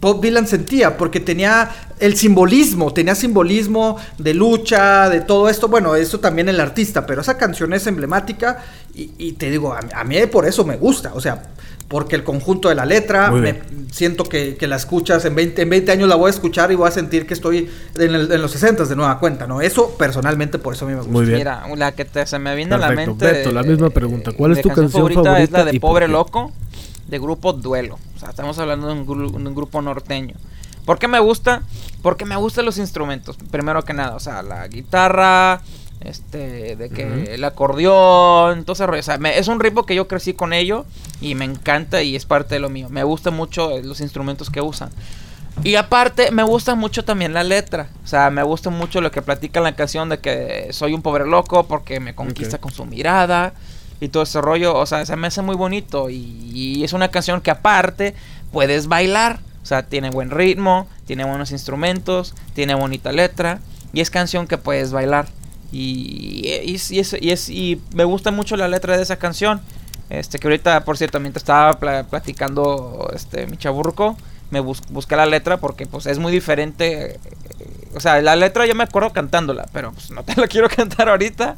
Bob 0.00 0.20
Dylan 0.20 0.46
sentía, 0.46 0.96
porque 0.96 1.20
tenía 1.20 1.70
el 1.98 2.16
simbolismo, 2.16 2.92
tenía 2.92 3.14
simbolismo 3.14 3.96
de 4.18 4.34
lucha, 4.34 5.08
de 5.08 5.20
todo 5.20 5.48
esto. 5.48 5.68
Bueno, 5.68 5.94
eso 5.96 6.20
también 6.20 6.48
el 6.48 6.60
artista, 6.60 7.06
pero 7.06 7.22
esa 7.22 7.38
canción 7.38 7.72
es 7.72 7.86
emblemática 7.86 8.62
y, 8.96 9.12
y 9.18 9.32
te 9.32 9.50
digo, 9.50 9.72
a, 9.74 9.80
a 9.94 10.04
mí 10.04 10.16
por 10.30 10.46
eso 10.46 10.64
me 10.64 10.76
gusta, 10.76 11.12
o 11.14 11.20
sea, 11.20 11.42
porque 11.88 12.16
el 12.16 12.24
conjunto 12.24 12.68
de 12.68 12.74
la 12.74 12.84
letra, 12.84 13.30
me- 13.30 13.60
siento 13.92 14.24
que, 14.24 14.56
que 14.56 14.66
la 14.66 14.74
escuchas, 14.76 15.24
en 15.24 15.34
20, 15.36 15.62
en 15.62 15.70
20 15.70 15.92
años 15.92 16.08
la 16.08 16.16
voy 16.16 16.26
a 16.26 16.30
escuchar 16.30 16.72
y 16.72 16.74
voy 16.74 16.88
a 16.88 16.90
sentir 16.90 17.26
que 17.26 17.34
estoy 17.34 17.70
en, 17.96 18.14
el- 18.14 18.32
en 18.32 18.42
los 18.42 18.50
60 18.50 18.84
de 18.86 18.96
nueva 18.96 19.20
cuenta, 19.20 19.46
¿no? 19.46 19.60
Eso 19.60 19.96
personalmente 19.96 20.58
por 20.58 20.74
eso 20.74 20.84
a 20.84 20.88
mí 20.88 20.94
me 20.94 21.00
gusta. 21.00 21.12
Muy 21.12 21.26
bien. 21.26 21.38
Mira, 21.38 21.62
la 21.76 21.92
que 21.92 22.04
te- 22.04 22.26
se 22.26 22.38
me 22.40 22.56
viene 22.56 22.74
a 22.74 22.78
la 22.78 22.90
mente. 22.90 23.24
Beto, 23.24 23.52
la 23.52 23.62
misma 23.62 23.90
pregunta. 23.90 24.32
¿Cuál 24.32 24.52
es 24.52 24.56
de 24.56 24.62
tu 24.64 24.68
canción 24.70 25.10
Es 25.10 25.16
la 25.16 25.22
favorita 25.22 25.64
de 25.64 25.76
y 25.76 25.78
por 25.78 25.90
Pobre? 25.90 26.08
Loco, 26.08 26.52
de 27.06 27.18
grupo 27.20 27.52
Duelo. 27.52 27.98
O 28.16 28.18
sea, 28.18 28.30
estamos 28.30 28.58
hablando 28.58 28.88
de 28.88 28.92
un, 28.94 29.06
gru- 29.06 29.32
un 29.34 29.54
grupo 29.54 29.80
norteño. 29.80 30.34
¿Por 30.84 30.98
qué 30.98 31.06
me 31.06 31.20
gusta? 31.20 31.62
Porque 32.02 32.24
me 32.24 32.36
gustan 32.36 32.64
los 32.64 32.78
instrumentos, 32.78 33.36
primero 33.50 33.84
que 33.84 33.92
nada. 33.92 34.16
O 34.16 34.20
sea, 34.20 34.42
la 34.42 34.66
guitarra, 34.66 35.60
este, 36.00 36.76
de 36.76 36.88
que 36.90 37.04
Ujú. 37.06 37.30
el 37.30 37.44
acordeón, 37.44 38.64
todo 38.64 38.74
ese 38.74 38.86
rollo. 38.86 39.00
O 39.00 39.02
sea, 39.02 39.18
me- 39.18 39.38
es 39.38 39.48
un 39.48 39.60
ritmo 39.60 39.86
que 39.86 39.94
yo 39.94 40.08
crecí 40.08 40.34
con 40.34 40.52
ello 40.52 40.84
y 41.20 41.34
me 41.34 41.44
encanta 41.44 42.02
y 42.02 42.16
es 42.16 42.26
parte 42.26 42.54
de 42.56 42.60
lo 42.60 42.68
mío. 42.68 42.88
Me 42.90 43.04
gustan 43.04 43.34
mucho 43.34 43.70
eh, 43.72 43.82
los 43.82 44.00
instrumentos 44.00 44.50
que 44.50 44.60
usan. 44.60 44.90
Y 45.64 45.76
aparte, 45.76 46.30
me 46.32 46.42
gusta 46.42 46.74
mucho 46.74 47.04
también 47.04 47.32
la 47.32 47.42
letra. 47.42 47.88
O 48.04 48.06
sea, 48.06 48.28
me 48.30 48.42
gusta 48.42 48.68
mucho 48.68 49.00
lo 49.00 49.10
que 49.10 49.22
platica 49.22 49.60
en 49.60 49.64
la 49.64 49.74
canción 49.74 50.08
de 50.10 50.18
que 50.18 50.68
soy 50.72 50.92
un 50.92 51.00
pobre 51.00 51.26
loco 51.26 51.66
porque 51.66 51.98
me 51.98 52.14
conquista 52.14 52.58
con 52.58 52.72
su 52.72 52.84
mirada 52.84 53.54
y 53.98 54.08
todo 54.08 54.24
ese 54.24 54.42
rollo. 54.42 54.76
O 54.76 54.84
sea, 54.84 55.06
se 55.06 55.16
me 55.16 55.28
hace 55.28 55.40
muy 55.40 55.56
bonito. 55.56 56.10
Y, 56.10 56.50
y 56.52 56.84
es 56.84 56.92
una 56.92 57.08
canción 57.10 57.40
que 57.40 57.50
aparte 57.50 58.14
puedes 58.52 58.86
bailar. 58.86 59.40
O 59.62 59.66
sea, 59.66 59.82
tiene 59.84 60.10
buen 60.10 60.30
ritmo, 60.30 60.86
tiene 61.06 61.24
buenos 61.24 61.50
instrumentos, 61.52 62.34
tiene 62.54 62.74
bonita 62.74 63.10
letra. 63.10 63.60
Y 63.94 64.02
es 64.02 64.10
canción 64.10 64.46
que 64.46 64.58
puedes 64.58 64.92
bailar. 64.92 65.26
Y, 65.72 66.42
y, 66.64 66.70
y 66.90 66.98
es- 67.00 67.16
y 67.20 67.30
es- 67.30 67.48
y 67.48 67.80
me 67.94 68.04
gusta 68.04 68.30
mucho 68.30 68.56
la 68.56 68.68
letra 68.68 68.96
de 68.96 69.02
esa 69.02 69.16
canción. 69.16 69.60
Este, 70.08 70.38
que 70.38 70.46
ahorita, 70.46 70.84
por 70.84 70.96
cierto, 70.96 71.18
mientras 71.20 71.42
estaba 71.42 71.78
pla- 71.80 72.04
platicando 72.04 73.10
este, 73.14 73.46
mi 73.46 73.56
chaburruco, 73.56 74.16
me 74.50 74.60
bus- 74.60 74.82
busqué 74.90 75.16
la 75.16 75.26
letra 75.26 75.56
porque 75.56 75.86
pues 75.86 76.06
es 76.06 76.18
muy 76.18 76.30
diferente. 76.32 77.14
eh, 77.14 77.18
O 77.96 78.00
sea, 78.00 78.20
la 78.22 78.36
letra 78.36 78.66
yo 78.66 78.74
me 78.74 78.84
acuerdo 78.84 79.10
cantándola, 79.12 79.66
pero 79.72 79.90
pues 79.92 80.10
no 80.10 80.22
te 80.22 80.38
la 80.40 80.46
quiero 80.46 80.68
cantar 80.76 81.08
ahorita. 81.08 81.56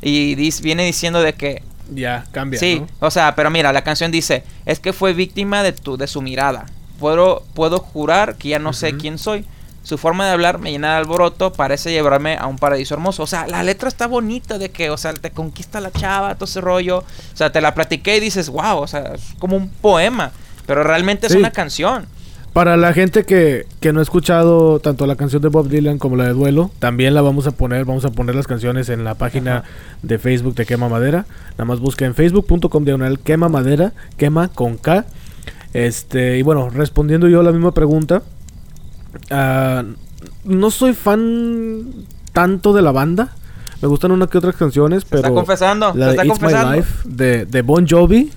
Y 0.00 0.34
dis- 0.36 0.62
viene 0.62 0.84
diciendo 0.84 1.20
de 1.20 1.34
que 1.34 1.62
Ya, 1.92 2.24
cambia. 2.32 2.58
Sí, 2.58 2.80
¿no? 2.80 3.06
o 3.06 3.10
sea, 3.10 3.34
pero 3.34 3.50
mira, 3.50 3.72
la 3.72 3.82
canción 3.82 4.10
dice, 4.10 4.44
es 4.64 4.80
que 4.80 4.92
fue 4.94 5.12
víctima 5.12 5.62
de 5.62 5.72
tu 5.72 5.98
de 5.98 6.06
su 6.06 6.22
mirada. 6.22 6.64
Puedo 6.98 7.42
puedo 7.54 7.80
jurar 7.80 8.36
que 8.36 8.48
ya 8.48 8.58
no 8.58 8.72
sé 8.72 8.96
quién 8.96 9.18
soy. 9.18 9.44
Su 9.82 9.96
forma 9.98 10.26
de 10.26 10.32
hablar 10.32 10.58
me 10.58 10.70
llena 10.70 10.90
de 10.92 10.96
alboroto, 10.98 11.52
parece 11.52 11.90
llevarme 11.90 12.36
a 12.36 12.46
un 12.46 12.58
paraíso 12.58 12.94
hermoso. 12.94 13.22
O 13.22 13.26
sea, 13.26 13.46
la 13.46 13.62
letra 13.62 13.88
está 13.88 14.06
bonita 14.06 14.58
de 14.58 14.70
que, 14.70 14.90
o 14.90 14.96
sea, 14.96 15.14
te 15.14 15.30
conquista 15.30 15.80
la 15.80 15.90
chava, 15.90 16.34
todo 16.34 16.44
ese 16.44 16.60
rollo. 16.60 16.98
O 16.98 17.36
sea, 17.36 17.50
te 17.50 17.60
la 17.60 17.74
platiqué 17.74 18.18
y 18.18 18.20
dices, 18.20 18.50
wow, 18.50 18.78
o 18.78 18.86
sea, 18.86 19.12
es 19.14 19.34
como 19.38 19.56
un 19.56 19.70
poema. 19.70 20.32
Pero 20.66 20.82
realmente 20.84 21.26
es 21.26 21.32
Sí. 21.32 21.38
una 21.38 21.50
canción. 21.50 22.06
Para 22.52 22.76
la 22.76 22.92
gente 22.92 23.24
que, 23.24 23.64
que 23.80 23.92
no 23.92 24.00
ha 24.00 24.02
escuchado 24.02 24.80
tanto 24.80 25.06
la 25.06 25.14
canción 25.16 25.40
de 25.40 25.48
Bob 25.48 25.68
Dylan 25.68 25.98
como 25.98 26.16
la 26.16 26.24
de 26.24 26.32
Duelo, 26.32 26.70
también 26.80 27.14
la 27.14 27.22
vamos 27.22 27.46
a 27.46 27.52
poner, 27.52 27.84
vamos 27.84 28.04
a 28.04 28.10
poner 28.10 28.34
las 28.34 28.48
canciones 28.48 28.88
en 28.88 29.04
la 29.04 29.14
página 29.14 29.62
de 30.02 30.18
Facebook 30.18 30.56
de 30.56 30.66
Quema 30.66 30.88
Madera. 30.88 31.26
Nada 31.52 31.64
más 31.64 31.78
busca 31.80 32.04
en 32.06 32.14
facebook.com 32.16 32.84
diagonal 32.84 33.20
Quema 33.20 33.48
Madera, 33.48 33.92
quema 34.16 34.48
con 34.48 34.76
K. 34.78 35.06
Este, 35.72 36.38
y 36.38 36.42
bueno, 36.42 36.68
respondiendo 36.70 37.28
yo 37.28 37.40
a 37.40 37.44
la 37.44 37.52
misma 37.52 37.72
pregunta, 37.72 38.22
ah, 39.30 39.84
no 40.44 40.70
soy 40.70 40.92
fan 40.92 41.86
tanto 42.32 42.72
de 42.72 42.82
la 42.82 42.92
banda, 42.92 43.34
Me 43.82 43.88
gustan 43.88 44.12
una 44.12 44.26
que 44.26 44.36
otras 44.38 44.56
canciones, 44.56 45.04
pero... 45.04 45.22
está 45.22 45.30
confesando, 45.30 45.86
La 45.88 45.92
se 45.92 45.98
de 46.04 46.10
está 46.10 46.24
It's 46.26 46.38
confesando. 46.38 46.70
My 46.70 46.76
Life 46.76 46.92
de, 47.06 47.46
de 47.46 47.62
Bon 47.62 47.86
Jovi. 47.88 48.30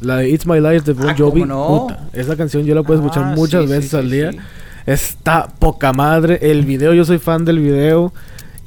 La 0.00 0.16
de 0.18 0.30
It's 0.30 0.46
My 0.46 0.60
Life 0.60 0.82
de 0.82 0.92
Bon 0.92 1.08
Ah, 1.10 1.14
¿cómo 1.16 1.30
Jovi. 1.30 1.42
no? 1.44 1.66
puta, 1.88 2.08
esa 2.12 2.36
canción 2.36 2.64
yo 2.64 2.74
la 2.76 2.82
puedo 2.84 3.00
escuchar 3.00 3.24
Ah, 3.24 3.34
muchas 3.34 3.64
sí, 3.64 3.70
veces 3.70 3.90
sí, 3.90 3.96
al 3.96 4.10
día. 4.10 4.30
sí. 4.32 4.38
Está 4.86 5.48
poca 5.58 5.92
madre. 5.92 6.38
El 6.42 6.64
video, 6.64 6.92
yo 6.94 7.04
soy 7.04 7.18
fan 7.18 7.44
del 7.44 7.58
video. 7.58 8.12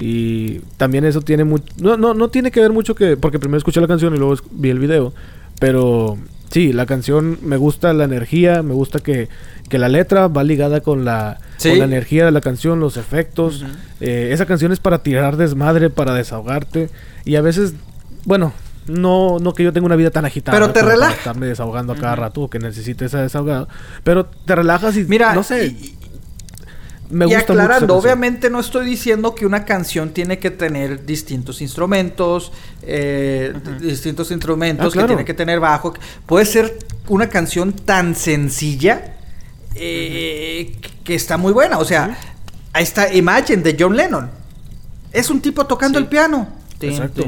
Y 0.00 0.58
también 0.76 1.04
eso 1.04 1.20
tiene 1.22 1.44
mucho... 1.44 1.64
No, 1.80 1.96
no, 1.96 2.12
no 2.14 2.28
tiene 2.28 2.50
que 2.50 2.60
ver 2.60 2.72
mucho 2.72 2.94
que... 2.94 3.16
Porque 3.16 3.38
primero 3.38 3.56
escuché 3.58 3.80
la 3.80 3.86
canción 3.88 4.14
y 4.14 4.18
luego 4.18 4.34
vi 4.50 4.68
el 4.70 4.78
video. 4.80 5.12
Pero 5.60 6.18
sí, 6.50 6.72
la 6.72 6.86
canción 6.86 7.38
me 7.42 7.56
gusta 7.56 7.92
la 7.92 8.04
energía. 8.04 8.62
Me 8.62 8.74
gusta 8.74 8.98
que, 9.00 9.28
que 9.68 9.78
la 9.78 9.88
letra 9.88 10.28
va 10.28 10.44
ligada 10.44 10.80
con 10.80 11.04
la, 11.04 11.38
Sí. 11.56 11.70
con 11.70 11.78
la 11.80 11.84
energía 11.84 12.24
de 12.24 12.30
la 12.30 12.40
canción, 12.40 12.80
los 12.80 12.96
efectos. 12.96 13.64
Eh, 14.00 14.30
esa 14.32 14.46
canción 14.46 14.72
es 14.72 14.80
para 14.80 15.02
tirar 15.02 15.36
desmadre, 15.36 15.90
para 15.90 16.14
desahogarte. 16.14 16.88
Y 17.24 17.36
a 17.36 17.40
veces, 17.42 17.74
bueno, 18.24 18.52
no, 18.86 19.38
no 19.40 19.52
que 19.52 19.64
yo 19.64 19.72
tenga 19.72 19.84
una 19.86 19.96
vida 19.96 20.10
tan 20.10 20.24
agitada. 20.24 20.56
Pero 20.56 20.68
te 20.72 20.80
como 20.80 20.84
para 20.86 20.94
relaja. 20.94 21.14
estarme 21.14 21.46
desahogando 21.46 21.92
a 21.92 21.96
cada 21.96 22.16
rato 22.16 22.42
o 22.42 22.48
que 22.50 22.58
necesite 22.58 23.04
esa 23.04 23.20
desahogada. 23.22 23.68
Pero 24.04 24.26
te 24.26 24.54
relajas 24.54 24.96
y, 24.96 25.04
Mira, 25.04 25.34
no 25.34 25.42
sé, 25.42 25.66
y- 25.66 25.97
me 27.10 27.24
y 27.24 27.28
gusta 27.34 27.52
aclarando, 27.54 27.96
obviamente 27.96 28.50
no 28.50 28.60
estoy 28.60 28.86
diciendo 28.86 29.34
que 29.34 29.46
una 29.46 29.64
canción 29.64 30.10
tiene 30.10 30.38
que 30.38 30.50
tener 30.50 31.06
distintos 31.06 31.60
instrumentos, 31.62 32.52
eh, 32.82 33.54
distintos 33.80 34.30
instrumentos, 34.30 34.86
Ah, 34.88 34.90
claro. 34.92 35.06
que 35.08 35.14
tiene 35.14 35.24
que 35.24 35.34
tener 35.34 35.58
bajo. 35.60 35.94
Puede 36.26 36.44
ser 36.44 36.78
una 37.08 37.28
canción 37.28 37.72
tan 37.72 38.14
sencilla 38.14 39.14
eh, 39.74 40.76
que 41.04 41.14
está 41.14 41.36
muy 41.36 41.52
buena. 41.52 41.78
O 41.78 41.84
sea, 41.84 42.18
ahí 42.72 42.82
está 42.82 43.12
Imagine 43.14 43.62
de 43.62 43.76
John 43.78 43.96
Lennon. 43.96 44.30
Es 45.12 45.30
un 45.30 45.40
tipo 45.40 45.66
tocando 45.66 45.98
Sí. 45.98 46.02
el 46.04 46.08
piano. 46.08 46.48
Exacto. 46.80 47.24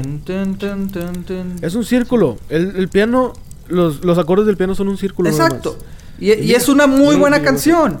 Es 1.61 1.75
un 1.75 1.83
círculo. 1.83 2.37
El, 2.49 2.75
el 2.77 2.87
piano, 2.89 3.33
los, 3.67 4.03
los 4.05 4.17
acordes 4.17 4.45
del 4.45 4.57
piano 4.57 4.75
son 4.75 4.87
un 4.87 4.97
círculo. 4.97 5.29
Exacto. 5.29 5.77
Y, 6.19 6.33
y 6.33 6.53
es 6.53 6.69
una 6.69 6.87
muy 6.87 7.15
buena 7.15 7.37
sí, 7.37 7.43
canción. 7.43 7.99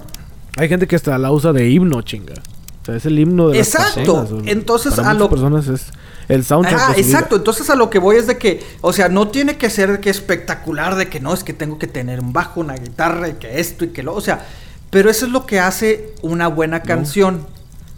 Hay 0.57 0.67
gente 0.69 0.87
que 0.87 0.95
hasta 0.95 1.17
la 1.17 1.31
usa 1.31 1.53
de 1.53 1.69
himno, 1.69 2.01
chinga. 2.01 2.33
O 2.81 2.85
sea, 2.85 2.95
es 2.95 3.05
el 3.05 3.17
himno 3.19 3.49
de 3.49 3.57
las 3.59 3.67
Exacto. 3.75 4.21
personas. 4.21 4.47
Entonces, 4.47 4.93
Para 4.95 5.09
a 5.11 5.13
lo- 5.13 5.29
personas 5.29 5.67
es 5.67 5.85
el 6.27 6.43
soundtrack 6.43 6.79
Ah, 6.81 6.87
de 6.89 6.95
su 6.95 7.07
vida. 7.07 7.07
exacto. 7.17 7.35
Entonces 7.35 7.69
a 7.69 7.75
lo 7.75 7.89
que 7.89 7.99
voy 7.99 8.15
es 8.17 8.27
de 8.27 8.37
que, 8.37 8.63
o 8.81 8.91
sea, 8.91 9.07
no 9.09 9.27
tiene 9.29 9.57
que 9.57 9.69
ser 9.69 9.99
que 9.99 10.09
espectacular, 10.09 10.95
de 10.95 11.07
que 11.07 11.19
no, 11.19 11.33
es 11.33 11.43
que 11.43 11.53
tengo 11.53 11.77
que 11.77 11.87
tener 11.87 12.19
un 12.19 12.33
bajo, 12.33 12.59
una 12.59 12.75
guitarra 12.75 13.29
y 13.29 13.33
que 13.33 13.59
esto 13.59 13.85
y 13.85 13.89
que 13.89 14.01
lo, 14.03 14.13
o 14.15 14.21
sea, 14.21 14.45
pero 14.89 15.09
eso 15.09 15.25
es 15.25 15.31
lo 15.31 15.45
que 15.45 15.59
hace 15.59 16.13
una 16.21 16.47
buena 16.47 16.81
canción. 16.83 17.45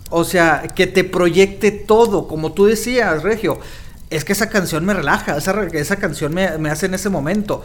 O 0.10 0.24
sea, 0.26 0.64
que 0.76 0.86
te 0.86 1.04
proyecte 1.04 1.72
todo, 1.72 2.28
como 2.28 2.52
tú 2.54 2.66
decías, 2.66 3.24
Regio. 3.24 3.60
Es 4.12 4.24
que 4.26 4.34
esa 4.34 4.48
canción 4.50 4.86
me 4.86 4.94
relaja, 4.94 5.38
esa, 5.38 5.64
esa 5.74 5.96
canción 5.96 6.36
me, 6.36 6.56
me 6.60 6.70
hace 6.70 6.86
en 6.86 6.94
ese 6.94 7.10
momento. 7.10 7.64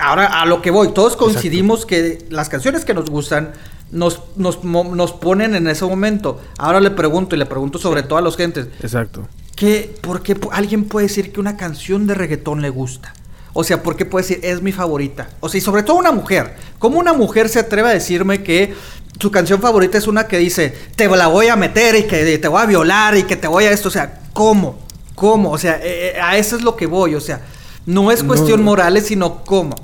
Ahora, 0.00 0.40
a 0.40 0.46
lo 0.46 0.62
que 0.62 0.70
voy, 0.70 0.92
todos 0.92 1.16
coincidimos 1.16 1.86
que 1.86 2.26
las 2.30 2.48
canciones 2.48 2.84
que 2.84 2.94
nos 2.94 3.10
gustan 3.10 3.52
nos, 3.90 4.20
nos, 4.36 4.62
nos 4.64 5.12
ponen 5.12 5.54
en 5.54 5.66
ese 5.68 5.84
momento. 5.84 6.40
Ahora 6.58 6.80
le 6.80 6.90
pregunto, 6.90 7.34
y 7.36 7.38
le 7.38 7.46
pregunto 7.46 7.78
sobre 7.78 8.02
todo 8.02 8.18
a 8.18 8.22
los 8.22 8.36
gentes, 8.36 8.68
Exacto. 8.82 9.28
¿Qué, 9.56 9.92
¿Por 10.00 10.22
qué 10.22 10.36
alguien 10.52 10.84
puede 10.84 11.08
decir 11.08 11.32
que 11.32 11.40
una 11.40 11.56
canción 11.56 12.06
de 12.06 12.14
reggaetón 12.14 12.62
le 12.62 12.70
gusta? 12.70 13.12
O 13.54 13.64
sea, 13.64 13.82
¿por 13.82 13.96
qué 13.96 14.04
puede 14.04 14.22
decir 14.24 14.40
es 14.44 14.62
mi 14.62 14.70
favorita? 14.70 15.30
O 15.40 15.48
sea, 15.48 15.58
y 15.58 15.60
sobre 15.60 15.82
todo 15.82 15.96
una 15.96 16.12
mujer. 16.12 16.54
¿Cómo 16.78 16.98
una 17.00 17.12
mujer 17.12 17.48
se 17.48 17.58
atreve 17.58 17.88
a 17.88 17.92
decirme 17.94 18.44
que 18.44 18.74
su 19.18 19.32
canción 19.32 19.60
favorita 19.60 19.98
es 19.98 20.06
una 20.06 20.28
que 20.28 20.38
dice 20.38 20.72
te 20.94 21.08
la 21.08 21.26
voy 21.26 21.48
a 21.48 21.56
meter 21.56 21.96
y 21.96 22.04
que 22.04 22.38
te 22.38 22.46
voy 22.46 22.62
a 22.62 22.66
violar 22.66 23.16
y 23.16 23.24
que 23.24 23.34
te 23.34 23.48
voy 23.48 23.64
a 23.64 23.72
esto? 23.72 23.88
O 23.88 23.90
sea, 23.90 24.20
¿cómo? 24.32 24.78
¿Cómo? 25.16 25.50
O 25.50 25.58
sea, 25.58 25.80
eh, 25.82 26.12
eh, 26.14 26.20
a 26.20 26.36
eso 26.36 26.54
es 26.54 26.62
lo 26.62 26.76
que 26.76 26.86
voy. 26.86 27.16
O 27.16 27.20
sea, 27.20 27.40
no 27.84 28.12
es 28.12 28.22
No. 28.22 28.28
cuestión 28.28 28.62
morales, 28.62 29.06
sino 29.06 29.42
cómo. 29.44 29.74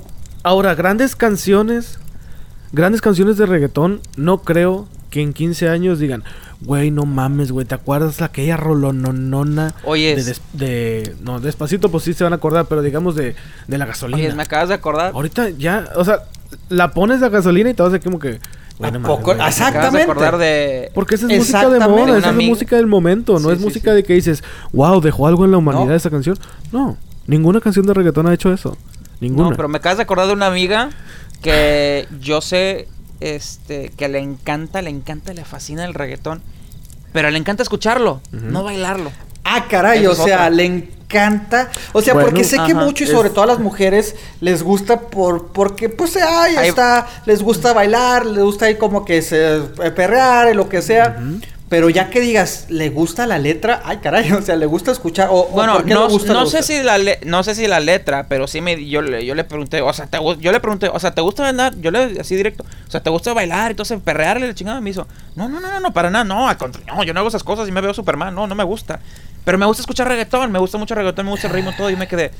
Ahora, 0.45 0.75
grandes 0.75 1.15
canciones, 1.15 1.97
grandes 2.71 3.01
canciones 3.01 3.35
de 3.37 3.47
reggaetón, 3.47 3.99
no 4.15 4.37
creo 4.43 4.87
que 5.09 5.21
en 5.23 5.33
15 5.33 5.69
años 5.69 5.97
digan, 5.97 6.23
güey, 6.61 6.91
no 6.91 7.05
mames, 7.05 7.51
güey, 7.51 7.65
¿te 7.65 7.73
acuerdas 7.73 8.21
aquella 8.21 8.55
rolononona? 8.55 9.73
Oyes. 9.85 10.17
De, 10.17 10.23
des- 10.23 10.41
de- 10.53 11.15
no, 11.23 11.39
despacito, 11.39 11.89
pues 11.89 12.03
sí 12.03 12.13
se 12.13 12.23
van 12.23 12.33
a 12.33 12.35
acordar, 12.35 12.67
pero 12.67 12.83
digamos 12.83 13.15
de, 13.15 13.35
de 13.67 13.77
la 13.79 13.87
gasolina. 13.87 14.19
Oye, 14.19 14.35
me 14.35 14.43
acabas 14.43 14.69
de 14.69 14.75
acordar. 14.75 15.13
Ahorita 15.15 15.49
ya, 15.49 15.89
o 15.95 16.05
sea, 16.05 16.19
la 16.69 16.91
pones 16.91 17.21
la 17.21 17.29
gasolina 17.29 17.71
y 17.71 17.73
te 17.73 17.81
vas 17.81 17.91
a 17.93 17.99
como 17.99 18.19
que, 18.19 18.39
güey, 18.77 18.91
no 18.91 18.97
¿A 18.97 19.01
mames, 19.01 19.07
poco? 19.07 19.23
güey. 19.23 19.37
Me 19.37 19.43
acabas 19.45 19.55
de 19.57 19.63
Exactamente. 19.65 20.11
acordar 20.11 20.37
de. 20.37 20.91
Porque 20.93 21.15
esa 21.15 21.25
es 21.27 21.39
música 21.39 21.59
de 21.69 21.77
Exactamente. 21.77 22.05
moda, 22.11 22.17
esa 22.19 22.29
es 22.29 22.35
música 22.47 22.75
del 22.75 22.85
momento, 22.87 23.33
no 23.39 23.47
Sí, 23.47 23.53
es 23.53 23.57
sí, 23.57 23.65
música 23.65 23.89
sí. 23.91 23.95
de 23.95 24.03
que 24.03 24.13
dices, 24.13 24.43
wow, 24.73 25.01
dejó 25.01 25.25
algo 25.25 25.43
en 25.45 25.49
la 25.49 25.57
humanidad 25.57 25.87
No. 25.87 25.95
esa 25.95 26.11
canción. 26.11 26.37
No, 26.71 26.97
ninguna 27.25 27.61
canción 27.61 27.87
de 27.87 27.95
reggaetón 27.95 28.27
ha 28.27 28.33
hecho 28.33 28.53
eso. 28.53 28.77
Ninguna. 29.19 29.49
No, 29.51 29.55
pero 29.55 29.67
me 29.67 29.77
acabas 29.77 29.97
de 29.97 30.03
acordar 30.03 30.27
de 30.27 30.33
una 30.33 30.47
amiga 30.47 30.89
que 31.41 32.07
yo 32.19 32.41
sé 32.41 32.87
este 33.19 33.89
que 33.95 34.07
le 34.09 34.19
encanta, 34.19 34.81
le 34.81 34.89
encanta, 34.89 35.33
le 35.33 35.45
fascina 35.45 35.85
el 35.85 35.93
reggaetón. 35.93 36.41
Pero 37.13 37.29
le 37.29 37.37
encanta 37.37 37.63
escucharlo, 37.63 38.21
no 38.31 38.63
bailarlo. 38.63 39.11
Ah, 39.45 39.65
caray, 39.69 40.05
o 40.07 40.15
sea, 40.15 40.23
otra. 40.23 40.49
le 40.49 40.65
encanta. 40.65 41.69
O 41.93 42.01
sea, 42.01 42.13
Bueno, 42.13 42.27
porque 42.29 42.43
sé 42.43 42.57
que 42.65 42.73
mucho 42.73 43.03
y 43.03 43.07
sobre 43.07 43.27
es- 43.29 43.33
todo 43.33 43.43
a 43.43 43.47
las 43.47 43.59
mujeres 43.59 44.15
les 44.41 44.63
gusta 44.63 44.99
por 45.01 45.47
porque 45.53 45.87
pues 45.87 46.17
ay, 46.17 46.55
Ahí- 46.57 46.67
está, 46.69 47.07
les 47.25 47.41
gusta 47.41 47.71
bailar, 47.71 48.25
les 48.25 48.43
gusta 48.43 48.65
ahí 48.65 48.75
como 48.75 49.05
que 49.05 49.21
se 49.21 49.57
eh, 49.57 49.91
perrear 49.95 50.51
y 50.51 50.55
lo 50.55 50.67
que 50.67 50.81
sea. 50.81 51.17
Pero 51.75 51.89
ya 51.89 52.09
que 52.09 52.21
digas, 52.21 52.67
¿le 52.69 52.87
gusta 52.87 53.27
la 53.27 53.37
letra? 53.37 53.81
Ay, 53.83 53.97
caray, 53.97 54.31
o 54.31 54.41
sea, 54.41 54.55
¿le 54.55 54.65
gusta 54.65 54.93
escuchar? 54.93 55.27
O, 55.29 55.47
Bueno, 55.47 55.73
¿por 55.73 55.83
qué 55.83 55.93
no, 55.93 56.07
le 56.07 56.13
gusta, 56.13 56.31
no 56.31 56.45
le 56.45 56.49
sé 56.49 56.63
si 56.63 56.81
la 56.81 56.97
le- 56.97 57.19
no 57.25 57.43
sé 57.43 57.53
si 57.53 57.67
la 57.67 57.81
letra, 57.81 58.27
pero 58.29 58.47
sí 58.47 58.61
me 58.61 58.85
yo 58.87 59.01
yo 59.03 59.35
le 59.35 59.43
pregunté, 59.43 59.81
o 59.81 59.91
sea, 59.91 60.07
te, 60.07 60.17
yo 60.39 60.51
le 60.53 60.59
pregunté, 60.61 60.87
o 60.87 60.97
sea, 61.01 61.13
¿te 61.13 61.19
gusta 61.19 61.43
bailar? 61.43 61.75
Yo 61.81 61.91
le 61.91 62.17
así 62.21 62.33
directo, 62.37 62.63
o 62.63 62.89
sea, 62.89 63.03
¿te 63.03 63.09
gusta 63.09 63.33
bailar? 63.33 63.71
Entonces 63.71 63.99
perrearle 64.01 64.47
la 64.47 64.55
chingada 64.55 64.79
me 64.79 64.91
hizo. 64.91 65.05
No, 65.35 65.49
no, 65.49 65.59
no, 65.59 65.69
no, 65.69 65.79
no, 65.81 65.91
para 65.91 66.09
nada, 66.09 66.23
no, 66.23 66.47
al 66.47 66.55
contrario, 66.55 66.93
no, 66.95 67.03
yo 67.03 67.13
no 67.13 67.19
hago 67.19 67.27
esas 67.27 67.43
cosas 67.43 67.67
y 67.67 67.73
me 67.73 67.81
veo 67.81 67.93
super 67.93 68.15
mal, 68.15 68.33
no, 68.33 68.47
no 68.47 68.55
me 68.55 68.63
gusta. 68.63 69.01
Pero 69.43 69.57
me 69.57 69.65
gusta 69.65 69.81
escuchar 69.81 70.07
reggaetón, 70.07 70.53
me 70.53 70.59
gusta 70.59 70.77
mucho 70.77 70.95
reggaetón, 70.95 71.25
me 71.25 71.31
gusta 71.31 71.47
el 71.47 71.53
ritmo 71.53 71.73
todo 71.75 71.89
y 71.89 71.97
me 71.97 72.07
quedé 72.07 72.31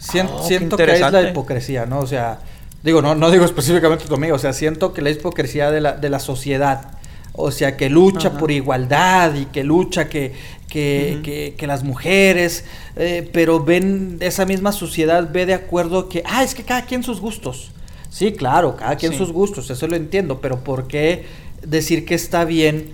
Sien- 0.00 0.28
"Oh, 0.32 0.42
siento 0.48 0.76
que 0.76 0.82
es 0.82 0.88
la 0.88 0.96
interesante". 1.06 1.30
hipocresía, 1.30 1.86
¿no? 1.86 2.00
O 2.00 2.08
sea, 2.08 2.40
digo, 2.82 3.02
no, 3.02 3.14
no 3.14 3.30
digo 3.30 3.44
específicamente 3.52 4.06
tu 4.06 4.14
amigo, 4.14 4.34
o 4.34 4.38
sea, 4.40 4.52
siento 4.52 4.92
que 4.92 5.00
la 5.00 5.10
hipocresía 5.10 5.70
de 5.70 5.80
la, 5.80 5.92
de 5.92 6.10
la 6.10 6.18
sociedad, 6.18 6.98
o 7.32 7.50
sea, 7.50 7.76
que 7.76 7.88
lucha 7.88 8.28
Ajá. 8.28 8.38
por 8.38 8.50
igualdad 8.50 9.34
y 9.34 9.46
que 9.46 9.64
lucha 9.64 10.08
que, 10.08 10.32
que, 10.68 11.20
que, 11.22 11.54
que 11.56 11.66
las 11.66 11.84
mujeres, 11.84 12.64
eh, 12.96 13.28
pero 13.32 13.62
ven, 13.62 14.18
esa 14.20 14.46
misma 14.46 14.72
sociedad 14.72 15.28
ve 15.32 15.46
de 15.46 15.54
acuerdo 15.54 16.08
que, 16.08 16.22
ah, 16.26 16.42
es 16.42 16.54
que 16.54 16.62
cada 16.64 16.84
quien 16.84 17.02
sus 17.02 17.20
gustos. 17.20 17.72
Sí, 18.10 18.32
claro, 18.32 18.76
cada 18.76 18.96
quien 18.96 19.12
Sí. 19.12 19.18
sus 19.18 19.32
gustos, 19.32 19.70
eso 19.70 19.86
lo 19.86 19.96
entiendo, 19.96 20.40
pero 20.40 20.64
¿por 20.64 20.88
qué 20.88 21.24
decir 21.66 22.04
que 22.04 22.14
está 22.14 22.44
bien 22.44 22.92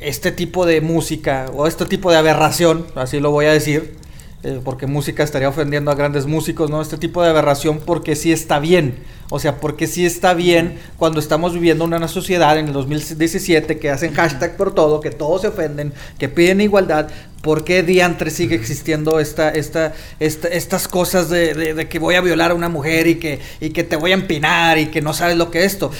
este 0.00 0.32
tipo 0.32 0.66
de 0.66 0.80
música 0.80 1.46
o 1.54 1.66
este 1.66 1.84
tipo 1.86 2.10
de 2.10 2.16
aberración, 2.16 2.86
así 2.94 3.20
lo 3.20 3.30
voy 3.30 3.46
a 3.46 3.52
decir, 3.52 3.96
eh, 4.44 4.60
porque 4.62 4.86
música 4.86 5.22
estaría 5.24 5.48
ofendiendo 5.48 5.90
a 5.90 5.94
grandes 5.94 6.26
músicos, 6.26 6.70
¿no? 6.70 6.80
Este 6.82 6.98
tipo 6.98 7.22
de 7.22 7.30
aberración 7.30 7.80
porque 7.84 8.14
sí 8.14 8.30
está 8.32 8.58
bien, 8.60 8.98
o 9.30 9.38
sea, 9.40 9.56
porque 9.56 9.86
sí 9.86 10.04
está 10.06 10.34
bien 10.34 10.78
cuando 10.98 11.18
estamos 11.18 11.54
viviendo 11.54 11.84
una 11.84 12.06
sociedad 12.08 12.56
en 12.58 12.66
el 12.68 12.72
2017 12.74 13.78
que 13.78 13.90
hacen 13.90 14.12
hashtag 14.14 14.56
por 14.56 14.74
todo, 14.74 15.00
que 15.00 15.10
todos 15.10 15.40
se 15.40 15.48
ofenden, 15.48 15.92
que 16.18 16.28
piden 16.28 16.60
igualdad, 16.60 17.08
¿por 17.42 17.64
qué 17.64 17.82
diantre 17.82 18.30
sigue 18.30 18.54
existiendo 18.54 19.18
esta, 19.18 19.48
esta, 19.50 19.92
esta- 20.20 20.48
estas 20.48 20.88
cosas 20.88 21.28
de, 21.30 21.54
de- 21.54 21.74
de 21.74 21.88
que 21.88 21.98
voy 21.98 22.14
a 22.14 22.20
violar 22.20 22.50
a 22.52 22.54
una 22.54 22.68
mujer 22.68 23.06
y 23.06 23.16
que, 23.16 23.40
y 23.60 23.70
que 23.70 23.82
te 23.84 23.96
voy 23.96 24.12
a 24.12 24.14
empinar 24.14 24.78
y 24.78 24.86
que 24.86 25.00
no 25.02 25.12
sabes 25.14 25.36
lo 25.36 25.50
que 25.50 25.60
es 25.64 25.72
esto? 25.72 25.90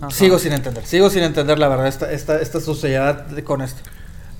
Ajá. 0.00 0.10
Sigo 0.10 0.38
sin 0.38 0.52
entender, 0.52 0.84
sigo 0.84 1.10
sin 1.10 1.22
entender 1.22 1.58
la 1.58 1.68
verdad 1.68 1.86
esta, 1.86 2.10
esta, 2.10 2.40
esta 2.40 2.60
sociedad 2.60 3.26
con 3.44 3.62
esto. 3.62 3.80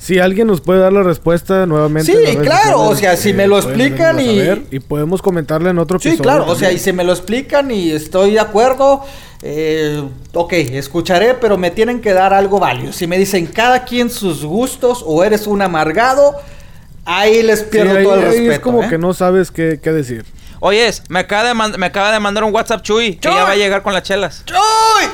Si 0.03 0.19
alguien 0.19 0.49
nos 0.49 0.61
puede 0.61 0.81
dar 0.81 0.93
la 0.93 1.05
respuesta 1.05 1.65
nuevamente. 1.65 2.11
Sí, 2.13 2.37
claro, 2.39 2.81
o 2.81 2.97
sea, 2.97 3.17
si 3.17 3.33
me 3.33 3.47
lo 3.47 3.57
explican 3.57 4.19
y- 4.19 4.25
saber 4.37 4.63
y 4.73 4.81
podemos 4.81 5.23
comentarle 5.23 5.71
en 5.71 5.79
otro 5.79 6.01
Sí, 6.01 6.09
episodio. 6.09 6.23
claro, 6.29 6.47
o 6.51 6.57
sea, 6.57 6.73
y 6.73 6.79
se 6.81 6.93
me 6.93 7.05
lo 7.05 7.13
explican 7.13 7.71
y 7.71 7.93
estoy 7.93 8.33
de 8.33 8.41
acuerdo, 8.41 9.05
eh, 9.43 10.03
ok, 10.35 10.53
escucharé, 10.55 11.35
pero 11.35 11.57
me 11.57 11.71
tienen 11.71 12.01
que 12.01 12.13
dar 12.15 12.35
algo 12.35 12.59
válido. 12.59 12.93
Si 12.93 13.07
me 13.07 13.17
dicen 13.17 13.47
cada 13.47 13.85
quien 13.85 14.11
sus 14.11 14.45
gustos 14.45 15.05
o 15.07 15.23
eres 15.23 15.47
un 15.47 15.63
amargado, 15.63 16.35
ahí 17.05 17.41
les 17.45 17.61
Sí, 17.61 17.67
pierdo 17.71 17.97
ahí- 17.99 18.03
todo 18.05 18.15
el 18.17 18.21
ahí 18.23 18.27
respeto. 18.27 18.53
Es 18.55 18.59
como 18.59 18.83
¿eh? 18.83 18.89
que 18.89 18.99
no 18.99 19.15
sabes 19.15 19.53
qué, 19.53 19.79
qué 19.81 19.93
decir. 19.93 20.25
Oyes, 20.59 21.05
me 21.11 21.21
acaba 21.21 21.49
de 21.49 21.55
me 21.79 21.87
acaba 21.87 22.11
de 22.13 22.19
mandar 22.19 22.43
un 22.43 22.53
WhatsApp 22.53 22.83
Chuy, 22.83 23.15
que 23.15 23.29
Chuy. 23.29 23.35
ya 23.37 23.45
va 23.45 23.51
a 23.53 23.57
llegar 23.57 23.83
con 23.83 23.93
las 23.93 24.03
chelas. 24.03 24.45
¡Ay! 24.53 25.07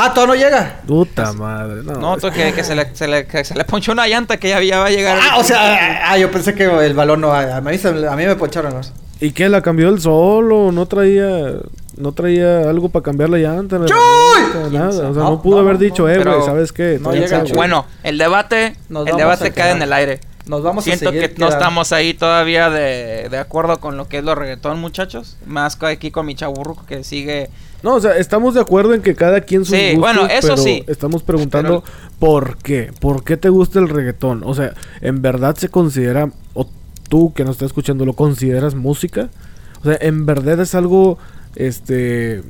Ah, 0.00 0.14
todo 0.14 0.28
no 0.28 0.34
llega. 0.34 0.80
Puta 0.86 1.32
madre. 1.32 1.82
No, 1.82 1.94
No, 1.94 2.16
tú, 2.16 2.30
que, 2.30 2.52
que 2.52 2.62
se 2.62 2.74
le, 2.76 2.94
se 2.94 3.08
le, 3.08 3.26
que 3.26 3.44
se 3.44 3.54
le 3.54 3.64
ponchó 3.64 3.92
una 3.92 4.06
llanta 4.06 4.36
que 4.36 4.48
ya, 4.48 4.62
ya 4.62 4.78
va 4.78 4.86
a 4.86 4.90
llegar. 4.90 5.18
Ah, 5.20 5.38
o 5.38 5.42
sea, 5.44 6.10
ah, 6.10 6.16
yo 6.18 6.30
pensé 6.30 6.54
que 6.54 6.64
el 6.64 6.94
balón 6.94 7.20
no. 7.20 7.32
A 7.32 7.60
mí, 7.60 7.78
se- 7.78 7.88
a 8.06 8.14
mí 8.16 8.24
me 8.26 8.36
poncharon. 8.36 8.74
¿no? 8.74 8.80
¿Y 9.20 9.32
qué? 9.32 9.48
¿La 9.48 9.60
cambió 9.62 9.88
el 9.88 10.00
sol 10.00 10.52
o 10.52 10.70
no 10.72 10.86
traía 10.86 11.54
no 11.96 12.12
traía 12.12 12.60
algo 12.60 12.88
para 12.90 13.02
cambiar 13.02 13.28
la 13.30 13.38
llanta. 13.38 13.76
la 13.78 13.86
¡Chuy! 13.86 14.70
Nada. 14.72 14.88
O 14.88 14.92
sea, 14.92 15.02
no, 15.08 15.30
No, 15.30 15.42
pudo 15.42 15.56
no, 15.56 15.62
haber 15.62 15.78
dicho, 15.78 16.04
no. 16.04 16.08
eh, 16.10 16.22
güey, 16.22 16.42
¿sabes 16.46 16.70
qué? 16.72 16.98
no 17.02 17.12
llega. 17.12 17.42
Bueno, 17.54 17.84
el 18.04 18.18
debate, 18.18 18.76
Nos 18.88 19.08
el 19.08 19.16
debate 19.16 19.50
quedar. 19.50 19.74
en 19.76 19.82
el 19.82 19.92
aire. 19.92 20.20
Nos 20.46 20.62
vamos 20.62 20.84
Siento 20.84 21.08
a 21.08 21.12
seguir 21.12 21.34
que 21.34 21.40
no 21.40 21.48
estamos 21.48 21.92
ahí 21.92 22.14
todavía 22.14 22.70
de, 22.70 23.28
de 23.28 23.38
acuerdo 23.38 23.80
con 23.80 23.96
lo 23.96 24.08
que 24.08 24.18
es 24.18 24.24
lo 24.24 24.34
reggaetón, 24.36 24.78
muchachos. 24.80 25.36
Más 25.44 25.74
que 25.76 25.86
aquí 25.86 26.10
con 26.12 26.24
mi 26.24 26.34
chaburruco 26.36 26.86
que 26.86 27.02
sigue. 27.04 27.50
No, 27.82 27.94
o 27.94 28.00
sea, 28.00 28.16
estamos 28.16 28.54
de 28.54 28.60
acuerdo 28.60 28.94
en 28.94 29.02
que 29.02 29.14
cada 29.14 29.40
quien 29.40 29.64
sus 29.64 29.76
Sí, 29.76 29.94
gustos, 29.94 30.00
bueno, 30.00 30.26
eso 30.26 30.40
pero 30.42 30.56
sí. 30.56 30.82
Estamos 30.88 31.22
preguntando 31.22 31.84
por 32.18 32.56
qué. 32.58 32.92
¿Por 33.00 33.22
qué 33.22 33.36
te 33.36 33.48
gusta 33.48 33.78
el 33.78 33.88
reggaetón? 33.88 34.42
O 34.44 34.54
sea, 34.54 34.74
¿en 35.00 35.22
verdad 35.22 35.56
se 35.56 35.68
considera, 35.68 36.30
o 36.54 36.66
tú 37.08 37.32
que 37.34 37.44
nos 37.44 37.56
estás 37.56 37.66
escuchando, 37.66 38.04
lo 38.04 38.14
consideras 38.14 38.74
música? 38.74 39.28
O 39.80 39.84
sea, 39.84 39.96
¿en 40.00 40.26
verdad 40.26 40.60
es 40.60 40.74
algo, 40.74 41.18
este, 41.54 42.42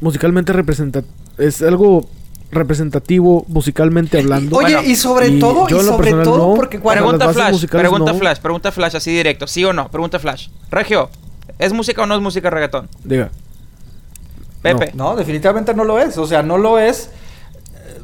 musicalmente 0.00 0.52
representativo? 0.52 1.12
¿Es 1.38 1.62
algo 1.62 2.06
representativo 2.50 3.44
musicalmente 3.48 4.18
hablando? 4.18 4.56
Oye, 4.56 4.74
Bueno, 4.74 4.90
y 4.90 4.96
sobre 4.96 5.28
y 5.28 5.38
todo, 5.38 5.66
yo 5.68 5.80
y 5.80 5.84
sobre 5.84 6.10
personal 6.10 6.24
todo, 6.24 6.48
no. 6.50 6.54
porque 6.54 6.78
cuando... 6.80 7.04
Pregunta 7.04 7.26
bases 7.26 7.60
Flash, 7.60 7.66
pregunta 7.70 8.12
no. 8.12 8.18
Flash, 8.18 8.38
pregunta 8.38 8.72
Flash 8.72 8.96
así 8.96 9.10
directo. 9.12 9.46
¿Sí 9.46 9.64
o 9.64 9.72
no? 9.72 9.90
Pregunta 9.90 10.18
Flash. 10.18 10.48
Regio, 10.70 11.08
¿es 11.58 11.72
música 11.72 12.02
o 12.02 12.06
no 12.06 12.14
es 12.14 12.20
música 12.20 12.50
reggaetón? 12.50 12.88
Diga. 13.04 13.30
Pepe. 14.62 14.90
No, 14.94 15.14
definitivamente 15.16 15.72
no 15.74 15.84
lo 15.84 15.98
es. 15.98 16.16
O 16.18 16.26
sea, 16.26 16.42
no 16.42 16.58
lo 16.58 16.78
es. 16.78 17.10
eh, 17.74 18.00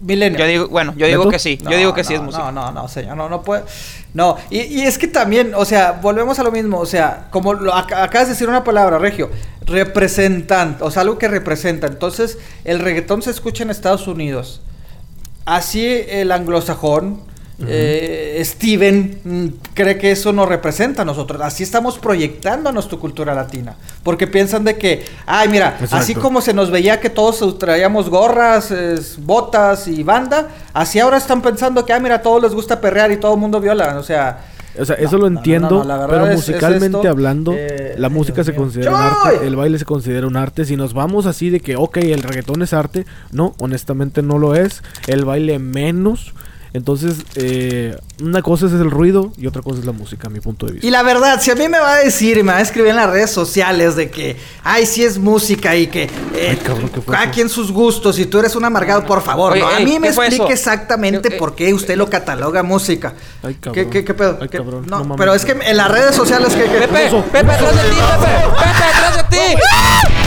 Milenio. 0.00 0.38
Yo 0.38 0.46
digo, 0.46 0.68
bueno, 0.68 0.92
yo 0.96 1.06
digo 1.06 1.28
que 1.28 1.38
sí. 1.38 1.58
No, 1.62 1.70
yo 1.70 1.76
digo 1.76 1.94
que 1.94 2.04
sí 2.04 2.14
es 2.14 2.20
música. 2.20 2.44
No, 2.50 2.52
no, 2.52 2.72
no, 2.72 2.88
señor, 2.88 3.16
no, 3.16 3.28
no 3.28 3.42
puede. 3.42 3.62
No, 4.12 4.36
y, 4.50 4.60
y 4.60 4.82
es 4.82 4.98
que 4.98 5.08
también, 5.08 5.54
o 5.56 5.64
sea, 5.64 5.92
volvemos 6.02 6.38
a 6.38 6.42
lo 6.44 6.52
mismo, 6.52 6.78
o 6.78 6.86
sea, 6.86 7.26
como 7.30 7.54
lo, 7.54 7.72
ac- 7.72 7.96
acabas 7.96 8.28
de 8.28 8.34
decir 8.34 8.48
una 8.48 8.62
palabra, 8.62 8.98
Regio, 8.98 9.30
representante, 9.66 10.82
o 10.84 10.90
sea, 10.90 11.02
algo 11.02 11.18
que 11.18 11.28
representa. 11.28 11.86
Entonces, 11.86 12.38
el 12.64 12.78
reggaetón 12.80 13.22
se 13.22 13.30
escucha 13.30 13.62
en 13.64 13.70
Estados 13.70 14.06
Unidos. 14.06 14.60
Así 15.46 15.84
el 16.08 16.32
anglosajón, 16.32 17.20
eh, 17.66 18.40
Steven, 18.44 19.20
mm, 19.24 19.46
cree 19.74 19.96
que 19.98 20.10
eso 20.10 20.32
nos 20.32 20.48
representa 20.48 21.02
a 21.02 21.04
nosotros. 21.04 21.40
Así 21.42 21.62
estamos 21.62 21.98
proyectando 21.98 22.68
a 22.68 22.72
nuestra 22.72 22.98
cultura 22.98 23.34
latina. 23.34 23.76
Porque 24.02 24.26
piensan 24.26 24.64
de 24.64 24.76
que, 24.76 25.04
ay, 25.26 25.48
mira, 25.48 25.78
así 25.90 26.14
como 26.14 26.40
se 26.40 26.52
nos 26.52 26.70
veía 26.70 27.00
que 27.00 27.10
todos 27.10 27.58
traíamos 27.58 28.10
gorras, 28.10 28.70
es, 28.70 29.16
botas 29.24 29.86
y 29.88 30.02
banda, 30.02 30.48
así 30.72 30.98
ahora 30.98 31.16
están 31.16 31.42
pensando 31.42 31.84
que, 31.86 31.92
ah, 31.92 32.00
mira, 32.00 32.16
a 32.16 32.22
todos 32.22 32.42
les 32.42 32.52
gusta 32.54 32.80
perrear 32.80 33.12
y 33.12 33.16
todo 33.18 33.34
el 33.34 33.40
mundo 33.40 33.60
viola. 33.60 33.96
O 33.98 34.02
sea, 34.02 34.38
O 34.76 34.84
sea, 34.84 34.96
No, 34.98 35.04
eso 35.06 35.18
lo 35.18 35.30
no, 35.30 35.38
entiendo, 35.38 35.84
no, 35.84 36.06
pero 36.08 36.26
es- 36.26 36.34
musicalmente 36.34 37.06
hablando, 37.06 37.52
eh, 37.54 37.94
la 37.96 38.08
ay, 38.08 38.12
música 38.12 38.36
Dios 38.42 38.46
se 38.46 38.52
mío. 38.52 38.60
considera 38.62 38.90
un 38.90 38.96
arte, 38.96 39.46
el 39.46 39.54
baile 39.54 39.78
se 39.78 39.84
considera 39.84 40.26
un 40.26 40.36
arte. 40.36 40.64
Si 40.64 40.74
nos 40.76 40.94
vamos 40.94 41.26
así 41.26 41.48
de 41.48 41.60
que, 41.60 41.76
ok, 41.76 41.98
el 41.98 42.24
reggaetón 42.24 42.60
es 42.62 42.72
arte, 42.72 43.06
no, 43.30 43.54
honestamente 43.58 44.20
no 44.22 44.36
lo 44.38 44.56
es. 44.56 44.82
El 45.06 45.24
baile 45.24 45.60
menos. 45.60 46.34
Entonces, 46.74 47.18
eh, 47.36 47.96
una 48.20 48.42
cosa 48.42 48.66
es 48.66 48.72
el 48.72 48.90
ruido 48.90 49.32
y 49.38 49.46
otra 49.46 49.62
cosa 49.62 49.78
es 49.78 49.86
la 49.86 49.92
música, 49.92 50.26
a 50.26 50.30
mi 50.30 50.40
punto 50.40 50.66
de 50.66 50.72
vista. 50.72 50.86
Y 50.86 50.90
la 50.90 51.04
verdad, 51.04 51.40
si 51.40 51.52
a 51.52 51.54
mí 51.54 51.68
me 51.68 51.78
va 51.78 51.94
a 51.94 51.98
decir 51.98 52.36
y 52.36 52.42
me 52.42 52.50
va 52.52 52.58
a 52.58 52.62
escribir 52.62 52.90
en 52.90 52.96
las 52.96 53.08
redes 53.08 53.30
sociales 53.30 53.94
de 53.94 54.10
que, 54.10 54.36
ay, 54.64 54.84
sí 54.84 55.04
es 55.04 55.16
música 55.16 55.76
y 55.76 55.86
que 55.86 56.02
eh, 56.34 56.48
Ay, 56.50 56.56
cabrón, 56.56 56.90
quien 57.32 57.48
sus 57.48 57.70
gustos 57.70 58.18
y 58.18 58.26
tú 58.26 58.40
eres 58.40 58.56
un 58.56 58.64
amargado, 58.64 59.06
por 59.06 59.22
favor, 59.22 59.52
Oye, 59.52 59.60
¿no? 59.62 59.68
A 59.68 59.78
ey, 59.78 59.84
mí 59.84 60.00
me 60.00 60.08
¿qué 60.08 60.12
fue 60.14 60.26
explique 60.26 60.52
eso? 60.52 60.52
exactamente 60.52 61.28
¿Qué- 61.30 61.36
por 61.36 61.54
qué 61.54 61.72
usted 61.72 61.96
lo 61.96 62.10
cataloga 62.10 62.64
música. 62.64 63.14
Ay, 63.44 63.54
cabrón. 63.54 63.74
¿Qué, 63.84 63.90
qué, 63.90 64.04
qué 64.04 64.14
pedo? 64.14 64.38
Ay, 64.42 64.48
¿Qué- 64.48 64.58
cabrón, 64.58 64.84
No, 64.88 64.98
no 64.98 65.04
mames, 65.04 65.16
pero 65.18 65.32
es 65.32 65.44
que 65.44 65.52
en 65.52 65.76
las 65.76 65.88
redes 65.88 66.16
sociales 66.16 66.52
que... 66.54 66.64
que- 66.64 66.70
Pepe, 66.88 67.06
Eso, 67.06 67.22
Pepe, 67.26 67.52
atrás 67.52 67.76
de 67.76 67.82
ti, 67.82 67.96
Pepe. 67.96 68.32
Pepe, 68.50 68.84
atrás 68.84 69.16
de 69.16 69.36
ti. 69.36 69.62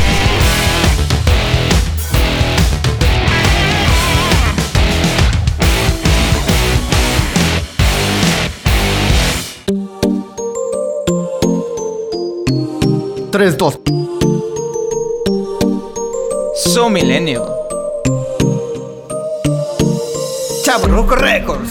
Tres, 13.37 13.55
dos. 13.55 13.79
So 16.55 16.89
Millennial. 16.89 17.45
Chaburruco 20.63 21.15
Records. 21.15 21.69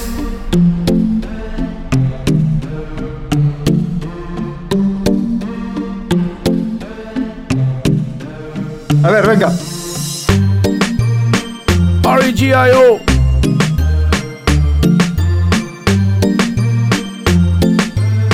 A 9.03 9.11
ver, 9.11 9.27
venga. 9.27 9.53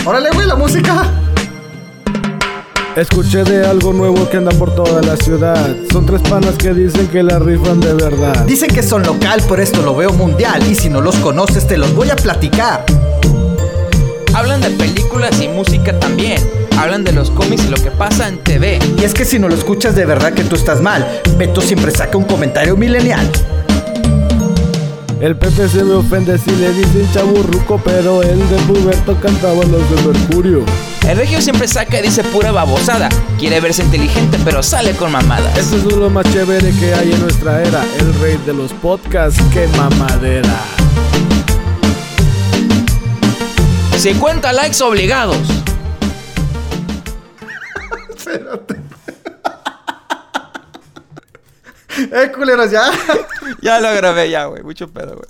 Órale, 0.05 0.29
güey, 0.33 0.47
la 0.47 0.57
música. 0.57 1.22
Escuché 2.97 3.43
de 3.45 3.67
algo 3.67 3.95
nuevo 3.95 4.29
que 4.29 4.37
anda 4.37 4.51
por 4.53 4.75
toda 4.75 5.01
la 5.01 5.17
ciudad. 5.17 5.77
Son 5.91 6.05
tres 6.05 6.21
panas 6.21 6.57
que 6.59 6.75
dicen 6.75 7.09
que 7.09 7.23
la 7.23 7.39
rifan 7.39 7.81
de 7.81 7.95
verdad. 7.95 8.45
Dicen 8.45 8.69
que 8.69 8.83
son 8.83 9.03
local, 9.03 9.41
por 9.49 9.61
esto 9.61 9.81
lo 9.81 9.97
veo 9.97 10.13
mundial. 10.13 10.63
Y 10.71 10.75
si 10.75 10.91
no 10.91 11.01
los 11.01 11.17
conoces, 11.17 11.67
te 11.67 11.79
los 11.79 11.95
voy 11.95 12.11
a 12.11 12.17
platicar. 12.17 12.85
Hablan 14.35 14.61
de 14.61 14.71
películas 14.71 15.41
y 15.41 15.49
música 15.49 15.99
también. 15.99 16.39
Hablan 16.77 17.03
de 17.03 17.13
los 17.13 17.31
cómics 17.31 17.65
y 17.65 17.71
lo 17.71 17.79
que 17.79 17.91
pasa 17.91 18.29
en 18.29 18.39
TV. 18.39 18.79
Y 18.99 19.05
es 19.05 19.15
que 19.15 19.25
si 19.25 19.39
no 19.39 19.49
lo 19.49 19.55
escuchas 19.55 19.97
de 19.97 20.05
verdad 20.05 20.35
que 20.35 20.45
tú 20.45 20.55
estás 20.55 20.83
mal. 20.83 21.23
Beto 21.39 21.63
siempre 21.63 21.93
saca 21.93 22.19
un 22.19 22.25
comentario 22.25 22.77
milenial. 22.77 23.27
El 25.19 25.37
Pepe 25.37 25.67
se 25.67 25.83
me 25.83 25.95
ofende 25.95 26.37
si 26.37 26.51
le 26.51 26.75
dicen 26.75 27.09
chaburruco, 27.15 27.81
pero 27.83 28.23
el 28.23 28.39
de 28.51 28.57
Puberto 28.67 29.17
cantaba 29.19 29.65
los 29.65 29.89
de 29.91 30.13
Mercurio. 30.13 30.92
El 31.09 31.19
regio 31.19 31.43
siempre 31.43 31.69
saca 31.69 31.99
y 31.99 32.03
dice 32.03 32.23
pura 32.25 32.53
babosada. 32.53 33.09
Quiere 33.39 33.61
verse 33.61 33.83
inteligente, 33.83 34.39
pero 34.45 34.63
sale 34.63 34.93
con 34.93 35.13
mamadas. 35.13 35.59
Eso 35.59 35.77
es 35.77 35.85
lo 35.85 36.09
más 36.09 36.25
chévere 36.33 36.73
que 36.79 36.95
hay 36.95 37.13
en 37.13 37.21
nuestra 37.21 37.63
era. 37.63 37.85
El 37.99 38.15
rey 38.21 38.39
de 38.47 38.55
los 38.55 38.73
podcasts, 38.75 39.43
que 39.53 39.67
mamadera. 39.77 40.59
50 43.99 44.53
likes 44.53 44.83
obligados. 44.83 45.37
Eh, 52.13 52.33
culeros, 52.35 52.71
ya. 52.71 52.91
Ya 53.61 53.81
lo 53.81 53.95
grabé, 53.95 54.31
ya, 54.31 54.47
güey. 54.47 54.63
Mucho 54.63 54.89
pedo, 54.89 55.17
güey. 55.17 55.29